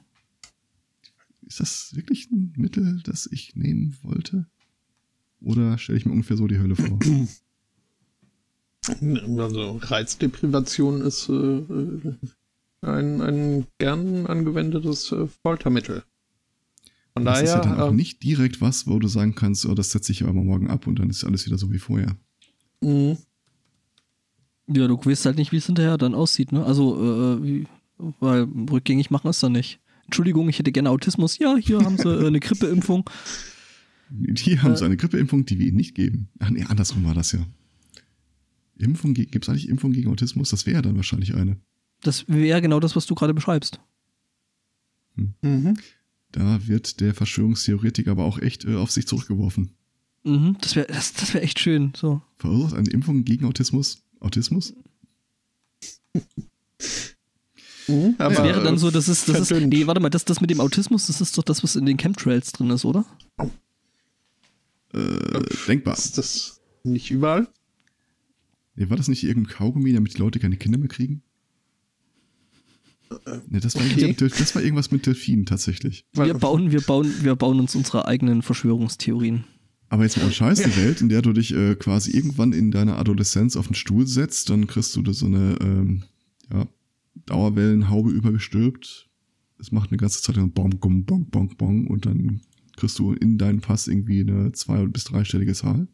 Ist 1.43 1.61
das 1.61 1.95
wirklich 1.95 2.29
ein 2.33 2.55
Mittel, 2.57 3.01
das 3.05 3.29
ich 3.31 3.55
nehmen 3.55 3.97
wollte? 4.03 4.49
Oder 5.41 5.79
stelle 5.79 5.99
ich 5.99 6.07
mir 6.07 6.13
ungefähr 6.13 6.37
so 6.37 6.49
die 6.49 6.59
Hölle 6.59 6.75
vor? 6.75 6.99
Also 8.89 9.79
Reizdeprivation 9.81 11.03
ist 11.03 11.29
äh, 11.29 11.33
äh, 11.33 12.15
ein, 12.83 13.21
ein 13.21 13.67
gern 13.79 14.27
angewendetes 14.27 15.13
äh, 15.13 15.29
Foltermittel. 15.43 16.03
Von 17.15 17.25
das 17.25 17.35
daher, 17.41 17.45
ist 17.45 17.65
ja 17.65 17.71
dann 17.71 17.81
auch 17.81 17.91
ähm, 17.91 17.97
nicht 17.97 18.23
direkt 18.23 18.61
was, 18.61 18.87
wo 18.87 18.99
du 18.99 19.07
sagen 19.07 19.35
kannst, 19.35 19.67
oh, 19.67 19.75
das 19.75 19.93
setze 19.93 20.13
ich 20.13 20.23
aber 20.23 20.33
morgen 20.33 20.69
ab 20.69 20.87
und 20.87 20.99
dann 20.99 21.11
ist 21.11 21.25
alles 21.25 21.47
wieder 21.47 21.59
so 21.59 21.71
wie 21.71 21.79
vorher. 21.79 22.17
mh, 22.81 23.17
Ja, 24.69 24.89
du 24.89 24.97
weißt 24.97 25.27
halt 25.27 25.37
nicht, 25.37 25.53
wie 25.53 25.59
es 25.59 25.67
hinterher 25.67 25.99
dann 25.99 26.15
aussieht, 26.15 26.51
ne? 26.53 26.65
Also, 26.65 26.97
äh, 27.37 27.43
wie, 27.45 27.67
weil 28.19 28.49
rückgängig 28.71 29.11
machen 29.11 29.29
ist 29.29 29.43
dann 29.43 29.53
nicht. 29.53 29.79
Entschuldigung, 30.07 30.49
ich 30.49 30.59
hätte 30.59 30.73
gerne 30.73 30.91
Autismus. 30.91 31.39
Ja, 31.39 31.57
hier 31.57 31.81
haben 31.85 31.99
sie 31.99 32.09
äh, 32.09 32.27
eine 32.27 32.41
Grippeimpfung. 32.41 33.09
Die 34.11 34.59
haben 34.61 34.73
Äh. 34.73 34.77
so 34.77 34.85
eine 34.85 34.97
Grippeimpfung, 34.97 35.47
die 35.47 35.59
wir 35.59 35.69
ihnen 35.69 35.77
nicht 35.77 35.95
geben. 35.95 36.29
Ach 36.41 36.51
nee, 36.51 36.65
andersrum 36.65 37.05
war 37.05 37.15
das 37.15 37.33
ja. 37.33 37.47
Impfung, 38.83 39.15
gibt 39.15 39.45
es 39.45 39.49
eigentlich 39.49 39.69
Impfung 39.69 39.93
gegen 39.93 40.11
Autismus? 40.11 40.51
Das 40.51 40.67
wäre 40.67 40.83
dann 40.83 40.97
wahrscheinlich 40.97 41.35
eine. 41.35 41.57
Das 42.03 42.29
wäre 42.29 42.61
genau 42.61 42.81
das, 42.81 42.97
was 42.97 43.07
du 43.07 43.15
gerade 43.15 43.35
beschreibst. 43.35 43.81
mhm. 45.15 45.77
Da 46.33 46.67
wird 46.67 47.01
der 47.01 47.15
Verschwörungstheoretiker 47.15 48.11
aber 48.11 48.25
auch 48.25 48.39
echt 48.39 48.65
äh, 48.65 48.77
auf 48.77 48.91
sich 48.91 49.07
zurückgeworfen. 49.07 49.75
Mhm, 50.25 50.57
das 50.61 50.77
wäre 50.77 50.87
das, 50.87 51.13
das 51.13 51.35
wär 51.35 51.43
echt 51.43 51.59
schön. 51.59 51.93
So. 51.97 52.23
Verursacht 52.39 52.75
eine 52.75 52.89
Impfung 52.91 53.25
gegen 53.25 53.45
Autismus? 53.45 54.03
Autismus? 54.21 54.73
Mhm, 57.89 58.15
Das 58.17 58.37
aber, 58.39 58.45
wäre 58.49 58.63
dann 58.63 58.79
so, 58.79 58.91
das 58.91 59.09
ist, 59.09 59.29
das 59.29 59.51
ist, 59.51 59.67
nee, 59.67 59.87
warte 59.87 60.01
mal, 60.01 60.09
das, 60.11 60.25
das 60.25 60.41
mit 60.41 60.51
dem 60.51 60.61
Autismus, 60.61 61.07
das 61.09 61.21
ist 61.21 61.37
doch 61.37 61.43
das, 61.43 61.63
was 61.65 61.77
in 61.77 61.85
den 61.87 61.97
Chemtrails 61.97 62.53
drin 62.53 62.71
ist, 62.71 62.85
oder? 62.85 63.05
Äh, 64.95 65.43
denkbar. 65.67 65.95
Ist 65.99 66.17
das 66.19 66.61
nicht 66.85 67.11
überall? 67.11 67.49
Nee, 68.75 68.89
war 68.89 68.97
das 68.97 69.09
nicht 69.09 69.25
irgendein 69.25 69.53
Kaugummi, 69.55 69.93
damit 69.93 70.15
die 70.15 70.19
Leute 70.19 70.39
keine 70.39 70.57
Kinder 70.57 70.79
mehr 70.79 70.89
kriegen? 70.89 71.23
Nee, 73.49 73.61
das 73.61 73.75
war, 73.75 73.83
okay. 73.83 73.91
irgendwas 73.91 74.09
mit 74.09 74.21
Delf- 74.21 74.39
das 74.39 74.55
war 74.55 74.63
irgendwas 74.63 74.91
mit 74.91 75.05
Delfinen 75.07 75.45
tatsächlich. 75.45 76.07
Wir 76.13 76.33
bauen, 76.35 76.73
wir 76.73 76.81
bauen, 76.81 77.13
wir 77.21 77.37
bauen 77.37 77.61
uns 77.61 77.75
unsere 77.75 78.07
eigenen 78.09 78.41
Verschwörungstheorien. 78.41 79.45
Aber 79.91 80.05
jetzt 80.05 80.17
mal 80.17 80.33
Scheiß, 80.33 80.63
die 80.63 80.75
Welt, 80.79 81.03
in 81.03 81.11
der 81.11 81.21
du 81.21 81.35
dich 81.35 81.53
äh, 81.55 81.75
quasi 81.75 82.13
irgendwann 82.13 82.55
in 82.55 82.71
deiner 82.71 82.99
Adoleszenz 82.99 83.57
auf 83.57 83.67
den 83.67 83.75
Stuhl 83.75 84.07
setzt, 84.07 84.49
dann 84.49 84.67
kriegst 84.67 84.97
du 84.97 85.03
da 85.03 85.13
so 85.13 85.27
eine 85.27 85.59
ähm, 85.61 86.05
ja, 86.51 86.67
Dauerwellenhaube 87.27 88.11
übergestülpt. 88.11 89.11
Es 89.59 89.71
macht 89.71 89.91
eine 89.91 89.99
ganze 89.99 90.23
Zeit 90.23 90.37
lang 90.37 90.51
bong, 90.53 90.71
bong, 90.81 91.05
bong, 91.05 91.29
bong, 91.29 91.55
bong 91.59 91.87
und 91.89 92.07
dann 92.07 92.41
kriegst 92.79 92.99
du 92.99 93.13
in 93.13 93.37
deinen 93.37 93.61
Pass 93.61 93.87
irgendwie 93.87 94.21
eine 94.23 94.53
zwei- 94.53 94.87
bis 94.87 95.05
dreistellige 95.05 95.53
Zahl 95.53 95.87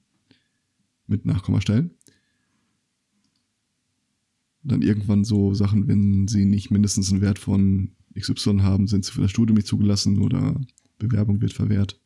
mit 1.09 1.27
Nachkommastellen. 1.27 1.91
Dann 4.63 4.83
irgendwann 4.83 5.25
so 5.25 5.55
Sachen, 5.55 5.89
wenn 5.89 6.29
sie 6.29 6.45
nicht 6.45 6.71
mindestens 6.71 7.11
einen 7.11 7.21
Wert 7.21 7.39
von 7.39 7.93
XY 8.19 8.59
haben, 8.61 8.87
sind 8.87 9.05
sie 9.05 9.13
für 9.13 9.23
das 9.23 9.31
Studium 9.31 9.57
nicht 9.57 9.69
zugelassen 9.69 10.19
oder 10.19 10.61
Bewerbung 10.99 11.41
wird 11.41 11.53
verwehrt. 11.53 12.01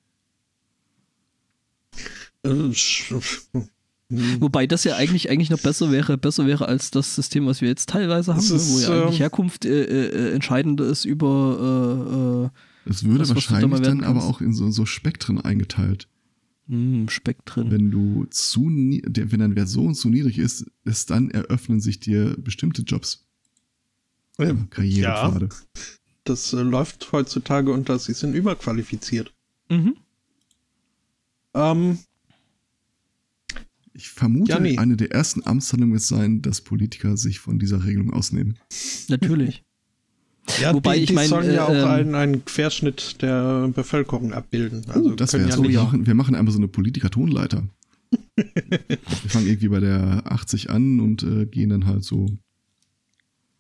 Äh. 2.45 2.51
Wobei 4.41 4.67
das 4.67 4.85
ja 4.85 4.97
eigentlich, 4.97 5.31
eigentlich 5.31 5.49
noch 5.49 5.61
besser 5.61 5.91
wäre, 5.91 6.19
besser 6.19 6.47
wäre 6.47 6.69
als 6.69 6.91
das 6.91 7.15
System, 7.15 7.47
was 7.47 7.63
wir 7.63 7.69
jetzt 7.69 7.89
teilweise 7.89 8.35
haben, 8.35 8.45
ne, 8.45 8.51
wo 8.51 8.57
ist, 8.57 8.83
ja 8.83 8.91
eigentlich 8.91 9.15
ähm, 9.15 9.19
Herkunft 9.19 9.65
äh, 9.65 9.85
äh, 9.85 10.35
entscheidend 10.35 10.81
ist 10.83 11.07
über 11.07 12.51
äh, 12.85 12.89
äh, 12.89 12.91
Es 12.91 13.05
würde 13.05 13.21
Das, 13.21 13.29
du 13.29 13.35
da 13.35 13.35
wahrscheinlich 13.37 13.81
dann 13.81 14.05
aber 14.05 14.23
auch 14.25 14.43
in 14.43 14.53
so, 14.53 14.71
so 14.71 14.85
Spektren 14.85 15.41
eingeteilt. 15.41 16.09
Mh, 16.67 17.11
Spektren. 17.11 17.71
Wenn 17.71 17.91
du 17.91 18.25
zu, 18.31 18.63
wenn 18.67 19.41
dein 19.41 19.57
Wert 19.57 19.69
so 19.69 19.83
und 19.85 19.95
so 19.95 20.09
niedrig 20.09 20.39
ist, 20.39 20.67
ist 20.85 21.11
dann 21.11 21.31
eröffnen 21.31 21.81
sich 21.81 22.01
dir 22.01 22.37
bestimmte 22.39 22.83
Jobs. 22.83 23.27
Ähm, 24.39 24.69
Karrierepfade. 24.71 25.49
das 26.25 26.53
äh, 26.53 26.63
läuft 26.63 27.13
heutzutage 27.13 27.73
unter, 27.73 27.99
sie 27.99 28.15
sind 28.15 28.35
überqualifiziert. 28.35 29.33
Mhm. 29.69 29.97
Ähm, 31.55 31.99
Ich 33.95 34.09
vermute, 34.09 34.53
Ja, 34.53 34.59
nee. 34.61 34.79
eine 34.79 34.97
der 34.97 35.13
ersten 35.13 35.45
Amtshandlungen 35.47 35.93
wird 35.95 36.03
sein, 36.03 36.41
dass 36.41 36.63
Politiker 36.63 37.17
sich 37.19 37.41
von 37.41 37.59
dieser 37.59 37.85
Regelung 37.85 38.11
ausnehmen. 38.13 38.59
Natürlich. 39.09 39.65
Ja, 40.61 40.75
Wobei 40.75 40.97
die, 40.97 41.03
ich 41.03 41.09
die 41.09 41.15
mein, 41.15 41.29
sollen 41.29 41.53
ja 41.55 41.69
äh, 41.69 41.83
auch 41.83 41.85
ähm, 41.85 41.91
einen, 41.91 42.15
einen 42.15 42.45
Querschnitt 42.45 43.23
der 43.23 43.69
Bevölkerung 43.69 44.33
abbilden. 44.33 44.85
Also 44.89 45.11
oh, 45.11 45.15
das 45.15 45.33
wäre 45.33 45.49
ja 45.49 45.55
so. 45.57 45.63
nicht, 45.63 45.73
Wir 45.73 45.83
machen, 45.83 46.07
wir 46.07 46.15
machen 46.15 46.35
einfach 46.35 46.53
so 46.53 46.59
eine 46.59 46.69
Politiker-Tonleiter. 46.69 47.65
wir 48.37 48.99
fangen 49.31 49.47
irgendwie 49.47 49.69
bei 49.69 49.81
der 49.81 50.23
80 50.27 50.71
an 50.71 51.01
und 51.01 51.23
äh, 51.23 51.47
gehen 51.47 51.71
dann 51.71 51.87
halt 51.87 52.05
so. 52.05 52.27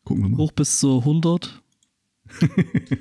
Gucken 0.04 0.24
wir 0.24 0.28
mal. 0.30 0.36
Hoch 0.38 0.52
bis 0.52 0.78
zu 0.80 0.98
100. 0.98 1.62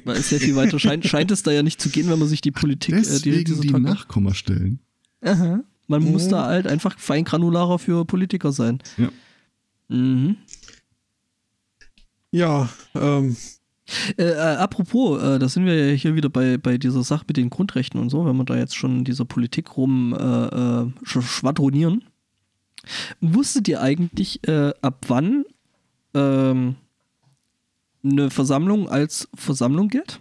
Weil 0.06 0.18
es 0.18 0.30
sehr 0.30 0.40
viel 0.40 0.56
weiter 0.56 0.78
scheint, 0.80 1.06
scheint 1.06 1.32
es 1.32 1.41
da 1.44 1.52
ja 1.52 1.64
nicht 1.64 1.82
zu 1.82 1.90
gehen, 1.90 2.10
wenn 2.10 2.20
man 2.20 2.28
sich 2.28 2.41
die 2.41 2.52
Politik, 2.52 2.94
äh, 2.95 2.98
die, 2.99 3.03
Deswegen 3.08 3.44
diese 3.45 3.62
die 3.62 3.68
Tage- 3.70 3.84
Nachkommastellen. 3.84 4.80
Aha. 5.22 5.64
Man 5.88 6.03
muss 6.03 6.26
Mhm. 6.28 6.30
da 6.32 6.45
halt 6.45 6.68
einfach 6.68 6.98
feingranularer 6.99 7.80
für 7.80 8.06
Politiker 8.06 8.52
sein. 8.52 8.80
Ja. 8.98 9.10
Mhm. 9.90 10.38
ja, 12.32 12.70
ähm, 12.95 13.36
Äh, 14.18 14.23
äh, 14.23 14.35
apropos, 14.35 15.22
äh, 15.22 15.39
da 15.39 15.49
sind 15.49 15.65
wir 15.65 15.89
ja 15.89 15.95
hier 15.95 16.15
wieder 16.15 16.30
bei, 16.30 16.57
bei 16.57 16.77
dieser 16.77 17.03
Sache 17.03 17.26
mit 17.27 17.38
den 17.38 17.49
Grundrechten 17.49 17.99
und 17.99 18.09
so, 18.09 18.26
wenn 18.26 18.38
wir 18.38 18.45
da 18.45 18.55
jetzt 18.55 18.76
schon 18.76 18.99
in 18.99 19.03
dieser 19.03 19.26
Politik 19.26 19.77
rum 19.77 20.13
äh, 20.13 20.45
äh, 20.45 20.91
sch 21.03 21.22
schwadronieren. 21.22 22.03
Wusstet 23.19 23.68
ihr 23.68 23.81
eigentlich, 23.81 24.47
äh, 24.47 24.73
ab 24.81 25.05
wann 25.07 25.45
ähm, 26.13 26.76
eine 28.03 28.30
Versammlung 28.30 28.89
als 28.89 29.30
Versammlung 29.35 29.89
gilt? 29.89 30.19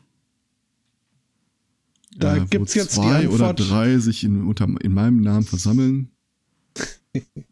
Da 2.17 2.37
äh, 2.37 2.43
wo 2.43 2.47
gibt's 2.47 2.75
jetzt 2.75 2.97
die 2.97 3.01
zwei 3.01 3.29
oder 3.29 3.51
Antwort. 3.51 3.71
drei 3.71 3.99
sich 3.99 4.25
in, 4.25 4.45
unter, 4.45 4.69
in 4.81 4.93
meinem 4.93 5.21
Namen 5.21 5.45
versammeln. 5.45 6.11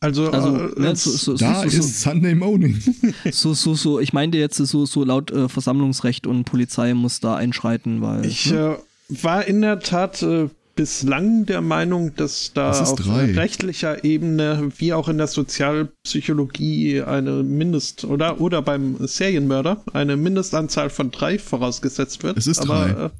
also, 0.00 0.30
Also, 0.30 0.56
äh, 0.56 0.80
ne, 0.80 0.96
so, 0.96 1.10
so, 1.10 1.34
Da 1.36 1.68
so, 1.68 1.78
ist 1.78 2.00
Sunday 2.00 2.34
Morning. 2.34 2.80
so, 3.32 3.54
so, 3.54 3.74
so, 3.74 4.00
ich 4.00 4.12
meinte 4.12 4.38
jetzt 4.38 4.56
so, 4.56 4.86
so 4.86 5.04
laut 5.04 5.30
äh, 5.30 5.48
Versammlungsrecht 5.48 6.26
und 6.26 6.44
Polizei 6.44 6.94
muss 6.94 7.20
da 7.20 7.36
einschreiten, 7.36 8.00
weil. 8.00 8.24
Ich 8.24 8.50
ne? 8.50 8.78
äh, 9.10 9.22
war 9.22 9.44
in 9.46 9.60
der 9.62 9.80
Tat 9.80 10.22
äh, 10.22 10.48
bislang 10.76 11.44
der 11.46 11.60
Meinung, 11.60 12.14
dass 12.14 12.52
da 12.54 12.68
Das 12.68 12.92
auf 12.92 13.00
drei. 13.00 13.32
rechtlicher 13.32 14.04
Ebene 14.04 14.70
wie 14.78 14.92
auch 14.92 15.08
in 15.08 15.18
der 15.18 15.26
Sozialpsychologie 15.26 17.02
eine 17.02 17.42
Mindest- 17.42 18.04
oder, 18.04 18.40
oder 18.40 18.62
beim 18.62 18.96
Serienmörder 19.04 19.82
eine 19.92 20.16
Mindestanzahl 20.16 20.90
von 20.90 21.10
drei 21.10 21.38
vorausgesetzt 21.40 22.22
wird. 22.22 22.36
Es 22.38 22.46
ist 22.46 22.60
Aber 22.60 22.88
drei. 22.88 23.10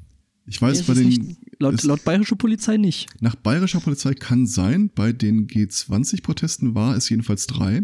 Ich 0.49 0.59
weiß, 0.61 0.79
es 0.81 0.87
bei 0.87 0.93
ist 0.93 0.99
den. 0.99 1.07
nicht, 1.09 1.37
laut, 1.59 1.75
es- 1.75 1.83
laut 1.83 2.03
bayerischer 2.03 2.35
Polizei 2.35 2.77
nicht. 2.77 3.07
Nach 3.21 3.35
bayerischer 3.35 3.79
Polizei 3.79 4.13
kann 4.15 4.47
sein, 4.47 4.89
bei 4.93 5.13
den 5.13 5.47
G20-Protesten 5.47 6.73
war 6.73 6.95
es 6.95 7.07
jedenfalls 7.09 7.45
drei, 7.45 7.83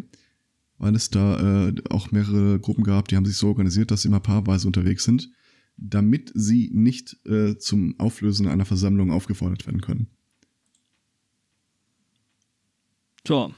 weil 0.79 0.95
es 0.95 1.09
da 1.11 1.67
äh, 1.67 1.75
auch 1.89 2.11
mehrere 2.11 2.59
Gruppen 2.59 2.83
gab, 2.83 3.07
die 3.07 3.15
haben 3.17 3.25
sich 3.25 3.37
so 3.37 3.47
organisiert, 3.49 3.91
dass 3.91 4.01
sie 4.01 4.07
immer 4.07 4.19
paarweise 4.19 4.65
unterwegs 4.67 5.03
sind, 5.03 5.29
damit 5.77 6.31
sie 6.33 6.71
nicht 6.73 7.17
äh, 7.27 7.57
zum 7.57 7.99
Auflösen 7.99 8.47
einer 8.47 8.65
Versammlung 8.65 9.11
aufgefordert 9.11 9.67
werden 9.67 9.81
können. 9.81 10.07
So. 13.27 13.53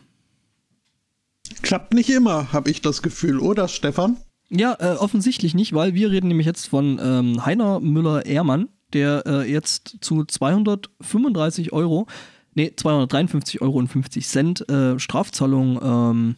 klappt 1.61 1.93
nicht 1.93 2.09
immer, 2.09 2.51
habe 2.53 2.69
ich 2.69 2.81
das 2.81 3.01
Gefühl, 3.01 3.39
oder 3.39 3.67
Stefan? 3.67 4.17
Ja, 4.49 4.75
äh, 4.79 4.95
offensichtlich 4.95 5.53
nicht, 5.55 5.73
weil 5.73 5.93
wir 5.93 6.09
reden 6.11 6.29
nämlich 6.29 6.45
jetzt 6.47 6.67
von 6.67 6.99
ähm, 7.01 7.45
Heiner 7.45 7.79
Müller-Ehrmann, 7.81 8.69
der 8.93 9.23
äh, 9.26 9.51
jetzt 9.51 9.97
zu 10.01 10.23
235 10.26 11.73
Euro, 11.73 12.07
nee, 12.53 12.73
253 12.76 13.61
Euro 13.61 13.77
und 13.77 13.88
50 13.88 14.27
Cent 14.27 14.69
äh, 14.69 14.99
Strafzahlung 14.99 15.80
ähm, 15.81 16.35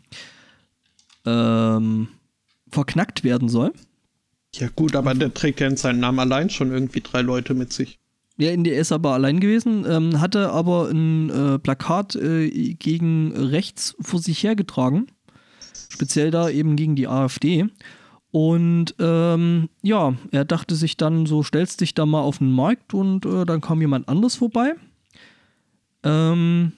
ähm, 1.26 2.08
verknackt 2.70 3.24
werden 3.24 3.50
soll. 3.50 3.74
Ja 4.56 4.68
gut, 4.76 4.96
aber 4.96 5.14
der 5.14 5.34
trägt 5.34 5.60
ja 5.60 5.68
in 5.68 5.78
seinem 5.78 6.00
Namen 6.00 6.20
allein 6.20 6.50
schon 6.50 6.72
irgendwie 6.72 7.02
drei 7.02 7.22
Leute 7.22 7.54
mit 7.54 7.72
sich. 7.72 8.00
Ja, 8.38 8.52
in 8.52 8.64
der 8.64 8.78
ist 8.78 8.92
aber 8.92 9.14
allein 9.14 9.40
gewesen, 9.42 9.86
ähm, 9.88 10.22
hatte 10.22 10.52
aber 10.52 10.90
ein 10.90 11.30
äh, 11.30 11.60
Plakat 11.60 12.16
äh, 12.16 12.50
gegen 12.74 13.34
rechts 13.36 13.96
vor 14.00 14.22
sich 14.22 14.44
hergetragen. 14.44 15.08
Speziell 15.90 16.32
da 16.32 16.50
eben 16.50 16.78
gegen 16.78 16.96
die 16.96 17.08
AfD. 17.08 17.66
Und 18.32 18.94
ähm, 19.00 19.70
ja, 19.82 20.14
er 20.32 20.46
dachte 20.46 20.76
sich 20.76 20.98
dann, 20.98 21.26
so 21.26 21.42
stellst 21.42 21.82
dich 21.82 21.96
da 21.96 22.06
mal 22.06 22.22
auf 22.22 22.38
den 22.38 22.52
Markt 22.52 22.94
und 22.94 23.26
äh, 23.26 23.46
dann 23.46 23.60
kam 23.62 23.82
jemand 23.82 24.08
anders 24.08 24.36
vorbei. 24.36 24.74
Ähm, 26.04 26.74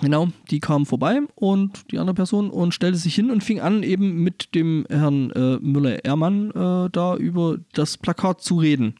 genau, 0.00 0.28
die 0.50 0.58
kam 0.60 0.86
vorbei 0.86 1.20
und 1.34 1.90
die 1.92 1.98
andere 1.98 2.14
Person 2.14 2.48
und 2.50 2.72
stellte 2.72 2.96
sich 2.96 3.14
hin 3.14 3.30
und 3.30 3.44
fing 3.44 3.60
an, 3.60 3.82
eben 3.82 4.22
mit 4.22 4.54
dem 4.54 4.86
Herrn 4.88 5.30
äh, 5.32 5.58
Müller-Ehrmann 5.58 6.50
äh, 6.50 6.90
da 6.90 7.14
über 7.16 7.58
das 7.74 7.98
Plakat 7.98 8.40
zu 8.42 8.56
reden. 8.58 8.94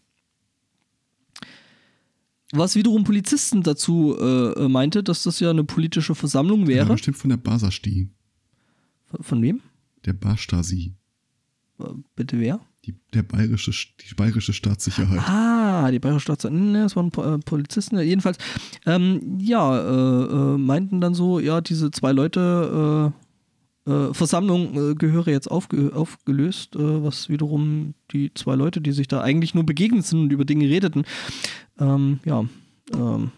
Was 2.53 2.77
wiederum 2.77 3.05
Polizisten 3.05 3.63
dazu 3.63 4.15
äh, 4.21 4.69
meinte, 4.69 5.03
dass 5.03 5.23
das 5.23 5.41
ja 5.41 5.49
eine 5.49 5.65
politische 5.65 6.15
Versammlung 6.15 6.61
Ja, 6.63 6.67
wäre. 6.69 6.93
bestimmt 6.93 7.17
von 7.17 7.31
der 7.31 7.39
Basasti, 7.39 8.11
Von 9.21 9.41
wem? 9.41 9.63
der 10.05 10.13
Bastasi, 10.13 10.89
Äh, 10.89 11.02
Bitte 12.15 12.39
wer? 12.41 12.61
die, 12.85 12.95
der 13.15 13.23
bayerische, 13.23 13.71
die 13.71 14.15
bayerische 14.15 14.53
Staatssicherheit. 14.53 15.21
Ah, 15.29 15.91
die 15.91 15.99
Bayerische 15.99 16.25
Staatsanwaltschaft, 16.25 16.73
ne, 16.73 16.83
das 16.83 16.97
waren 16.97 17.35
äh, 17.35 17.39
Polizisten. 17.39 17.99
Jedenfalls, 18.01 18.39
ähm, 18.87 19.39
ja, 19.41 19.79
äh, 19.79 20.55
äh, 20.55 20.59
meinten 20.59 21.01
dann 21.01 21.15
so, 21.15 21.39
ja, 21.39 21.61
diese 21.61 21.91
zwei 21.91 22.13
Leute, 22.13 23.13
äh, 23.87 23.91
äh, 23.91 24.15
Versammlung 24.15 24.91
äh, 24.91 24.95
gehöre 24.95 25.29
jetzt 25.29 25.51
aufge 25.51 25.93
aufgelöst, 25.95 26.71
was 26.75 27.29
wiederum 27.29 27.95
die 28.13 28.33
zwei 28.35 28.55
Leute, 28.55 28.81
die 28.81 28.93
sich 28.93 29.09
da 29.09 29.21
eigentlich 29.21 29.55
nur 29.55 29.65
begegnet 29.65 30.05
sind 30.05 30.21
und 30.21 30.33
über 30.33 30.45
Dinge 30.45 30.67
redeten, 30.67 31.05
ähm, 31.79 32.21
ja, 32.25 32.45
ähm, 32.95 33.31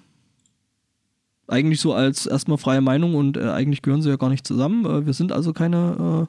eigentlich 1.46 1.80
so 1.80 1.92
als 1.92 2.26
erstmal 2.26 2.58
freie 2.58 2.80
Meinung 2.80 3.14
und 3.14 3.36
eigentlich 3.36 3.82
gehören 3.82 4.00
sie 4.00 4.08
ja 4.08 4.16
gar 4.16 4.30
nicht 4.30 4.46
zusammen. 4.46 5.04
Wir 5.04 5.12
sind 5.12 5.30
also 5.30 5.52
keine 5.52 6.26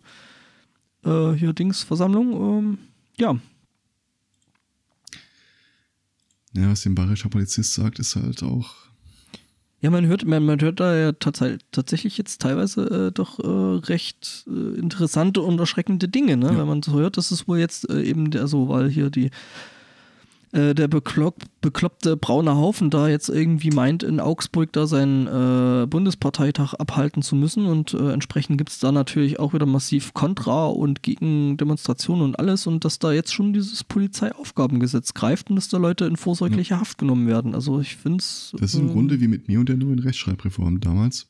äh, 1.06 1.32
hier 1.34 1.53
Dingsversammlung. 1.53 2.34
Ähm, 2.34 2.77
ja, 3.18 3.38
Ja, 6.56 6.69
was 6.72 6.86
ein 6.86 6.95
bayerischer 6.95 7.30
Polizist 7.30 7.73
sagt, 7.73 7.99
ist 7.99 8.15
halt 8.15 8.41
auch. 8.41 8.73
Ja, 9.82 9.90
man 9.90 10.06
hört, 10.07 10.26
man, 10.26 10.45
man 10.45 10.61
hört 10.61 10.80
da 10.80 10.95
ja 10.95 11.11
tats 11.11 11.44
tatsächlich 11.72 12.18
jetzt 12.18 12.41
teilweise 12.41 13.07
äh, 13.07 13.11
doch 13.11 13.40
äh, 13.40 13.86
recht 13.88 14.45
äh, 14.48 14.80
interessante 14.80 15.41
und 15.41 15.60
erschreckende 15.60 16.07
Dinge, 16.07 16.38
ne? 16.38 16.53
Ja. 16.53 16.57
Wenn 16.57 16.68
man 16.68 16.82
so 16.82 16.94
hört, 16.94 17.18
das 17.18 17.32
ist 17.32 17.48
wohl 17.48 17.60
jetzt 17.60 17.90
äh, 17.90 18.02
eben 18.03 18.32
der 18.32 18.48
so, 18.48 18.69
weil 18.69 18.90
hier 18.90 19.10
die 19.10 19.32
äh, 20.56 20.73
der 20.73 20.88
beklopp, 20.88 21.44
bekloppte 21.60 22.15
braune 22.15 22.56
Haufen 22.56 22.90
da 22.90 23.10
jetzt 23.10 23.27
irgendwie 23.27 23.72
meint, 23.72 24.03
in 24.03 24.22
Augsburg 24.22 24.72
da 24.72 24.88
seinen 24.88 25.27
äh, 25.27 25.86
Bundesparteitag 25.86 26.73
abhalten 26.76 27.22
zu 27.22 27.36
müssen 27.36 27.65
und 27.65 27.94
äh, 27.94 28.14
entsprechend 28.14 28.57
gibt 28.57 28.69
es 28.69 28.80
da 28.80 28.94
natürlich 28.94 29.38
auch 29.38 29.53
wieder 29.53 29.65
massiv 29.65 30.14
Kontra 30.14 30.68
und 30.68 31.03
Gegendemonstrationen 31.03 32.23
und 32.23 32.40
alles 32.40 32.68
und 32.68 32.86
dass 32.86 32.99
da 32.99 33.11
jetzt 33.11 33.34
schon 33.34 33.52
dieses 33.52 33.84
Polizeiaufgabengesetz 33.84 35.14
greift 35.14 35.49
und 35.49 35.57
dass 35.57 35.68
da 35.68 35.77
Leute 35.77 36.06
in 36.06 36.15
vorsorgliche 36.15 36.80
Haft 36.80 36.98
genommen 36.98 37.27
werden. 37.27 37.53
Also 37.53 37.82
ich 37.82 37.98
finde 37.98 38.19
es. 38.19 38.56
Das 38.57 38.73
ist 38.73 38.80
im 38.80 38.88
Grunde 38.88 39.19
wie 39.19 39.27
mit 39.27 39.49
mir 39.49 39.60
und 39.60 39.68
der 39.68 39.76
neuen 39.76 39.99
Rechtschreibreform 39.99 40.80
damals. 40.80 41.27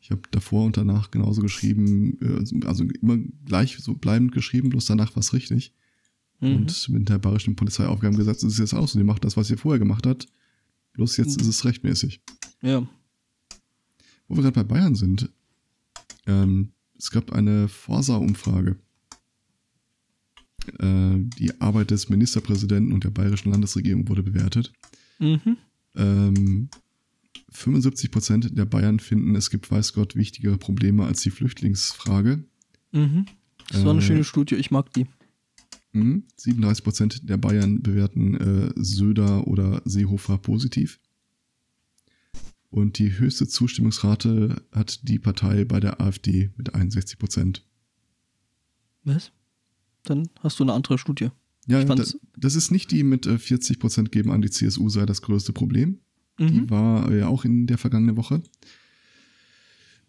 Ich 0.00 0.10
habe 0.10 0.22
davor 0.30 0.64
und 0.64 0.78
danach 0.78 1.10
genauso 1.10 1.42
geschrieben, 1.42 2.16
äh, 2.22 2.66
also 2.66 2.86
immer 3.02 3.18
gleich 3.44 3.76
so 3.80 3.92
bleibend 3.92 4.32
geschrieben, 4.32 4.70
bloß 4.70 4.86
danach 4.86 5.14
war 5.14 5.20
es 5.20 5.34
richtig. 5.34 5.74
Mhm. 6.40 6.56
Und 6.56 6.88
mit 6.88 7.08
der 7.08 7.18
bayerischen 7.18 7.56
Polizeiaufgabengesetz 7.56 8.42
ist 8.42 8.52
es 8.54 8.58
jetzt 8.58 8.74
auch 8.74 8.88
so. 8.88 8.98
Die 8.98 9.04
macht 9.04 9.24
das, 9.24 9.36
was 9.36 9.50
ihr 9.50 9.58
vorher 9.58 9.78
gemacht 9.78 10.06
hat. 10.06 10.26
Bloß 10.94 11.16
jetzt 11.18 11.36
Mhm. 11.36 11.42
ist 11.42 11.48
es 11.48 11.64
rechtmäßig. 11.64 12.20
Ja. 12.62 12.86
Wo 14.28 14.36
wir 14.36 14.42
gerade 14.42 14.54
bei 14.54 14.64
Bayern 14.64 14.94
sind. 14.94 15.30
Ähm, 16.26 16.72
es 16.98 17.10
gab 17.10 17.32
eine 17.32 17.68
Forsa-Umfrage. 17.68 18.76
Äh, 20.78 21.18
die 21.38 21.60
Arbeit 21.60 21.90
des 21.90 22.08
Ministerpräsidenten 22.08 22.92
und 22.92 23.04
der 23.04 23.10
bayerischen 23.10 23.50
Landesregierung 23.50 24.08
wurde 24.08 24.22
bewertet. 24.22 24.72
Mhm. 25.18 25.56
Ähm, 25.96 26.68
75% 27.52 28.54
der 28.54 28.64
Bayern 28.66 29.00
finden, 29.00 29.34
es 29.34 29.50
gibt, 29.50 29.70
weiß 29.70 29.92
Gott, 29.94 30.14
wichtigere 30.14 30.56
Probleme 30.58 31.04
als 31.04 31.22
die 31.22 31.30
Flüchtlingsfrage. 31.30 32.44
Mhm. 32.92 33.26
Das 33.70 33.84
war 33.84 33.90
eine 33.92 34.00
Äh, 34.00 34.02
schöne 34.02 34.24
Studie, 34.24 34.54
ich 34.56 34.70
mag 34.70 34.92
die. 34.92 35.06
Mhm. 35.92 36.24
37% 36.38 37.26
der 37.26 37.36
Bayern 37.36 37.82
bewerten 37.82 38.34
äh, 38.36 38.72
Söder 38.76 39.46
oder 39.46 39.82
Seehofer 39.84 40.38
positiv. 40.38 41.00
Und 42.70 42.98
die 42.98 43.18
höchste 43.18 43.48
Zustimmungsrate 43.48 44.62
hat 44.72 45.08
die 45.08 45.18
Partei 45.18 45.64
bei 45.64 45.80
der 45.80 46.00
AfD 46.00 46.50
mit 46.56 46.74
61%. 46.74 47.62
Was? 49.04 49.32
dann 50.04 50.30
hast 50.40 50.58
du 50.58 50.64
eine 50.64 50.72
andere 50.72 50.96
Studie. 50.96 51.28
Ja, 51.66 51.78
Ich 51.80 51.84
da, 51.86 51.94
fand's- 51.94 52.18
das 52.36 52.54
ist 52.54 52.70
nicht 52.70 52.90
die 52.90 53.02
mit 53.02 53.26
äh, 53.26 53.38
40 53.38 53.78
Prozent 53.78 54.12
geben 54.12 54.30
an 54.30 54.40
die 54.40 54.48
CSU 54.50 54.88
sei 54.88 55.04
das 55.04 55.20
größte 55.20 55.52
Problem. 55.52 55.98
Die 56.38 56.44
Mhm. 56.62 56.70
war 56.70 57.12
ja 57.12 57.26
auch 57.28 57.44
in 57.44 57.66
der 57.66 57.76
vergangenen 57.76 58.16
Woche. 58.16 58.42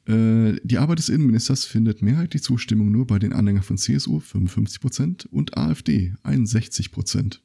Äh, 0.08 0.56
Die 0.64 0.78
Arbeit 0.78 1.00
des 1.00 1.10
Innenministers 1.10 1.66
findet 1.66 2.02
mehrheitlich 2.02 2.44
Zustimmung 2.44 2.92
nur 2.92 3.06
bei 3.08 3.20
den 3.20 3.34
Anhängern 3.34 3.64
von 3.64 3.78
CSU 3.78 4.20
55 4.20 4.80
Prozent 4.80 5.26
und 5.32 5.58
AfD 5.58 6.14
61 6.24 6.92
Prozent. 6.92 7.42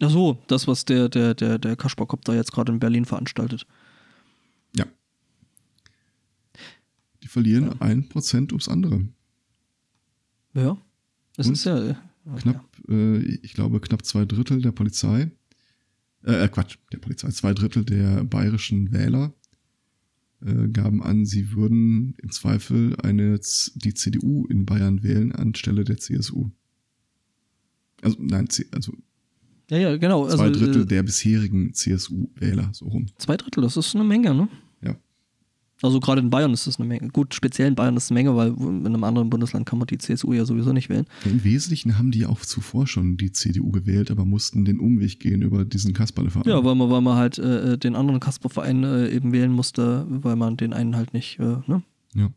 Ach 0.00 0.10
so, 0.10 0.42
das, 0.48 0.66
was 0.66 0.84
der, 0.84 1.08
der, 1.08 1.34
der, 1.34 1.58
der 1.58 1.76
Kasperkopf 1.76 2.24
da 2.24 2.34
jetzt 2.34 2.52
gerade 2.52 2.72
in 2.72 2.80
Berlin 2.80 3.04
veranstaltet. 3.04 3.66
Ja. 4.74 4.86
Die 7.22 7.28
verlieren 7.28 7.80
ein 7.80 8.08
Prozent 8.08 8.52
ums 8.52 8.68
andere. 8.68 9.06
Ja. 10.54 10.76
Es 11.36 11.48
ist 11.48 11.64
ja. 11.64 11.90
äh, 11.90 11.94
Knapp, 12.38 12.64
äh, 12.88 13.18
ich 13.18 13.54
glaube, 13.54 13.80
knapp 13.80 14.04
zwei 14.04 14.24
Drittel 14.24 14.62
der 14.62 14.72
Polizei, 14.72 15.30
äh, 16.24 16.44
äh, 16.44 16.48
Quatsch, 16.48 16.78
der 16.92 16.98
Polizei, 16.98 17.30
zwei 17.30 17.52
Drittel 17.54 17.84
der 17.84 18.24
bayerischen 18.24 18.92
Wähler 18.92 19.32
äh, 20.44 20.68
gaben 20.68 21.02
an, 21.02 21.24
sie 21.24 21.52
würden 21.52 22.14
im 22.22 22.30
Zweifel 22.30 22.96
eine, 23.02 23.38
die 23.74 23.94
CDU 23.94 24.46
in 24.46 24.66
Bayern 24.66 25.02
wählen 25.02 25.32
anstelle 25.32 25.84
der 25.84 25.98
CSU. 25.98 26.50
Also, 28.02 28.16
nein, 28.20 28.48
also 28.72 28.92
Ja, 29.70 29.78
ja, 29.78 29.96
genau. 29.96 30.28
zwei 30.28 30.46
also, 30.46 30.58
Drittel 30.58 30.82
äh, 30.82 30.86
der 30.86 31.02
bisherigen 31.02 31.72
CSU-Wähler, 31.72 32.70
so 32.72 32.86
rum. 32.86 33.06
Zwei 33.18 33.36
Drittel, 33.36 33.62
das 33.62 33.76
ist 33.76 33.94
eine 33.94 34.04
Menge, 34.04 34.34
ne? 34.34 34.48
Ja. 35.82 35.88
Also 35.88 36.00
gerade 36.00 36.20
in 36.20 36.30
Bayern 36.30 36.52
ist 36.52 36.66
das 36.66 36.78
eine 36.78 36.88
Menge. 36.88 37.08
Gut, 37.08 37.34
speziell 37.34 37.68
in 37.68 37.74
Bayern 37.74 37.96
ist 37.96 38.04
es 38.04 38.10
eine 38.10 38.20
Menge, 38.20 38.36
weil 38.36 38.48
in 38.48 38.86
einem 38.86 39.04
anderen 39.04 39.30
Bundesland 39.30 39.66
kann 39.66 39.78
man 39.78 39.86
die 39.86 39.98
CSU 39.98 40.32
ja 40.32 40.44
sowieso 40.44 40.72
nicht 40.72 40.88
wählen. 40.88 41.06
Im 41.24 41.42
Wesentlichen 41.44 41.98
haben 41.98 42.10
die 42.10 42.26
auch 42.26 42.40
zuvor 42.40 42.86
schon 42.86 43.16
die 43.16 43.32
CDU 43.32 43.70
gewählt, 43.70 44.10
aber 44.10 44.24
mussten 44.24 44.64
den 44.64 44.78
Umweg 44.78 45.20
gehen 45.20 45.42
über 45.42 45.64
diesen 45.64 45.92
Kasperle-Verein. 45.92 46.48
Ja, 46.48 46.64
weil 46.64 46.74
man, 46.74 46.90
weil 46.90 47.00
man 47.00 47.16
halt 47.16 47.38
äh, 47.38 47.76
den 47.76 47.96
anderen 47.96 48.20
Kasper-Verein 48.20 48.84
äh, 48.84 49.08
eben 49.08 49.32
wählen 49.32 49.52
musste, 49.52 50.06
weil 50.08 50.36
man 50.36 50.56
den 50.56 50.72
einen 50.72 50.96
halt 50.96 51.12
nicht, 51.12 51.38
äh, 51.38 51.56
ne? 51.66 51.82
Ja. 52.14 52.30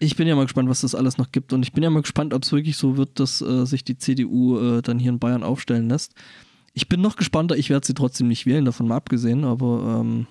Ich 0.00 0.16
bin 0.16 0.28
ja 0.28 0.36
mal 0.36 0.44
gespannt, 0.44 0.68
was 0.68 0.82
das 0.82 0.94
alles 0.94 1.18
noch 1.18 1.32
gibt. 1.32 1.52
Und 1.52 1.62
ich 1.62 1.72
bin 1.72 1.82
ja 1.82 1.88
mal 1.88 2.02
gespannt, 2.02 2.34
ob 2.34 2.42
es 2.42 2.52
wirklich 2.52 2.76
so 2.76 2.96
wird, 2.96 3.20
dass 3.20 3.40
äh, 3.40 3.64
sich 3.64 3.84
die 3.84 3.96
CDU 3.96 4.58
äh, 4.58 4.82
dann 4.82 4.98
hier 4.98 5.10
in 5.10 5.18
Bayern 5.18 5.42
aufstellen 5.42 5.88
lässt. 5.88 6.14
Ich 6.74 6.88
bin 6.88 7.00
noch 7.00 7.16
gespannter, 7.16 7.56
ich 7.56 7.70
werde 7.70 7.86
sie 7.86 7.94
trotzdem 7.94 8.28
nicht 8.28 8.46
wählen, 8.46 8.64
davon 8.64 8.88
mal 8.88 8.96
abgesehen, 8.96 9.44
aber 9.44 10.00
ähm, 10.00 10.26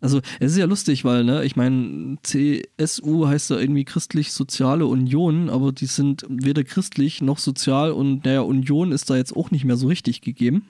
also 0.00 0.20
es 0.38 0.52
ist 0.52 0.58
ja 0.58 0.66
lustig, 0.66 1.04
weil, 1.04 1.24
ne, 1.24 1.44
ich 1.44 1.56
meine, 1.56 2.18
CSU 2.22 3.26
heißt 3.26 3.50
ja 3.50 3.58
irgendwie 3.58 3.84
christlich-soziale 3.84 4.86
Union, 4.86 5.50
aber 5.50 5.72
die 5.72 5.86
sind 5.86 6.24
weder 6.28 6.62
christlich 6.62 7.20
noch 7.20 7.38
sozial 7.38 7.90
und 7.90 8.24
naja, 8.24 8.42
Union 8.42 8.92
ist 8.92 9.10
da 9.10 9.16
jetzt 9.16 9.34
auch 9.34 9.50
nicht 9.50 9.64
mehr 9.64 9.76
so 9.76 9.88
richtig 9.88 10.20
gegeben. 10.20 10.66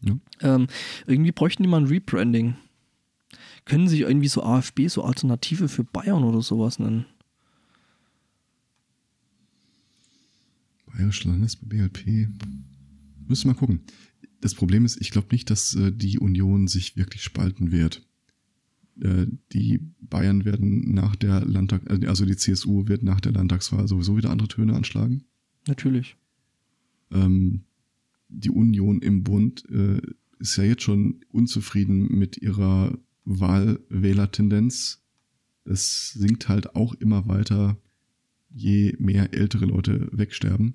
Ja. 0.00 0.16
Ähm, 0.40 0.66
irgendwie 1.06 1.32
bräuchten 1.32 1.62
die 1.62 1.68
mal 1.68 1.80
ein 1.80 1.86
Rebranding. 1.86 2.56
Können 3.64 3.88
sich 3.88 4.00
irgendwie 4.00 4.28
so 4.28 4.42
AfB, 4.42 4.88
so 4.88 5.04
Alternative 5.04 5.68
für 5.68 5.84
Bayern 5.84 6.24
oder 6.24 6.42
sowas 6.42 6.78
nennen? 6.78 7.04
Bayerische 10.86 11.28
Landesbe 11.28 11.66
BLP. 11.66 12.28
Müssen 13.28 13.44
wir 13.44 13.52
mal 13.52 13.58
gucken. 13.58 13.80
Das 14.40 14.54
Problem 14.54 14.84
ist, 14.84 15.00
ich 15.00 15.10
glaube 15.10 15.28
nicht, 15.32 15.50
dass 15.50 15.74
äh, 15.74 15.92
die 15.92 16.18
Union 16.18 16.66
sich 16.66 16.96
wirklich 16.96 17.22
spalten 17.22 17.72
wird. 17.72 18.06
Äh, 19.00 19.26
die 19.52 19.80
Bayern 20.00 20.44
werden 20.44 20.92
nach 20.94 21.16
der 21.16 21.44
Landtag, 21.44 21.82
äh, 21.90 22.06
also 22.06 22.24
die 22.24 22.36
CSU 22.36 22.88
wird 22.88 23.02
nach 23.02 23.20
der 23.20 23.32
Landtagswahl 23.32 23.86
sowieso 23.86 24.16
wieder 24.16 24.30
andere 24.30 24.48
Töne 24.48 24.74
anschlagen. 24.74 25.24
Natürlich. 25.66 26.16
Ähm, 27.10 27.64
die 28.28 28.50
Union 28.50 29.02
im 29.02 29.22
Bund 29.24 29.68
äh, 29.70 30.00
ist 30.38 30.56
ja 30.56 30.64
jetzt 30.64 30.82
schon 30.82 31.20
unzufrieden 31.30 32.08
mit 32.16 32.38
ihrer 32.38 32.98
Wahlwählertendenz. 33.24 35.02
Es 35.64 36.12
sinkt 36.12 36.48
halt 36.48 36.74
auch 36.74 36.94
immer 36.94 37.28
weiter, 37.28 37.76
je 38.48 38.96
mehr 38.98 39.34
ältere 39.34 39.66
Leute 39.66 40.08
wegsterben. 40.12 40.74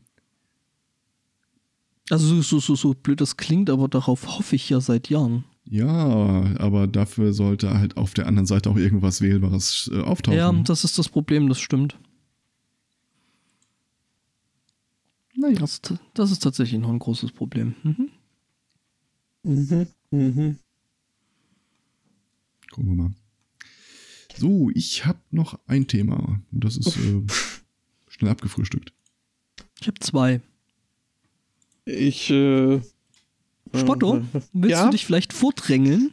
Also 2.09 2.27
so, 2.27 2.41
so, 2.41 2.59
so, 2.59 2.75
so 2.75 2.93
blöd 2.93 3.19
das 3.21 3.37
klingt, 3.37 3.69
aber 3.69 3.87
darauf 3.87 4.37
hoffe 4.37 4.55
ich 4.55 4.69
ja 4.69 4.79
seit 4.79 5.09
Jahren. 5.09 5.45
Ja, 5.67 6.45
aber 6.59 6.85
dafür 6.85 7.33
sollte 7.33 7.73
halt 7.79 7.97
auf 7.97 8.13
der 8.13 8.27
anderen 8.27 8.45
Seite 8.45 8.69
auch 8.69 8.77
irgendwas 8.77 9.21
Wählbares 9.21 9.89
äh, 9.91 10.01
auftauchen. 10.01 10.37
Ja, 10.37 10.51
das 10.51 10.83
ist 10.83 10.99
das 10.99 11.09
Problem, 11.09 11.49
das 11.49 11.59
stimmt. 11.59 11.97
naja. 15.45 15.59
Das, 15.59 15.81
das 16.13 16.31
ist 16.31 16.43
tatsächlich 16.43 16.79
noch 16.79 16.89
ein 16.89 16.99
großes 16.99 17.31
Problem. 17.31 17.75
Mhm. 17.83 18.09
Mhm. 19.43 19.87
Mhm. 20.11 20.59
Gucken 22.71 22.89
wir 22.89 23.03
mal. 23.03 23.11
So, 24.37 24.69
ich 24.73 25.05
habe 25.05 25.19
noch 25.31 25.59
ein 25.67 25.87
Thema. 25.87 26.41
Und 26.51 26.63
Das 26.63 26.77
ist 26.77 26.97
äh, 26.97 27.21
schnell 28.07 28.31
abgefrühstückt. 28.31 28.93
Ich 29.79 29.87
habe 29.87 29.99
zwei. 29.99 30.41
Ich, 31.85 32.29
äh, 32.31 32.81
Spotto, 33.73 34.21
willst 34.53 34.71
ja? 34.71 34.85
du 34.85 34.91
dich 34.91 35.05
vielleicht 35.05 35.33
vordrängeln? 35.33 36.11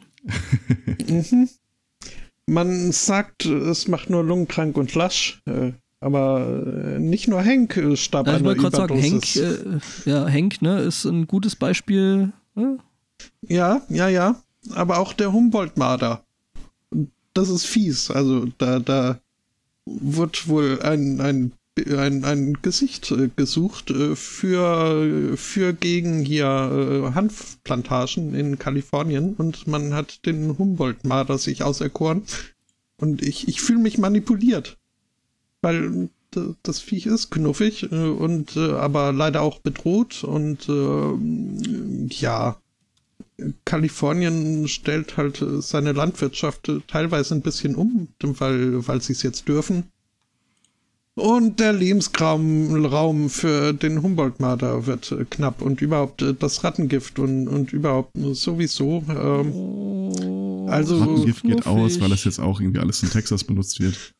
Mhm. 1.09 1.49
Man 2.45 2.91
sagt, 2.91 3.45
es 3.45 3.87
macht 3.87 4.09
nur 4.09 4.23
lungenkrank 4.23 4.77
und 4.77 4.93
lasch, 4.95 5.41
äh, 5.45 5.71
aber 5.99 6.95
äh, 6.95 6.99
nicht 6.99 7.29
nur 7.29 7.41
Henk 7.41 7.77
äh, 7.77 7.95
starb 7.95 8.27
Ja, 8.27 8.37
ich 8.37 8.43
wollte 8.43 8.61
gerade 8.61 8.75
sagen, 8.75 8.97
Henk, 8.97 9.35
äh, 9.37 9.79
ja, 10.05 10.27
Henk 10.27 10.61
ne, 10.61 10.81
ist 10.81 11.05
ein 11.05 11.27
gutes 11.27 11.55
Beispiel. 11.55 12.33
Ne? 12.55 12.77
Ja, 13.47 13.81
ja, 13.87 14.09
ja. 14.09 14.41
Aber 14.75 14.99
auch 14.99 15.13
der 15.13 15.31
Humboldt-Marder. 15.31 16.23
Das 17.33 17.49
ist 17.49 17.65
fies. 17.65 18.11
Also 18.11 18.47
da, 18.57 18.79
da 18.79 19.19
wird 19.85 20.47
wohl 20.47 20.81
ein, 20.81 21.21
ein, 21.21 21.53
ein, 21.79 22.23
ein 22.23 22.57
Gesicht 22.61 23.11
äh, 23.11 23.29
gesucht 23.35 23.89
äh, 23.89 24.15
für, 24.15 25.35
für 25.37 25.73
gegen 25.73 26.23
hier 26.23 26.45
äh, 26.45 27.15
Hanfplantagen 27.15 28.35
in 28.35 28.59
Kalifornien 28.59 29.33
und 29.35 29.67
man 29.67 29.93
hat 29.93 30.25
den 30.25 30.57
Humboldt-Marder 30.57 31.37
sich 31.37 31.63
auserkoren. 31.63 32.23
Und 32.97 33.21
ich, 33.21 33.47
ich 33.47 33.61
fühle 33.61 33.79
mich 33.79 33.97
manipuliert. 33.97 34.77
Weil 35.61 36.09
das 36.63 36.79
Viech 36.79 37.05
ist 37.05 37.31
knuffig 37.31 37.91
äh, 37.91 38.07
und 38.07 38.57
aber 38.57 39.11
leider 39.11 39.41
auch 39.41 39.59
bedroht 39.59 40.23
und 40.23 40.69
äh, 40.69 42.13
ja, 42.13 42.57
Kalifornien 43.65 44.67
stellt 44.67 45.17
halt 45.17 45.43
seine 45.59 45.91
Landwirtschaft 45.91 46.71
teilweise 46.87 47.33
ein 47.33 47.41
bisschen 47.41 47.75
um, 47.75 48.09
weil, 48.21 48.87
weil 48.87 49.01
sie 49.01 49.13
es 49.13 49.23
jetzt 49.23 49.47
dürfen. 49.47 49.91
Und 51.15 51.59
der 51.59 51.73
Lebensraum 51.73 52.85
Raum 52.85 53.29
für 53.29 53.71
den 53.73 54.01
Humboldt-Marder 54.01 54.87
wird 54.87 55.11
äh, 55.11 55.25
knapp 55.29 55.61
und 55.61 55.79
überhaupt 55.81 56.23
äh, 56.23 56.33
das 56.33 56.63
Rattengift 56.63 57.19
und, 57.19 57.47
und 57.47 57.71
überhaupt 57.71 58.11
sowieso. 58.33 59.03
Ähm, 59.09 59.51
Oh, 59.53 60.67
Also- 60.69 60.97
Rattengift 60.99 61.43
geht 61.43 61.61
knuffig. 61.61 61.67
aus, 61.67 61.99
weil 62.01 62.09
das 62.09 62.23
jetzt 62.23 62.39
auch 62.39 62.59
irgendwie 62.59 62.79
alles 62.79 63.03
in 63.03 63.09
Texas 63.09 63.43
benutzt 63.43 63.79
wird. 63.79 64.13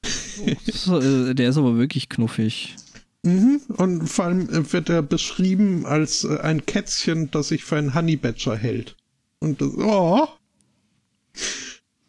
Äh, 0.45 1.33
Der 1.33 1.49
ist 1.49 1.57
aber 1.57 1.77
wirklich 1.77 2.09
knuffig. 2.09 2.75
mhm. 3.23 3.61
Und 3.77 4.07
vor 4.07 4.25
allem 4.25 4.71
wird 4.71 4.89
er 4.89 5.01
beschrieben 5.01 5.85
als 5.87 6.25
ein 6.25 6.65
Kätzchen, 6.65 7.31
das 7.31 7.47
sich 7.47 7.63
für 7.63 7.77
einen 7.77 7.95
Honey 7.95 8.17
Badger 8.17 8.55
hält. 8.55 8.95
Und 9.39 9.61
das, 9.61 9.69
oh. 9.77 10.27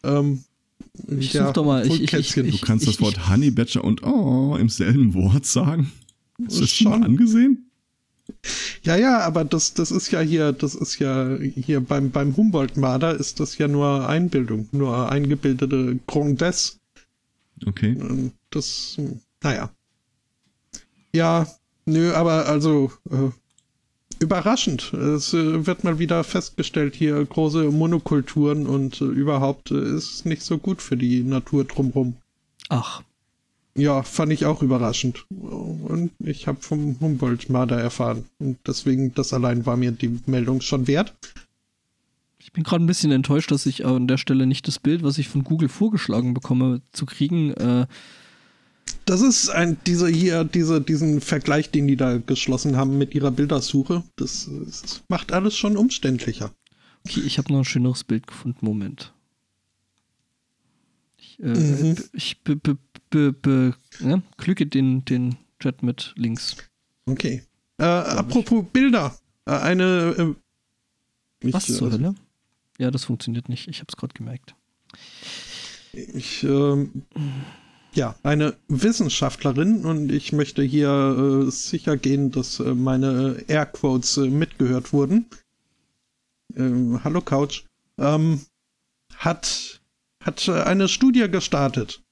Ähm, 0.02 0.44
Ich 1.18 1.32
such 1.32 1.52
doch 1.52 1.64
mal, 1.64 1.86
ich- 1.86 2.02
ich- 2.14 2.36
ich- 2.36 2.50
Du 2.52 2.58
kannst 2.58 2.86
das 2.86 3.00
Wort 3.00 3.28
Honey 3.28 3.50
Badger 3.50 3.82
und 3.84 4.02
Oh 4.04 4.56
im 4.58 4.68
selben 4.68 5.14
Wort 5.14 5.44
sagen. 5.46 5.90
Du 6.38 6.44
das 6.46 6.70
schon 6.70 6.90
mal 7.00 7.04
angesehen? 7.04 7.70
Ja, 8.84 8.96
ja, 8.96 9.20
aber 9.20 9.44
das, 9.44 9.74
das 9.74 9.90
ist 9.90 10.10
ja 10.10 10.20
hier, 10.20 10.52
das 10.52 10.74
ist 10.74 10.98
ja 10.98 11.36
hier 11.38 11.80
beim, 11.80 12.10
beim 12.10 12.34
Humboldt-Marder 12.36 13.14
ist 13.14 13.38
das 13.40 13.58
ja 13.58 13.68
nur 13.68 14.08
Einbildung, 14.08 14.68
nur 14.72 15.10
eingebildete 15.10 15.98
Grondes. 16.06 16.78
Okay. 17.66 17.96
Und 17.96 18.32
Das, 18.50 18.96
naja. 19.42 19.70
Ja, 21.12 21.46
nö, 21.86 22.12
aber 22.14 22.46
also 22.46 22.92
äh, 23.10 23.30
überraschend. 24.18 24.92
Es 24.92 25.34
äh, 25.34 25.66
wird 25.66 25.84
mal 25.84 25.98
wieder 25.98 26.24
festgestellt, 26.24 26.94
hier 26.94 27.24
große 27.24 27.64
Monokulturen 27.70 28.66
und 28.66 29.00
äh, 29.00 29.04
überhaupt 29.04 29.70
äh, 29.70 29.96
ist 29.96 30.14
es 30.14 30.24
nicht 30.24 30.42
so 30.42 30.58
gut 30.58 30.82
für 30.82 30.96
die 30.96 31.22
Natur 31.22 31.64
drumherum. 31.64 32.14
Ach, 32.68 33.02
Ja, 33.76 34.02
fand 34.02 34.32
ich 34.32 34.46
auch 34.46 34.62
überraschend. 34.62 35.26
Und 35.30 36.12
ich 36.20 36.46
habe 36.46 36.60
vom 36.60 36.96
Humboldt-Marder 37.00 37.78
erfahren. 37.80 38.24
Und 38.38 38.58
deswegen, 38.66 39.14
das 39.14 39.32
allein 39.32 39.66
war 39.66 39.76
mir 39.76 39.90
die 39.92 40.20
Meldung 40.26 40.60
schon 40.60 40.86
wert. 40.86 41.14
ich 42.38 42.52
bin 42.52 42.62
gerade 42.62 42.84
ein 42.84 42.86
bisschen 42.86 43.10
enttäuscht, 43.10 43.50
dass 43.50 43.66
ich 43.66 43.84
an 43.84 44.06
der 44.06 44.18
Stelle 44.18 44.46
nicht 44.46 44.68
das 44.68 44.78
Bild, 44.78 45.02
was 45.02 45.18
ich 45.18 45.28
von 45.28 45.44
Google 45.44 45.68
vorgeschlagen 45.68 46.34
bekomme, 46.34 46.82
zu 46.92 47.04
kriegen. 47.04 47.52
Äh, 47.54 47.86
Das 49.04 49.20
ist 49.20 49.50
ein, 49.50 49.76
diese 49.86 50.08
hier, 50.08 50.44
diese, 50.44 50.80
diesen 50.80 51.20
Vergleich, 51.20 51.70
den 51.70 51.86
die 51.86 51.96
da 51.96 52.16
geschlossen 52.18 52.76
haben 52.76 52.96
mit 52.96 53.14
ihrer 53.14 53.30
Bildersuche. 53.30 54.02
Das, 54.16 54.48
das 54.64 55.02
macht 55.08 55.32
alles 55.32 55.56
schon 55.56 55.76
umständlicher. 55.76 56.52
Okay, 57.06 57.20
ich 57.20 57.36
habe 57.36 57.52
noch 57.52 57.60
ein 57.60 57.64
schöneres 57.66 58.02
Bild 58.04 58.26
gefunden. 58.26 58.64
Moment. 58.64 59.12
Ich, 61.18 61.38
äh, 61.40 61.48
Mhm. 61.48 61.96
ich 62.14 62.40
be, 62.42 62.56
be, 62.56 62.78
be, 63.10 63.32
be, 63.32 63.74
ja, 64.00 64.22
glücke 64.38 64.66
den, 64.66 65.04
den 65.04 65.36
Chat 65.60 65.82
mit 65.82 66.14
Links. 66.16 66.56
Okay. 67.06 67.42
Äh, 67.78 67.84
apropos 67.84 68.64
Bilder. 68.72 69.14
Äh, 69.44 69.50
eine. 69.52 70.36
Äh, 71.42 71.52
Was 71.52 71.68
ich, 71.68 71.76
zur 71.76 71.88
äh, 71.88 71.92
Hölle? 71.92 72.14
Ja, 72.78 72.90
das 72.90 73.04
funktioniert 73.04 73.48
nicht. 73.50 73.68
Ich 73.68 73.80
habe 73.80 73.88
es 73.90 73.96
gerade 73.96 74.14
gemerkt. 74.14 74.54
Ich, 75.92 76.42
ähm, 76.42 77.02
ja, 77.94 78.14
eine 78.22 78.54
Wissenschaftlerin 78.68 79.84
und 79.84 80.10
ich 80.12 80.32
möchte 80.32 80.62
hier 80.62 81.44
äh, 81.46 81.50
sicher 81.50 81.96
gehen, 81.96 82.30
dass 82.30 82.60
äh, 82.60 82.74
meine 82.74 83.44
Airquotes 83.46 84.16
äh, 84.16 84.28
mitgehört 84.28 84.92
wurden. 84.92 85.26
Ähm, 86.56 87.02
hallo 87.04 87.20
Couch. 87.20 87.64
Ähm, 87.98 88.40
hat, 89.16 89.80
hat 90.22 90.48
äh, 90.48 90.62
eine 90.62 90.88
Studie 90.88 91.28
gestartet. 91.30 92.02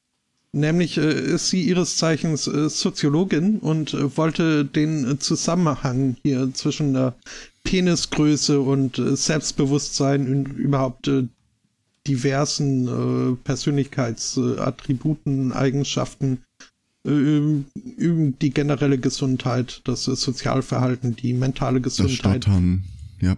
Nämlich 0.52 0.98
äh, 0.98 1.34
ist 1.34 1.48
sie 1.48 1.62
ihres 1.62 1.96
Zeichens 1.96 2.46
äh, 2.46 2.68
Soziologin 2.68 3.58
und 3.58 3.94
äh, 3.94 4.16
wollte 4.16 4.64
den 4.64 5.10
äh, 5.10 5.18
Zusammenhang 5.18 6.16
hier 6.22 6.52
zwischen 6.52 6.92
der 6.92 7.14
Penisgröße 7.64 8.60
und 8.60 8.98
äh, 8.98 9.16
Selbstbewusstsein 9.16 10.26
und 10.28 10.44
überhaupt 10.58 11.08
äh, 11.08 11.26
diversen 12.06 13.32
äh, 13.32 13.36
Persönlichkeitsattributen, 13.44 15.52
Eigenschaften, 15.52 16.42
äh, 17.06 17.10
üben 17.10 18.36
die 18.40 18.50
generelle 18.50 18.98
Gesundheit, 18.98 19.80
das 19.84 20.08
äh, 20.08 20.16
Sozialverhalten, 20.16 21.16
die 21.16 21.32
mentale 21.32 21.80
Das 21.80 21.96
Gesundheit. 21.96 22.44
Stottern, 22.44 22.84
ja. 23.20 23.36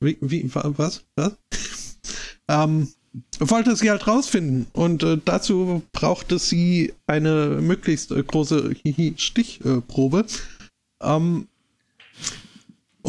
Wie, 0.00 0.16
wie, 0.20 0.54
wa- 0.54 0.72
was? 0.76 1.04
Was? 1.16 1.32
ähm, 2.48 2.88
wollte 3.40 3.74
sie 3.76 3.90
halt 3.90 4.06
rausfinden 4.06 4.66
und 4.72 5.02
äh, 5.02 5.18
dazu 5.24 5.82
brauchte 5.92 6.38
sie 6.38 6.92
eine 7.06 7.58
möglichst 7.60 8.10
äh, 8.12 8.22
große 8.22 8.74
Stichprobe. 9.16 10.24
Ähm, 11.00 11.48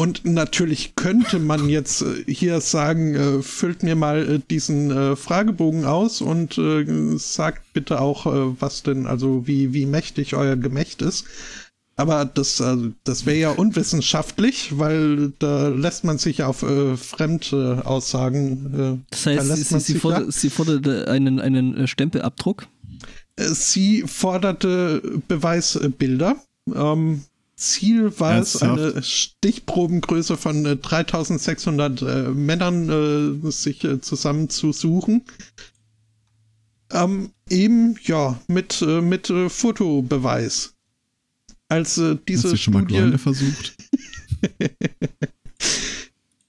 und 0.00 0.24
natürlich 0.24 0.96
könnte 0.96 1.38
man 1.38 1.68
jetzt 1.68 2.00
äh, 2.00 2.24
hier 2.26 2.62
sagen, 2.62 3.14
äh, 3.14 3.42
füllt 3.42 3.82
mir 3.82 3.96
mal 3.96 4.26
äh, 4.26 4.40
diesen 4.50 5.14
Fragebogen 5.14 5.84
aus 5.84 6.22
und 6.22 6.58
sagt 7.16 7.74
bitte 7.74 8.00
auch, 8.00 8.24
was 8.24 8.82
denn, 8.82 9.06
also 9.06 9.46
wie, 9.46 9.74
wie 9.74 9.84
mächtig 9.84 10.34
euer 10.34 10.56
Gemächt 10.56 11.02
ist. 11.02 11.26
Aber 11.96 12.24
das, 12.24 12.62
das 13.04 13.26
wäre 13.26 13.36
ja 13.36 13.50
unwissenschaftlich, 13.50 14.78
weil 14.78 15.34
da 15.38 15.68
lässt 15.68 16.04
man 16.04 16.16
sich 16.16 16.44
auf 16.44 16.62
äh, 16.62 16.96
fremde 16.96 17.82
Aussagen. 17.84 19.02
Äh, 19.02 19.06
Das 19.10 19.26
heißt, 19.26 19.46
verlässt 19.46 19.68
sie, 19.68 19.80
sie, 19.80 19.98
forder, 19.98 20.22
ja. 20.22 20.30
sie 20.30 20.48
forderte 20.48 21.08
einen, 21.08 21.40
einen 21.40 21.86
Stempelabdruck. 21.86 22.66
Sie 23.36 24.04
forderte 24.06 25.20
Beweisbilder. 25.28 26.36
Ähm, 26.74 27.24
Ziel 27.60 28.18
war 28.18 28.38
es, 28.38 28.56
Ernsthaft? 28.56 28.94
eine 28.94 29.02
Stichprobengröße 29.02 30.36
von 30.36 30.64
äh, 30.64 30.76
3600 30.76 32.02
äh, 32.02 32.28
Männern 32.30 33.42
äh, 33.44 33.50
sich 33.50 33.84
äh, 33.84 34.00
zusammenzusuchen. 34.00 35.22
Ähm, 36.90 37.30
eben, 37.48 37.96
ja, 38.02 38.40
mit, 38.48 38.82
äh, 38.82 39.00
mit 39.00 39.30
äh, 39.30 39.48
Fotobeweis. 39.48 40.74
Als 41.68 41.94
diese 42.26 42.44
Hast 42.48 42.52
du 42.52 42.56
schon 42.56 42.72
mal 42.74 42.80
Studie. 42.80 42.94
Grindr 42.96 43.18
versucht? 43.18 43.76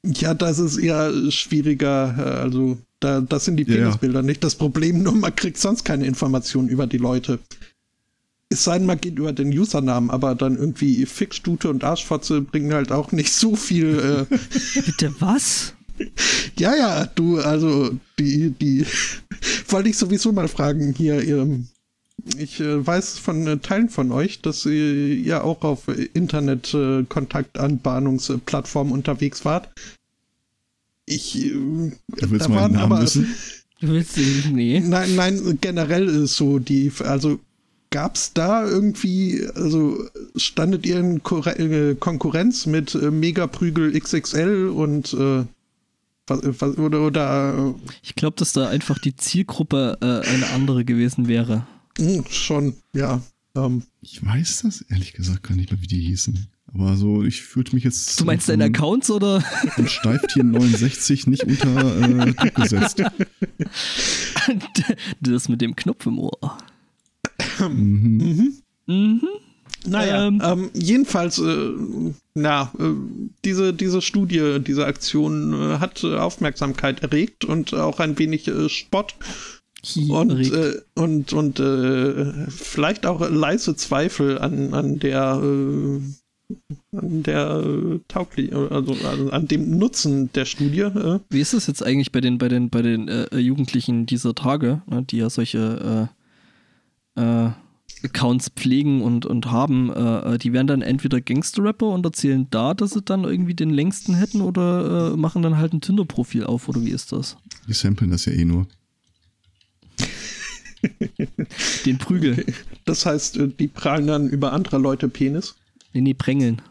Ja, 0.04 0.34
das 0.34 0.58
ist 0.60 0.78
eher 0.78 1.14
schwieriger. 1.32 2.40
Also, 2.42 2.80
da, 3.00 3.22
das 3.22 3.46
sind 3.46 3.58
die 3.58 3.64
Ja, 3.64 3.76
ja. 3.76 3.84
Penisbilder 3.84 4.24
nicht 4.24 4.44
das 4.44 4.56
Problem, 4.56 5.04
nur 5.04 5.14
man 5.14 5.36
kriegt 5.36 5.58
sonst 5.58 5.84
keine 5.84 6.06
Informationen 6.06 6.70
über 6.70 6.88
die 6.88 6.98
Leute. 6.98 7.40
Es 8.52 8.66
sei 8.66 8.78
denn, 8.78 8.86
man 8.86 9.00
geht 9.00 9.18
über 9.18 9.32
den 9.32 9.58
Usernamen, 9.58 10.10
aber 10.10 10.36
dann 10.36 10.58
irgendwie 10.58 11.06
Fickstute 11.06 11.70
und 11.70 11.86
Arschfotze 11.86 12.42
bringen 12.42 12.74
halt 12.74 12.92
auch 12.92 13.14
nicht 13.14 13.32
so 13.32 13.56
viel. 13.56 14.28
Äh, 14.30 14.38
Bitte 14.86 15.16
was? 15.20 15.74
ja, 16.60 16.76
ja, 16.76 17.06
du, 17.06 17.40
also, 17.40 17.92
die, 18.20 18.50
die, 18.52 18.86
wollte 19.70 19.88
ich 19.90 19.98
sowieso 19.98 20.34
mal 20.34 20.50
fragen 20.50 20.94
hier, 20.98 21.26
ähm, 21.26 21.68
ich 22.38 22.60
äh, 22.60 22.86
weiß 22.86 23.18
von 23.20 23.48
äh, 23.48 23.58
Teilen 23.60 23.88
von 23.90 24.12
euch, 24.12 24.42
dass 24.42 24.66
ihr 24.66 25.16
ja 25.16 25.42
auch 25.44 25.62
auf 25.62 25.84
Internet-Kontaktanbahnungsplattformen 26.14 28.92
unterwegs 28.94 29.46
wart. 29.46 29.70
Ich, 31.06 31.46
äh, 31.46 31.50
Du 31.52 31.92
willst 32.20 32.46
da 32.46 32.50
meinen 32.50 32.60
waren 32.62 32.74
Namen 32.74 32.92
aber- 32.94 33.04
wissen? 33.04 33.34
Du 33.80 33.88
willst 33.88 34.18
nee. 34.52 34.80
Nein, 34.80 35.16
nein, 35.16 35.58
generell 35.62 36.08
ist 36.08 36.36
so 36.36 36.60
die, 36.60 36.92
also 37.00 37.40
gab's 37.92 38.34
da 38.34 38.66
irgendwie, 38.66 39.46
also 39.54 40.04
standet 40.36 40.86
ihr 40.86 41.00
in 41.00 41.18
äh, 41.18 41.96
Konkurrenz 42.00 42.66
mit 42.66 42.96
äh, 42.96 43.12
Megaprügel 43.12 43.98
XXL 44.00 44.70
und 44.70 45.14
äh, 45.14 45.44
was, 46.28 46.40
was, 46.44 46.78
oder, 46.78 47.02
oder 47.06 47.76
Ich 48.02 48.16
glaube, 48.16 48.38
dass 48.38 48.54
da 48.54 48.70
einfach 48.70 48.98
die 48.98 49.16
Zielgruppe 49.16 49.98
äh, 50.02 50.28
eine 50.28 50.50
andere 50.52 50.86
gewesen 50.86 51.28
wäre. 51.28 51.68
äh, 52.00 52.18
hm, 52.18 52.26
schon, 52.30 52.76
ja. 52.94 53.22
Ähm, 53.56 53.84
Ich 54.02 54.26
weiß 54.26 54.64
das 54.64 54.82
ehrlich 54.82 55.14
gesagt 55.14 55.44
gar 55.44 55.56
nicht 55.56 55.72
mehr, 55.72 55.82
wie 55.82 55.88
die 55.88 56.02
hießen. 56.02 56.48
Aber 56.74 56.96
so, 56.96 57.24
ich 57.24 57.42
fühlte 57.42 57.76
mich 57.76 57.84
jetzt. 57.84 58.18
Du 58.18 58.24
meinst 58.24 58.48
deine 58.48 58.66
Accounts 58.66 59.12
oder? 59.12 59.42
von 59.42 59.90
Steiftier 59.90 60.46
69 60.46 61.28
nicht 61.28 61.44
unter 61.44 62.02
äh, 62.02 62.34
Druck 62.34 62.56
gesetzt. 62.56 63.04
das 65.20 65.50
mit 65.50 65.60
dem 65.60 65.76
Knopf 65.76 66.06
im 66.06 66.18
Ohr. 66.20 66.58
Mhm. 67.60 68.54
Mhm. 68.88 69.22
naja, 69.86 70.28
Ähm. 70.28 70.42
ähm, 70.44 70.70
jedenfalls, 70.74 71.40
äh, 71.40 71.72
na, 72.34 72.72
äh, 72.80 72.92
diese, 73.46 73.74
diese 73.74 74.02
Studie, 74.02 74.60
diese 74.60 74.86
Aktion 74.86 75.54
äh, 75.54 75.78
hat 75.80 76.04
äh, 76.04 76.16
Aufmerksamkeit 76.18 77.04
erregt 77.04 77.46
und 77.46 77.74
auch 77.74 78.00
ein 78.00 78.18
wenig 78.18 78.48
äh, 78.48 78.70
Spott. 78.70 79.16
Und, 80.10 80.54
äh, 80.54 80.80
und, 80.94 81.34
und 81.34 81.60
äh, 81.60 82.48
vielleicht 82.50 83.08
auch 83.08 83.28
leise 83.28 83.76
Zweifel 83.76 84.38
an, 84.38 84.76
an 84.76 85.00
der, 85.00 85.42
an 86.92 87.24
der 87.24 87.64
äh, 87.66 88.00
tauglich, 88.08 88.54
also 88.54 88.94
an, 88.94 89.30
an 89.32 89.48
dem 89.48 89.80
Nutzen 89.80 90.32
der 90.34 90.46
Studie. 90.46 90.82
Äh. 90.82 91.20
Wie 91.32 91.42
ist 91.42 91.56
das 91.56 91.66
jetzt 91.66 91.84
eigentlich 91.84 92.12
bei 92.12 92.22
den, 92.22 92.38
bei 92.38 92.48
den, 92.48 92.70
bei 92.70 92.84
den 92.84 93.08
äh, 93.08 93.38
Jugendlichen 93.38 94.06
dieser 94.06 94.36
Tage, 94.36 94.84
ne, 94.86 95.02
die 95.02 95.18
ja 95.18 95.32
solche 95.32 96.10
äh, 97.22 97.52
Accounts 98.04 98.50
pflegen 98.56 99.02
und, 99.02 99.26
und 99.26 99.52
haben? 99.52 99.92
Äh, 99.94 100.34
äh, 100.34 100.38
die 100.38 100.54
werden 100.54 100.68
dann 100.68 100.82
entweder 100.82 101.22
Gangster-Rapper 101.22 101.88
und 101.88 102.06
erzählen 102.06 102.48
da, 102.50 102.74
dass 102.74 102.92
sie 102.92 103.02
dann 103.02 103.24
irgendwie 103.24 103.54
den 103.54 103.70
längsten 103.70 104.16
hätten 104.16 104.42
oder 104.42 105.14
äh, 105.14 105.18
machen 105.18 105.42
dann 105.42 105.58
halt 105.58 105.74
ein 105.74 105.82
Tinder-Profil 105.82 106.44
auf 106.44 106.68
oder 106.68 106.82
wie 106.82 106.92
ist 106.92 107.12
das? 107.12 107.38
Die 107.68 107.74
samplen 107.74 108.12
das 108.12 108.26
ja 108.26 108.34
eh 108.34 108.46
nur. 108.46 108.68
Den 111.86 111.98
Prügel. 111.98 112.46
Das 112.86 113.06
heißt, 113.06 113.38
äh, 113.38 113.48
die 113.48 113.68
prallen 113.68 114.08
dann 114.08 114.28
über 114.30 114.54
andere 114.54 114.78
Leute 114.78 115.10
Penis. 115.10 115.56
Nee, 115.94 116.02
nee, 116.02 116.14
prängeln. 116.14 116.62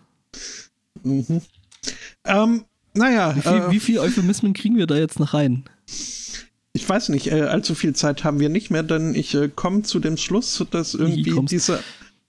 Mhm. 1.02 1.42
Ähm, 2.24 2.64
naja, 2.94 3.36
Wie 3.36 3.40
viel, 3.40 3.52
äh, 3.52 3.70
wie 3.70 3.80
viel 3.80 3.98
Euphemismen 3.98 4.52
kriegen 4.52 4.76
wir 4.76 4.86
da 4.86 4.96
jetzt 4.96 5.20
noch 5.20 5.34
rein? 5.34 5.64
Ich 6.80 6.88
weiß 6.88 7.10
nicht, 7.10 7.30
äh, 7.30 7.42
allzu 7.42 7.74
viel 7.74 7.94
Zeit 7.94 8.24
haben 8.24 8.40
wir 8.40 8.48
nicht 8.48 8.70
mehr, 8.70 8.82
denn 8.82 9.14
ich 9.14 9.34
äh, 9.34 9.50
komme 9.54 9.82
zu 9.82 10.00
dem 10.00 10.16
Schluss, 10.16 10.64
dass 10.70 10.94
irgendwie 10.94 11.38
diese 11.44 11.80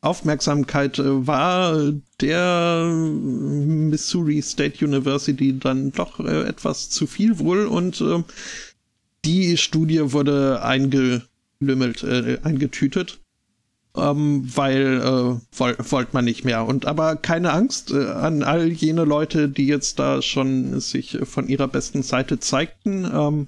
Aufmerksamkeit 0.01 0.99
äh, 0.99 1.25
war 1.25 1.93
der 2.19 2.85
Missouri 2.93 4.41
State 4.41 4.85
University 4.85 5.57
dann 5.57 5.93
doch 5.93 6.19
äh, 6.19 6.43
etwas 6.49 6.89
zu 6.89 7.07
viel 7.07 7.39
wohl 7.39 7.65
und 7.65 8.01
äh, 8.01 8.23
die 9.23 9.55
Studie 9.55 10.11
wurde 10.11 10.61
eingelümmelt, 10.63 12.03
äh, 12.03 12.39
eingetütet. 12.43 13.19
Ähm, 13.93 14.49
weil 14.55 15.01
äh, 15.01 15.57
woll, 15.57 15.75
wollte 15.79 16.11
man 16.13 16.23
nicht 16.23 16.45
mehr. 16.45 16.65
Und 16.65 16.85
aber 16.85 17.17
keine 17.17 17.51
Angst 17.51 17.91
äh, 17.91 18.05
an 18.05 18.41
all 18.41 18.69
jene 18.69 19.03
Leute, 19.03 19.49
die 19.49 19.67
jetzt 19.67 19.99
da 19.99 20.21
schon 20.21 20.79
sich 20.79 21.17
von 21.23 21.49
ihrer 21.49 21.67
besten 21.67 22.01
Seite 22.01 22.39
zeigten. 22.39 23.03
Ähm, 23.13 23.47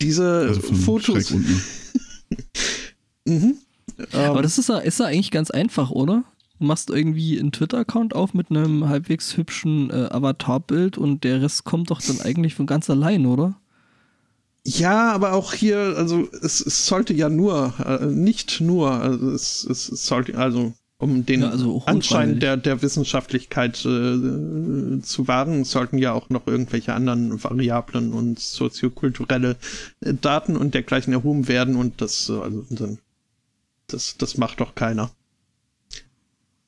diese 0.00 0.46
Also 0.48 0.60
Fotos. 0.60 1.32
Mhm. 3.28 3.56
Aber 4.12 4.36
Ähm, 4.36 4.42
das 4.42 4.58
ist 4.58 4.68
ja, 4.68 4.78
ist 4.78 5.00
ja 5.00 5.06
eigentlich 5.06 5.32
ganz 5.32 5.50
einfach, 5.50 5.90
oder? 5.90 6.22
Du 6.58 6.64
machst 6.66 6.90
irgendwie 6.90 7.38
einen 7.38 7.52
Twitter-Account 7.52 8.14
auf 8.14 8.34
mit 8.34 8.50
einem 8.50 8.88
halbwegs 8.88 9.36
hübschen 9.36 9.90
äh, 9.90 10.08
Avatarbild 10.10 10.96
und 10.96 11.24
der 11.24 11.42
Rest 11.42 11.64
kommt 11.64 11.90
doch 11.90 12.00
dann 12.00 12.20
eigentlich 12.20 12.54
von 12.54 12.66
ganz 12.66 12.88
allein, 12.88 13.26
oder? 13.26 13.56
Ja, 14.64 15.12
aber 15.12 15.32
auch 15.32 15.52
hier, 15.54 15.94
also 15.96 16.28
es, 16.42 16.60
es 16.60 16.86
sollte 16.86 17.14
ja 17.14 17.28
nur, 17.28 17.74
äh, 17.84 18.06
nicht 18.06 18.60
nur, 18.60 18.90
also 18.92 19.30
es, 19.30 19.64
es 19.64 19.86
sollte, 19.86 20.36
also 20.36 20.74
um 20.98 21.26
den 21.26 21.42
Ja, 21.42 21.50
also 21.50 21.82
Anschein 21.86 22.40
der, 22.40 22.56
der 22.56 22.80
Wissenschaftlichkeit 22.80 23.84
äh, 23.84 25.00
zu 25.02 25.28
wahren, 25.28 25.64
sollten 25.64 25.98
ja 25.98 26.12
auch 26.12 26.30
noch 26.30 26.46
irgendwelche 26.46 26.94
anderen 26.94 27.42
Variablen 27.42 28.12
und 28.12 28.38
soziokulturelle 28.38 29.56
äh, 30.00 30.14
Daten 30.14 30.56
und 30.56 30.74
dergleichen 30.74 31.12
erhoben 31.12 31.48
werden 31.48 31.76
und 31.76 32.00
das, 32.00 32.30
äh, 32.30 32.32
also 32.32 32.96
das, 33.88 34.16
das 34.16 34.38
macht 34.38 34.60
doch 34.60 34.74
keiner. 34.74 35.10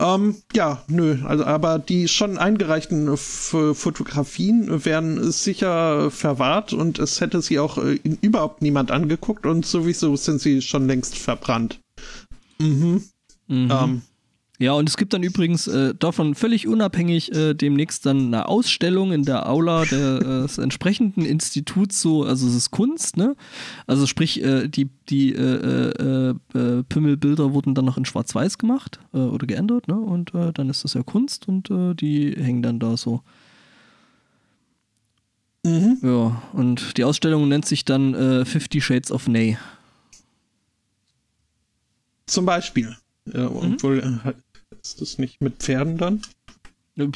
Ähm, 0.01 0.37
ja, 0.55 0.85
nö, 0.87 1.19
also 1.25 1.45
aber 1.45 1.81
die 1.81 2.07
schon 2.07 2.39
eingereichten 2.39 3.13
F 3.13 3.57
Fotografien 3.73 4.85
werden 4.85 5.33
sicher 5.33 6.13
verwahrt 6.13 6.73
und 6.73 7.01
es 7.01 7.21
hätte 7.21 7.43
sie 7.43 7.59
auch 7.59 7.79
äh, 7.79 7.99
überhaupt 8.21 8.63
niemand 8.63 8.93
angeguckt 8.93 9.45
und 9.45 9.67
sowieso 9.67 10.15
sind 10.15 10.41
sie 10.41 10.63
schon 10.63 10.87
längst 10.87 11.19
verbrannt. 11.19 11.81
Mhm. 12.61 13.03
Mhm. 13.49 13.71
Ähm, 13.73 14.03
Ja, 14.61 14.73
und 14.73 14.89
es 14.89 14.97
gibt 14.97 15.13
dann 15.13 15.23
übrigens 15.23 15.69
äh, 15.69 15.95
davon 15.95 16.35
völlig 16.35 16.67
unabhängig 16.67 17.33
äh, 17.33 17.55
demnächst 17.55 18.05
dann 18.05 18.27
eine 18.27 18.49
Ausstellung 18.49 19.13
in 19.13 19.25
der 19.25 19.49
Aula 19.49 19.85
der, 19.85 20.17
äh, 20.17 20.43
des 20.43 20.59
entsprechenden 20.59 21.25
Instituts, 21.25 22.01
so, 22.01 22.25
also 22.25 22.49
es 22.49 22.57
ist 22.57 22.73
Kunst, 22.73 23.17
ne? 23.17 23.37
Also 23.87 24.07
sprich, 24.07 24.43
äh, 24.43 24.67
die, 24.67 24.89
die 25.09 25.33
äh, 25.33 26.35
äh, 26.55 26.83
Pimmelbilder 26.89 27.53
wurden 27.53 27.77
dann 27.77 27.85
noch 27.85 27.99
in 27.99 28.05
Schwarz-Weiß 28.05 28.59
gemacht 28.59 28.99
oder 29.13 29.47
geändert, 29.47 29.87
ne? 29.87 29.95
Und 29.95 30.33
dann 30.35 30.69
ist 30.69 30.83
das 30.83 30.95
ja 30.95 31.05
Kunst 31.05 31.47
und 31.47 31.69
die 32.01 32.33
hängen 32.33 32.63
dann 32.63 32.81
da 32.81 32.97
so. 32.97 33.23
mhm. 35.65 35.99
Ja, 36.03 36.43
und 36.53 36.97
die 36.99 37.05
Ausstellung 37.05 37.49
nennt 37.49 37.65
sich 37.67 37.85
dann 37.85 38.15
äh, 38.15 38.45
Fifty 38.45 38.81
Shades 38.81 39.13
of 39.13 39.29
Ney. 39.29 39.57
Zum 42.27 42.45
Beispiel. 42.45 42.97
Ja, 43.33 43.47
obwohl, 43.51 43.99
äh, 43.99 44.33
ist 44.83 45.01
das 45.01 45.19
nicht 45.19 45.41
mit 45.41 45.63
Pferden 45.63 45.99
dann? 45.99 46.23
Ja, 46.97 47.07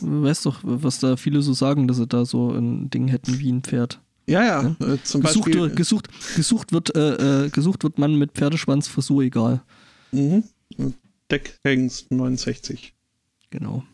Weißt 0.00 0.46
doch, 0.46 0.60
was 0.62 0.98
da 0.98 1.16
viele 1.16 1.42
so 1.42 1.52
sagen, 1.52 1.86
dass 1.86 1.98
sie 1.98 2.06
da 2.06 2.24
so 2.24 2.50
ein 2.50 2.90
Ding 2.90 3.08
hätten 3.08 3.38
wie 3.38 3.50
ein 3.52 3.62
Pferd. 3.62 4.00
Ja, 4.26 4.44
ja. 4.44 4.76
Äh, 4.80 4.98
zum 5.04 5.22
Gesucht, 5.22 5.44
Beispiel. 5.46 5.60
wird- 5.62 5.76
gesucht, 5.76 6.08
gesucht, 6.36 6.72
wird, 6.72 6.94
äh, 6.96 7.46
äh, 7.46 7.50
gesucht 7.50 7.82
wird 7.84 7.98
Mann 7.98 8.16
mit 8.16 8.32
Pferdeschwanz, 8.32 8.88
Frisur 8.88 9.22
egal. 9.22 9.62
Mhm. 10.12 10.44
Deckhengst 11.30 12.10
69. 12.10 12.94
Genau. 13.50 13.84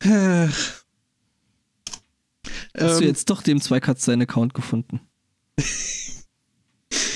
Äh, 0.00 0.48
Hast 0.48 0.84
du 2.98 3.02
ähm, 3.02 3.08
jetzt 3.08 3.30
doch 3.30 3.42
dem 3.42 3.60
Zweikatz 3.60 4.04
seinen 4.04 4.22
Account 4.22 4.54
gefunden? 4.54 5.00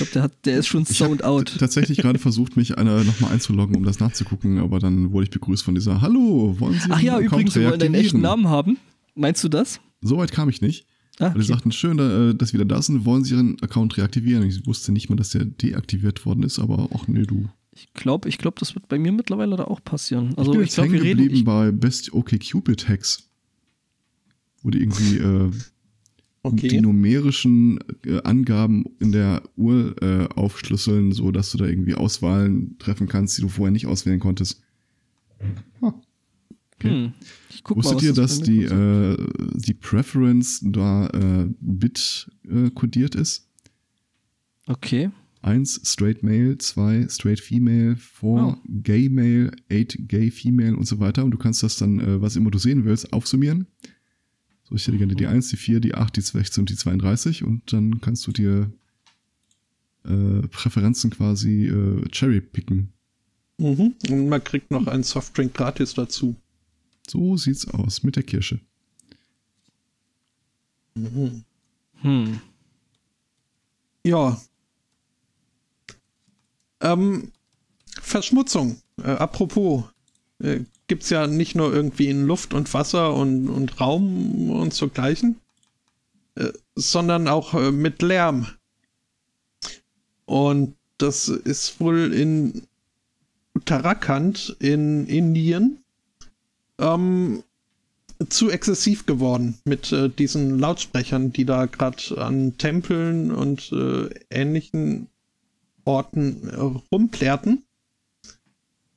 ich 0.01 0.11
glaube, 0.11 0.11
der, 0.13 0.21
hat- 0.23 0.45
der 0.45 0.57
ist 0.59 0.67
schon 0.67 0.83
Ich 0.89 0.99
habe 1.01 1.09
sold 1.09 1.23
out. 1.23 1.55
tatsächlich 1.59 1.97
gerade 1.99 2.19
versucht, 2.19 2.55
mich 2.57 2.77
einer 2.77 3.03
nochmal 3.03 3.31
einzuloggen, 3.33 3.75
um 3.75 3.83
das 3.83 3.99
nachzugucken, 3.99 4.59
aber 4.59 4.79
dann 4.79 5.11
wurde 5.11 5.25
ich 5.25 5.29
begrüßt 5.31 5.63
von 5.63 5.75
dieser 5.75 6.01
Hallo, 6.01 6.55
wollen 6.59 6.73
Sie 6.79 6.89
Ach 6.89 7.01
ja, 7.01 7.19
übrigens, 7.19 7.55
wir 7.55 7.69
wollen 7.69 7.79
deinen 7.79 7.93
echten 7.95 8.17
reaktivieren?" 8.17 8.21
Namen 8.21 8.47
haben. 8.47 8.77
Meinst 9.15 9.43
du 9.43 9.49
das? 9.49 9.79
Soweit 10.01 10.31
kam 10.31 10.49
ich 10.49 10.61
nicht. 10.61 10.85
Ah, 11.19 11.27
Und 11.27 11.33
die 11.35 11.39
okay. 11.39 11.47
sagten, 11.47 11.71
schön, 11.73 11.99
äh, 11.99 12.33
dass 12.33 12.49
Sie 12.49 12.53
wieder 12.53 12.63
da 12.65 12.81
sind, 12.81 13.03
wollen 13.03 13.25
Sie 13.25 13.33
Ihren 13.35 13.61
Account 13.61 13.97
reaktivieren? 13.97 14.43
Ich 14.47 14.65
wusste 14.65 14.93
nicht 14.93 15.09
mal, 15.09 15.17
dass 15.17 15.31
der 15.31 15.43
deaktiviert 15.43 16.25
worden 16.25 16.43
ist, 16.43 16.59
aber 16.59 16.89
auch 16.93 17.07
nee, 17.09 17.23
du. 17.23 17.49
Ich 17.73 17.91
glaube, 17.93 18.29
ich 18.29 18.37
glaub, 18.37 18.57
das 18.59 18.73
wird 18.75 18.87
bei 18.87 18.97
mir 18.97 19.11
mittlerweile 19.11 19.57
da 19.57 19.65
auch 19.65 19.83
passieren. 19.83 20.29
ich 20.31 20.37
Also 20.37 20.51
bin 20.51 20.61
ich 20.61 20.67
jetzt 20.67 20.75
glaube, 20.75 20.89
hängen 20.91 20.93
wir 21.01 21.03
reden. 21.03 21.17
geblieben 21.23 21.35
Ich, 21.39 21.43
bei 21.43 21.71
Best 21.71 22.13
OK 22.13 22.39
Cupid 22.39 22.87
Hacks. 22.87 23.29
Wo 24.61 24.69
die 24.69 24.79
irgendwie 24.79 25.17
äh, 25.17 25.51
die 26.51 26.67
okay. 26.67 26.81
numerischen 26.81 27.79
äh, 28.05 28.21
Angaben 28.23 28.85
in 28.99 29.11
der 29.11 29.43
Uhr 29.55 29.95
äh, 30.01 30.27
aufschlüsseln, 30.33 31.11
so 31.11 31.31
dass 31.31 31.51
du 31.51 31.57
da 31.57 31.65
irgendwie 31.65 31.95
Auswahlen 31.95 32.77
treffen 32.79 33.07
kannst, 33.07 33.37
die 33.37 33.41
du 33.41 33.49
vorher 33.49 33.71
nicht 33.71 33.87
auswählen 33.87 34.19
konntest. 34.19 34.61
Ah. 35.81 35.93
Okay. 36.75 36.89
hm, 36.89 37.13
ich 37.49 37.63
guck 37.63 37.77
mal, 37.77 37.83
Wusstet 37.83 37.97
was 37.97 38.03
ihr, 38.03 38.13
das 38.13 38.37
dass 38.37 38.41
die, 38.41 38.63
äh, 38.63 39.17
die 39.55 39.73
Preference 39.73 40.61
da 40.63 41.07
äh, 41.07 41.49
Bit 41.59 42.31
äh, 42.49 42.69
kodiert 42.69 43.15
ist? 43.15 43.49
Okay. 44.67 45.09
1 45.41 45.81
Straight 45.83 46.23
Male, 46.23 46.57
2 46.57 47.07
Straight 47.09 47.39
Female, 47.39 47.95
4 47.95 48.29
Oh. 48.29 48.55
Gay 48.83 49.09
Male, 49.09 49.51
8 49.71 50.07
Gay 50.07 50.31
Female 50.31 50.75
und 50.75 50.85
so 50.85 50.99
weiter. 50.99 51.23
Und 51.23 51.31
du 51.31 51.37
kannst 51.37 51.63
das 51.63 51.77
dann, 51.77 51.99
äh, 51.99 52.21
was 52.21 52.35
immer 52.35 52.51
du 52.51 52.59
sehen 52.59 52.85
willst, 52.85 53.11
aufsummieren. 53.13 53.67
So, 54.69 54.75
ich 54.75 54.87
hätte 54.87 54.97
gerne 54.97 55.15
die 55.15 55.25
1, 55.25 55.49
die 55.49 55.57
4, 55.57 55.79
die 55.79 55.95
8, 55.95 56.15
die 56.15 56.21
16 56.21 56.61
und 56.61 56.69
die 56.69 56.75
32. 56.75 57.43
Und 57.43 57.73
dann 57.73 58.01
kannst 58.01 58.27
du 58.27 58.31
dir 58.31 58.71
äh, 60.05 60.47
Präferenzen 60.47 61.09
quasi 61.09 61.67
äh, 61.67 62.07
cherrypicken. 62.11 62.93
Mhm. 63.57 63.95
Und 64.09 64.29
man 64.29 64.43
kriegt 64.43 64.69
noch 64.71 64.87
einen 64.87 65.03
Softdrink 65.03 65.53
gratis 65.53 65.95
dazu. 65.95 66.35
So 67.09 67.35
sieht's 67.35 67.67
aus 67.67 68.03
mit 68.03 68.15
der 68.15 68.23
Kirsche. 68.23 68.59
Mhm. 70.95 71.43
Hm. 72.01 72.39
Ja. 74.05 74.39
Ähm, 76.81 77.31
Verschmutzung. 78.01 78.79
Äh, 78.97 79.11
apropos, 79.11 79.83
äh, 80.39 80.61
gibt's 80.89 81.09
ja 81.09 81.27
nicht 81.27 81.55
nur 81.55 81.73
irgendwie 81.73 82.09
in 82.09 82.25
Luft 82.25 82.53
und 82.53 82.73
Wasser 82.73 83.13
und, 83.13 83.47
und 83.47 83.79
Raum 83.79 84.49
und 84.49 84.73
so 84.73 84.89
gleichen, 84.89 85.39
äh, 86.35 86.51
sondern 86.75 87.29
auch 87.29 87.53
äh, 87.53 87.71
mit 87.71 88.01
Lärm. 88.01 88.47
Und 90.25 90.75
das 90.97 91.29
ist 91.29 91.79
wohl 91.79 92.13
in 92.13 92.63
Uttarakhand 93.55 94.55
in 94.59 95.07
Indien 95.07 95.79
ähm, 96.77 97.43
zu 98.27 98.49
exzessiv 98.49 99.05
geworden 99.05 99.57
mit 99.63 99.91
äh, 99.91 100.09
diesen 100.09 100.59
Lautsprechern, 100.59 101.31
die 101.31 101.45
da 101.45 101.65
gerade 101.65 102.17
an 102.17 102.57
Tempeln 102.57 103.31
und 103.31 103.71
äh, 103.71 104.09
ähnlichen 104.29 105.07
Orten 105.85 106.49
äh, 106.49 106.55
rumplärten. 106.91 107.63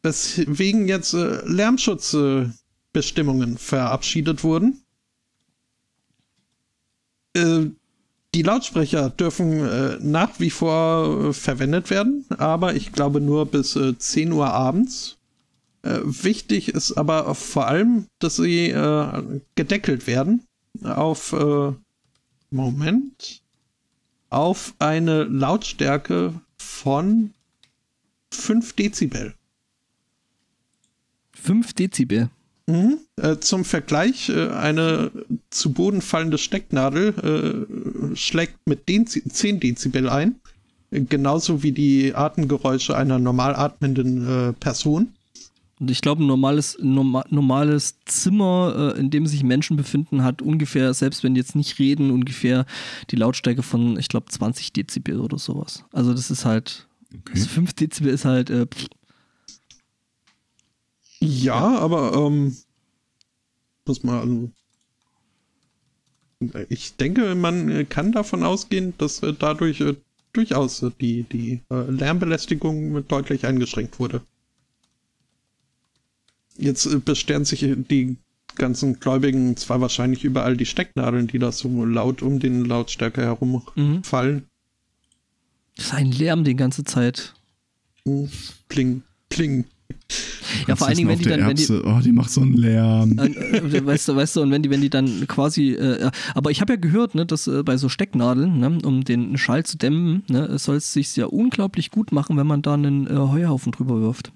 Weswegen 0.03 0.89
jetzt 0.89 1.15
äh, 1.15 1.47
Lärmschutzbestimmungen 1.47 3.55
äh, 3.55 3.59
verabschiedet 3.59 4.43
wurden. 4.43 4.83
Äh, 7.35 7.67
die 8.35 8.43
Lautsprecher 8.43 9.11
dürfen 9.11 9.61
äh, 9.61 9.99
nach 10.01 10.41
wie 10.41 10.51
vor 10.51 11.29
äh, 11.29 11.33
verwendet 11.33 11.91
werden, 11.91 12.25
aber 12.31 12.75
ich 12.75 12.93
glaube 12.93 13.21
nur 13.21 13.47
bis 13.47 13.77
äh, 13.77 13.97
10 13.97 14.33
Uhr 14.33 14.49
abends. 14.49 15.19
Äh, 15.83 15.99
wichtig 16.03 16.69
ist 16.69 16.93
aber 16.93 17.35
vor 17.35 17.67
allem, 17.67 18.07
dass 18.19 18.37
sie 18.37 18.73
gedeckelt 19.55 20.07
werden 20.07 20.47
auf 20.83 21.35
Moment 22.51 23.43
auf 24.31 24.75
eine 24.79 25.25
Lautstärke 25.25 26.35
von 26.57 27.35
5 28.31 28.73
Dezibel. 28.75 29.35
5 31.43 31.73
Dezibel. 31.75 32.31
Mhm. 32.67 32.99
Äh, 33.17 33.39
zum 33.39 33.65
Vergleich, 33.65 34.29
äh, 34.29 34.49
eine 34.51 35.11
zu 35.51 35.73
Boden 35.73 36.01
fallende 36.01 36.39
Stecknadel 36.39 37.67
äh, 38.13 38.17
schlägt 38.17 38.55
mit 38.67 38.89
den 38.89 39.07
10 39.07 39.61
Dezibel 39.61 40.09
ein. 40.09 40.37
Genauso 40.91 41.63
wie 41.63 41.73
die 41.73 42.15
Atemgeräusche 42.15 42.97
einer 42.97 43.19
normal 43.19 43.57
atmenden 43.57 44.51
äh, 44.51 44.53
Person. 44.53 45.09
Und 45.81 45.91
ich 45.91 46.03
glaube, 46.03 46.23
ein 46.23 46.27
normales, 46.27 46.79
norma 46.81 47.25
normales 47.31 47.97
Zimmer, 48.05 48.93
äh, 48.95 49.01
in 49.01 49.11
dem 49.11 49.27
sich 49.27 49.43
Menschen 49.43 49.77
befinden, 49.77 50.23
hat 50.23 50.43
ungefähr, 50.43 50.93
selbst 50.95 51.25
wenn 51.25 51.35
die 51.35 51.41
jetzt 51.41 51.57
nicht 51.57 51.79
reden, 51.79 52.11
ungefähr 52.11 52.67
die 53.11 53.17
Lautstärke 53.17 53.63
von, 53.63 53.99
ich 53.99 54.09
glaube, 54.09 54.27
20 54.31 54.73
Dezibel 54.75 55.19
oder 55.19 55.39
sowas. 55.39 55.83
Also 55.93 56.13
das 56.13 56.31
ist 56.31 56.45
halt, 56.45 56.87
Okay. 57.15 57.33
das 57.35 57.47
5 57.47 57.73
Dezibel 57.75 58.13
ist 58.13 58.25
halt, 58.25 58.49
äh, 58.51 58.67
pff, 58.67 58.87
Ja, 61.23 61.79
aber 61.79 62.15
ähm, 62.15 62.57
muss 63.87 64.03
man 64.03 64.19
also, 66.41 66.67
ich 66.69 66.97
denke, 66.97 67.35
man 67.35 67.89
kann 67.89 68.11
davon 68.13 68.43
ausgehen, 68.43 68.95
dass 68.99 69.23
äh, 69.23 69.33
dadurch 69.39 69.81
äh, 69.81 69.95
durchaus 70.33 70.83
äh, 70.83 70.91
die, 71.01 71.23
die 71.25 71.61
äh, 71.71 71.83
Lärmbelästigung 71.91 73.07
deutlich 73.07 73.47
eingeschränkt 73.47 74.01
wurde. 74.01 74.23
Jetzt 76.57 76.87
äh, 76.87 76.99
beschweren 76.99 77.45
sich 77.45 77.63
äh, 77.63 77.77
die 77.77 78.17
ganzen 78.57 78.99
Gläubigen 78.99 79.57
zwar 79.57 79.81
wahrscheinlich 79.81 80.25
überall 80.25 80.57
die 80.57 80.67
Stecknadeln, 80.67 81.27
die 81.29 81.39
da 81.39 81.53
so 81.53 81.85
laut 81.85 82.21
um 82.23 82.41
den 82.41 82.65
Lautstärke 82.65 83.23
herum 83.23 83.63
Mhm. 83.77 84.03
fallen. 84.05 84.47
das 85.77 85.87
ist 85.87 85.95
ein 85.95 86.11
Lärm 86.13 86.45
die 86.45 86.57
ganze 86.57 86.85
Zeit. 86.85 87.35
Hm, 88.05 88.29
Pling, 88.69 89.03
pling. 89.29 89.65
Ja, 90.69 90.77
vor 90.77 90.87
allen 90.89 90.97
Dingen, 90.97 91.09
wenn 91.09 91.19
die 91.19 91.25
dann, 91.25 91.47
wenn 91.47 91.57
die, 91.57 91.67
oh, 91.73 92.01
die 92.05 92.13
macht 92.13 92.31
so 92.31 92.41
einen 92.43 92.55
Lärm. 92.55 93.19
Äh, 93.19 93.27
äh, 93.59 93.87
weißt 93.87 94.09
du, 94.09 94.17
weißt 94.17 94.37
du, 94.37 94.43
und 94.43 94.51
wenn 94.51 94.63
die, 94.63 94.71
wenn 94.71 94.81
die 94.81 94.91
dann 94.91 95.27
quasi, 95.27 95.71
äh, 95.73 96.11
aber 96.35 96.51
ich 96.51 96.61
habe 96.61 96.75
ja 96.75 96.79
gehört, 96.79 97.15
ne, 97.15 97.25
dass 97.27 97.47
äh, 97.47 97.63
bei 97.63 97.77
so 97.77 97.89
Stecknadeln, 97.89 98.59
ne, 98.59 98.79
um 98.85 99.03
den 99.05 99.39
Schall 99.39 99.65
zu 99.65 99.79
dämmen, 99.79 100.23
ne, 100.29 100.59
soll 100.59 100.77
es 100.77 100.93
sich 100.93 101.17
ja 101.17 101.27
unglaublich 101.27 101.91
gut 101.91 102.13
machen, 102.13 102.37
wenn 102.37 102.47
man 102.47 102.61
da 102.63 102.75
einen 102.75 103.07
äh, 103.07 103.11
Heuhaufen 103.17 103.73
drüber 103.73 104.01
wirft. 104.01 104.31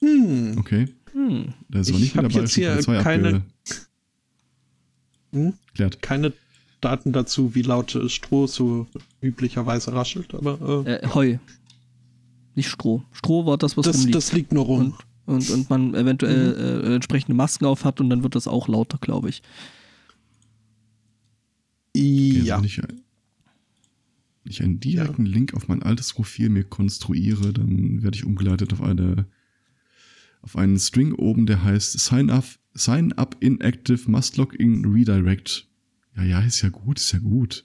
Hm. 0.00 0.56
Okay. 0.58 0.88
Hm. 1.12 1.52
Da 1.68 1.80
ist 1.80 1.92
nicht 1.92 2.16
hab 2.16 2.22
dabei, 2.28 2.40
jetzt 2.40 2.54
hier 2.54 2.76
keine- 3.02 3.42
Hm? 5.32 5.52
Klärt. 5.74 6.00
Keine 6.00 6.32
Daten 6.80 7.12
dazu, 7.12 7.54
wie 7.54 7.62
laut 7.62 7.94
äh, 7.94 8.08
Stroh 8.08 8.46
so 8.46 8.86
üblicherweise 9.20 9.92
raschelt, 9.92 10.34
aber 10.34 10.84
äh, 10.86 10.92
Äh, 10.94 11.08
Heu. 11.08 11.36
Nicht 12.58 12.70
Stroh. 12.70 13.04
Stroh 13.12 13.46
war 13.46 13.56
das, 13.56 13.76
was 13.76 13.86
das, 13.86 13.98
rumliegt. 13.98 14.16
das 14.16 14.32
liegt 14.32 14.52
nur 14.52 14.64
rum. 14.64 14.94
und, 15.26 15.48
und, 15.48 15.50
und 15.50 15.70
man 15.70 15.94
eventuell 15.94 16.82
äh, 16.84 16.94
entsprechende 16.96 17.36
Masken 17.36 17.66
auf 17.66 17.84
hat 17.84 18.00
und 18.00 18.10
dann 18.10 18.24
wird 18.24 18.34
das 18.34 18.48
auch 18.48 18.66
lauter, 18.66 18.98
glaube 18.98 19.28
ich. 19.28 19.42
Ja. 21.94 22.56
Also 22.56 22.64
wenn 22.64 22.64
ich, 22.64 22.78
wenn 22.78 24.50
ich 24.50 24.60
einen 24.60 24.80
direkten 24.80 25.24
Link 25.24 25.54
auf 25.54 25.68
mein 25.68 25.84
altes 25.84 26.14
Profil 26.14 26.48
mir 26.48 26.64
konstruiere, 26.64 27.52
dann 27.52 28.02
werde 28.02 28.16
ich 28.16 28.24
umgeleitet 28.24 28.72
auf 28.72 28.82
eine 28.82 29.26
auf 30.42 30.56
einen 30.56 30.80
String 30.80 31.12
oben, 31.12 31.46
der 31.46 31.62
heißt 31.62 31.96
Sign 31.96 32.28
up, 32.28 32.44
sign 32.74 33.12
up 33.12 33.36
inactive 33.38 34.10
must 34.10 34.36
log 34.36 34.58
in 34.58 34.84
redirect. 34.84 35.68
Ja, 36.16 36.24
ja, 36.24 36.40
ist 36.40 36.62
ja 36.62 36.70
gut, 36.70 36.98
ist 36.98 37.12
ja 37.12 37.20
gut. 37.20 37.64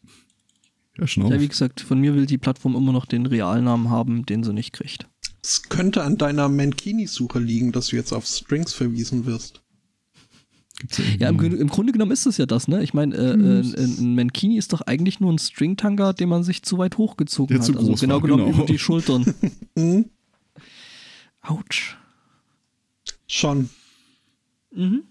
Ja, 0.98 1.08
schon. 1.08 1.28
Ja, 1.28 1.40
wie 1.40 1.48
gesagt, 1.48 1.82
von 1.82 2.00
mir 2.00 2.14
will 2.16 2.26
die 2.26 2.38
Plattform 2.38 2.76
immer 2.76 2.92
noch 2.92 3.06
den 3.06 3.26
Realnamen 3.26 3.90
haben, 3.90 4.26
den 4.26 4.44
sie 4.44 4.54
nicht 4.54 4.74
kriegt. 4.74 5.08
Es 5.42 5.64
könnte 5.64 6.04
an 6.04 6.18
deiner 6.18 6.48
Mankini-Suche 6.50 7.40
liegen, 7.40 7.72
dass 7.72 7.88
du 7.88 7.96
jetzt 7.96 8.14
auf 8.14 8.26
Strings 8.26 8.74
verwiesen 8.74 9.26
wirst. 9.26 9.62
Ja, 11.20 11.30
im, 11.30 11.40
im 11.40 11.68
Grunde 11.68 11.94
genommen 11.94 12.12
ist 12.12 12.26
das 12.26 12.38
ja 12.38 12.46
das, 12.46 12.68
ne? 12.68 12.84
Ich 12.84 12.94
meine, 12.94 13.16
äh, 13.16 13.38
Mhm. 13.38 13.46
äh, 13.74 13.80
ein 13.84 13.98
ein 14.00 14.16
Mankini 14.16 14.58
ist 14.58 14.74
doch 14.74 14.82
eigentlich 14.82 15.20
nur 15.20 15.32
ein 15.32 15.38
Stringtanger, 15.40 16.14
den 16.14 16.30
man 16.30 16.44
sich 16.44 16.64
zu 16.64 16.78
weit 16.78 16.98
hochgezogen 16.98 17.54
Der 17.56 17.60
hat. 17.60 17.66
zu 17.66 17.74
also 17.78 17.88
groß 17.88 18.02
genau 18.02 18.16
war, 18.16 18.22
genommen 18.22 18.46
genau. 18.46 18.58
über 18.58 18.66
die 18.66 18.80
Schultern. 18.80 19.34
Mhm. 19.76 20.06
Autsch. 21.42 21.98
Schon. 23.28 23.70
Mhm. 24.74 25.04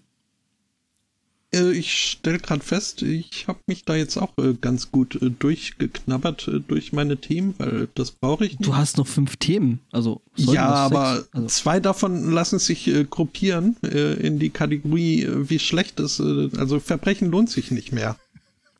Äh, 1.53 1.71
ich 1.71 1.93
stelle 1.93 2.39
gerade 2.39 2.63
fest, 2.63 3.01
ich 3.01 3.47
habe 3.47 3.59
mich 3.67 3.85
da 3.85 3.95
jetzt 3.95 4.17
auch 4.17 4.31
äh, 4.37 4.53
ganz 4.59 4.91
gut 4.91 5.21
äh, 5.21 5.29
durchgeknabbert 5.29 6.47
äh, 6.47 6.59
durch 6.59 6.93
meine 6.93 7.17
Themen, 7.17 7.53
weil 7.57 7.87
das 7.95 8.11
brauche 8.11 8.45
ich 8.45 8.57
nicht. 8.59 8.67
Du 8.67 8.75
hast 8.75 8.97
noch 8.97 9.07
fünf 9.07 9.37
Themen. 9.37 9.79
Also 9.91 10.21
ja, 10.35 10.67
aber 10.67 11.25
also, 11.31 11.47
zwei 11.47 11.79
davon 11.79 12.31
lassen 12.31 12.59
sich 12.59 12.87
äh, 12.87 13.03
gruppieren 13.05 13.77
äh, 13.83 14.13
in 14.25 14.39
die 14.39 14.49
Kategorie, 14.49 15.23
äh, 15.23 15.49
wie 15.49 15.59
schlecht 15.59 15.99
es, 15.99 16.19
äh, 16.19 16.49
also 16.57 16.79
Verbrechen 16.79 17.29
lohnt 17.29 17.49
sich 17.49 17.71
nicht 17.71 17.91
mehr. 17.91 18.17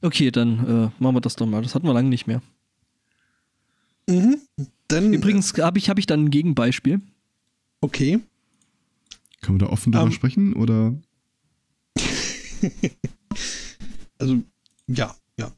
Okay, 0.02 0.32
dann 0.32 0.60
äh, 0.60 1.02
machen 1.02 1.16
wir 1.16 1.22
das 1.22 1.36
doch 1.38 1.46
mal. 1.46 1.62
Das 1.62 1.76
hatten 1.76 1.88
wir 1.88 1.94
lange 1.94 2.10
nicht 2.10 2.28
mehr. 2.28 2.42
Mhm. 4.10 4.38
Denn, 4.90 5.14
Übrigens 5.14 5.54
habe 5.58 5.78
ich, 5.80 5.90
hab 5.90 5.98
ich 5.98 6.06
dann 6.06 6.26
ein 6.26 6.30
Gegenbeispiel. 6.30 7.00
okay, 7.82 8.20
Können 9.42 9.60
wir 9.60 9.68
da 9.68 9.72
offen 9.72 9.92
drüber 9.92 10.06
Ähm, 10.06 10.12
sprechen 10.12 10.54
oder? 10.54 10.94
also 14.20 14.40
ja, 14.88 15.16
ja. 15.40 15.52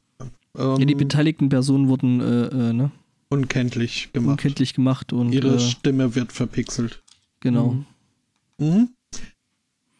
Ja, 0.58 0.76
die 0.78 0.92
Ähm, 0.92 0.98
beteiligten 0.98 1.48
Personen 1.48 1.88
wurden 1.88 2.20
äh, 2.20 2.46
äh, 2.46 2.72
ne, 2.72 2.90
unkenntlich 3.28 4.10
gemacht. 4.12 4.30
unkenntlich 4.32 4.74
gemacht 4.74 5.12
und 5.12 5.32
Ihre 5.32 5.56
äh, 5.56 5.60
Stimme 5.60 6.14
wird 6.14 6.32
verpixelt. 6.32 7.02
genau. 7.40 7.76
Mhm. 8.58 8.88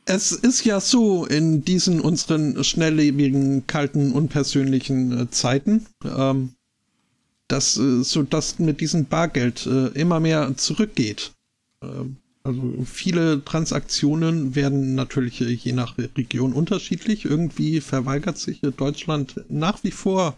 Es 0.09 0.31
ist 0.31 0.65
ja 0.65 0.81
so 0.81 1.27
in 1.27 1.65
diesen 1.65 2.01
unseren 2.01 2.62
schnelllebigen, 2.62 3.66
kalten, 3.66 4.12
unpersönlichen 4.12 5.19
äh, 5.19 5.31
Zeiten, 5.31 5.87
ähm, 6.05 6.53
dass 7.49 7.77
äh, 7.77 8.05
so 8.05 8.23
dass 8.23 8.61
mit 8.61 8.81
diesem 8.81 9.07
Bargeld 9.07 9.66
äh, 9.66 9.89
immer 9.89 10.20
mehr 10.20 10.57
zurückgeht. 10.57 11.33
Ähm, 11.83 12.19
also 12.47 12.85
viele 12.85 13.44
Transaktionen 13.44 14.55
werden 14.55 14.94
natürlich 14.94 15.40
äh, 15.40 15.51
je 15.51 15.73
nach 15.73 15.98
Region 15.98 16.52
unterschiedlich. 16.52 17.24
Irgendwie 17.24 17.81
verweigert 17.81 18.39
sich 18.39 18.62
äh, 18.62 18.70
Deutschland 18.70 19.44
nach 19.48 19.82
wie 19.82 19.90
vor, 19.90 20.36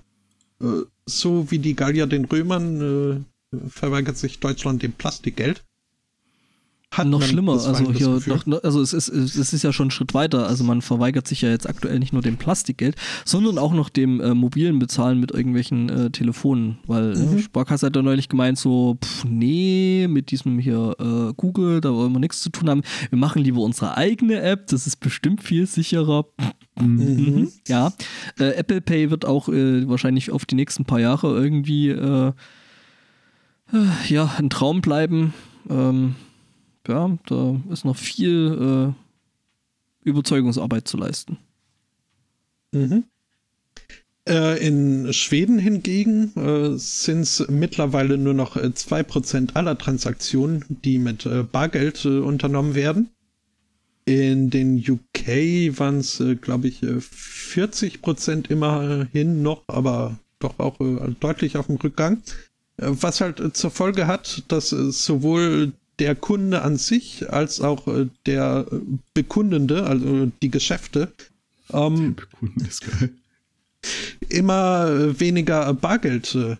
äh, 0.62 0.84
so 1.04 1.50
wie 1.50 1.58
die 1.58 1.76
Gallier 1.76 2.06
den 2.06 2.24
Römern, 2.24 3.24
verweigert 3.68 4.18
sich 4.18 4.40
Deutschland 4.40 4.82
dem 4.82 4.92
Plastikgeld. 4.92 5.64
Hat 6.90 7.06
noch 7.06 7.20
schlimmer, 7.22 7.52
also 7.52 7.92
hier 7.92 8.08
noch, 8.26 8.46
noch- 8.46 8.64
also 8.64 8.80
es 8.80 8.94
ist, 8.94 9.08
es 9.10 9.52
ist 9.52 9.62
ja 9.62 9.74
schon 9.74 9.88
ein 9.88 9.90
Schritt 9.90 10.14
weiter. 10.14 10.48
Also 10.48 10.64
man 10.64 10.80
verweigert 10.80 11.28
sich 11.28 11.42
ja 11.42 11.50
jetzt 11.50 11.68
aktuell 11.68 11.98
nicht 11.98 12.14
nur 12.14 12.22
dem 12.22 12.38
Plastikgeld, 12.38 12.96
sondern 13.26 13.58
auch 13.58 13.74
noch 13.74 13.90
dem 13.90 14.20
äh, 14.20 14.32
mobilen 14.32 14.78
Bezahlen 14.78 15.20
mit 15.20 15.30
irgendwelchen 15.30 15.90
äh, 15.90 16.10
Telefonen. 16.10 16.78
Weil 16.86 17.14
Mhm. 17.14 17.36
äh, 17.38 17.42
Sparkasse 17.42 17.86
hat 17.86 17.94
ja 17.94 18.00
neulich 18.00 18.30
gemeint, 18.30 18.58
so, 18.58 18.96
pff, 19.04 19.24
nee, 19.26 20.06
mit 20.08 20.30
diesem 20.30 20.58
hier 20.58 20.96
äh, 20.98 21.34
Google, 21.36 21.82
da 21.82 21.92
wollen 21.92 22.10
wir 22.12 22.20
nichts 22.20 22.40
zu 22.40 22.48
tun 22.48 22.70
haben. 22.70 22.80
Wir 23.10 23.18
machen 23.18 23.42
lieber 23.42 23.60
unsere 23.60 23.96
eigene 23.98 24.40
App, 24.40 24.66
das 24.68 24.86
ist 24.86 24.96
bestimmt 24.98 25.42
viel 25.42 25.66
sicherer. 25.66 26.24
Mhm. 26.80 27.48
Ja, 27.68 27.92
äh, 28.40 28.52
Apple 28.54 28.80
Pay 28.80 29.10
wird 29.10 29.26
auch 29.26 29.50
äh, 29.50 29.86
wahrscheinlich 29.88 30.30
auf 30.30 30.46
die 30.46 30.54
nächsten 30.54 30.86
paar 30.86 31.00
Jahre 31.00 31.36
irgendwie 31.36 31.90
ja, 34.08 34.34
ein 34.38 34.48
Traum 34.48 34.80
bleiben. 34.80 35.34
Ähm, 35.68 36.14
ja, 36.88 37.16
da 37.26 37.60
ist 37.70 37.84
noch 37.84 37.96
viel 37.96 38.94
äh, 40.04 40.08
Überzeugungsarbeit 40.08 40.88
zu 40.88 40.96
leisten. 40.96 41.38
Mhm. 42.72 43.04
Äh, 44.28 44.66
in 44.66 45.12
Schweden 45.14 45.58
hingegen 45.58 46.34
äh, 46.36 46.78
sind 46.78 47.20
es 47.20 47.46
mittlerweile 47.48 48.18
nur 48.18 48.34
noch 48.34 48.56
äh, 48.56 48.66
2% 48.66 49.54
aller 49.54 49.78
Transaktionen, 49.78 50.64
die 50.68 50.98
mit 50.98 51.24
äh, 51.24 51.44
Bargeld 51.44 52.04
äh, 52.04 52.18
unternommen 52.18 52.74
werden. 52.74 53.08
In 54.04 54.50
den 54.50 54.78
UK 54.78 55.78
waren 55.78 55.98
es, 55.98 56.20
äh, 56.20 56.34
glaube 56.34 56.68
ich, 56.68 56.82
äh, 56.82 56.96
40% 56.98 58.50
immerhin 58.50 59.42
noch, 59.42 59.62
aber 59.66 60.18
doch 60.40 60.58
auch 60.58 60.76
deutlich 61.18 61.56
auf 61.56 61.66
dem 61.66 61.76
Rückgang. 61.76 62.22
Was 62.76 63.20
halt 63.20 63.56
zur 63.56 63.72
Folge 63.72 64.06
hat, 64.06 64.44
dass 64.46 64.68
sowohl 64.70 65.72
der 65.98 66.14
Kunde 66.14 66.62
an 66.62 66.76
sich 66.76 67.30
als 67.32 67.60
auch 67.60 67.86
äh, 67.88 68.06
der 68.26 68.66
äh, 68.70 68.76
Bekundende, 69.14 69.84
also 69.84 70.30
die 70.42 70.50
Geschäfte, 70.50 71.12
ähm, 71.72 72.16
Kunden 72.38 72.64
ist 72.64 72.82
geil. 72.82 73.10
immer 74.28 74.88
äh, 74.88 75.20
weniger 75.20 75.72
Bargeld 75.74 76.34
äh, 76.34 76.56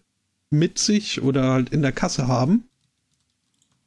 mit 0.50 0.78
sich 0.78 1.22
oder 1.22 1.50
halt 1.52 1.70
in 1.70 1.82
der 1.82 1.92
Kasse 1.92 2.26
haben. 2.28 2.64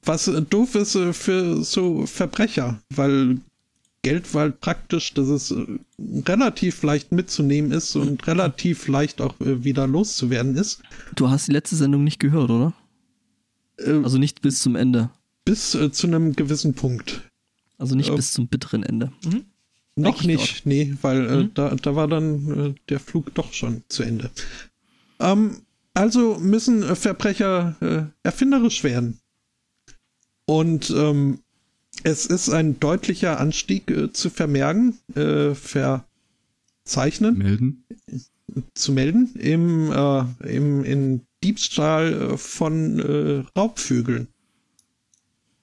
Was 0.03 0.25
doof 0.49 0.75
ist 0.75 0.95
äh, 0.95 1.13
für 1.13 1.63
so 1.63 2.05
Verbrecher, 2.05 2.79
weil 2.89 3.39
Geld 4.03 4.33
war 4.33 4.41
halt 4.43 4.61
praktisch, 4.61 5.13
dass 5.13 5.27
es 5.27 5.51
äh, 5.51 5.65
relativ 6.27 6.81
leicht 6.81 7.11
mitzunehmen 7.11 7.71
ist 7.71 7.95
und 7.95 8.25
relativ 8.25 8.87
leicht 8.87 9.21
auch 9.21 9.39
äh, 9.41 9.63
wieder 9.63 9.85
loszuwerden 9.85 10.55
ist. 10.55 10.81
Du 11.15 11.29
hast 11.29 11.47
die 11.47 11.51
letzte 11.51 11.75
Sendung 11.75 12.03
nicht 12.03 12.19
gehört, 12.19 12.49
oder? 12.49 12.73
Äh, 13.77 14.01
Also 14.03 14.17
nicht 14.17 14.41
bis 14.41 14.59
zum 14.59 14.75
Ende. 14.75 15.11
Bis 15.51 15.75
äh, 15.75 15.91
zu 15.91 16.07
einem 16.07 16.33
gewissen 16.33 16.73
Punkt. 16.75 17.29
Also 17.77 17.93
nicht 17.95 18.07
Ja. 18.07 18.15
bis 18.15 18.31
zum 18.31 18.47
bitteren 18.47 18.83
Ende. 18.83 19.11
Mhm. 19.25 19.43
Noch 19.97 20.23
nicht, 20.23 20.65
nee, 20.65 20.95
weil 21.01 21.27
äh, 21.29 21.43
Mhm. 21.43 21.53
da, 21.55 21.75
da 21.75 21.93
war 21.97 22.07
dann 22.07 22.69
äh, 22.69 22.73
der 22.87 23.01
Flug 23.01 23.33
doch 23.35 23.51
schon 23.51 23.83
zu 23.89 24.03
Ende. 24.03 24.31
Ähm, 25.19 25.57
also 25.93 26.39
müssen 26.39 26.83
äh, 26.83 26.95
Verbrecher 26.95 27.75
äh, 27.81 28.03
erfinderisch 28.23 28.85
werden. 28.85 29.19
Und 30.45 30.89
ähm, 30.91 31.39
es 32.03 32.25
ist 32.27 32.47
ein 32.49 32.79
deutlicher 32.79 33.37
Anstieg 33.41 33.91
äh, 33.91 34.13
zu 34.13 34.29
vermerken, 34.29 34.97
äh, 35.15 35.53
verzeichnen, 35.53 37.37
Melden. 37.37 37.83
zu 38.73 38.93
melden 38.93 39.35
im, 39.35 39.91
äh, 39.91 40.23
im 40.55 40.85
in 40.85 41.21
Diebstahl 41.43 42.13
äh, 42.13 42.37
von 42.37 42.99
äh, 42.99 43.43
Raubvögeln. 43.59 44.27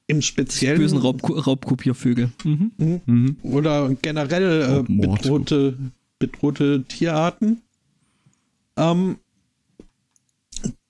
Im 0.09 0.23
Speziellen 0.23 0.81
Bösen 0.81 0.99
Raub 0.99 1.47
Raubkopiervögel. 1.47 2.33
Mhm. 2.43 2.73
Mhm. 2.77 3.01
Mhm. 3.07 3.37
oder 3.43 3.95
generell 4.03 4.81
äh, 4.81 4.93
bedrohte, 4.93 5.79
bedrohte 6.19 6.83
Tierarten. 6.85 7.63
Ähm, 8.77 9.19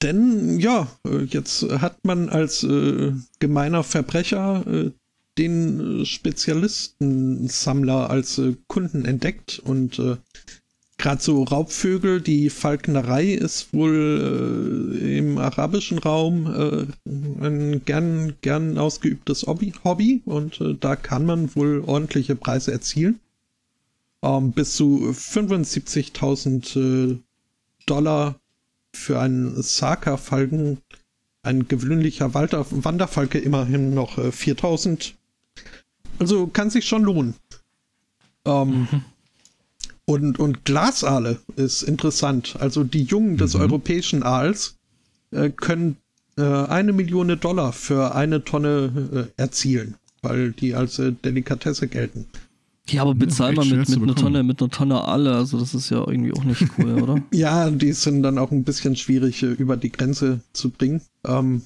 denn 0.03 0.61
ja, 0.61 0.89
äh, 1.07 1.25
jetzt 1.25 1.63
hat 1.63 2.05
man 2.05 2.29
als 2.29 2.63
äh, 2.63 3.13
gemeiner 3.41 3.83
Verbrecher 3.83 4.65
äh, 4.67 4.93
den 5.37 6.03
äh, 6.03 6.05
Spezialistensammler 6.05 8.11
als 8.11 8.39
äh, 8.39 8.55
Kunden 8.69 9.05
entdeckt 9.05 9.59
und 9.59 9.99
äh, 9.99 10.17
gerade 10.99 11.23
so 11.23 11.45
Raubvögel, 11.45 12.21
die 12.21 12.51
Falknerei 12.51 13.33
ist 13.33 13.73
wohl 13.73 14.99
äh, 15.01 15.19
im 15.19 15.39
arabischen 15.39 15.99
Raum 15.99 16.47
äh, 16.47 16.87
ein 17.45 17.85
gern, 17.85 18.35
gern 18.43 18.77
ausgeübtes 18.77 19.47
Hobby, 19.47 19.73
Hobby 19.85 20.23
und 20.25 20.61
äh, 20.61 20.75
da 20.79 20.97
kann 20.97 21.25
man 21.25 21.55
wohl 21.55 21.83
ordentliche 21.87 22.35
Preise 22.35 22.73
erzielen. 22.73 23.21
Ähm, 24.23 24.51
bis 24.51 24.75
zu 24.75 25.13
75.000 25.13 27.13
äh, 27.13 27.19
Dollar 27.87 28.35
für 28.93 29.21
einen 29.21 29.63
Saka-Falken, 29.63 30.79
ein 31.43 31.69
gewöhnlicher 31.69 32.35
Walter 32.35 32.67
Wanderfalke 32.71 33.39
immerhin 33.39 33.95
noch 33.95 34.19
äh, 34.19 34.29
4.000. 34.29 35.13
Also 36.19 36.49
kann 36.49 36.71
sich 36.71 36.87
schon 36.87 37.05
lohnen. 37.05 37.37
Ähm, 38.45 38.89
mhm. 38.91 39.05
Und, 40.09 40.39
und 40.39 40.65
Glasaale 40.65 41.37
ist 41.57 41.83
interessant. 41.83 42.57
Also 42.61 42.83
die 42.83 43.03
Jungen 43.03 43.37
des 43.37 43.53
mhm. 43.53 43.61
europäischen 43.61 44.23
Aals 44.23 44.77
äh, 45.33 45.51
können 45.51 45.99
äh, 46.39 46.43
eine 46.43 46.95
Million 46.95 47.39
Dollar 47.39 47.75
für 47.75 48.15
eine 48.15 48.43
Tonne 48.43 49.29
äh, 49.37 49.43
erzielen, 49.43 49.97
weil 50.23 50.53
die 50.53 50.75
als 50.75 50.99
äh, 50.99 51.13
Delikatesse 51.13 51.89
gelten. 51.89 52.25
Ja, 52.89 53.03
aber 53.03 53.15
bezahl 53.15 53.53
mal 53.53 53.67
mit, 53.67 53.87
mit 53.87 54.03
einer 54.03 54.15
Tonne, 54.15 54.43
mit 54.45 54.63
einer 54.63 54.71
Tonne 54.71 55.05
Aale, 55.05 55.35
also 55.35 55.61
das 55.61 55.75
ist 55.75 55.91
ja 55.91 55.99
irgendwie 55.99 56.33
auch 56.33 56.45
nicht 56.45 56.65
cool, 56.79 57.03
oder? 57.03 57.23
ja, 57.31 57.69
die 57.69 57.93
sind 57.93 58.23
dann 58.23 58.39
auch 58.39 58.51
ein 58.51 58.65
bisschen 58.65 58.97
schwierig 58.97 59.43
äh, 59.43 59.53
über 59.53 59.77
die 59.77 59.93
Grenze 59.93 60.41
zu 60.55 60.71
bringen. 60.71 61.03
Ähm, 61.27 61.61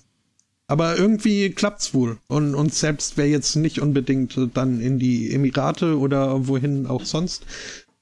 aber 0.66 0.96
irgendwie 0.96 1.50
klappt's 1.50 1.92
wohl. 1.94 2.18
Und, 2.28 2.54
und 2.54 2.74
selbst 2.74 3.16
wer 3.18 3.28
jetzt 3.28 3.56
nicht 3.56 3.80
unbedingt 3.80 4.36
dann 4.54 4.80
in 4.80 4.98
die 4.98 5.32
Emirate 5.32 5.98
oder 5.98 6.48
wohin 6.48 6.86
auch 6.86 7.04
sonst 7.04 7.44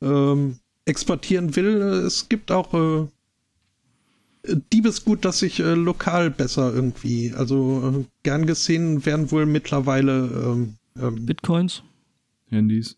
ähm, 0.03 0.59
exportieren 0.85 1.55
will, 1.57 1.81
es 2.07 2.29
gibt 2.29 2.51
auch 2.51 2.75
äh, 2.75 3.07
Diebesgut, 4.73 5.25
das 5.25 5.41
sich 5.41 5.61
äh, 5.61 5.75
lokal 5.75 6.31
besser 6.31 6.73
irgendwie, 6.73 7.33
also 7.35 8.01
äh, 8.01 8.05
gern 8.23 8.47
gesehen 8.47 9.05
werden 9.05 9.31
wohl 9.31 9.47
mittlerweile 9.47 10.13
ähm, 10.45 10.75
ähm, 10.99 11.27
Bitcoins, 11.27 11.83
Handys. 12.49 12.97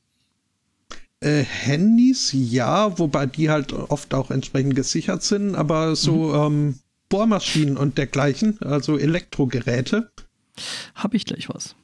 Äh, 1.21 1.43
Handys, 1.43 2.33
ja, 2.33 2.99
wobei 2.99 3.27
die 3.27 3.51
halt 3.51 3.73
oft 3.73 4.15
auch 4.15 4.31
entsprechend 4.31 4.75
gesichert 4.75 5.23
sind, 5.23 5.55
aber 5.55 5.95
so 5.97 6.29
mhm. 6.29 6.35
ähm, 6.35 6.75
Bohrmaschinen 7.09 7.77
und 7.77 7.99
dergleichen, 7.99 8.61
also 8.63 8.97
Elektrogeräte. 8.97 10.11
Habe 10.95 11.17
ich 11.17 11.25
gleich 11.25 11.49
was. 11.49 11.77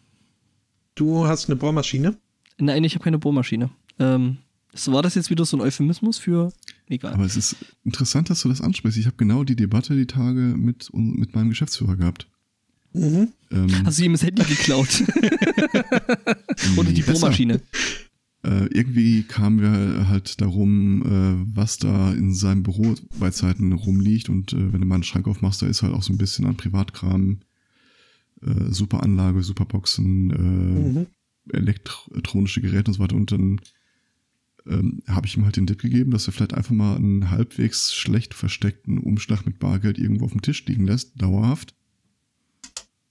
Du 0.95 1.27
hast 1.27 1.49
eine 1.49 1.57
Bohrmaschine? 1.57 2.17
Nein, 2.59 2.83
ich 2.85 2.95
habe 2.95 3.05
keine 3.05 3.19
Bohrmaschine. 3.19 3.71
Ähm, 3.99 4.39
so 4.75 4.93
war 4.93 5.03
das 5.03 5.15
jetzt 5.15 5.31
wieder 5.31 5.45
so 5.45 5.57
ein 5.57 5.61
Euphemismus 5.61 6.19
für 6.19 6.53
egal. 6.89 7.15
Aber 7.15 7.25
es 7.25 7.37
ist 7.37 7.57
interessant, 7.85 8.31
dass 8.31 8.43
du 8.43 8.49
das 8.49 8.61
ansprichst. 8.61 8.99
Ich 8.99 9.07
habe 9.07 9.17
genau 9.17 9.45
die 9.45 9.57
Debatte 9.57 9.97
die 9.97 10.07
Tage 10.07 10.55
mit, 10.57 10.91
mit 10.93 11.35
meinem 11.35 11.51
Geschäftsführer 11.51 11.97
gehabt. 11.97 12.29
Mhm. 12.93 13.29
Ähm, 13.51 13.85
Hast 13.85 13.99
du 13.99 14.05
ihm 14.05 14.13
das 14.13 14.23
Handy 14.23 14.43
geklaut? 14.45 15.05
Oder 16.77 16.91
die 16.91 17.03
Bohrmaschine? 17.03 17.61
Äh, 18.45 18.67
irgendwie 18.67 19.25
kamen 19.25 19.61
wir 19.61 20.09
halt 20.09 20.41
darum, 20.41 21.03
äh, 21.03 21.57
was 21.57 21.79
da 21.79 22.13
in 22.13 22.35
seinem 22.35 22.63
Büro 22.63 22.95
bei 23.19 23.31
Zeiten 23.31 23.73
rumliegt. 23.73 24.29
Und 24.29 24.53
äh, 24.53 24.73
wenn 24.73 24.81
du 24.81 24.87
mal 24.87 24.97
einen 24.97 25.05
Schrank 25.05 25.27
aufmachst, 25.27 25.63
da 25.63 25.67
ist 25.67 25.83
halt 25.83 25.93
auch 25.93 26.03
so 26.03 26.13
ein 26.13 26.19
bisschen 26.19 26.47
an 26.47 26.57
Privatkram, 26.57 27.41
äh, 28.43 28.71
super 28.71 29.03
Anlage, 29.03 29.43
super 29.43 29.65
Boxen, 29.65 30.31
äh, 30.31 30.99
mhm. 31.01 31.07
elektronische 31.53 32.61
Geräte 32.61 32.91
und 32.91 32.95
so 32.95 33.03
weiter. 33.03 33.17
Und 33.17 33.33
dann 33.33 33.61
ähm, 34.69 35.03
habe 35.07 35.27
ich 35.27 35.37
ihm 35.37 35.45
halt 35.45 35.57
den 35.57 35.67
Tipp 35.67 35.81
gegeben, 35.81 36.11
dass 36.11 36.27
er 36.27 36.33
vielleicht 36.33 36.55
einfach 36.55 36.75
mal 36.75 36.97
einen 36.97 37.31
halbwegs 37.31 37.95
schlecht 37.95 38.35
versteckten 38.35 38.99
Umschlag 38.99 39.47
mit 39.47 39.59
Bargeld 39.59 39.99
irgendwo 39.99 40.27
auf 40.27 40.33
dem 40.33 40.43
Tisch 40.43 40.65
liegen 40.67 40.87
lässt, 40.87 41.21
dauerhaft. 41.21 41.75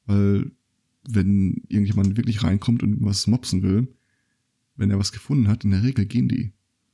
Weil 0.06 0.52
wenn 1.10 1.64
irgendjemand 1.68 2.18
wirklich 2.18 2.44
reinkommt 2.44 2.84
und 2.84 2.98
was 3.04 3.28
mopsen 3.28 3.64
will, 3.64 3.88
wenn 4.76 4.92
er 4.92 5.00
was 5.00 5.12
gefunden 5.12 5.48
hat, 5.48 5.64
in 5.64 5.72
der 5.72 5.84
Regel 5.84 6.06
gehen 6.06 6.28
die. 6.28 6.52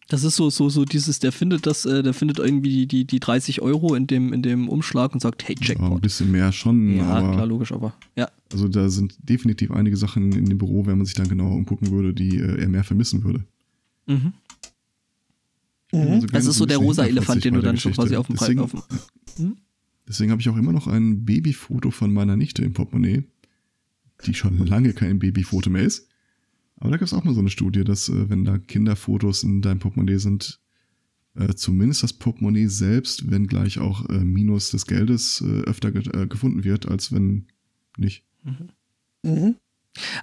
Das 0.10 0.24
ist 0.24 0.36
so, 0.36 0.50
so, 0.50 0.70
so 0.70 0.84
dieses, 0.86 1.20
der 1.20 1.32
findet 1.32 1.66
das, 1.66 1.86
äh, 1.86 2.04
der 2.04 2.14
findet 2.14 2.38
irgendwie 2.38 2.88
die, 2.88 3.06
die 3.06 3.20
30 3.20 3.62
Euro 3.62 3.96
in 3.96 4.06
dem, 4.06 4.34
in 4.34 4.42
dem 4.42 4.68
Umschlag 4.68 5.14
und 5.14 5.22
sagt, 5.22 5.48
hey, 5.48 5.56
Jackpot. 5.60 5.90
Ja, 5.90 5.96
ein 5.96 6.02
bisschen 6.02 6.32
mehr 6.32 6.52
schon. 6.52 6.98
Ja, 6.98 7.06
aber, 7.06 7.32
klar, 7.32 7.46
logisch, 7.46 7.72
aber 7.72 7.94
ja. 8.16 8.30
Also 8.52 8.68
da 8.68 8.90
sind 8.90 9.16
definitiv 9.20 9.72
einige 9.72 9.96
Sachen 9.96 10.32
in 10.34 10.46
dem 10.46 10.58
Büro, 10.58 10.86
wenn 10.86 10.98
man 10.98 11.06
sich 11.06 11.16
dann 11.16 11.30
genauer 11.30 11.56
umgucken 11.56 11.92
würde, 11.92 12.14
die 12.14 12.38
äh, 12.38 12.62
er 12.62 12.68
mehr 12.68 12.84
vermissen 12.84 13.24
würde. 13.24 13.46
Mhm. 14.06 14.34
Mhm. 15.94 16.28
Das 16.28 16.48
ist 16.48 16.58
so 16.58 16.66
der 16.66 16.78
rosa 16.78 17.06
Elefant, 17.06 17.46
den 17.46 17.54
du 17.54 17.62
dann 17.62 17.78
schon 17.78 17.94
quasi 17.94 18.16
auf 18.16 18.28
dem 18.28 18.36
Deswegen, 18.36 18.60
auf 18.60 18.74
hm? 19.38 19.58
deswegen 20.08 20.32
habe 20.32 20.42
ich 20.42 20.50
auch 20.50 20.58
immer 20.58 20.72
noch 20.72 20.88
ein 20.88 21.24
Babyfoto 21.24 21.92
von 21.92 22.12
meiner 22.12 22.36
Nichte 22.36 22.64
im 22.64 22.74
Portemonnaie, 22.74 23.24
die 24.26 24.34
schon 24.34 24.58
lange 24.66 24.94
kein 24.94 25.20
Babyfoto 25.20 25.70
mehr 25.70 25.84
ist. 25.84 26.08
Aber 26.78 26.90
da 26.90 26.98
gibt 26.98 27.08
es 27.08 27.14
auch 27.14 27.24
mal 27.24 27.34
so 27.34 27.40
eine 27.40 27.52
Studie, 27.52 27.84
dass 27.84 28.10
äh, 28.10 28.30
wenn 28.30 28.44
da 28.44 28.58
Kinderfotos 28.58 29.44
in 29.44 29.62
deinem 29.62 29.80
Portemonnaie 29.80 30.18
sind, 30.18 30.60
äh, 31.36 31.54
zumindest 31.54 32.04
das 32.04 32.14
Portemonnaie 32.14 32.68
selbst, 32.68 33.30
wenn 33.30 33.48
gleich 33.48 33.80
auch 33.80 34.10
äh, 34.10 34.24
Minus 34.24 34.72
des 34.72 34.88
Geldes 34.88 35.42
äh, 35.42 35.62
öfter 35.62 35.92
ge 35.92 36.04
äh, 36.14 36.28
gefunden 36.28 36.64
wird, 36.64 36.88
als 36.88 37.12
wenn 37.12 37.48
nicht. 37.98 38.26
Mhm. 38.44 38.70
Mhm. 39.24 39.56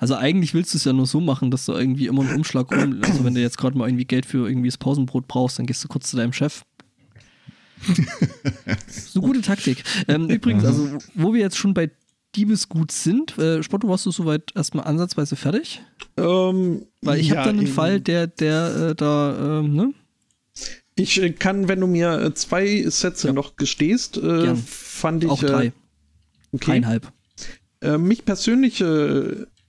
Also 0.01 0.17
eigentlich 0.17 0.55
willst 0.55 0.75
du 0.75 0.79
es 0.79 0.85
ja 0.85 0.93
nur 0.93 1.07
so 1.07 1.21
machen, 1.21 1.51
dass 1.51 1.67
du 1.67 1.73
irgendwie 1.73 2.07
immer 2.07 2.23
einen 2.23 2.35
Umschlag 2.35 2.71
rum, 2.73 3.01
also 3.03 3.25
wenn 3.25 3.35
du 3.35 3.41
jetzt 3.41 3.59
gerade 3.59 3.77
mal 3.77 3.89
irgendwie 3.89 4.05
Geld 4.05 4.27
für 4.27 4.49
irgendwie 4.49 4.69
das 4.69 4.79
Pausenbrot 4.79 5.29
brauchst, 5.29 5.59
dann 5.59 5.67
gehst 5.67 5.83
du 5.85 5.89
kurz 5.89 6.11
zu 6.11 6.17
deinem 6.17 6.33
Chef. 6.33 6.65
so 8.89 9.21
gute 9.21 9.41
Taktik. 9.41 9.83
Ähm, 10.07 10.29
übrigens, 10.29 10.65
also 10.65 10.99
wo 11.15 11.33
wir 11.33 11.41
jetzt 11.41 11.57
schon 11.57 11.73
bei 11.73 11.91
Diebesgut 12.37 12.93
sind, 12.93 13.37
äh, 13.39 13.63
Spotto, 13.63 13.89
warst 13.89 14.07
du 14.07 14.11
soweit 14.11 14.55
erstmal 14.55 14.85
ansatzweise 14.85 15.35
fertig? 15.35 15.83
Ähm, 16.17 16.87
Weil 17.01 17.19
ich 17.19 17.29
ja, 17.29 17.37
habe 17.37 17.53
da 17.53 17.59
einen 17.59 17.67
Fall, 17.67 18.01
der, 18.01 18.27
der 18.27 18.91
äh, 18.91 18.95
da, 18.95 19.61
ähm, 19.61 19.75
ne? 19.75 19.95
Ich 20.95 21.21
äh, 21.21 21.31
kann, 21.31 21.69
wenn 21.69 21.81
du 21.81 21.87
mir 21.87 22.21
äh, 22.21 22.35
zwei 22.35 22.85
Sätze 22.89 23.29
ja. 23.29 23.33
noch 23.33 23.57
gestehst, 23.57 24.17
äh, 24.19 24.55
fand 24.55 25.25
ich. 25.25 25.31
Auch 25.31 25.41
drei. 25.41 25.67
Äh, 25.67 25.73
okay. 26.53 26.65
Dreieinhalb. 26.67 27.13
mich 27.99 28.25
persönlich 28.27 28.85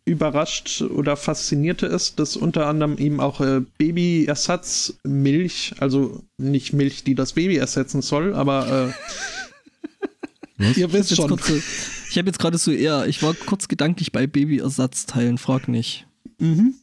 überrascht 0.06 0.82
oder 0.82 1.16
faszinierte 1.16 1.86
es, 1.86 2.16
dass 2.16 2.36
unter 2.36 2.66
anderem 2.68 2.98
ihm 2.98 3.20
auch 3.20 3.40
äh, 3.40 3.62
Babyersatzmilch, 3.78 5.76
also 5.80 6.24
nicht 6.38 6.74
Milch, 6.74 7.04
die 7.04 7.14
das 7.16 7.34
Baby 7.34 7.58
ersetzen 7.58 8.02
soll, 8.02 8.34
aber 8.34 8.94
äh, 10.58 10.74
ihr 10.80 10.92
wisst 10.92 11.16
schon. 11.16 11.30
Kurze, 11.30 11.62
ich 12.10 12.18
habe 12.18 12.28
jetzt 12.28 12.40
gerade 12.40 12.58
so 12.58 12.72
eher, 12.72 13.06
ich 13.08 13.22
war 13.22 13.34
kurz 13.34 13.68
gedanklich 13.68 14.12
bei 14.12 14.26
Babyersatzteilen, 14.26 15.38
frag 15.38 15.68
nicht. 15.68 16.08
Mhm. 16.40 16.74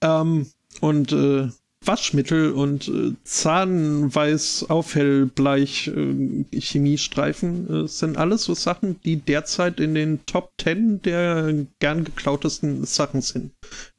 Ähm, 0.00 0.46
und 0.80 1.12
äh, 1.12 1.48
Waschmittel 1.84 2.52
und 2.52 2.88
äh, 2.88 3.14
Zahnweiß, 3.24 4.66
Aufhellbleich, 4.68 5.88
äh, 5.88 6.44
Chemiestreifen 6.58 7.84
äh, 7.84 7.88
sind 7.88 8.16
alles 8.16 8.44
so 8.44 8.54
Sachen, 8.54 9.00
die 9.02 9.16
derzeit 9.16 9.80
in 9.80 9.94
den 9.94 10.24
Top 10.26 10.52
10 10.60 11.02
der 11.02 11.66
gern 11.78 12.04
geklautesten 12.04 12.84
Sachen 12.84 13.22
sind. 13.22 13.52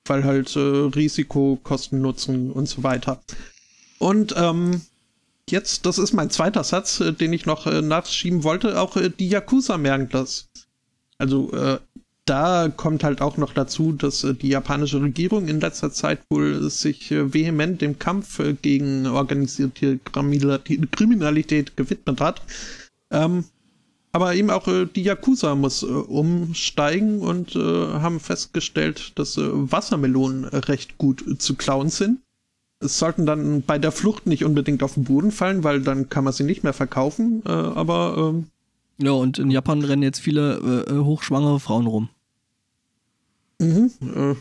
Weil 0.05 0.23
halt 0.23 0.55
äh, 0.55 0.59
Risiko, 0.59 1.57
Kosten, 1.63 2.01
Nutzen 2.01 2.51
und 2.51 2.67
so 2.67 2.83
weiter. 2.83 3.21
Und 3.97 4.33
ähm, 4.37 4.81
jetzt, 5.49 5.85
das 5.85 5.97
ist 5.97 6.13
mein 6.13 6.29
zweiter 6.29 6.63
Satz, 6.63 6.99
äh, 6.99 7.13
den 7.13 7.33
ich 7.33 7.45
noch 7.45 7.65
äh, 7.65 7.81
nachschieben 7.81 8.43
wollte, 8.43 8.79
auch 8.79 8.97
äh, 8.97 9.09
die 9.09 9.29
Yakuza 9.29 9.77
merken 9.77 10.09
das. 10.11 10.49
Also 11.17 11.51
da 12.29 12.69
kommt 12.69 13.03
halt 13.03 13.21
auch 13.21 13.37
noch 13.37 13.53
dazu, 13.53 13.91
dass 13.91 14.23
äh, 14.23 14.35
die 14.35 14.49
japanische 14.49 15.01
Regierung 15.01 15.47
in 15.47 15.59
letzter 15.59 15.91
Zeit 15.91 16.19
wohl 16.29 16.69
sich 16.69 17.11
äh, 17.11 17.33
vehement 17.33 17.81
dem 17.81 17.97
Kampf 17.97 18.39
äh, 18.39 18.53
gegen 18.53 19.07
organisierte 19.07 19.97
Kriminalität 19.97 21.75
gewidmet 21.75 22.21
hat. 22.21 22.41
Ähm, 23.11 23.45
aber 24.11 24.35
eben 24.35 24.49
auch 24.49 24.67
die 24.95 25.03
Yakuza 25.03 25.53
muss 25.53 25.83
umsteigen 25.83 27.21
und 27.21 27.53
haben 27.53 28.19
festgestellt, 28.19 29.11
dass 29.19 29.37
Wassermelonen 29.37 30.45
recht 30.45 30.97
gut 30.97 31.23
zu 31.37 31.53
klauen 31.53 31.89
sind. 31.89 32.19
Es 32.83 32.97
sollten 32.97 33.27
dann 33.27 33.61
bei 33.61 33.77
der 33.77 33.91
Flucht 33.91 34.25
nicht 34.25 34.43
unbedingt 34.43 34.81
auf 34.81 34.95
den 34.95 35.03
Boden 35.03 35.29
fallen, 35.29 35.63
weil 35.63 35.81
dann 35.81 36.09
kann 36.09 36.23
man 36.23 36.33
sie 36.33 36.43
nicht 36.43 36.63
mehr 36.63 36.73
verkaufen. 36.73 37.45
aber 37.45 38.33
ähm, 38.33 38.47
ja, 38.97 39.11
und 39.11 39.37
in 39.37 39.51
Japan 39.51 39.83
rennen 39.83 40.01
jetzt 40.01 40.21
viele 40.21 40.85
äh, 40.87 41.03
hochschwangere 41.03 41.59
Frauen 41.59 41.85
rum. 41.85 42.09
Mhm, 43.59 43.91
äh, 44.01 44.35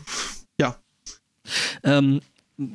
ja. 0.59 0.75
Ähm, 1.83 2.21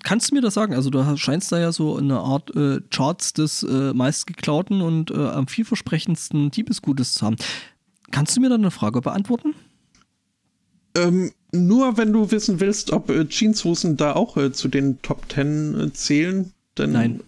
kannst 0.03 0.31
du 0.31 0.35
mir 0.35 0.41
das 0.41 0.55
sagen? 0.55 0.75
Also 0.75 0.91
du 0.91 1.17
scheinst 1.17 1.53
da 1.53 1.59
ja 1.59 1.73
so 1.73 1.97
eine 1.97 2.21
Art 2.21 2.55
äh, 2.55 2.81
Charts 2.91 3.33
des 3.33 3.63
äh, 3.63 3.93
meistgeklauten 3.93 4.83
und 4.83 5.11
äh, 5.11 5.15
am 5.15 5.47
vielversprechendsten 5.47 6.51
Diebesgutes 6.51 7.15
zu 7.15 7.27
haben. 7.27 7.37
Kannst 8.11 8.37
du 8.37 8.41
mir 8.41 8.49
da 8.49 8.55
eine 8.55 8.71
Frage 8.71 9.01
beantworten? 9.01 9.55
Ähm, 10.97 11.33
nur 11.53 11.97
wenn 11.97 12.13
du 12.13 12.31
wissen 12.31 12.61
willst, 12.61 12.93
ob 12.93 13.11
äh, 13.11 13.27
Jeanshosen 13.29 13.97
da 13.97 14.15
auch 14.15 14.37
äh, 14.37 14.53
zu 14.53 14.69
den 14.69 15.03
Top 15.03 15.29
Ten 15.29 15.79
äh, 15.81 15.93
zählen. 15.93 16.53
Denn 16.79 16.93
Nein. 16.93 17.21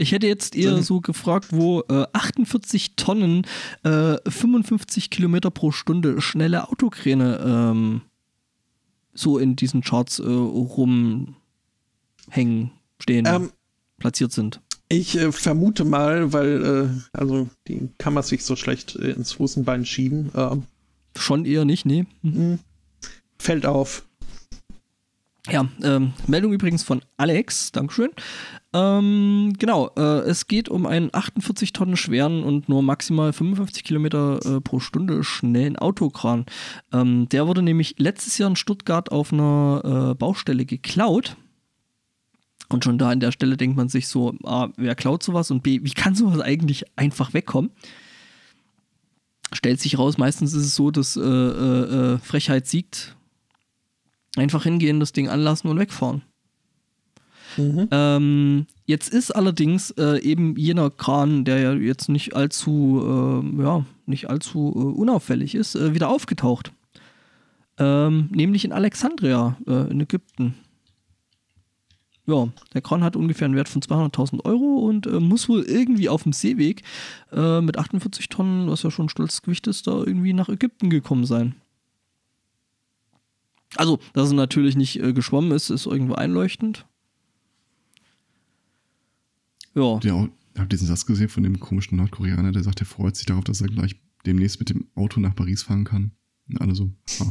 Ich 0.00 0.12
hätte 0.12 0.26
jetzt 0.26 0.56
eher 0.56 0.82
So. 0.82 1.00
gefragt, 1.00 1.48
wo 1.50 1.82
äh, 1.88 2.06
48 2.12 2.96
Tonnen, 2.96 3.46
äh, 3.82 4.16
55 4.28 5.10
Kilometer 5.10 5.50
pro 5.50 5.72
Stunde 5.72 6.20
schnelle 6.22 6.68
Autokräne 6.70 7.38
ähm, 7.44 8.00
so 9.12 9.36
in 9.38 9.56
diesen 9.56 9.82
Charts 9.82 10.18
äh, 10.18 10.22
rumhängen, 10.24 11.36
stehen, 12.98 13.26
Ähm, 13.26 13.50
platziert 13.98 14.32
sind. 14.32 14.60
ich 14.88 15.18
äh, 15.18 15.32
vermute 15.32 15.84
mal, 15.84 16.32
weil, 16.32 16.64
äh, 16.64 16.88
also 17.12 17.48
die 17.68 17.90
kann 17.98 18.14
man 18.14 18.22
sich 18.22 18.44
so 18.44 18.56
schlecht 18.56 18.96
äh, 18.96 19.10
ins 19.10 19.38
Hosenbein 19.38 19.84
schieben. 19.84 20.30
ähm, 20.34 20.62
Schon 21.16 21.44
eher 21.44 21.64
nicht, 21.66 21.84
nee. 21.84 22.06
Mhm. 22.22 22.52
mh, 22.52 22.58
fällt 23.38 23.66
auf. 23.66 24.04
Ja, 25.50 25.68
ähm, 25.82 26.12
Meldung 26.26 26.52
übrigens 26.52 26.82
von 26.84 27.02
Alex, 27.16 27.72
Dankeschön. 27.72 28.10
Ähm, 28.72 29.52
genau, 29.58 29.90
äh, 29.96 30.20
es 30.20 30.46
geht 30.46 30.68
um 30.68 30.86
einen 30.86 31.10
48 31.12 31.72
Tonnen 31.72 31.96
schweren 31.96 32.44
und 32.44 32.68
nur 32.68 32.82
maximal 32.82 33.32
55 33.32 33.82
Kilometer 33.82 34.38
äh, 34.44 34.60
pro 34.60 34.78
Stunde 34.78 35.24
schnellen 35.24 35.76
Autokran. 35.76 36.46
Ähm, 36.92 37.28
der 37.30 37.48
wurde 37.48 37.62
nämlich 37.62 37.96
letztes 37.98 38.38
Jahr 38.38 38.50
in 38.50 38.56
Stuttgart 38.56 39.10
auf 39.10 39.32
einer 39.32 40.10
äh, 40.12 40.14
Baustelle 40.14 40.64
geklaut. 40.64 41.36
Und 42.68 42.84
schon 42.84 42.98
da 42.98 43.10
an 43.10 43.18
der 43.18 43.32
Stelle 43.32 43.56
denkt 43.56 43.76
man 43.76 43.88
sich 43.88 44.06
so, 44.06 44.34
A, 44.44 44.68
wer 44.76 44.94
klaut 44.94 45.24
sowas 45.24 45.50
und 45.50 45.64
B, 45.64 45.80
wie 45.82 45.90
kann 45.90 46.14
sowas 46.14 46.40
eigentlich 46.40 46.84
einfach 46.96 47.34
wegkommen? 47.34 47.72
Stellt 49.52 49.80
sich 49.80 49.98
raus, 49.98 50.16
meistens 50.16 50.54
ist 50.54 50.64
es 50.64 50.76
so, 50.76 50.92
dass 50.92 51.16
äh, 51.16 51.20
äh, 51.20 52.14
äh, 52.14 52.18
Frechheit 52.18 52.68
siegt 52.68 53.16
Einfach 54.36 54.62
hingehen, 54.62 55.00
das 55.00 55.12
Ding 55.12 55.28
anlassen 55.28 55.68
und 55.68 55.78
wegfahren. 55.78 56.22
Mhm. 57.56 57.88
Ähm, 57.90 58.66
jetzt 58.86 59.12
ist 59.12 59.30
allerdings 59.30 59.90
äh, 59.92 60.20
eben 60.22 60.56
jener 60.56 60.90
Kran, 60.90 61.44
der 61.44 61.60
ja 61.60 61.72
jetzt 61.72 62.08
nicht 62.08 62.34
allzu, 62.34 63.02
äh, 63.02 63.62
ja, 63.62 63.84
nicht 64.06 64.28
allzu 64.28 64.72
äh, 64.74 65.00
unauffällig 65.00 65.54
ist, 65.54 65.74
äh, 65.74 65.94
wieder 65.94 66.08
aufgetaucht. 66.08 66.72
Ähm, 67.78 68.28
nämlich 68.30 68.64
in 68.64 68.72
Alexandria 68.72 69.56
äh, 69.66 69.90
in 69.90 70.00
Ägypten. 70.00 70.54
Ja, 72.26 72.48
der 72.74 72.82
Kran 72.82 73.02
hat 73.02 73.16
ungefähr 73.16 73.46
einen 73.46 73.56
Wert 73.56 73.68
von 73.68 73.82
200.000 73.82 74.44
Euro 74.44 74.86
und 74.86 75.06
äh, 75.06 75.18
muss 75.18 75.48
wohl 75.48 75.62
irgendwie 75.62 76.08
auf 76.08 76.22
dem 76.22 76.32
Seeweg 76.32 76.82
mit 77.32 77.78
48 77.78 78.28
Tonnen, 78.28 78.68
was 78.68 78.82
ja 78.82 78.90
schon 78.90 79.06
ein 79.06 79.08
stolzes 79.08 79.42
Gewicht 79.42 79.66
ist, 79.66 79.86
da 79.86 79.92
irgendwie 79.92 80.32
nach 80.32 80.48
Ägypten 80.48 80.90
gekommen 80.90 81.24
sein. 81.24 81.54
Also, 83.76 83.98
dass 84.12 84.30
er 84.30 84.34
natürlich 84.34 84.76
nicht 84.76 85.00
geschwommen 85.14 85.52
ist, 85.52 85.70
ist 85.70 85.86
irgendwo 85.86 86.14
einleuchtend. 86.14 86.86
Ja, 89.74 89.82
auch, 89.82 90.28
habt 90.56 90.72
ihr 90.72 90.76
diesen 90.76 90.86
Satz 90.88 91.06
gesehen 91.06 91.28
von 91.28 91.42
dem 91.42 91.60
komischen 91.60 91.96
Nordkoreaner, 91.98 92.52
der 92.52 92.62
sagt, 92.62 92.80
er 92.80 92.86
freut 92.86 93.16
sich 93.16 93.26
darauf, 93.26 93.44
dass 93.44 93.60
er 93.60 93.68
gleich 93.68 93.96
demnächst 94.26 94.58
mit 94.58 94.70
dem 94.70 94.88
Auto 94.94 95.20
nach 95.20 95.34
Paris 95.34 95.62
fahren 95.62 95.84
kann? 95.84 96.12
Und 96.48 96.60
alle 96.60 96.74
so, 96.74 96.90
ah. 97.20 97.28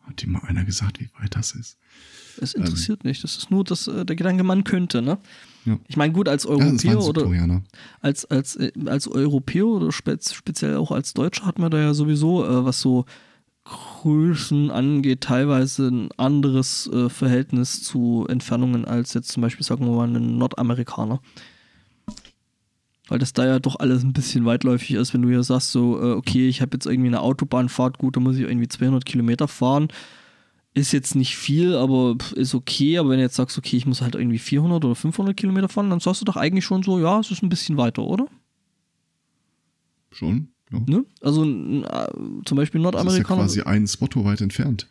Hat 0.00 0.22
ihm 0.24 0.32
mal 0.32 0.42
einer 0.44 0.64
gesagt, 0.64 0.98
wie 1.00 1.08
weit 1.20 1.36
das 1.36 1.52
ist? 1.52 1.78
es 2.40 2.54
interessiert 2.54 3.04
nicht. 3.04 3.22
Das 3.22 3.36
ist 3.36 3.50
nur 3.50 3.64
das, 3.64 3.86
äh, 3.86 4.04
der 4.04 4.16
Gedanke, 4.16 4.42
man 4.44 4.64
könnte, 4.64 5.02
ne? 5.02 5.18
Ja. 5.66 5.78
Ich 5.88 5.96
meine, 5.96 6.12
gut, 6.12 6.26
als 6.28 6.44
Ja, 6.44 6.50
Europäer 6.50 6.92
ein 6.92 6.96
oder 6.96 7.20
Südkoreaner. 7.20 7.62
als, 8.00 8.24
als, 8.24 8.56
äh, 8.56 8.72
als 8.86 9.06
Europäer 9.08 9.66
oder 9.66 9.92
spez 9.92 10.32
speziell 10.32 10.76
auch 10.76 10.90
als 10.90 11.12
Deutscher 11.12 11.44
hat 11.44 11.58
man 11.58 11.70
da 11.70 11.78
ja 11.78 11.92
sowieso, 11.94 12.44
äh, 12.44 12.64
was 12.64 12.80
so 12.80 13.04
Größen 13.64 14.70
angeht, 14.70 15.20
teilweise 15.22 15.88
ein 15.88 16.10
anderes 16.16 16.88
äh, 16.92 17.08
Verhältnis 17.08 17.82
zu 17.82 18.26
Entfernungen 18.28 18.84
als 18.84 19.14
jetzt 19.14 19.28
zum 19.28 19.42
Beispiel, 19.42 19.64
sagen 19.64 19.86
wir 19.86 19.92
mal, 19.92 20.08
ein 20.08 20.38
Nordamerikaner. 20.38 21.20
Weil 23.08 23.18
das 23.18 23.32
da 23.32 23.44
ja 23.44 23.58
doch 23.58 23.78
alles 23.80 24.04
ein 24.04 24.12
bisschen 24.12 24.44
weitläufig 24.44 24.92
ist, 24.92 25.12
wenn 25.12 25.22
du 25.22 25.28
ja 25.28 25.42
sagst, 25.42 25.72
so, 25.72 26.00
äh, 26.00 26.12
okay, 26.12 26.48
ich 26.48 26.62
habe 26.62 26.70
jetzt 26.74 26.86
irgendwie 26.86 27.08
eine 27.08 27.20
Autobahnfahrt, 27.20 27.98
gut, 27.98 28.16
da 28.16 28.20
muss 28.20 28.36
ich 28.36 28.42
irgendwie 28.42 28.68
200 28.68 29.04
Kilometer 29.04 29.48
fahren. 29.48 29.88
Ist 30.72 30.92
jetzt 30.92 31.16
nicht 31.16 31.36
viel, 31.36 31.74
aber 31.74 32.16
ist 32.36 32.54
okay. 32.54 32.98
Aber 32.98 33.10
wenn 33.10 33.16
du 33.16 33.24
jetzt 33.24 33.34
sagst, 33.34 33.58
okay, 33.58 33.76
ich 33.76 33.86
muss 33.86 34.00
halt 34.00 34.14
irgendwie 34.14 34.38
400 34.38 34.84
oder 34.84 34.94
500 34.94 35.36
Kilometer 35.36 35.68
fahren, 35.68 35.90
dann 35.90 35.98
sagst 35.98 36.20
du 36.20 36.24
doch 36.24 36.36
eigentlich 36.36 36.64
schon 36.64 36.84
so, 36.84 37.00
ja, 37.00 37.18
es 37.18 37.32
ist 37.32 37.42
ein 37.42 37.48
bisschen 37.48 37.76
weiter, 37.76 38.04
oder? 38.04 38.26
Schon? 40.12 40.52
Ja. 40.72 40.80
Ne? 40.86 41.04
Also 41.20 41.44
äh, 41.44 42.06
zum 42.44 42.56
Beispiel 42.56 42.80
Das 42.82 42.90
ist 42.90 42.94
ja 42.94 43.00
Nordamerikaner. 43.02 43.42
quasi 43.42 43.62
einen 43.62 43.86
Spotto 43.86 44.24
weit 44.24 44.40
entfernt. 44.40 44.86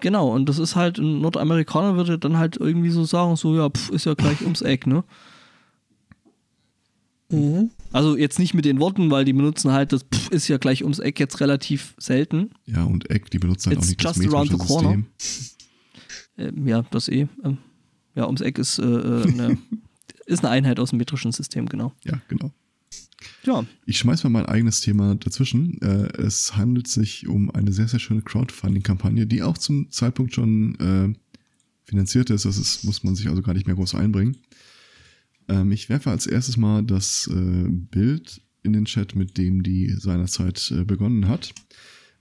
genau, 0.00 0.34
und 0.34 0.48
das 0.48 0.58
ist 0.58 0.76
halt, 0.76 0.98
ein 0.98 1.20
Nordamerikaner 1.20 1.96
würde 1.96 2.18
dann 2.18 2.36
halt 2.38 2.56
irgendwie 2.56 2.90
so 2.90 3.04
sagen, 3.04 3.36
so, 3.36 3.54
ja, 3.56 3.68
pf, 3.70 3.90
ist 3.90 4.06
ja 4.06 4.14
gleich 4.14 4.42
ums 4.42 4.62
Eck, 4.62 4.86
ne? 4.86 5.04
Mhm. 7.30 7.70
Also 7.92 8.16
jetzt 8.16 8.38
nicht 8.38 8.54
mit 8.54 8.64
den 8.64 8.80
Worten, 8.80 9.10
weil 9.10 9.24
die 9.24 9.32
benutzen 9.32 9.72
halt 9.72 9.92
das 9.92 10.04
pf, 10.04 10.30
ist 10.30 10.48
ja 10.48 10.58
gleich 10.58 10.82
ums 10.82 10.98
Eck 10.98 11.18
jetzt 11.20 11.40
relativ 11.40 11.94
selten. 11.98 12.50
Ja, 12.66 12.84
und 12.84 13.10
Eck, 13.10 13.30
die 13.30 13.38
benutzen 13.38 13.70
halt 13.70 13.78
It's 13.78 13.86
auch 13.86 13.90
nicht 13.90 14.04
das 14.04 14.16
just 14.16 14.32
around 14.34 14.50
the 14.50 14.56
metrische 14.56 14.74
corner. 14.74 15.04
System. 15.18 15.54
Ähm, 16.36 16.68
ja, 16.68 16.82
das 16.90 17.08
eh. 17.08 17.28
Ähm, 17.44 17.58
ja, 18.14 18.26
ums 18.26 18.40
Eck 18.40 18.58
ist, 18.58 18.78
äh, 18.78 18.82
äh, 18.84 19.22
eine, 19.26 19.58
ist 20.26 20.44
eine 20.44 20.50
Einheit 20.50 20.78
aus 20.80 20.90
dem 20.90 20.98
metrischen 20.98 21.32
System, 21.32 21.66
genau. 21.66 21.92
Ja, 22.04 22.20
genau. 22.28 22.52
Ja, 23.44 23.66
Ich 23.86 23.98
schmeiß 23.98 24.24
mal 24.24 24.30
mein 24.30 24.46
eigenes 24.46 24.80
Thema 24.80 25.14
dazwischen. 25.16 25.80
Äh, 25.82 26.20
es 26.20 26.56
handelt 26.56 26.88
sich 26.88 27.26
um 27.28 27.50
eine 27.50 27.72
sehr, 27.72 27.88
sehr 27.88 28.00
schöne 28.00 28.22
Crowdfunding-Kampagne, 28.22 29.26
die 29.26 29.42
auch 29.42 29.58
zum 29.58 29.90
Zeitpunkt 29.90 30.34
schon 30.34 30.74
äh, 30.76 31.12
finanziert 31.84 32.30
ist. 32.30 32.44
Das 32.44 32.56
ist, 32.56 32.84
muss 32.84 33.04
man 33.04 33.14
sich 33.14 33.28
also 33.28 33.42
gar 33.42 33.54
nicht 33.54 33.66
mehr 33.66 33.76
groß 33.76 33.94
einbringen. 33.94 34.36
Ähm, 35.48 35.72
ich 35.72 35.88
werfe 35.88 36.10
als 36.10 36.26
erstes 36.26 36.56
mal 36.56 36.82
das 36.82 37.28
äh, 37.32 37.68
Bild 37.68 38.40
in 38.62 38.72
den 38.72 38.86
Chat, 38.86 39.14
mit 39.14 39.36
dem 39.36 39.62
die 39.62 39.90
seinerzeit 39.90 40.72
begonnen 40.86 41.28
hat. 41.28 41.52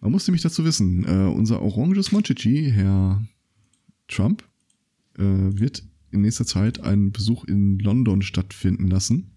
Man 0.02 0.12
muss 0.12 0.28
nämlich 0.28 0.41
dazu 0.41 0.66
wissen, 0.66 1.06
unser 1.06 1.62
oranges 1.62 2.12
Monchichi, 2.12 2.70
Herr 2.70 3.26
Trump, 4.10 4.44
wird 5.16 5.84
in 6.12 6.20
nächster 6.20 6.45
Zeit 6.45 6.82
einen 6.82 7.14
Besuch 7.14 7.45
in 7.45 7.80
London 7.80 8.22
stattfinden 8.22 8.90
lassen. 8.90 9.32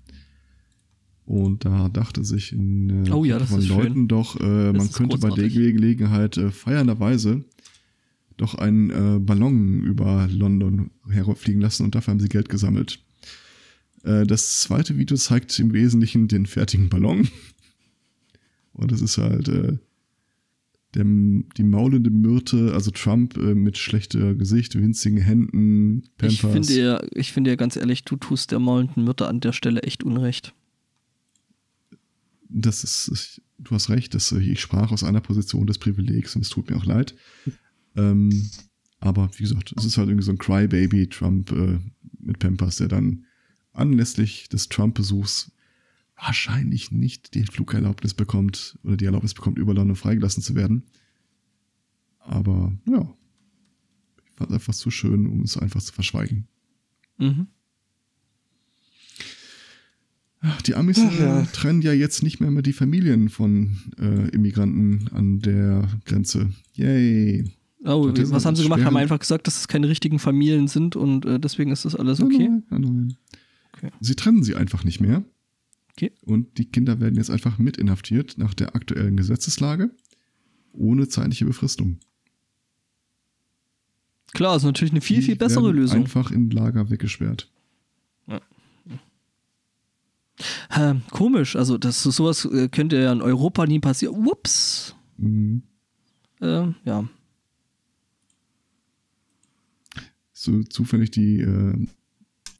Und 1.27 1.65
da 1.65 1.89
dachte 1.89 2.25
sich 2.25 2.53
in 2.53 3.07
äh, 3.07 3.11
Oh 3.11 3.25
ja, 3.25 3.39
von 3.45 3.59
ist 3.59 3.67
schön. 3.67 3.77
Leuten 3.77 4.09
doch, 4.09 4.41
äh, 4.41 4.73
man 4.73 4.91
könnte 4.93 5.19
bei 5.19 5.29
der 5.29 5.49
großartig. 5.49 5.55
Gelegenheit 5.55 6.37
äh, 6.37 6.51
feiernderweise 6.51 7.45
doch 8.37 8.55
einen 8.55 8.91
äh, 8.91 9.19
Ballon 9.19 9.83
über 9.83 10.29
London 10.31 10.91
herfliegen 11.09 11.61
lassen 11.61 11.85
und 11.85 11.95
dafür 11.95 12.13
haben 12.13 12.21
sie 12.21 12.29
Geld 12.29 12.49
gesammelt. 12.49 13.01
Äh, 14.05 14.25
das 14.25 14.61
zweite 14.61 14.97
Video 14.99 15.17
zeigt 15.17 15.59
im 15.59 15.73
Wesentlichen 15.73 16.29
den 16.29 16.47
fertigen 16.47 16.89
Ballon. 16.89 17.29
Und 18.73 18.93
es 18.93 19.01
ist 19.01 19.17
halt 19.17 19.49
äh, 19.49 19.79
der, 20.95 21.05
die 21.05 21.63
maulende 21.63 22.11
Myrte, 22.11 22.73
also 22.75 22.91
Trump 22.91 23.35
äh, 23.39 23.55
mit 23.55 23.79
schlechter 23.79 24.35
Gesicht, 24.35 24.75
winzigen 24.75 25.19
Händen, 25.19 26.03
ich 26.23 26.43
Pampers. 26.43 26.69
finde 26.69 26.83
ja, 26.83 27.03
ich 27.15 27.33
finde 27.33 27.51
ja 27.51 27.57
ganz 27.57 27.77
ehrlich, 27.77 28.05
du 28.05 28.17
tust 28.17 28.53
der 28.53 28.59
maulenden 28.59 29.05
Myrte 29.05 29.29
an 29.29 29.41
der 29.41 29.53
Stelle 29.53 29.83
echt 29.83 30.05
Unrecht. 30.05 30.55
Das 32.49 32.85
ist, 32.85 33.11
ich, 33.13 33.43
du 33.59 33.73
hast 33.73 33.91
recht, 33.91 34.15
dass 34.15 34.33
äh, 34.33 34.39
ich 34.39 34.61
sprach 34.61 34.93
aus 34.93 35.05
einer 35.05 35.21
Position 35.21 35.67
des 35.67 35.79
Privilegs 35.79 36.37
und 36.37 36.43
es 36.43 36.49
tut 36.49 36.71
mir 36.71 36.77
auch 36.77 36.87
leid. 36.87 37.15
Ähm, 37.99 38.51
aber 39.01 39.31
wie 39.39 39.43
gesagt, 39.43 39.73
es 39.75 39.87
ist 39.87 39.97
halt 39.97 40.09
irgendwie 40.11 40.27
so 40.27 40.31
ein 40.31 40.37
Crybaby 40.37 41.09
Trump 41.09 41.51
äh, 41.51 41.79
mit 42.21 42.39
Pampers, 42.39 42.77
der 42.77 42.89
dann 42.89 43.25
anlässlich 43.73 44.51
des 44.51 44.69
Trump-Besuchs 44.69 45.51
wahrscheinlich 46.17 46.91
nicht 46.91 47.35
die 47.35 47.45
Flugerlaubnis 47.45 48.15
bekommt 48.15 48.79
oder 48.83 48.97
die 48.97 49.07
Erlaubnis 49.07 49.33
bekommt, 49.33 49.59
über 49.59 49.75
London 49.75 49.97
freigelassen 49.97 50.43
zu 50.43 50.55
werden. 50.55 50.85
Aber 52.19 52.73
ja, 52.87 53.15
ich 54.25 54.33
fand 54.35 54.51
es 54.51 54.55
einfach 54.55 54.75
zu 54.75 54.91
schön, 54.91 55.27
um 55.27 55.43
es 55.43 55.57
einfach 55.57 55.83
zu 55.83 55.93
verschweigen. 55.93 56.49
Mhm. 57.19 57.47
Ach, 60.41 60.63
Die 60.63 60.75
Amis 60.75 60.99
Ach, 61.01 61.19
ja. 61.19 61.41
äh, 61.43 61.47
trennen 61.47 61.83
ja 61.83 61.93
jetzt 61.93 62.23
nicht 62.23 62.41
mehr, 62.41 62.51
mehr 62.51 62.63
die 62.63 62.73
Familien 62.73 63.29
von 63.29 63.77
äh, 63.99 64.29
Immigranten 64.31 65.09
an 65.13 65.41
der 65.41 65.89
Grenze. 66.05 66.51
Yay. 66.75 67.45
Oh, 67.85 68.11
Das 68.11 68.31
was 68.31 68.45
haben 68.45 68.57
sie 68.57 68.65
gemacht? 68.65 68.79
schwere- 68.81 68.87
Haben 68.87 68.97
einfach 68.97 69.19
gesagt, 69.19 69.47
dass 69.47 69.59
es 69.59 69.69
keine 69.69 69.89
richtigen 69.89 70.19
Familien 70.19 70.69
sind 70.69 70.97
und 70.97 71.25
äh, 71.25 71.39
deswegen 71.41 71.71
ist 71.71 71.85
das 71.85 71.95
alles 71.95 72.21
okay. 72.21 72.49
Nein, 72.49 72.63
nein, 72.71 72.81
nein. 72.83 73.17
Okay. 73.77 73.91
Sie 74.01 74.15
trennen 74.15 74.43
sie 74.43 74.55
einfach 74.57 74.85
nicht 74.85 75.01
mehr. 75.01 75.25
Okay. 75.93 76.13
Und 76.23 76.59
die 76.59 76.67
Kinder 76.67 77.01
werden 77.01 77.15
jetzt 77.17 77.31
einfach 77.31 77.59
mit 77.59 77.77
inhaftiert 77.79 78.37
nach 78.39 78.55
der 78.55 78.75
aktuellen 78.77 79.17
Gesetzeslage 79.17 79.91
ohne 80.73 81.09
zeitliche 81.09 81.47
Befristung. 81.47 81.99
Klar, 84.35 84.57
ist 84.57 84.65
natürlich 84.65 84.93
eine 84.93 85.01
viel, 85.01 85.19
Die 85.19 85.23
viel 85.23 85.37
bessere 85.37 85.73
Lösung. 85.73 86.01
Einfach 86.01 86.31
in 86.31 86.51
Lager 86.51 86.91
weggesperrt. 86.91 87.51
Ähm, 90.77 91.03
komisch, 91.11 91.57
also 91.57 91.79
das 91.79 92.03
sowas 92.03 92.45
äh, 92.45 92.69
könnte 92.69 92.97
ja 92.97 93.13
in 93.13 93.23
Europa 93.23 93.67
nie 93.67 93.79
passieren. 93.79 94.27
Ups. 94.27 94.95
Mhm. 95.17 95.63
Ähm, 96.41 96.75
ja. 96.85 97.09
So 100.33 100.63
zufällig 100.65 101.11
die, 101.11 101.41
äh, 101.41 101.87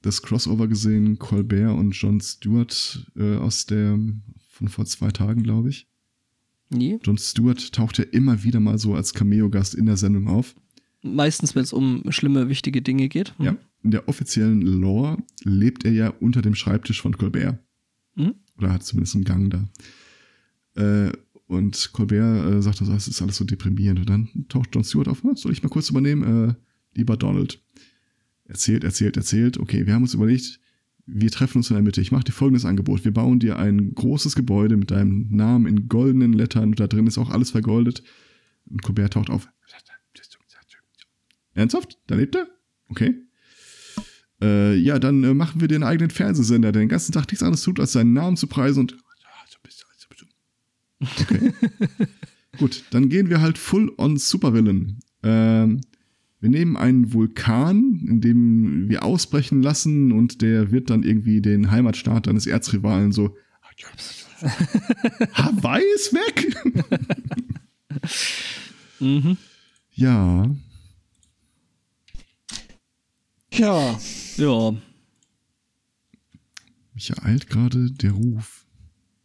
das 0.03 0.23
Crossover 0.23 0.69
gesehen, 0.69 1.19
Colbert 1.19 1.77
und 1.77 1.95
Jon 1.95 2.21
Stewart 2.21 3.07
äh, 3.17 3.37
aus 3.37 3.67
der 3.67 3.99
von 4.49 4.69
vor 4.69 4.87
zwei 4.87 5.11
Tagen, 5.11 5.43
glaube 5.43 5.69
ich. 5.69 5.87
Nee. 6.71 6.99
Jon 7.05 7.19
Stewart 7.19 7.73
taucht 7.73 7.99
ja 7.99 8.05
immer 8.05 8.43
wieder 8.43 8.61
mal 8.61 8.79
so 8.79 8.95
als 8.95 9.13
Cameo-Gast 9.15 9.75
in 9.75 9.87
der 9.87 9.97
Sendung 9.97 10.29
auf. 10.29 10.55
Meistens, 11.03 11.55
wenn 11.55 11.63
es 11.63 11.73
um 11.73 12.03
schlimme, 12.09 12.49
wichtige 12.49 12.83
Dinge 12.83 13.09
geht. 13.09 13.35
Mhm. 13.39 13.45
Ja, 13.45 13.57
in 13.83 13.91
der 13.91 14.09
offiziellen 14.09 14.63
Lore 14.63 15.19
lebt 15.45 15.85
er 15.85 15.93
ja 15.93 16.09
unter 16.09 16.43
dem 16.43 16.55
Schreibtisch 16.55 17.01
von 17.01 17.17
Colbert. 17.17 17.59
Mhm. 18.17 18.35
Oder 18.59 18.73
hat 18.73 18.83
zumindest 18.85 19.15
einen 19.15 19.25
Gang 19.25 19.51
da. 19.51 19.69
Äh, 21.07 21.13
und 21.47 21.93
Colbert 21.93 22.53
äh, 22.55 22.63
sagt, 22.63 22.81
also, 22.81 22.93
es 22.93 23.07
ist 23.07 23.23
alles 23.23 23.37
so 23.37 23.45
deprimierend. 23.45 24.01
Und 24.01 24.11
dann 24.11 24.29
taucht 24.49 24.75
Jon 24.75 24.83
Stewart 24.85 25.09
auf. 25.09 25.25
"Ah, 25.25 25.37
Soll 25.37 25.53
ich 25.53 25.63
mal 25.63 25.69
kurz 25.69 25.91
übernehmen? 25.91 26.49
Äh, 26.51 26.55
lieber 26.95 27.17
Donald. 27.17 27.63
Erzählt, 28.45 28.85
erzählt, 28.85 29.17
erzählt. 29.17 29.59
Okay, 29.59 29.87
wir 29.87 29.95
haben 29.95 30.03
uns 30.03 30.15
überlegt, 30.15 30.61
wir 31.07 31.31
treffen 31.31 31.59
uns 31.59 31.71
in 31.71 31.75
der 31.75 31.83
Mitte. 31.83 32.01
Ich 32.01 32.11
mache 32.11 32.25
dir 32.25 32.33
folgendes 32.33 32.65
Angebot. 32.65 33.05
Wir 33.05 33.13
bauen 33.13 33.39
dir 33.39 33.59
ein 33.59 33.95
großes 33.95 34.35
Gebäude 34.35 34.77
mit 34.77 34.91
deinem 34.91 35.29
Namen 35.31 35.67
in 35.67 35.89
goldenen 35.89 36.33
Lettern. 36.33 36.71
Und 36.71 36.81
da 36.81 36.87
drin 36.89 37.07
ist 37.07 37.19
auch 37.19 37.31
alles 37.31 37.51
vergoldet. 37.51 38.03
Und 38.69 38.83
Colbert 38.83 39.13
taucht 39.13 39.31
auf. 39.31 39.49
Ernsthaft? 41.55 41.99
Da 42.07 42.15
lebt 42.17 42.35
er? 42.35 42.49
Okay. 42.89 43.15
Äh, 44.43 44.75
ja, 44.77 44.99
dann 44.99 45.25
äh, 45.25 45.35
machen 45.35 45.61
wir 45.61 45.69
einen 45.69 45.83
eigenen 45.83 46.11
Fernsehsender, 46.11 46.73
der 46.73 46.83
den 46.83 46.89
ganzen 46.89 47.13
Tag 47.13 47.27
nichts 47.29 47.43
anderes 47.43 47.63
tut, 47.63 47.81
als 47.81 47.93
seinen 47.93 48.13
Namen 48.13 48.37
zu 48.37 48.47
preisen 48.47 48.81
und. 48.81 48.97
Okay. 50.99 51.53
Gut, 52.59 52.85
dann 52.91 53.09
gehen 53.11 53.29
wir 53.29 53.41
halt 53.43 53.59
full 53.59 53.93
on 53.99 54.17
Supervillain. 54.17 54.99
Ähm, 55.23 55.83
wir 56.41 56.51
nehmen 56.51 56.77
einen 56.77 57.13
Vulkan, 57.13 58.01
in 58.07 58.21
dem 58.21 58.89
wir 58.89 59.05
ausbrechen 59.05 59.63
lassen 59.63 60.13
und 60.13 60.41
der 60.43 60.71
wird 60.71 60.89
dann 60.91 61.03
irgendwie 61.03 61.43
den 61.43 61.71
Heimatstaat 61.71 62.27
deines 62.27 62.47
Erzrivalen 62.47 63.13
so. 63.13 63.37
Hawaii 65.33 65.85
ist 65.95 66.13
weg! 66.15 66.57
Mhm. 68.99 69.37
ja, 69.93 70.49
Ja, 73.53 73.99
Ja, 74.37 74.75
mich 76.95 77.11
ereilt 77.11 77.49
gerade 77.49 77.91
der 77.91 78.13
Ruf. 78.13 78.67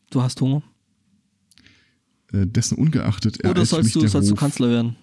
du 0.10 0.22
hast 0.22 0.42
Hunger. 0.42 0.62
Äh, 2.34 2.46
dessen 2.48 2.78
ungeachtet 2.78 3.40
Oder 3.40 3.50
ereilt 3.52 3.68
sollst 3.68 3.96
du, 3.96 4.08
sollst 4.08 4.30
du 4.30 4.34
Ruf. 4.34 4.40
Kanzler 4.40 4.70
werden? 4.70 4.96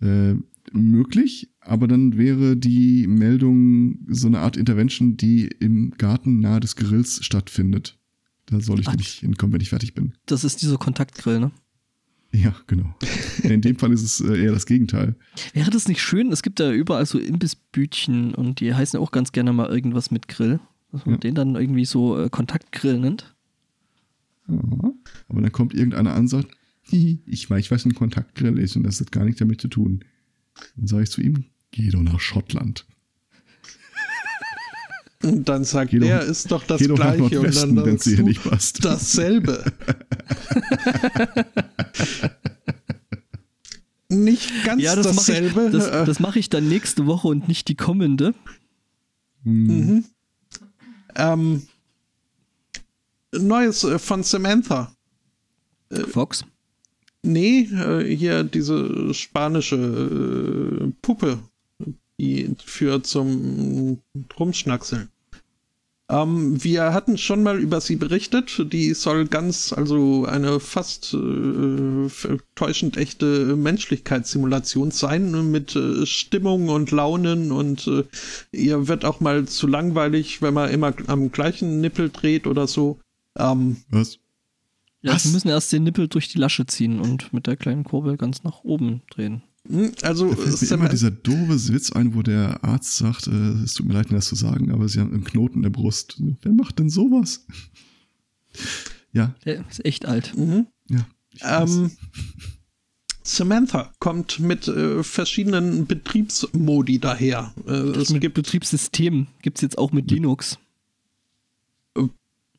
Äh, 0.00 0.34
möglich, 0.72 1.50
aber 1.60 1.86
dann 1.86 2.16
wäre 2.16 2.56
die 2.56 3.06
Meldung 3.06 3.98
so 4.08 4.26
eine 4.26 4.40
Art 4.40 4.56
Intervention, 4.56 5.16
die 5.16 5.46
im 5.46 5.92
Garten 5.92 6.40
nahe 6.40 6.60
des 6.60 6.76
Grills 6.76 7.24
stattfindet. 7.24 7.98
Da 8.46 8.60
soll 8.60 8.80
ich 8.80 8.88
Ach. 8.88 8.96
nicht 8.96 9.20
hinkommen, 9.20 9.52
wenn 9.52 9.60
ich 9.60 9.70
fertig 9.70 9.94
bin. 9.94 10.14
Das 10.26 10.44
ist 10.44 10.62
dieser 10.62 10.76
Kontaktgrill, 10.78 11.40
ne? 11.40 11.52
Ja, 12.34 12.54
genau. 12.66 12.94
In 13.42 13.60
dem 13.60 13.76
Fall 13.76 13.92
ist 13.92 14.02
es 14.02 14.20
äh, 14.20 14.42
eher 14.44 14.52
das 14.52 14.64
Gegenteil. 14.66 15.14
Wäre 15.52 15.70
das 15.70 15.86
nicht 15.86 16.00
schön? 16.00 16.32
Es 16.32 16.42
gibt 16.42 16.60
ja 16.60 16.70
überall 16.72 17.04
so 17.04 17.18
Imbissbütchen 17.18 18.34
und 18.34 18.60
die 18.60 18.74
heißen 18.74 18.98
auch 18.98 19.10
ganz 19.10 19.32
gerne 19.32 19.52
mal 19.52 19.68
irgendwas 19.68 20.10
mit 20.10 20.28
Grill. 20.28 20.58
Dass 20.92 21.04
man 21.06 21.16
Ja. 21.16 21.20
den 21.20 21.34
dann 21.34 21.54
irgendwie 21.56 21.84
so 21.84 22.18
äh, 22.18 22.28
Kontaktgrill 22.30 22.98
nennt. 22.98 23.34
Ja. 24.48 24.58
Aber 25.28 25.40
dann 25.40 25.52
kommt 25.52 25.74
irgendeiner 25.74 26.12
an 26.14 26.22
und 26.22 26.28
sagt, 26.28 26.48
"Hihi, 26.82 27.20
ich 27.26 27.48
weiß, 27.48 27.70
weiß, 27.70 27.84
ein 27.86 27.94
Kontaktgrill 27.94 28.58
ist 28.58 28.76
und 28.76 28.82
das 28.84 29.00
hat 29.00 29.12
gar 29.12 29.24
nichts 29.24 29.38
damit 29.38 29.60
zu 29.60 29.68
tun. 29.68 30.04
Dann 30.76 30.86
sage 30.86 31.04
ich 31.04 31.10
zu 31.10 31.20
ihm, 31.22 31.44
geh 31.70 31.88
doch 31.90 32.02
nach 32.02 32.20
Schottland. 32.20 32.86
Und 35.22 35.48
dann 35.48 35.64
sagt 35.64 35.90
Geh 35.92 35.98
doch- 35.98 36.06
er, 36.06 36.22
ist 36.22 36.50
doch 36.50 36.64
das 36.64 36.80
geh 36.80 36.86
doch 36.88 36.98
nach 36.98 37.16
Gleiche. 37.16 37.40
Und 37.40 37.54
dann 37.56 37.76
sagst 37.98 38.06
du, 38.06 38.22
nicht 38.22 38.42
passt. 38.44 38.84
dasselbe. 38.84 39.64
nicht 44.08 44.50
ganz 44.64 44.82
Ja, 44.82 44.94
das 44.96 45.06
mache 45.06 45.16
dasselbe. 45.16 45.66
ich, 45.66 45.72
das, 45.72 45.86
äh, 45.88 46.04
das 46.04 46.20
mach 46.20 46.36
ich 46.36 46.50
dann 46.50 46.68
nächste 46.68 47.06
Woche 47.06 47.28
und 47.28 47.48
nicht 47.48 47.68
die 47.68 47.74
kommende. 47.76 48.34
Hm, 49.44 49.66
Mhm. 49.66 50.04
Ähm, 51.14 51.62
Neues 53.34 53.84
äh, 53.84 53.98
von 53.98 54.22
Samantha. 54.22 54.94
Fox. 56.08 56.44
Nee, 57.22 57.60
äh, 57.72 58.16
hier 58.16 58.44
diese 58.44 59.12
spanische 59.14 59.76
äh, 59.76 60.92
Puppe, 61.02 61.38
die 62.18 62.54
führt 62.64 63.06
zum 63.06 63.98
Rumschnackseln. 64.38 65.08
Ähm, 66.12 66.62
wir 66.62 66.92
hatten 66.92 67.16
schon 67.16 67.42
mal 67.42 67.58
über 67.58 67.80
sie 67.80 67.96
berichtet. 67.96 68.70
Die 68.70 68.92
soll 68.92 69.26
ganz, 69.26 69.72
also 69.72 70.26
eine 70.26 70.60
fast 70.60 71.14
äh, 71.14 72.36
täuschend 72.54 72.98
echte 72.98 73.56
Menschlichkeitssimulation 73.56 74.90
sein 74.90 75.50
mit 75.50 75.74
äh, 75.74 76.04
Stimmung 76.04 76.68
und 76.68 76.90
Launen 76.90 77.50
und 77.50 77.86
äh, 77.86 78.04
ihr 78.52 78.88
wird 78.88 79.06
auch 79.06 79.20
mal 79.20 79.46
zu 79.46 79.66
langweilig, 79.66 80.42
wenn 80.42 80.52
man 80.52 80.70
immer 80.70 80.92
am 81.06 81.32
gleichen 81.32 81.80
Nippel 81.80 82.10
dreht 82.10 82.46
oder 82.46 82.66
so. 82.66 82.98
Ähm, 83.38 83.78
Was? 83.88 84.18
Ja, 85.00 85.14
Was? 85.14 85.22
sie 85.22 85.30
müssen 85.30 85.48
erst 85.48 85.72
den 85.72 85.84
Nippel 85.84 86.08
durch 86.08 86.28
die 86.28 86.38
Lasche 86.38 86.66
ziehen 86.66 87.00
und 87.00 87.32
mit 87.32 87.46
der 87.46 87.56
kleinen 87.56 87.84
Kurbel 87.84 88.18
ganz 88.18 88.44
nach 88.44 88.64
oben 88.64 89.00
drehen. 89.10 89.42
Hm, 89.72 89.92
also 90.02 90.28
Da 90.30 90.36
fällt 90.36 90.60
mir 90.60 90.66
Sam- 90.66 90.80
immer 90.80 90.88
dieser 90.88 91.10
doofe 91.10 91.72
Witz 91.72 91.90
ein, 91.92 92.14
wo 92.14 92.22
der 92.22 92.62
Arzt 92.62 92.96
sagt, 92.96 93.26
äh, 93.26 93.30
es 93.64 93.74
tut 93.74 93.86
mir 93.86 93.94
leid, 93.94 94.10
mir 94.10 94.16
das 94.18 94.26
zu 94.28 94.34
sagen, 94.36 94.70
aber 94.70 94.88
sie 94.88 95.00
haben 95.00 95.12
einen 95.12 95.24
Knoten 95.24 95.56
in 95.58 95.62
der 95.62 95.70
Brust. 95.70 96.20
Wer 96.42 96.52
macht 96.52 96.78
denn 96.78 96.90
sowas? 96.90 97.46
ja, 99.12 99.34
Der 99.44 99.66
ist 99.68 99.84
echt 99.84 100.06
alt. 100.06 100.36
Mhm. 100.36 100.66
ja. 100.88 101.06
Ähm, 101.42 101.90
Samantha 103.24 103.92
kommt 104.00 104.40
mit 104.40 104.66
äh, 104.68 105.02
verschiedenen 105.04 105.86
Betriebsmodi 105.86 106.98
daher. 106.98 107.54
Äh, 107.66 107.72
es 107.72 108.10
mit 108.10 108.20
gibt 108.20 108.34
Betriebssystem 108.34 109.28
gibt 109.42 109.58
es 109.58 109.62
jetzt 109.62 109.78
auch 109.78 109.92
mit 109.92 110.10
Linux. 110.10 110.58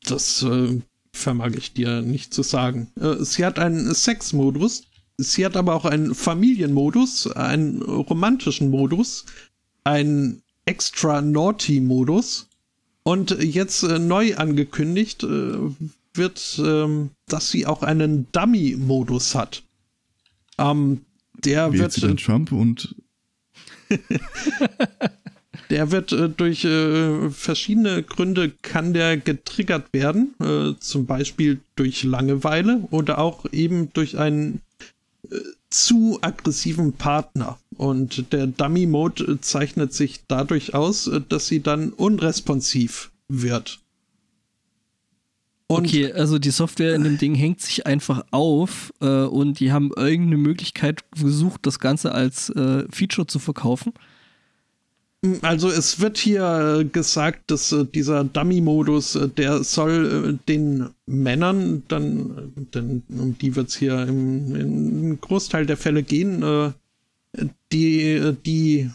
das 0.04 0.42
äh, 0.42 0.80
vermag 1.12 1.52
ich 1.56 1.72
dir 1.74 2.00
nicht 2.02 2.32
zu 2.34 2.42
sagen. 2.42 2.88
Äh, 2.98 3.22
sie 3.24 3.44
hat 3.44 3.58
einen 3.58 3.94
Sexmodus, 3.94 4.84
sie 5.18 5.44
hat 5.44 5.56
aber 5.56 5.74
auch 5.74 5.84
einen 5.84 6.14
Familienmodus, 6.14 7.28
einen 7.32 7.82
romantischen 7.82 8.70
Modus, 8.70 9.26
einen 9.84 10.42
extra 10.64 11.20
naughty 11.20 11.80
Modus 11.80 12.48
und 13.02 13.30
jetzt 13.42 13.82
äh, 13.82 13.98
neu 13.98 14.36
angekündigt 14.36 15.22
äh, 15.24 15.56
wird, 16.14 16.60
ähm, 16.64 17.10
dass 17.26 17.50
sie 17.50 17.66
auch 17.66 17.82
einen 17.82 18.28
Dummy 18.32 18.76
Modus 18.78 19.34
hat. 19.34 19.62
Ähm, 20.58 21.02
der 21.44 21.72
Wählt 21.72 21.80
wird 21.80 22.02
dann 22.02 22.16
Trump 22.16 22.52
und 22.52 22.94
Der 25.70 25.90
wird 25.90 26.12
äh, 26.12 26.28
durch 26.28 26.64
äh, 26.64 27.30
verschiedene 27.30 28.02
Gründe 28.02 28.52
kann 28.62 28.92
der 28.92 29.16
getriggert 29.16 29.92
werden, 29.92 30.34
äh, 30.40 30.78
zum 30.78 31.06
Beispiel 31.06 31.60
durch 31.76 32.04
Langeweile 32.04 32.86
oder 32.90 33.18
auch 33.18 33.46
eben 33.52 33.92
durch 33.92 34.18
einen 34.18 34.56
äh, 34.56 34.60
zu 35.70 36.18
aggressiven 36.20 36.92
Partner. 36.92 37.58
Und 37.76 38.32
der 38.32 38.46
Dummy 38.46 38.86
Mode 38.86 39.24
äh, 39.24 39.40
zeichnet 39.40 39.92
sich 39.92 40.22
dadurch 40.28 40.74
aus, 40.74 41.10
dass 41.28 41.48
sie 41.48 41.60
dann 41.60 41.90
unresponsiv 41.90 43.10
wird. 43.28 43.80
Und 45.66 45.86
okay, 45.86 46.12
also 46.12 46.38
die 46.38 46.50
Software 46.50 46.94
in 46.94 47.04
dem 47.04 47.18
Ding 47.18 47.34
hängt 47.34 47.60
sich 47.60 47.86
einfach 47.86 48.24
auf 48.30 48.92
äh, 49.00 49.06
und 49.06 49.60
die 49.60 49.72
haben 49.72 49.90
irgendeine 49.96 50.36
Möglichkeit 50.36 51.04
gesucht, 51.10 51.60
das 51.64 51.78
Ganze 51.78 52.12
als 52.12 52.50
äh, 52.50 52.84
Feature 52.90 53.26
zu 53.26 53.38
verkaufen. 53.38 53.94
Also 55.40 55.70
es 55.70 56.00
wird 56.00 56.18
hier 56.18 56.80
äh, 56.80 56.84
gesagt, 56.84 57.50
dass 57.50 57.72
äh, 57.72 57.86
dieser 57.86 58.24
Dummy-Modus, 58.24 59.14
äh, 59.14 59.28
der 59.28 59.64
soll 59.64 60.38
den 60.48 60.90
Männern 61.06 61.82
dann, 61.88 62.52
denn 62.74 63.02
um 63.08 63.38
die 63.38 63.56
wird 63.56 63.68
es 63.68 63.76
hier 63.76 64.02
im, 64.02 64.54
im 64.54 65.20
Großteil 65.20 65.64
der 65.66 65.76
Fälle 65.76 66.02
gehen, 66.02 66.74
die, 67.72 68.32
die 68.46 68.90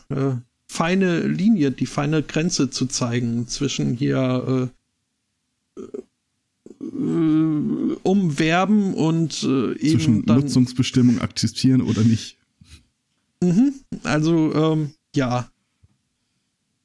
feine 0.68 1.28
Linie, 1.28 1.72
die 1.72 1.86
feine 1.86 2.24
Grenze 2.24 2.70
zu 2.70 2.86
zeigen 2.86 3.48
zwischen 3.48 3.94
hier 3.94 4.70
umwerben 8.04 8.94
und 8.94 9.44
äh, 9.44 9.74
eben 9.74 9.80
zwischen 9.80 10.26
dann 10.26 10.40
Nutzungsbestimmung 10.40 11.20
akzeptieren 11.20 11.82
oder 11.82 12.02
nicht. 12.04 12.38
Mhm. 13.44 13.74
Also, 14.04 14.54
ähm, 14.54 14.92
ja. 15.16 15.50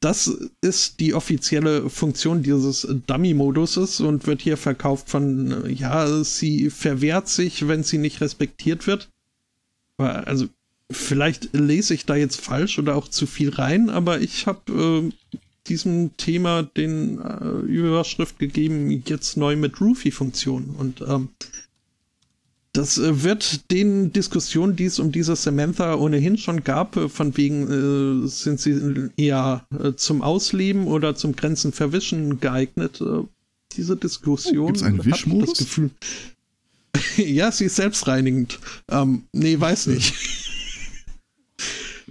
Das 0.04 0.26
ist 0.60 1.00
die 1.00 1.14
offizielle 1.14 1.88
Funktion 1.88 2.42
dieses 2.42 2.86
Dummy-Moduses 3.06 4.00
und 4.00 4.26
wird 4.26 4.42
hier 4.42 4.58
verkauft 4.58 5.08
von, 5.08 5.64
äh, 5.64 5.72
ja, 5.72 6.22
sie 6.22 6.68
verwehrt 6.68 7.26
sich, 7.28 7.68
wenn 7.68 7.82
sie 7.82 7.96
nicht 7.96 8.20
respektiert 8.20 8.86
wird. 8.86 9.08
Also, 9.96 10.48
vielleicht 10.90 11.54
lese 11.54 11.94
ich 11.94 12.04
da 12.04 12.16
jetzt 12.16 12.38
falsch 12.38 12.78
oder 12.78 12.96
auch 12.96 13.08
zu 13.08 13.26
viel 13.26 13.48
rein, 13.48 13.88
aber 13.88 14.20
ich 14.20 14.46
habe 14.46 15.10
diesem 15.68 16.14
Thema 16.18 16.64
den 16.64 17.18
äh, 17.22 17.60
Überschrift 17.66 18.38
gegeben, 18.38 19.02
jetzt 19.06 19.38
neu 19.38 19.56
mit 19.56 19.80
Roofy-Funktionen. 19.80 20.74
Und 20.76 21.00
ähm, 21.00 21.30
das 22.74 22.98
äh, 22.98 23.22
wird 23.22 23.70
den 23.70 24.12
Diskussionen, 24.12 24.74
die 24.74 24.84
es 24.86 24.98
um 24.98 25.12
diese 25.12 25.36
Samantha 25.36 25.94
ohnehin 25.94 26.36
schon 26.36 26.64
gab, 26.64 26.96
äh, 26.96 27.08
von 27.08 27.36
wegen, 27.36 28.24
äh, 28.24 28.26
sind 28.26 28.60
sie 28.60 29.10
eher 29.16 29.64
äh, 29.80 29.92
zum 29.94 30.22
Ausleben 30.22 30.88
oder 30.88 31.14
zum 31.14 31.36
Grenzen 31.36 31.72
verwischen 31.72 32.40
geeignet, 32.40 33.00
äh, 33.00 33.22
diese 33.76 33.96
Diskussion. 33.96 34.66
Gibt's 34.66 34.82
einen 34.82 35.04
Wischmodus? 35.04 35.50
Das 35.50 35.58
Gefühl, 35.58 35.90
ja, 37.16 37.52
sie 37.52 37.66
ist 37.66 37.76
selbstreinigend. 37.76 38.58
Ähm, 38.90 39.24
nee, 39.32 39.58
weiß 39.58 39.86
nicht. 39.86 40.12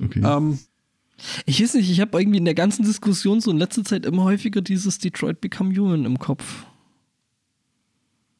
Okay. 0.01 0.21
ähm, 0.25 0.59
Ich 1.45 1.61
weiß 1.61 1.73
nicht, 1.73 1.89
ich 1.91 1.99
habe 1.99 2.19
irgendwie 2.19 2.37
in 2.39 2.45
der 2.45 2.55
ganzen 2.55 2.85
Diskussion 2.85 3.41
so 3.41 3.51
in 3.51 3.57
letzter 3.57 3.83
Zeit 3.83 4.05
immer 4.05 4.23
häufiger 4.23 4.61
dieses 4.61 4.97
Detroit 4.97 5.41
Become 5.41 5.75
Human 5.77 6.05
im 6.05 6.19
Kopf. 6.19 6.65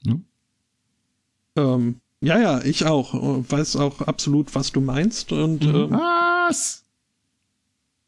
ja. 0.05 0.15
ähm, 1.57 1.99
ja, 2.23 2.39
ja, 2.39 2.63
ich 2.63 2.85
auch. 2.85 3.13
Weiß 3.49 3.75
auch 3.75 4.01
absolut, 4.01 4.55
was 4.55 4.71
du 4.71 4.81
meinst. 4.81 5.31
Und 5.31 5.63
Mhm. 5.65 5.75
ähm, 5.75 5.91
Was? 5.91 6.83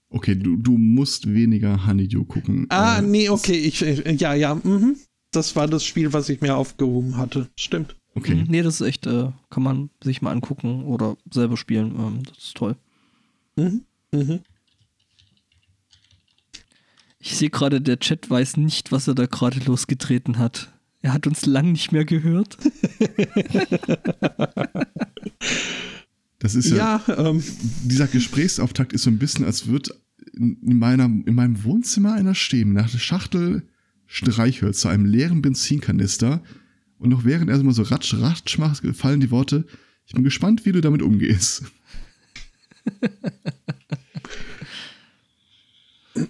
Okay, 0.09 0.35
du, 0.35 0.55
du 0.57 0.77
musst 0.77 1.31
weniger 1.33 1.85
Honeydew 1.85 2.23
gucken. 2.25 2.65
Ah, 2.69 2.99
Äh, 2.99 3.01
nee, 3.01 3.29
okay, 3.29 3.57
ich, 3.57 3.81
äh, 3.83 4.13
ja, 4.13 4.33
ja, 4.33 4.55
mhm. 4.55 4.95
Das 5.31 5.55
war 5.57 5.67
das 5.67 5.83
Spiel, 5.83 6.13
was 6.13 6.29
ich 6.29 6.39
mir 6.41 6.55
aufgehoben 6.55 7.17
hatte. 7.17 7.49
Stimmt. 7.57 7.95
Okay. 8.15 8.35
Mhm. 8.35 8.45
Nee, 8.47 8.61
das 8.61 8.79
ist 8.79 8.87
echt, 8.87 9.05
äh, 9.07 9.31
kann 9.49 9.63
man 9.63 9.89
sich 10.01 10.21
mal 10.21 10.31
angucken 10.31 10.85
oder 10.85 11.17
selber 11.29 11.57
spielen. 11.57 11.93
Ähm, 11.97 12.23
das 12.23 12.37
ist 12.37 12.55
toll. 12.55 12.77
Mhm. 13.57 13.81
Mhm. 14.13 14.39
Ich 17.19 17.35
sehe 17.37 17.49
gerade, 17.49 17.81
der 17.81 17.99
Chat 17.99 18.29
weiß 18.29 18.57
nicht, 18.57 18.91
was 18.91 19.07
er 19.07 19.15
da 19.15 19.25
gerade 19.25 19.59
losgetreten 19.65 20.37
hat. 20.37 20.71
Er 21.05 21.13
hat 21.13 21.27
uns 21.27 21.45
lang 21.45 21.71
nicht 21.71 21.91
mehr 21.91 22.03
gehört. 22.03 22.57
Das 26.39 26.55
ist 26.55 26.71
ja, 26.71 26.99
Ja, 27.07 27.29
ähm, 27.29 27.43
dieser 27.83 28.07
Gesprächsauftakt 28.07 28.91
ist 28.91 29.03
so 29.03 29.11
ein 29.11 29.19
bisschen, 29.19 29.45
als 29.45 29.67
würde 29.67 29.95
in, 30.33 30.57
meiner, 30.79 31.05
in 31.05 31.35
meinem 31.35 31.63
Wohnzimmer 31.63 32.13
einer 32.13 32.33
stehen, 32.33 32.73
nach 32.73 32.89
einer 32.89 32.99
Schachtel 32.99 33.69
Streichhölzer, 34.07 34.89
einem 34.89 35.05
leeren 35.05 35.43
Benzinkanister. 35.43 36.41
Und 36.97 37.09
noch 37.09 37.23
während 37.23 37.51
er 37.51 37.57
so 37.57 37.63
mal 37.63 37.73
so 37.73 37.83
ratsch, 37.83 38.15
ratsch 38.15 38.57
macht, 38.57 38.83
fallen 38.95 39.19
die 39.19 39.29
Worte, 39.29 39.67
ich 40.07 40.13
bin 40.13 40.23
gespannt, 40.23 40.65
wie 40.65 40.71
du 40.71 40.81
damit 40.81 41.03
umgehst. 41.03 41.65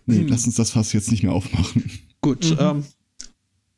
nee, 0.05 0.25
lass 0.27 0.45
uns 0.45 0.55
das 0.55 0.71
Fass 0.71 0.91
jetzt 0.91 1.11
nicht 1.11 1.23
mehr 1.23 1.31
aufmachen. 1.31 1.89
gut. 2.19 2.51
Mhm. 2.51 2.57
Ähm, 2.59 2.83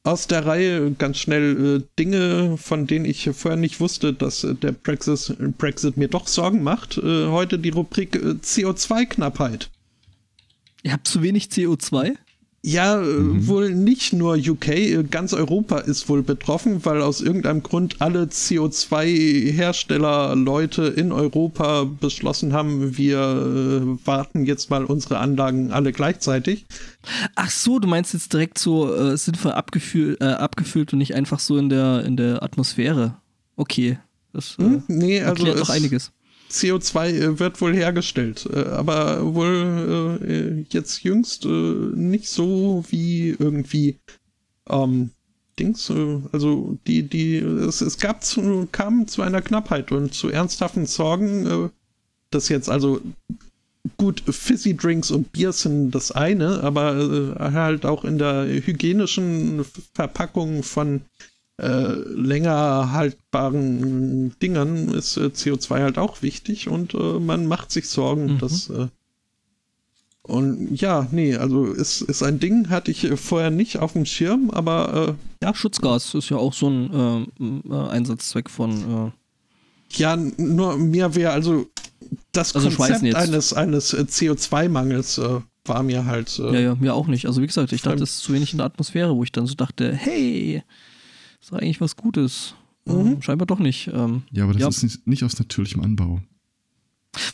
aus 0.08 0.26
der 0.26 0.46
Reihe 0.46 0.92
ganz 0.92 1.18
schnell 1.18 1.82
äh, 1.82 1.84
Dinge, 2.00 2.58
von 2.58 2.88
denen 2.88 3.04
ich 3.04 3.30
vorher 3.34 3.58
nicht 3.58 3.82
wusste, 3.82 4.14
dass 4.14 4.44
äh, 4.44 4.56
der 4.56 4.72
Brexit, 4.72 5.36
Brexit 5.58 5.98
mir 5.98 6.08
doch 6.08 6.28
Sorgen 6.28 6.64
macht. 6.64 6.98
Äh, 6.98 7.28
heute 7.28 7.60
die 7.60 7.70
Rubrik 7.70 8.16
äh, 8.16 8.36
CO2-Knappheit. 8.42 9.70
Ihr 10.84 10.94
habt 10.94 11.08
zu 11.08 11.22
wenig 11.22 11.48
CO2? 11.48 12.16
Ja, 12.64 13.00
äh, 13.02 13.48
wohl 13.48 13.74
nicht 13.74 14.14
nur 14.14 14.36
UK, 14.36 14.68
äh, 14.70 15.04
ganz 15.04 15.34
Europa 15.34 15.78
ist 15.78 16.10
wohl 16.10 16.24
betroffen, 16.24 16.84
weil 16.84 17.02
aus 17.02 17.22
irgendeinem 17.22 17.64
Grund 17.64 18.02
alle 18.02 18.24
CO2-Hersteller, 18.26 20.36
Leute 20.36 20.84
in 20.88 21.12
Europa 21.12 21.86
beschlossen 21.86 22.54
haben, 22.54 22.98
wir 22.98 23.20
äh, 23.20 24.08
warten 24.08 24.46
jetzt 24.46 24.70
mal 24.70 24.86
unsere 24.86 25.20
Anlagen 25.20 25.72
alle 25.72 25.92
gleichzeitig. 25.92 26.66
Ach 27.36 27.50
so, 27.50 27.80
du 27.80 27.88
meinst 27.88 28.14
jetzt 28.14 28.34
direkt 28.34 28.58
so 28.58 28.94
äh, 28.94 29.18
sinnvoll 29.18 29.52
abgefüllt, 29.54 30.22
äh, 30.22 30.26
abgefüllt 30.26 30.94
und 30.94 31.00
nicht 31.00 31.16
einfach 31.16 31.40
so 31.40 31.58
in 31.58 31.70
der, 31.70 32.04
in 32.06 32.18
der 32.18 32.44
Atmosphäre. 32.44 33.18
Okay. 33.56 34.00
Das 34.34 34.56
äh, 34.60 34.64
Hm? 34.64 34.84
Nee, 34.88 35.22
also 35.22 35.30
erklärt 35.46 35.60
doch 35.60 35.70
es- 35.70 35.76
einiges. 35.76 36.12
CO2 36.52 37.08
äh, 37.08 37.40
wird 37.40 37.62
wohl 37.62 37.76
hergestellt, 37.76 38.48
äh, 38.52 38.66
aber 38.70 39.34
wohl 39.36 40.20
äh, 40.24 40.66
jetzt 40.74 41.04
jüngst 41.04 41.46
nicht 41.46 42.30
so 42.30 42.84
wie 42.90 43.36
irgendwie 43.38 44.00
ähm, 44.70 45.12
Dings, 45.60 45.92
also 46.32 46.78
die, 46.86 47.02
die, 47.02 47.38
es, 47.38 47.82
es 47.82 47.98
gab 47.98 48.24
zu, 48.24 48.68
kam 48.72 49.08
zu 49.08 49.24
einer 49.24 49.42
Knappheit 49.42 49.92
und 49.92 50.14
zu 50.14 50.30
ernsthaften 50.30 50.86
Sorgen, 50.86 51.72
dass 52.30 52.50
jetzt 52.50 52.70
also 52.70 53.02
gut, 53.98 54.22
Fizzy 54.30 54.78
Drinks 54.78 55.10
und 55.10 55.32
Bier 55.32 55.52
sind 55.54 55.92
das 55.92 56.12
eine, 56.12 56.62
aber 56.62 57.36
halt 57.40 57.88
auch 57.88 58.06
in 58.06 58.20
der 58.20 58.46
hygienischen 58.46 59.66
Verpackung 59.96 60.62
von 60.62 61.02
äh, 61.60 61.94
länger 61.94 62.92
haltbaren 62.92 64.36
Dingern 64.42 64.90
ist 64.90 65.18
äh, 65.18 65.26
CO2 65.34 65.82
halt 65.82 65.98
auch 65.98 66.22
wichtig 66.22 66.68
und 66.70 66.94
äh, 66.94 67.20
man 67.20 67.46
macht 67.48 67.72
sich 67.72 67.90
Sorgen, 67.90 68.34
Mhm. 68.36 68.38
dass 68.40 68.70
äh, 68.70 68.88
und 70.24 70.76
ja, 70.82 71.08
nee, 71.12 71.36
also 71.38 71.66
ist, 71.68 72.02
ist 72.02 72.22
ein 72.22 72.40
Ding, 72.40 72.70
hatte 72.70 72.92
ich 72.92 73.06
äh, 73.06 73.16
vorher 73.16 73.50
nicht 73.50 73.80
auf 73.80 73.94
dem 73.94 74.06
Schirm, 74.06 74.50
aber 74.52 75.16
Ja, 75.42 75.56
Schutzgas 75.56 76.14
ist 76.16 76.30
ja 76.30 76.38
auch 76.38 76.54
so 76.54 76.70
ein 76.70 77.32
Einsatzzweck 77.72 78.50
von. 78.50 79.14
Ja, 79.94 80.18
nur 80.18 80.78
mir 80.78 81.16
wäre 81.16 81.32
also 81.32 81.68
das 82.34 82.54
Also 82.56 82.70
Konzept 82.70 83.16
eines, 83.16 83.54
eines 83.54 83.94
äh, 83.94 84.02
CO2-Mangels 84.02 85.18
äh, 85.18 85.40
war 85.66 85.82
mir 85.84 86.06
halt 86.06 86.38
ja, 86.38 86.52
ja, 86.60 86.76
mir 86.76 86.94
auch 86.94 87.08
nicht. 87.08 87.26
Also, 87.26 87.42
wie 87.42 87.48
gesagt, 87.48 87.72
ich 87.72 87.82
dachte, 87.82 88.00
das 88.00 88.12
ist 88.12 88.20
zu 88.24 88.34
wenig 88.34 88.52
in 88.52 88.58
der 88.58 88.66
Atmosphäre, 88.68 89.16
wo 89.16 89.24
ich 89.24 89.32
dann 89.32 89.48
so 89.48 89.56
dachte, 89.56 89.94
hey, 89.94 90.62
ist 91.52 91.54
eigentlich 91.54 91.82
was 91.82 91.96
Gutes. 91.96 92.54
Mhm. 92.86 92.94
Ähm, 92.94 93.22
scheinbar 93.22 93.46
doch 93.48 93.60
nicht. 93.60 93.90
Ähm, 93.94 94.24
Ja, 94.32 94.44
aber 94.46 94.54
das 94.54 94.62
Ja. 94.62 94.68
ist 94.70 94.84
nicht, 94.84 95.08
nicht 95.08 95.24
aus 95.24 95.38
natürlichem 95.40 95.82
Anbau. 95.82 96.22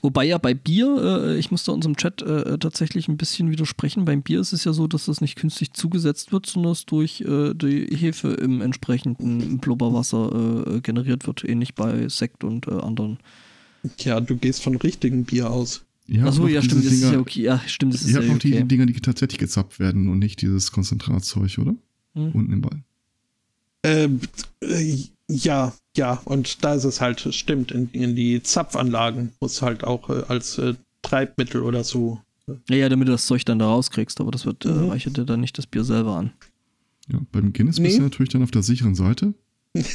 Wobei 0.02 0.24
ja 0.26 0.38
bei 0.38 0.54
Bier, 0.54 0.98
äh, 1.26 1.38
ich 1.38 1.52
muss 1.52 1.66
da 1.66 1.74
unserem 1.74 1.98
Chat 1.98 2.22
äh, 2.22 2.58
tatsächlich 2.58 3.10
ein 3.10 3.18
bisschen 3.18 3.52
widersprechen. 3.52 4.06
Beim 4.06 4.22
Bier 4.22 4.40
ist 4.40 4.54
es 4.54 4.64
ja 4.64 4.72
so, 4.72 4.88
dass 4.88 5.06
das 5.06 5.20
nicht 5.20 5.36
künstlich 5.36 5.74
zugesetzt 5.74 6.32
wird, 6.32 6.46
sondern 6.46 6.72
es 6.72 6.86
durch 6.86 7.20
äh, 7.22 7.54
die 7.54 7.88
Hefe 7.94 8.30
im 8.30 8.62
entsprechenden 8.62 9.58
Blubberwasser 9.58 10.76
äh, 10.76 10.82
generiert 10.82 11.28
wird, 11.28 11.44
ähnlich 11.44 11.76
bei 11.76 12.08
Sekt 12.08 12.44
und 12.46 12.68
äh, 12.68 12.72
anderen. 12.80 13.18
ja, 14.00 14.22
du 14.22 14.38
gehst 14.38 14.64
von 14.64 14.76
richtigem 14.78 15.26
Bier 15.26 15.50
aus. 15.52 15.84
Habt 16.10 16.28
Achso, 16.28 16.48
ja, 16.48 16.62
stimmt, 16.62 16.86
das 16.86 16.92
ist 16.94 17.02
Dinger- 17.02 17.14
ja 17.14 17.20
okay. 17.20 17.42
Ja, 17.42 17.62
stimmt, 17.68 17.94
das 17.94 18.02
ist 18.02 18.08
Ihr 18.10 18.14
ja 18.16 18.20
habt 18.22 18.28
noch 18.30 18.38
die 18.40 18.54
okay. 18.54 18.64
Dinger, 18.64 18.86
die 18.86 18.94
tatsächlich 18.94 19.40
gezapft 19.40 19.80
werden 19.80 20.08
und 20.08 20.20
nicht 20.20 20.42
dieses 20.42 20.72
Konzentratzeug, 20.72 21.58
oder? 21.60 21.76
Hm. 22.14 22.32
Unten 22.34 22.54
im 22.54 22.62
Ball. 22.62 22.84
Äh, 23.86 24.10
äh, 24.62 25.04
ja, 25.30 25.74
ja, 25.98 26.22
und 26.26 26.64
da 26.64 26.74
ist 26.76 26.84
es 26.84 27.02
halt, 27.02 27.20
stimmt, 27.34 27.72
in, 27.72 27.90
in 27.92 28.16
die 28.16 28.42
Zapfanlagen 28.44 29.32
muss 29.40 29.62
halt 29.62 29.84
auch 29.84 30.10
äh, 30.10 30.24
als 30.28 30.58
äh, 30.58 30.74
Treibmittel 31.02 31.62
oder 31.62 31.84
so. 31.84 32.20
Ja, 32.70 32.76
ja, 32.76 32.90
damit 32.90 33.08
du 33.08 33.12
das 33.14 33.26
Zeug 33.26 33.46
dann 33.46 33.60
da 33.60 33.68
rauskriegst, 33.68 34.20
aber 34.20 34.32
das 34.32 34.46
wird, 34.46 34.66
äh, 34.66 34.70
Mhm. 34.70 34.90
reichert 34.90 35.18
dir 35.18 35.26
dann 35.26 35.40
nicht 35.42 35.58
das 35.58 35.66
Bier 35.68 35.84
selber 35.84 36.16
an. 36.18 36.34
Ja, 37.12 37.20
beim 37.32 37.52
Guinness 37.54 37.80
Nee. 37.80 37.86
bist 37.88 38.00
du 38.00 38.04
natürlich 38.04 38.30
dann 38.32 38.44
auf 38.44 38.52
der 38.52 38.64
sicheren 38.64 38.96
Seite. 38.96 39.34
Mhm. 39.74 39.84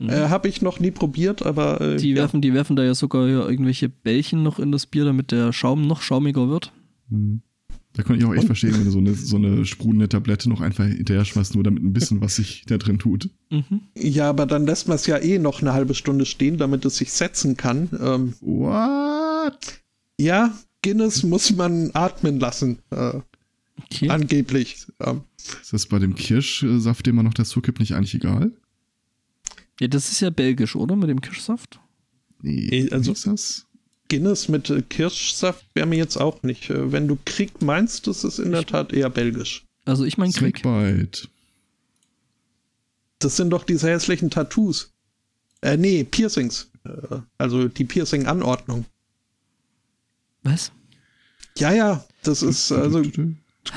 Äh, 0.00 0.28
Habe 0.28 0.46
ich 0.46 0.62
noch 0.62 0.78
nie 0.78 0.92
probiert, 0.92 1.44
aber 1.44 1.80
äh, 1.80 1.96
die, 1.96 2.10
ja. 2.10 2.16
werfen, 2.18 2.40
die 2.40 2.54
werfen 2.54 2.76
da 2.76 2.84
ja 2.84 2.94
sogar 2.94 3.26
ja 3.26 3.44
irgendwelche 3.48 3.88
Bällchen 3.88 4.44
noch 4.44 4.60
in 4.60 4.70
das 4.70 4.86
Bier, 4.86 5.04
damit 5.04 5.32
der 5.32 5.52
Schaum 5.52 5.88
noch 5.88 6.02
schaumiger 6.02 6.48
wird. 6.48 6.72
Hm. 7.10 7.42
Da 7.98 8.04
kann 8.04 8.16
ich 8.16 8.24
auch 8.24 8.30
echt 8.32 8.42
Und- 8.42 8.46
verstehen, 8.46 8.74
wenn 8.74 8.84
du 8.84 8.92
so 8.92 8.98
eine, 8.98 9.12
so 9.14 9.36
eine 9.36 9.66
sprudelnde 9.66 10.08
Tablette 10.08 10.48
noch 10.48 10.60
einfach 10.60 10.84
hinterher 10.84 11.24
schmeißt, 11.24 11.56
nur 11.56 11.64
damit 11.64 11.82
ein 11.82 11.92
bisschen 11.92 12.20
was 12.20 12.36
sich 12.36 12.62
da 12.66 12.78
drin 12.78 13.00
tut. 13.00 13.28
Mhm. 13.50 13.80
ja, 13.96 14.28
aber 14.28 14.46
dann 14.46 14.66
lässt 14.66 14.86
man 14.86 14.94
es 14.94 15.06
ja 15.06 15.18
eh 15.18 15.40
noch 15.40 15.62
eine 15.62 15.72
halbe 15.72 15.94
Stunde 15.94 16.24
stehen, 16.24 16.58
damit 16.58 16.84
es 16.84 16.96
sich 16.98 17.10
setzen 17.10 17.56
kann. 17.56 17.88
Ähm, 18.00 18.34
What? 18.40 19.80
ja, 20.16 20.56
Guinness 20.82 21.24
muss 21.24 21.50
man 21.56 21.90
atmen 21.94 22.38
lassen, 22.38 22.78
äh, 22.90 23.14
Okay. 23.84 24.08
angeblich. 24.10 24.86
Ähm, 25.00 25.22
Ist 25.60 25.72
das 25.72 25.86
bei 25.86 25.98
dem 25.98 26.14
Kirschsaft, 26.14 27.04
den 27.04 27.16
man 27.16 27.24
noch 27.24 27.34
dazu 27.34 27.60
kippt, 27.60 27.80
nicht 27.80 27.94
eigentlich 27.94 28.14
egal? 28.14 28.52
Ja, 29.80 29.88
das 29.88 30.10
ist 30.12 30.20
ja 30.20 30.30
belgisch, 30.30 30.76
oder? 30.76 30.94
Mit 30.94 31.08
dem 31.08 31.20
Kirschsaft? 31.20 31.80
Nee, 32.42 32.88
also- 32.92 33.08
wie 33.08 33.12
ist 33.12 33.26
das? 33.26 33.66
Guinness 34.08 34.48
mit 34.48 34.70
äh, 34.70 34.82
Kirschsaft 34.82 35.64
wäre 35.74 35.86
mir 35.86 35.96
jetzt 35.96 36.16
auch 36.16 36.42
nicht. 36.42 36.70
Äh, 36.70 36.92
wenn 36.92 37.08
du 37.08 37.18
Krieg 37.24 37.60
meinst, 37.62 38.06
das 38.06 38.24
ist 38.24 38.38
in 38.38 38.52
der 38.52 38.64
Tat 38.64 38.92
eher 38.92 39.10
belgisch. 39.10 39.64
Also 39.84 40.04
ich 40.04 40.18
mein 40.18 40.32
Krieg. 40.32 40.58
Snakebite. 40.58 41.28
Das 43.18 43.36
sind 43.36 43.50
doch 43.50 43.64
diese 43.64 43.88
hässlichen 43.88 44.30
Tattoos. 44.30 44.92
Äh, 45.60 45.76
nee, 45.76 46.04
Piercings. 46.04 46.70
Äh, 46.84 47.16
also 47.36 47.68
die 47.68 47.84
Piercing-Anordnung. 47.84 48.84
Was? 50.44 50.72
Ja, 51.56 51.72
ja, 51.72 52.04
das 52.22 52.42
ist, 52.42 52.70
also 52.70 53.02
du 53.02 53.34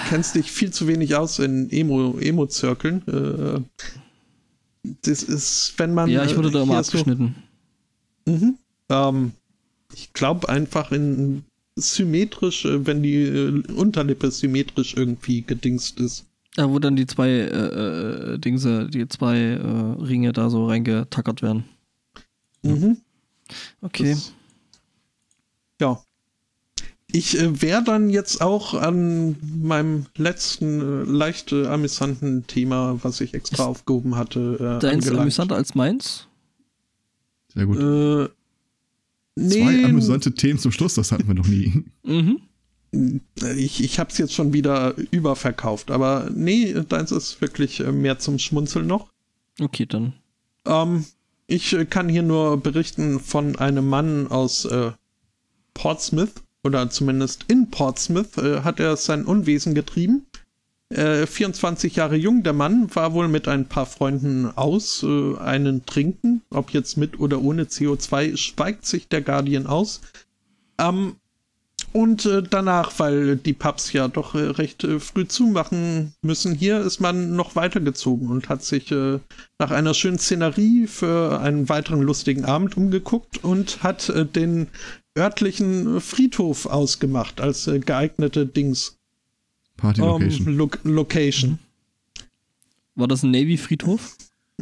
kennst 0.10 0.36
dich 0.36 0.52
viel 0.52 0.72
zu 0.72 0.88
wenig 0.88 1.16
aus 1.16 1.40
in 1.40 1.70
Emo- 1.72 2.20
Emo-Zirkeln. 2.20 3.02
äh, 3.08 3.62
das 5.04 5.24
ist, 5.24 5.74
wenn 5.78 5.94
man. 5.94 6.10
Ja, 6.10 6.24
ich 6.26 6.36
wurde 6.38 6.52
da 6.52 6.62
immer 6.64 6.76
hier 6.76 6.84
so- 6.84 6.90
abgeschnitten. 6.98 7.36
Mhm. 8.28 8.58
Ähm, 8.90 9.32
ich 9.94 10.14
glaube 10.14 10.50
einfach 10.50 10.92
in 10.92 11.44
symmetrisch, 11.76 12.66
äh, 12.66 12.86
wenn 12.86 13.04
die 13.04 13.24
äh, 13.24 13.64
Unterlippe 13.74 14.32
symmetrisch 14.32 14.96
irgendwie 14.96 15.42
gedingst 15.42 16.00
ist. 16.00 16.26
Ja, 16.58 16.70
wo 16.70 16.80
dann 16.80 16.96
die 16.96 17.08
zwei 17.08 17.30
äh, 17.30 18.34
äh, 18.34 18.38
Dingse, 18.38 18.90
die 18.90 19.08
zwei 19.08 19.38
äh, 19.38 20.04
Ringe 20.04 20.34
da 20.34 20.50
so 20.50 20.68
reingetackert 20.68 21.42
werden. 21.42 21.64
Mhm. 22.62 22.98
Okay. 23.82 24.12
Das, 24.12 24.34
ja. 25.80 26.04
Ich 27.14 27.40
äh, 27.40 27.62
wäre 27.62 27.84
dann 27.84 28.10
jetzt 28.10 28.42
auch 28.42 28.74
an 28.74 29.38
meinem 29.42 30.06
letzten 30.18 30.82
äh, 30.82 31.04
leicht 31.04 31.52
äh, 31.54 31.68
amüsanten 31.68 32.48
Thema, 32.48 33.00
was 33.02 33.22
ich 33.22 33.34
extra 33.34 33.64
Ist 33.64 33.70
aufgehoben 33.70 34.16
hatte. 34.16 34.78
Äh, 34.78 34.80
Deins 34.80 35.10
amüsanter 35.10 35.56
als 35.56 35.74
meins? 35.76 36.28
Sehr 37.54 37.66
gut. 37.66 37.78
Zwei 39.38 39.86
amüsante 39.86 40.34
Themen 40.34 40.60
zum 40.60 40.72
Schluss, 40.72 40.96
das 40.96 41.12
hatten 41.12 41.28
wir 41.28 41.36
noch 41.36 41.48
nie. 41.48 41.86
Mhm. 42.94 43.22
ich, 43.56 43.82
ich 43.82 44.00
habe 44.00 44.10
es 44.12 44.18
jetzt 44.18 44.34
schon 44.34 44.52
wieder 44.52 44.96
überverkauft, 45.12 45.92
aber 45.92 46.30
nee, 46.36 46.74
deins 46.90 47.14
ist 47.14 47.40
wirklich 47.40 47.80
äh, 47.80 47.92
mehr 47.92 48.20
zum 48.20 48.38
Schmunzeln 48.38 48.86
noch. 48.86 49.08
Okay, 49.62 49.86
dann. 49.86 50.12
Ähm, 50.66 51.06
ich 51.48 51.72
äh, 51.72 51.86
kann 51.86 52.10
hier 52.10 52.24
nur 52.24 52.58
berichten 52.58 53.22
von 53.22 53.56
einem 53.56 53.88
Mann 53.88 54.28
aus 54.28 54.66
äh, 54.66 54.92
Portsmouth, 55.74 56.34
oder 56.64 56.90
zumindest 56.90 57.46
in 57.48 57.70
Portsmouth 57.70 58.38
äh, 58.38 58.62
hat 58.62 58.80
er 58.80 58.96
sein 58.98 59.26
Unwesen 59.26 59.74
getrieben. 59.74 60.26
Äh, 60.92 61.26
24 61.26 61.96
Jahre 61.96 62.18
jung, 62.18 62.44
der 62.44 62.54
Mann 62.54 62.94
war 62.94 63.14
wohl 63.14 63.30
mit 63.30 63.48
ein 63.48 63.66
paar 63.66 63.86
Freunden 63.86 64.46
aus, 64.58 65.04
äh, 65.04 65.38
einen 65.38 65.86
trinken, 65.86 66.42
ob 66.50 66.72
jetzt 66.72 66.98
mit 66.98 67.18
oder 67.20 67.42
ohne 67.42 67.64
CO2, 67.64 68.36
schweigt 68.36 68.86
sich 68.86 69.08
der 69.08 69.22
Guardian 69.22 69.68
aus. 69.68 70.02
Ähm, 70.78 71.16
und 71.94 72.26
äh, 72.26 72.44
danach, 72.44 72.92
weil 73.00 73.38
die 73.38 73.54
Pubs 73.54 73.94
ja 73.94 74.08
doch 74.08 74.36
äh, 74.36 74.40
recht 74.40 74.84
äh, 74.84 75.00
früh 75.00 75.28
zumachen 75.28 76.14
müssen, 76.22 76.56
hier 76.56 76.80
ist 76.80 77.00
man 77.00 77.36
noch 77.36 77.56
weitergezogen 77.56 78.30
und 78.30 78.50
hat 78.50 78.64
sich 78.64 78.92
äh, 78.92 79.20
nach 79.60 79.72
einer 79.72 79.94
schönen 79.94 80.20
Szenerie 80.20 80.88
für 80.88 81.40
einen 81.40 81.70
weiteren 81.70 82.02
lustigen 82.02 82.46
Abend 82.46 82.76
umgeguckt 82.76 83.44
und 83.44 83.84
hat 83.84 84.12
den 84.36 84.68
örtlichen 85.18 86.00
Friedhof 86.00 86.66
ausgemacht 86.66 87.42
als 87.42 87.70
geeignete 87.86 88.46
Dings. 88.46 89.01
Party 89.82 90.02
ähm, 90.02 90.08
Location. 90.08 90.56
Lo 90.56 90.70
Location. 90.84 91.60
War 92.96 93.08
das 93.08 93.24
ein 93.24 93.32
Navy-Friedhof? 93.32 94.18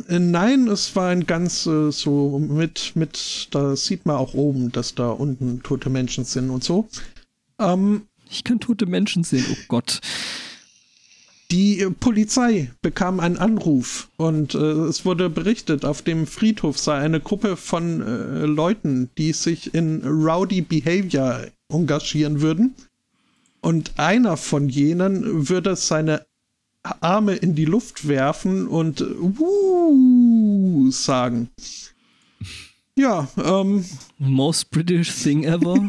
Äh, 0.08 0.20
nein, 0.20 0.68
es 0.68 0.96
war 0.96 1.10
ein 1.10 1.26
ganz 1.26 1.66
äh, 1.66 1.91
so 1.91 2.40
mit, 2.40 2.96
mit, 2.96 3.50
da 3.52 3.76
sieht 3.76 4.06
man 4.06 4.16
auch 4.16 4.34
oben, 4.34 4.72
dass 4.72 4.96
da 4.96 5.10
unten 5.10 5.62
tote 5.62 5.90
Menschen 5.90 6.24
sind 6.24 6.50
und 6.50 6.64
so. 6.64 6.88
Ähm, 7.60 8.04
Ich 8.30 8.44
kann 8.44 8.60
tote 8.60 8.86
Menschen 8.86 9.24
sehen, 9.24 9.46
oh 9.52 9.58
Gott. 9.68 10.00
Die 11.52 11.80
äh, 11.82 11.90
Polizei 11.90 12.72
bekam 12.82 13.20
einen 13.20 13.38
Anruf 13.38 14.10
und 14.18 14.54
äh, 14.54 14.58
es 14.58 15.04
wurde 15.04 15.30
berichtet, 15.30 15.84
auf 15.84 16.04
dem 16.04 16.28
Friedhof 16.28 16.78
sei 16.78 17.00
eine 17.00 17.20
Gruppe 17.20 17.58
von 17.58 18.02
äh, 18.02 18.46
Leuten, 18.46 19.10
die 19.18 19.34
sich 19.34 19.74
in 19.74 20.02
Rowdy 20.06 20.62
Behavior 20.62 21.48
engagieren 21.70 22.41
würden. 22.41 22.76
Und 23.61 23.94
einer 23.98 24.38
von 24.38 24.69
jenen 24.69 25.49
würde 25.49 25.76
seine 25.76 26.26
Arme 26.84 27.36
in 27.36 27.56
die 27.56 27.65
Luft 27.65 28.07
werfen 28.07 28.68
und 28.68 29.02
äh, 29.02 29.06
Wuh 29.18 30.91
sagen. 30.91 31.49
Ja, 32.95 33.27
ähm, 33.38 33.86
Most 34.18 34.72
British 34.72 35.14
thing 35.23 35.44
ever. 35.44 35.88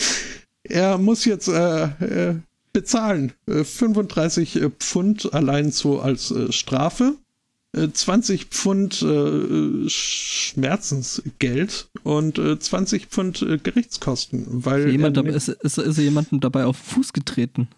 er 0.64 0.98
muss 0.98 1.24
jetzt 1.24 1.48
äh, 1.48 1.84
äh, 1.84 2.34
bezahlen. 2.72 3.32
Äh, 3.46 3.64
35 3.64 4.56
äh, 4.56 4.70
Pfund 4.70 5.32
allein 5.32 5.70
so 5.70 6.00
als 6.00 6.30
äh, 6.30 6.52
Strafe. 6.52 7.16
Äh, 7.74 7.88
20 7.90 8.46
Pfund 8.46 9.02
äh, 9.02 9.88
Schmerzensgeld 9.88 11.88
und 12.02 12.38
äh, 12.38 12.58
20 12.58 13.06
Pfund 13.06 13.42
äh, 13.42 13.58
Gerichtskosten. 13.58 14.64
Weil 14.64 14.90
Jemand 14.90 15.16
er 15.16 15.22
dabei, 15.22 15.36
ist, 15.36 15.48
ist, 15.48 15.78
ist 15.78 15.98
jemandem 15.98 16.40
dabei 16.40 16.66
auf 16.66 16.78
den 16.78 16.84
Fuß 16.84 17.12
getreten? 17.12 17.68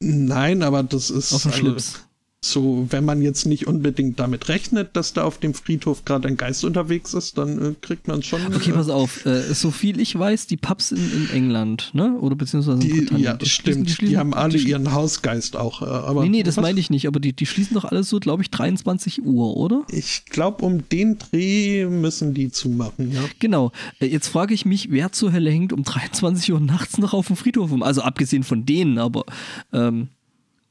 Nein, 0.00 0.62
aber 0.62 0.82
das 0.82 1.10
ist 1.10 1.32
Auf 1.32 1.42
den 1.42 1.52
also 1.52 1.60
Schlips. 1.60 2.04
So, 2.44 2.86
wenn 2.90 3.04
man 3.04 3.22
jetzt 3.22 3.46
nicht 3.46 3.66
unbedingt 3.66 4.20
damit 4.20 4.48
rechnet, 4.48 4.96
dass 4.96 5.12
da 5.12 5.24
auf 5.24 5.38
dem 5.38 5.54
Friedhof 5.54 6.04
gerade 6.04 6.28
ein 6.28 6.36
Geist 6.36 6.64
unterwegs 6.64 7.14
ist, 7.14 7.38
dann 7.38 7.58
äh, 7.58 7.74
kriegt 7.80 8.06
man 8.08 8.22
schon. 8.22 8.40
Okay, 8.54 8.70
äh, 8.70 8.74
pass 8.74 8.88
auf. 8.88 9.24
Äh, 9.26 9.54
so 9.54 9.70
viel 9.70 9.98
ich 10.00 10.18
weiß, 10.18 10.46
die 10.46 10.56
Pubs 10.56 10.92
in, 10.92 10.98
in 11.12 11.30
England, 11.30 11.90
ne? 11.94 12.16
Oder 12.20 12.36
beziehungsweise 12.36 12.76
in 12.78 12.80
die, 12.80 13.00
Britannien, 13.00 13.24
ja, 13.24 13.34
die 13.34 13.46
stimmt. 13.48 13.88
schließen- 13.90 14.08
Die, 14.08 14.18
haben 14.18 14.34
alle 14.34 14.58
die, 14.58 14.68
ihren 14.68 14.92
Hausgeist 14.92 15.56
auch. 15.56 15.82
Äh, 15.82 15.86
aber 15.86 16.22
Nee, 16.22 16.28
nee, 16.28 16.42
das 16.42 16.56
meine 16.56 16.78
ich 16.78 16.90
nicht, 16.90 17.06
aber 17.06 17.20
die, 17.20 17.32
die 17.32 17.46
schließen 17.46 17.74
doch 17.74 17.84
alles 17.84 18.08
so, 18.10 18.20
glaube 18.20 18.42
ich, 18.42 18.50
23 18.50 19.24
Uhr, 19.24 19.56
oder? 19.56 19.84
Ich 19.90 20.26
glaube, 20.26 20.64
um 20.64 20.88
den 20.88 21.18
Dreh 21.18 21.86
müssen 21.86 22.34
die 22.34 22.50
zumachen, 22.50 23.10
ja. 23.12 23.22
Genau. 23.38 23.72
Äh, 24.00 24.06
Jetzt 24.06 24.28
frage 24.28 24.52
ich 24.54 24.64
mich, 24.66 24.90
wer 24.90 25.12
zur 25.12 25.32
Hölle 25.32 25.50
hängt 25.50 25.72
um 25.72 25.82
23 25.82 26.52
Uhr 26.52 26.60
nachts 26.60 26.98
noch 26.98 27.14
auf 27.14 27.28
dem 27.28 27.36
Friedhof 27.36 27.72
um? 27.72 27.82
Also 27.82 28.02
abgesehen 28.02 28.42
von 28.44 28.66
denen, 28.66 28.98
aber 28.98 29.24
ähm, 29.72 30.08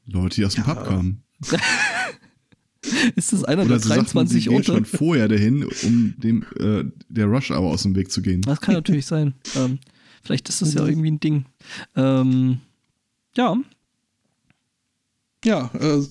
Leute, 0.06 0.36
die 0.36 0.44
aus 0.44 0.54
dem 0.54 0.64
Pub 0.64 0.84
kamen. 0.86 1.23
ist 3.16 3.32
das 3.32 3.44
einer 3.44 3.62
Oder 3.62 3.70
der 3.70 3.78
sie 3.80 3.88
sagten, 3.88 4.04
23 4.04 4.42
sie 4.44 4.48
gehen 4.48 4.56
unter? 4.56 4.74
schon 4.74 4.84
vorher 4.84 5.28
dahin, 5.28 5.64
um 5.82 6.14
dem 6.18 6.44
äh, 6.58 6.84
der 7.08 7.26
Rush 7.26 7.50
Hour 7.50 7.72
aus 7.72 7.82
dem 7.82 7.94
Weg 7.94 8.10
zu 8.10 8.22
gehen. 8.22 8.42
Das 8.42 8.60
kann 8.60 8.74
natürlich 8.74 9.06
sein. 9.06 9.34
Ähm, 9.56 9.78
vielleicht 10.22 10.48
ist 10.48 10.62
das 10.62 10.74
ja 10.74 10.86
irgendwie 10.86 11.10
ein 11.10 11.20
Ding. 11.20 11.44
Ähm, 11.96 12.58
ja, 13.36 13.56
Ja, 15.44 15.70
äh, 15.74 16.02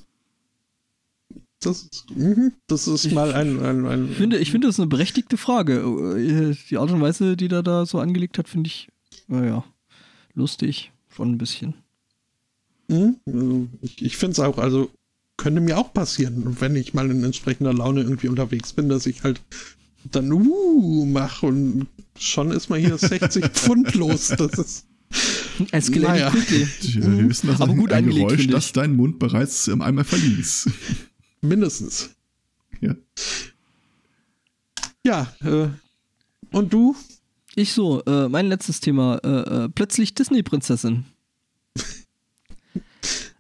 das, 1.62 1.90
mhm, 2.14 2.54
das 2.68 2.88
ist 2.88 3.12
mal 3.12 3.34
ein, 3.34 3.60
ein, 3.64 3.86
ein 3.86 4.12
ich 4.12 4.18
finde, 4.18 4.38
ich 4.38 4.52
finde 4.52 4.68
das 4.68 4.80
eine 4.80 4.88
berechtigte 4.88 5.38
Frage. 5.38 5.80
Die 6.70 6.78
Art 6.78 6.92
und 6.92 7.02
Weise, 7.02 7.38
die 7.38 7.48
der 7.48 7.64
da 7.64 7.86
so 7.86 8.00
angelegt 8.00 8.38
hat, 8.38 8.50
finde 8.50 8.68
ich, 8.68 8.90
naja, 9.28 9.64
lustig. 10.34 10.92
Schon 11.10 11.32
ein 11.32 11.38
bisschen. 11.38 11.76
Mhm, 12.88 13.18
also 13.26 13.68
ich, 13.82 14.02
ich 14.02 14.18
finde 14.18 14.34
es 14.34 14.40
auch, 14.40 14.58
also 14.58 14.90
könnte 15.38 15.62
mir 15.62 15.78
auch 15.78 15.94
passieren, 15.94 16.58
wenn 16.60 16.76
ich 16.76 16.94
mal 16.94 17.10
in 17.10 17.24
entsprechender 17.24 17.74
Laune 17.74 18.02
irgendwie 18.02 18.28
unterwegs 18.28 18.74
bin, 18.74 18.90
dass 18.90 19.06
ich 19.06 19.24
halt 19.24 19.42
dann 20.12 20.32
uh 20.32 21.06
mache 21.06 21.46
und 21.46 21.88
schon 22.18 22.52
ist 22.52 22.70
man 22.70 22.80
hier 22.80 22.98
60 22.98 23.46
Pfund 23.54 23.96
los. 23.96 24.28
Das 24.30 24.54
ist 24.54 24.86
Escalated 25.72 26.10
Naja. 26.10 26.32
Tja, 26.82 27.02
wir 27.02 27.30
wissen, 27.30 27.48
das 27.48 27.62
Aber 27.62 27.74
ist 27.74 27.80
gut 27.80 27.92
ein 27.94 28.10
Geräusch, 28.10 28.48
das 28.48 28.72
deinen 28.74 28.96
Mund 28.96 29.20
bereits 29.20 29.68
ähm, 29.68 29.82
einmal 29.82 30.04
verließ. 30.04 30.70
mindestens. 31.42 32.10
ja. 32.82 32.96
Ja, 35.06 35.34
äh, 35.44 35.68
und 36.52 36.72
du? 36.72 36.96
Ich 37.56 37.74
so, 37.74 38.02
äh, 38.06 38.30
mein 38.30 38.48
letztes 38.48 38.80
Thema. 38.80 39.18
Äh, 39.18 39.66
äh, 39.66 39.70
plötzlich 39.70 40.16
Disney-Prinzessin. 40.16 41.06
Mhm. 41.76 41.84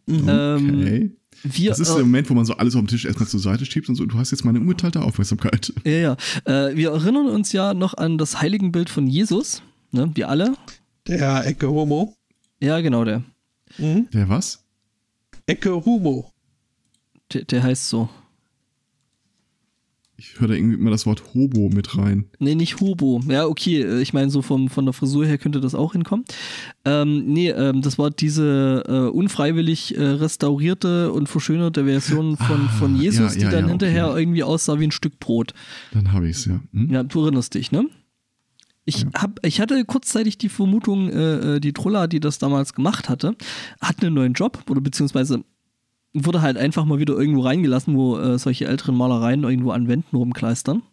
Ähm, 0.06 0.82
Okay. 0.82 1.12
Wir, 1.44 1.70
Das 1.70 1.80
ist 1.80 1.90
äh, 1.90 1.96
der 1.96 2.04
Moment, 2.04 2.30
wo 2.30 2.34
man 2.34 2.46
so 2.46 2.54
alles 2.56 2.76
auf 2.76 2.82
dem 2.82 2.88
Tisch 2.88 3.06
erstmal 3.06 3.28
zur 3.28 3.40
Seite 3.40 3.66
schiebt 3.66 3.90
und 3.90 3.96
so. 3.96 4.06
Du 4.06 4.18
hast 4.18 4.32
jetzt 4.32 4.46
meine 4.46 4.60
ungeteilte 4.60 5.02
Aufmerksamkeit. 5.02 5.74
Ja, 5.84 5.92
ja. 5.92 6.18
Äh, 6.46 6.76
wir 6.76 6.92
erinnern 6.92 7.28
uns 7.28 7.52
ja 7.52 7.74
noch 7.74 7.96
an 7.96 8.18
das 8.18 8.42
Heiligenbild 8.42 8.90
von 8.90 9.08
Jesus. 9.08 9.62
Ne? 9.92 10.12
Wir 10.16 10.30
alle. 10.30 10.56
Der 11.08 11.46
Ecke 11.46 11.70
Homo. 11.70 12.16
Ja, 12.60 12.80
genau, 12.80 13.04
der. 13.04 13.24
Mhm. 13.78 14.08
Der 14.14 14.30
was? 14.30 14.64
Ecke 15.46 15.74
Homo. 15.86 16.32
Der, 17.34 17.44
der 17.44 17.64
heißt 17.64 17.90
so. 17.90 18.10
Ich 20.24 20.40
höre 20.40 20.48
da 20.48 20.54
irgendwie 20.54 20.78
immer 20.78 20.90
das 20.90 21.06
Wort 21.06 21.22
Hobo 21.34 21.70
mit 21.70 21.98
rein. 21.98 22.26
Nee, 22.40 22.56
nicht 22.56 22.80
Hobo. 22.80 23.20
Ja, 23.28 23.46
okay. 23.46 23.82
äh, 23.82 24.02
Ich 24.02 24.14
meine, 24.14 24.30
so 24.30 24.42
vom, 24.42 24.70
von 24.70 24.86
der 24.86 24.94
Frisur 24.94 25.26
her 25.26 25.38
könnte 25.38 25.60
das 25.60 25.76
auch 25.76 25.92
hinkommen. 25.92 26.24
Ähm, 26.86 27.26
nee, 27.26 27.50
ähm, 27.50 27.82
das 27.82 27.98
war 28.00 28.10
diese 28.10 28.84
äh, 28.88 29.16
unfreiwillig 29.16 29.98
äh, 29.98 30.02
restaurierte 30.02 31.12
und 31.12 31.28
verschönerte 31.28 31.84
Version 31.84 32.38
von, 32.38 32.68
Ah, 32.68 32.72
von 32.80 32.96
Jesus, 32.96 33.34
ja, 33.34 33.40
die 33.40 33.46
ja, 33.46 33.52
dann 33.52 33.66
ja, 33.66 33.70
hinterher 33.72 34.10
okay. 34.12 34.22
irgendwie 34.22 34.44
aussah 34.44 34.80
wie 34.80 34.86
ein 34.86 34.92
Stück 34.92 35.20
Brot. 35.20 35.54
Dann 35.92 36.14
habe 36.14 36.30
ich 36.30 36.38
es, 36.38 36.46
ja. 36.46 36.62
Hm? 36.72 36.90
Ja, 36.90 37.04
du 37.04 37.22
erinnerst 37.24 37.54
dich, 37.54 37.72
ne? 37.74 37.88
Ich, 38.86 39.06
hab, 39.14 39.40
ich 39.46 39.62
hatte 39.62 39.86
kurzzeitig 39.86 40.38
die 40.38 40.50
Vermutung, 40.50 41.10
äh, 41.10 41.56
äh, 41.56 41.60
die 41.60 41.72
Trolla, 41.74 42.08
die 42.08 42.20
das 42.20 42.38
damals 42.38 42.74
gemacht 42.74 43.08
hatte, 43.08 43.36
hat 43.80 44.02
einen 44.04 44.14
neuen 44.14 44.34
Job 44.34 44.64
oder 44.70 44.82
beziehungsweise 44.82 45.44
wurde 46.14 46.42
halt 46.42 46.58
einfach 46.58 46.86
mal 46.86 47.00
wieder 47.00 47.18
irgendwo 47.18 47.42
reingelassen, 47.42 47.96
wo 47.96 48.18
äh, 48.18 48.38
solche 48.38 48.66
älteren 48.66 48.96
Malereien 48.96 49.44
irgendwo 49.44 49.72
an 49.72 49.88
Wänden 49.88 50.16
rumkleistern. 50.16 50.84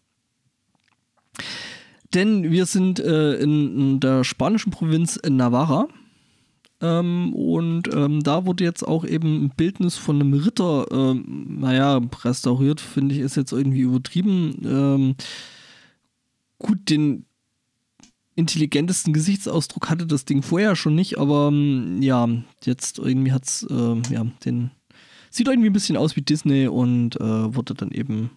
Denn 2.15 2.51
wir 2.51 2.67
sind 2.67 2.99
äh, 2.99 3.35
in, 3.35 3.79
in 3.79 4.01
der 4.01 4.25
spanischen 4.25 4.71
Provinz 4.71 5.21
Navarra. 5.29 5.89
Ähm, 6.81 7.35
und 7.35 7.95
ähm, 7.95 8.23
da 8.23 8.47
wurde 8.47 8.65
jetzt 8.65 8.83
auch 8.83 9.05
eben 9.05 9.45
ein 9.45 9.51
Bildnis 9.51 9.97
von 9.97 10.17
einem 10.17 10.33
Ritter, 10.33 10.87
ähm, 10.91 11.59
naja, 11.61 12.01
restauriert, 12.25 12.81
finde 12.81 13.15
ich, 13.15 13.21
ist 13.21 13.37
jetzt 13.37 13.53
irgendwie 13.53 13.81
übertrieben. 13.81 14.57
Ähm, 14.65 15.15
gut, 16.59 16.89
den 16.89 17.27
intelligentesten 18.35 19.13
Gesichtsausdruck 19.13 19.91
hatte 19.91 20.07
das 20.07 20.25
Ding 20.25 20.43
vorher 20.43 20.75
schon 20.75 20.95
nicht, 20.95 21.19
aber 21.19 21.49
ähm, 21.49 22.01
ja, 22.01 22.27
jetzt 22.65 22.99
irgendwie 22.99 23.33
hat's 23.33 23.67
äh, 23.69 24.01
ja 24.11 24.25
den 24.45 24.71
sieht 25.31 25.49
irgendwie 25.49 25.71
ein 25.71 25.73
bisschen 25.73 25.97
aus 25.97 26.17
wie 26.17 26.23
Disney 26.23 26.67
und 26.69 27.17
äh, 27.21 27.55
wurde 27.55 27.75
dann 27.75 27.93
eben 27.93 28.31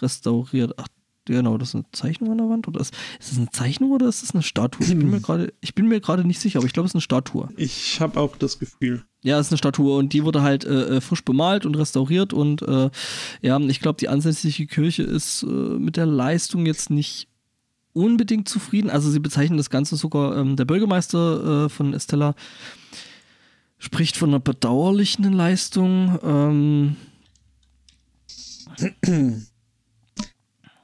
restauriert. 0.00 0.74
Ach, 0.78 0.88
genau, 1.26 1.58
das 1.58 1.68
ist 1.68 1.74
eine 1.74 1.84
Zeichnung 1.92 2.32
an 2.32 2.38
der 2.38 2.48
Wand 2.48 2.66
oder 2.66 2.80
ist, 2.80 2.94
ist 3.20 3.30
das 3.30 3.38
eine 3.38 3.50
Zeichnung 3.50 3.92
oder 3.92 4.08
ist 4.08 4.22
das 4.22 4.34
eine 4.34 4.42
Statue? 4.42 4.86
Ich 4.86 4.98
bin 4.98 5.10
mir 5.10 5.20
gerade 5.22 5.52
ich 5.60 5.74
bin 5.74 5.86
mir 5.86 6.00
gerade 6.00 6.24
nicht 6.24 6.40
sicher, 6.40 6.58
aber 6.58 6.66
ich 6.66 6.72
glaube, 6.72 6.86
es 6.86 6.90
ist 6.90 6.96
eine 6.96 7.02
Statue. 7.02 7.48
Ich 7.56 8.00
habe 8.00 8.18
auch 8.18 8.36
das 8.36 8.58
Gefühl. 8.58 9.04
Ja, 9.22 9.38
es 9.38 9.46
ist 9.46 9.52
eine 9.52 9.58
Statue 9.58 9.96
und 9.96 10.12
die 10.12 10.24
wurde 10.24 10.42
halt 10.42 10.64
äh, 10.64 10.96
äh 10.96 11.00
frisch 11.00 11.24
bemalt 11.24 11.66
und 11.66 11.76
restauriert 11.76 12.32
und 12.32 12.62
äh, 12.62 12.90
ja, 13.42 13.60
ich 13.60 13.80
glaube, 13.80 13.98
die 13.98 14.08
ansässige 14.08 14.66
Kirche 14.66 15.02
ist 15.02 15.42
äh, 15.42 15.46
mit 15.46 15.96
der 15.96 16.06
Leistung 16.06 16.66
jetzt 16.66 16.90
nicht 16.90 17.28
unbedingt 17.94 18.48
zufrieden. 18.48 18.90
Also 18.90 19.10
sie 19.10 19.20
bezeichnen 19.20 19.56
das 19.56 19.70
Ganze 19.70 19.96
sogar, 19.96 20.36
ähm, 20.36 20.56
der 20.56 20.64
Bürgermeister 20.64 21.66
äh, 21.66 21.68
von 21.68 21.94
Estella 21.94 22.34
spricht 23.78 24.16
von 24.16 24.30
einer 24.30 24.40
bedauerlichen 24.40 25.32
Leistung. 25.32 26.18
Ähm, 26.22 26.96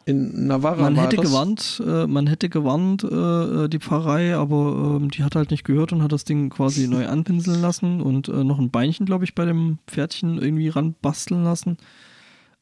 in 0.06 0.46
Navarra 0.46 0.82
man 0.82 0.96
hätte 0.96 1.16
das. 1.16 1.26
gewarnt, 1.26 1.82
äh, 1.86 2.06
man 2.06 2.26
hätte 2.26 2.48
gewarnt, 2.48 3.04
äh, 3.04 3.68
die 3.68 3.78
Pfarrei, 3.78 4.34
aber 4.34 4.96
ähm, 4.96 5.10
die 5.10 5.22
hat 5.22 5.36
halt 5.36 5.50
nicht 5.50 5.64
gehört 5.64 5.92
und 5.92 6.02
hat 6.02 6.12
das 6.12 6.24
Ding 6.24 6.50
quasi 6.50 6.88
neu 6.88 7.06
anpinseln 7.08 7.60
lassen 7.60 8.00
und 8.00 8.28
äh, 8.28 8.44
noch 8.44 8.58
ein 8.58 8.70
Beinchen, 8.70 9.06
glaube 9.06 9.24
ich, 9.24 9.34
bei 9.34 9.44
dem 9.44 9.78
Pferdchen 9.86 10.38
irgendwie 10.38 10.68
ranbasteln 10.68 11.44
lassen. 11.44 11.76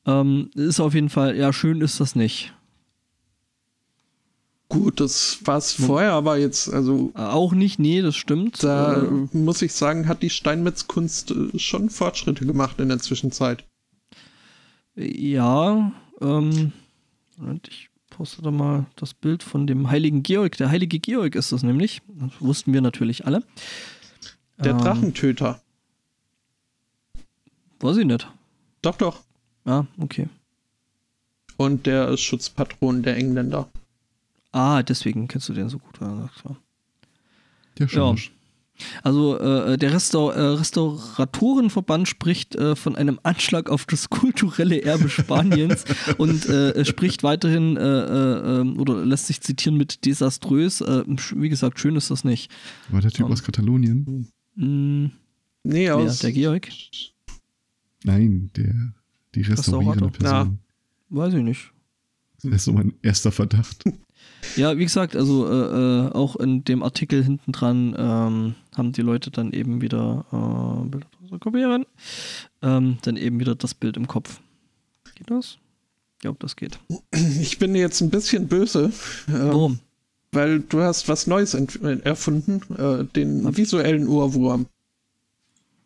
Ähm, 0.07 0.51
ist 0.55 0.81
auf 0.81 0.95
jeden 0.95 1.11
Fall, 1.11 1.37
ja, 1.37 1.53
schön 1.53 1.81
ist 1.81 2.01
das 2.01 2.15
nicht. 2.15 2.55
Gut, 4.71 5.01
das 5.01 5.39
war 5.45 5.57
es 5.57 5.73
vorher, 5.73 6.13
aber 6.13 6.37
jetzt, 6.37 6.69
also 6.73 7.11
Auch 7.15 7.53
nicht, 7.53 7.79
nee, 7.79 8.03
das 8.03 8.17
stimmt. 8.17 8.63
da 8.63 9.03
Äh, 9.03 9.37
muss 9.37 9.63
ich 9.63 9.73
sagen, 9.73 10.09
hat 10.09 10.23
die 10.23 10.29
Steinmetzkunst 10.29 11.31
äh, 11.31 11.59
schon 11.59 11.89
Fortschritte 11.89 12.45
gemacht 12.45 12.79
in 12.79 12.89
der 12.89 12.99
Zwischenzeit. 12.99 13.65
Ja, 14.95 15.93
ähm, 16.21 16.73
Moment, 17.39 17.69
ich 17.69 17.89
poste 18.11 18.43
da 18.43 18.51
mal 18.51 18.85
das 18.97 19.15
Bild 19.15 19.43
von 19.43 19.67
dem 19.67 19.91
heiligen 19.91 20.23
Georg. 20.23 20.57
Der 20.59 20.69
heilige 20.69 20.99
Georg 20.99 21.35
ist 21.35 21.51
das 21.53 21.63
nämlich. 21.63 22.03
Das 22.09 22.33
wussten 22.41 22.73
wir 22.75 22.81
natürlich 22.83 23.25
alle. 23.27 23.43
Der 24.59 24.73
Ähm, 24.73 24.79
Drachentöter. 24.79 25.63
Weiß 27.81 27.97
ich 27.97 28.05
nicht. 28.07 28.29
Doch, 28.83 28.97
doch. 28.97 29.21
Ah, 29.65 29.85
okay. 29.99 30.29
Und 31.57 31.87
der 31.87 32.17
Schutzpatron 32.17 33.03
der 33.03 33.17
Engländer. 33.17 33.69
Ah, 34.59 34.83
deswegen 34.83 35.29
kennst 35.29 35.49
du 35.49 35.53
den 35.53 35.69
so 35.69 35.79
gut. 35.79 36.01
Ja, 36.01 36.29
klar. 36.41 36.57
Der 37.79 37.87
Schorsch. 37.87 38.33
Also 39.05 39.39
äh, 39.39 39.77
der 39.79 39.93
Restaur 39.93 40.35
äh, 40.35 40.41
Restauratorenverband 40.41 42.09
spricht 42.09 42.57
äh, 42.57 42.75
von 42.75 42.97
einem 42.97 43.21
Anschlag 43.23 43.71
auf 43.71 43.87
das 43.87 44.11
kulturelle 44.11 44.83
Erbe 44.83 45.09
Spaniens 45.09 45.85
und 46.19 46.47
äh, 46.47 46.85
spricht 46.85 47.23
weiterhin 47.23 47.77
äh, 47.77 47.81
äh, 47.83 48.61
ähm, 48.61 48.79
oder 48.81 49.05
lässt 49.05 49.29
sich 49.29 49.41
zitieren 49.41 49.77
mit 49.77 50.05
desaströs. 50.05 50.81
Äh, 50.81 51.05
wie 51.37 51.49
gesagt, 51.49 51.79
schön 51.79 51.95
ist 51.95 52.11
das 52.11 52.25
nicht. 52.25 52.51
War 52.89 53.01
der 53.01 53.13
Typ 53.13 53.27
Um. 53.27 53.33
aus 53.33 53.43
Katalonien? 53.45 54.29
Hm, 54.57 55.13
Nee, 55.63 55.87
wer? 55.87 55.97
aus. 55.97 56.19
Der 56.19 56.33
Georg? 56.33 56.69
Nein, 58.05 58.51
der, 58.57 58.75
die 59.35 59.43
restaurierende 59.43 60.07
Restaurator? 60.07 60.11
Person. 60.11 60.59
Weiß 61.11 61.35
ich 61.35 61.43
nicht. 61.43 61.73
Das 62.43 62.53
ist 62.53 62.65
so 62.65 62.73
mein 62.73 62.95
erster 63.03 63.31
Verdacht. 63.33 63.85
Ja, 64.57 64.77
wie 64.79 64.85
gesagt, 64.85 65.17
also 65.17 65.47
äh, 65.49 66.07
äh, 66.07 66.13
auch 66.13 66.37
in 66.37 66.65
dem 66.65 66.83
Artikel 66.83 67.23
hinten 67.23 67.53
dran 67.53 67.95
ähm, 67.99 68.55
haben 68.77 68.93
die 68.93 69.03
Leute 69.03 69.31
dann 69.31 69.53
eben 69.53 69.81
wieder 69.81 70.25
äh, 70.33 70.89
Bilder 70.89 71.07
kopieren, 71.41 71.87
ähm, 72.63 72.99
dann 73.03 73.17
eben 73.17 73.41
wieder 73.41 73.55
das 73.55 73.75
Bild 73.75 73.97
im 73.97 74.07
Kopf. 74.07 74.41
Geht 75.15 75.31
das? 75.31 75.59
Ich 76.17 76.23
glaube, 76.23 76.39
das 76.41 76.57
geht. 76.57 76.79
Ich 77.41 77.59
bin 77.59 77.75
jetzt 77.75 78.01
ein 78.01 78.11
bisschen 78.11 78.49
böse, 78.49 78.93
äh, 79.29 79.33
Warum? 79.33 79.81
weil 80.33 80.61
du 80.61 80.81
hast 80.81 81.09
was 81.09 81.27
Neues 81.27 81.55
äh, 81.55 81.99
erfunden, 82.03 82.61
äh, 82.77 83.05
den 83.05 83.45
Hab 83.45 83.57
visuellen 83.57 84.09
Ohrwurm. 84.09 84.67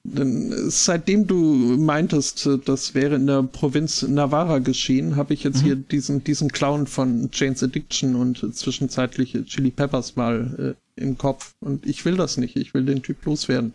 Denn 0.05 0.53
seitdem 0.69 1.29
du 1.29 1.37
meintest, 1.79 2.47
äh, 2.47 2.59
das 2.59 2.95
wäre 2.95 3.15
in 3.15 3.27
der 3.29 3.45
Provinz 3.45 4.03
Navarra 4.03 4.59
geschehen, 4.59 5.15
habe 5.15 5.33
ich 5.33 5.45
jetzt 5.45 5.61
Mhm. 5.63 5.65
hier 5.67 5.77
diesen, 5.77 6.25
diesen 6.25 6.51
Clown 6.51 6.89
von 6.89 7.31
Jane's 7.33 7.63
Addiction 7.63 8.17
und 8.17 8.39
zwischenzeitlich 8.55 9.37
Chili 9.47 9.71
Peppers 9.71 10.17
mal 10.17 10.77
äh, 10.99 11.01
im 11.01 11.17
Kopf. 11.17 11.55
Und 11.61 11.87
ich 11.87 12.05
will 12.05 12.17
das 12.17 12.37
nicht. 12.37 12.57
Ich 12.57 12.75
will 12.75 12.85
den 12.85 13.03
Typ 13.03 13.25
loswerden. 13.25 13.75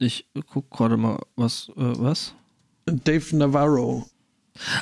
Ich 0.00 0.26
guck 0.50 0.70
gerade 0.70 0.96
mal, 0.96 1.20
was, 1.36 1.68
äh, 1.76 1.98
was? 1.98 2.34
Dave 2.86 3.36
Navarro. 3.36 4.08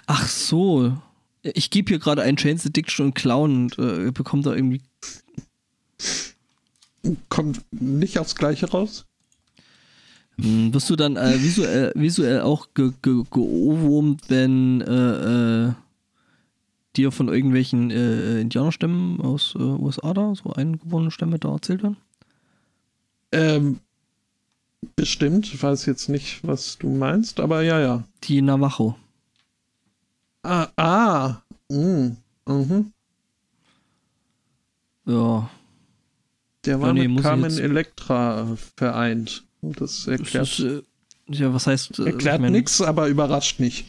Ach 0.06 0.26
so. 0.28 0.96
Ich 1.42 1.70
gebe 1.70 1.90
hier 1.90 1.98
gerade 1.98 2.22
ein 2.22 2.36
Chains 2.36 2.64
Addiction 2.64 3.06
und 3.06 3.14
Clown 3.14 3.54
und 3.64 3.78
äh, 3.78 4.10
bekomme 4.10 4.42
da 4.42 4.54
irgendwie. 4.54 4.80
Kommt 7.28 7.60
nicht 7.70 8.18
aufs 8.18 8.34
Gleiche 8.34 8.70
raus? 8.70 9.04
Hm, 10.40 10.72
wirst 10.74 10.90
du 10.90 10.96
dann 10.96 11.16
äh, 11.16 11.40
visuell, 11.42 11.92
visuell 11.94 12.40
auch 12.42 12.68
ge 12.74 12.92
ge 13.02 13.22
geohrwurmt, 13.30 14.22
wenn 14.28 14.80
äh, 14.82 15.68
äh, 15.68 15.72
dir 16.96 17.10
von 17.12 17.28
irgendwelchen 17.28 17.90
äh, 17.90 18.40
Indianerstämmen 18.40 19.20
aus 19.20 19.54
äh, 19.54 19.62
USA 19.62 20.12
da, 20.14 20.34
so 20.34 20.52
eingeborene 20.52 21.10
Stämme 21.10 21.38
da 21.38 21.52
erzählt 21.52 21.82
werden? 21.82 21.96
Ähm, 23.32 23.80
bestimmt. 24.94 25.46
Ich 25.52 25.62
weiß 25.62 25.86
jetzt 25.86 26.08
nicht, 26.08 26.46
was 26.46 26.78
du 26.78 26.88
meinst, 26.90 27.40
aber 27.40 27.62
ja, 27.62 27.80
ja. 27.80 28.04
Die 28.24 28.42
Navajo. 28.42 28.94
Ah, 30.42 30.68
ah. 30.76 31.36
Mm, 31.70 32.10
mhm. 32.46 32.92
Ja. 35.06 35.50
Der 36.64 36.80
war 36.80 36.92
nee, 36.92 37.08
mit 37.08 37.22
Carmen 37.22 37.44
jetzt- 37.50 37.58
Electra 37.60 38.56
vereint. 38.76 39.44
Das 39.72 40.04
Das 40.04 40.20
erklärt, 40.20 40.46
ist, 40.46 40.60
äh, 40.60 40.82
ja, 41.28 41.52
was 41.52 41.66
heißt. 41.66 41.98
Äh, 41.98 42.04
erklärt 42.06 42.36
ich 42.36 42.42
mein, 42.42 42.52
nix, 42.52 42.80
aber 42.80 43.08
überrascht 43.08 43.58
nicht. 43.60 43.84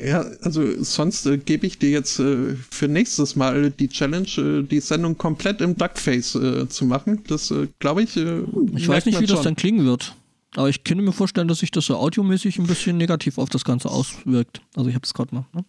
Ja, 0.00 0.20
also 0.42 0.82
sonst 0.84 1.26
äh, 1.26 1.38
gebe 1.38 1.66
ich 1.66 1.78
dir 1.78 1.90
jetzt 1.90 2.20
äh, 2.20 2.54
für 2.70 2.86
nächstes 2.86 3.34
Mal 3.34 3.70
die 3.70 3.88
Challenge, 3.88 4.28
äh, 4.38 4.62
die 4.62 4.80
Sendung 4.80 5.18
komplett 5.18 5.60
im 5.60 5.76
Duckface 5.76 6.36
äh, 6.36 6.68
zu 6.68 6.84
machen. 6.84 7.24
Das 7.26 7.50
äh, 7.50 7.66
glaube 7.80 8.04
ich. 8.04 8.16
Äh, 8.16 8.42
Ich 8.76 8.86
weiß 8.86 9.06
nicht, 9.06 9.20
wie 9.20 9.26
das 9.26 9.36
man 9.36 9.44
dann 9.44 9.56
klingen 9.56 9.84
wird. 9.84 10.14
Aber 10.54 10.68
ich 10.68 10.84
könnte 10.84 11.02
mir 11.02 11.12
vorstellen, 11.12 11.48
dass 11.48 11.58
sich 11.58 11.70
das 11.72 11.86
so 11.86 11.96
audiomäßig 11.96 12.58
ein 12.58 12.66
bisschen 12.66 12.96
negativ 12.96 13.38
auf 13.38 13.48
das 13.48 13.64
Ganze 13.64 13.90
auswirkt. 13.90 14.60
Also 14.76 14.88
ich 14.88 14.94
habe 14.94 15.04
es 15.04 15.12
gerade 15.12 15.34
mal. 15.34 15.46
Ne? 15.52 15.64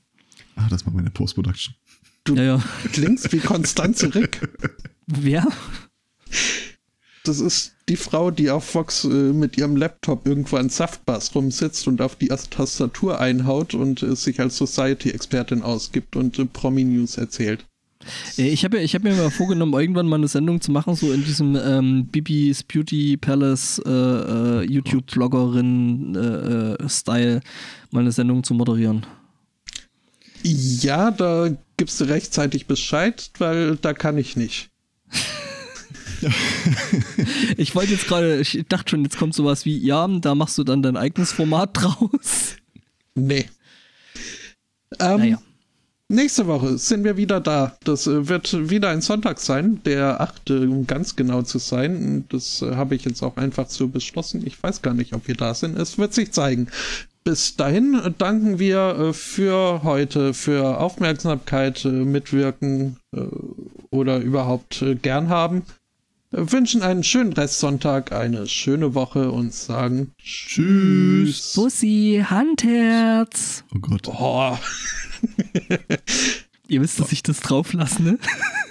Ah, 0.56 0.68
das 0.70 0.86
machen 0.86 0.96
wir 0.96 1.00
in 1.00 1.06
der 1.06 1.12
Post-Production. 1.12 1.76
Ja, 2.30 2.44
ja. 2.44 2.60
schon. 2.62 2.92
Klingst 2.92 3.32
wie 3.32 3.40
Konstanze 3.40 4.14
Rick. 4.14 4.48
Wer? 5.08 5.48
Das 7.30 7.40
ist 7.40 7.74
die 7.90 7.96
Frau, 7.96 8.32
die 8.32 8.50
auf 8.50 8.64
Fox 8.64 9.04
äh, 9.04 9.08
mit 9.08 9.56
ihrem 9.56 9.76
Laptop 9.76 10.26
irgendwo 10.26 10.58
an 10.58 10.70
Saftbass 10.70 11.36
rumsitzt 11.36 11.88
und 11.88 12.02
auf 12.02 12.16
die 12.16 12.30
Tastatur 12.30 13.20
einhaut 13.20 13.76
und 13.76 14.02
äh, 14.02 14.16
sich 14.16 14.40
als 14.40 14.58
Society-Expertin 14.58 15.62
ausgibt 15.62 16.16
und 16.16 16.40
äh, 16.40 16.46
Promi-News 16.46 17.20
erzählt. 17.20 17.68
Äh, 18.38 18.50
Ich 18.50 18.66
habe 18.66 18.80
ich 18.80 18.96
hab 18.96 19.04
mir 19.04 19.14
mal 19.14 19.30
vorgenommen, 19.30 19.80
irgendwann 19.80 20.08
mal 20.08 20.16
eine 20.16 20.28
Sendung 20.28 20.60
zu 20.60 20.72
machen, 20.72 20.96
so 20.96 21.14
in 21.14 21.24
diesem 21.24 21.56
ähm, 21.56 22.08
Bibis 22.08 22.64
Beauty 22.64 23.16
Palace 23.16 23.80
äh, 23.86 23.92
äh, 23.92 24.64
YouTube-Vloggerin-Style, 24.64 27.42
mal 27.92 28.00
eine 28.00 28.12
Sendung 28.12 28.44
zu 28.44 28.56
moderieren. 28.56 29.06
Ja, 30.42 31.12
da 31.12 31.56
gibst 31.78 32.02
du 32.02 32.06
rechtzeitig 32.06 32.66
Bescheid, 32.66 33.30
weil 33.38 33.76
da 33.76 33.94
kann 33.94 34.18
ich 34.18 34.36
nicht. 34.36 34.72
Ich 37.58 37.76
wollte 37.76 37.94
jetzt 37.94 38.08
gerade, 38.08 38.40
ich 38.40 38.66
dachte 38.70 38.92
schon, 38.92 39.04
jetzt 39.04 39.18
kommt 39.18 39.34
sowas 39.34 39.66
wie, 39.66 39.78
ja, 39.78 40.08
da 40.08 40.36
machst 40.36 40.58
du 40.58 40.64
dann 40.64 40.82
dein 40.82 40.98
eigenes 40.98 41.32
Format 41.32 41.72
draus. 41.74 42.56
Nee. 43.16 43.50
Ähm, 45.00 45.18
Naja. 45.20 45.40
Nächste 46.12 46.48
Woche 46.48 46.80
sind 46.80 47.04
wir 47.04 47.18
wieder 47.18 47.40
da. 47.40 47.78
Das 47.84 48.08
äh, 48.08 48.28
wird 48.28 48.72
wieder 48.72 48.90
ein 48.90 49.02
Sonntag 49.02 49.40
sein, 49.40 49.80
der 49.86 50.20
8. 50.20 50.50
um 50.50 50.88
ganz 50.88 51.16
genau 51.16 51.44
zu 51.44 51.60
sein. 51.60 52.26
Das 52.30 52.64
äh, 52.64 52.76
habe 52.76 52.96
ich 52.96 53.06
jetzt 53.06 53.22
auch 53.22 53.38
einfach 53.38 53.70
so 53.70 53.88
beschlossen. 53.88 54.42
Ich 54.44 54.62
weiß 54.62 54.82
gar 54.82 54.96
nicht, 54.96 55.14
ob 55.14 55.28
wir 55.28 55.36
da 55.36 55.54
sind. 55.54 55.78
Es 55.78 56.00
wird 56.00 56.16
sich 56.16 56.32
zeigen. 56.32 56.68
Bis 57.24 57.56
dahin 57.58 58.16
danken 58.18 58.58
wir 58.58 58.80
äh, 58.98 59.14
für 59.14 59.84
heute, 59.84 60.34
für 60.34 60.80
Aufmerksamkeit, 60.80 61.86
Mitwirken 61.86 62.98
oder 63.92 64.18
überhaupt 64.20 64.84
gern 65.02 65.30
haben. 65.30 65.64
Wünschen 66.32 66.84
einen 66.84 67.04
schönen 67.04 67.34
Restsonntag, 67.34 68.12
eine 68.12 68.46
schöne 68.46 68.94
Woche 68.94 69.32
und 69.32 69.52
sagen 69.52 70.14
Tschüss. 70.20 71.54
Bussi, 71.56 72.24
Handherz. 72.24 73.64
Oh 73.76 73.80
Gott. 73.80 74.08
Oh. 74.08 74.56
Ihr 76.68 76.82
wisst, 76.82 77.00
dass 77.00 77.12
ich 77.12 77.24
das 77.24 77.40
drauf 77.40 77.74
lasse, 77.74 78.04
ne? 78.04 78.20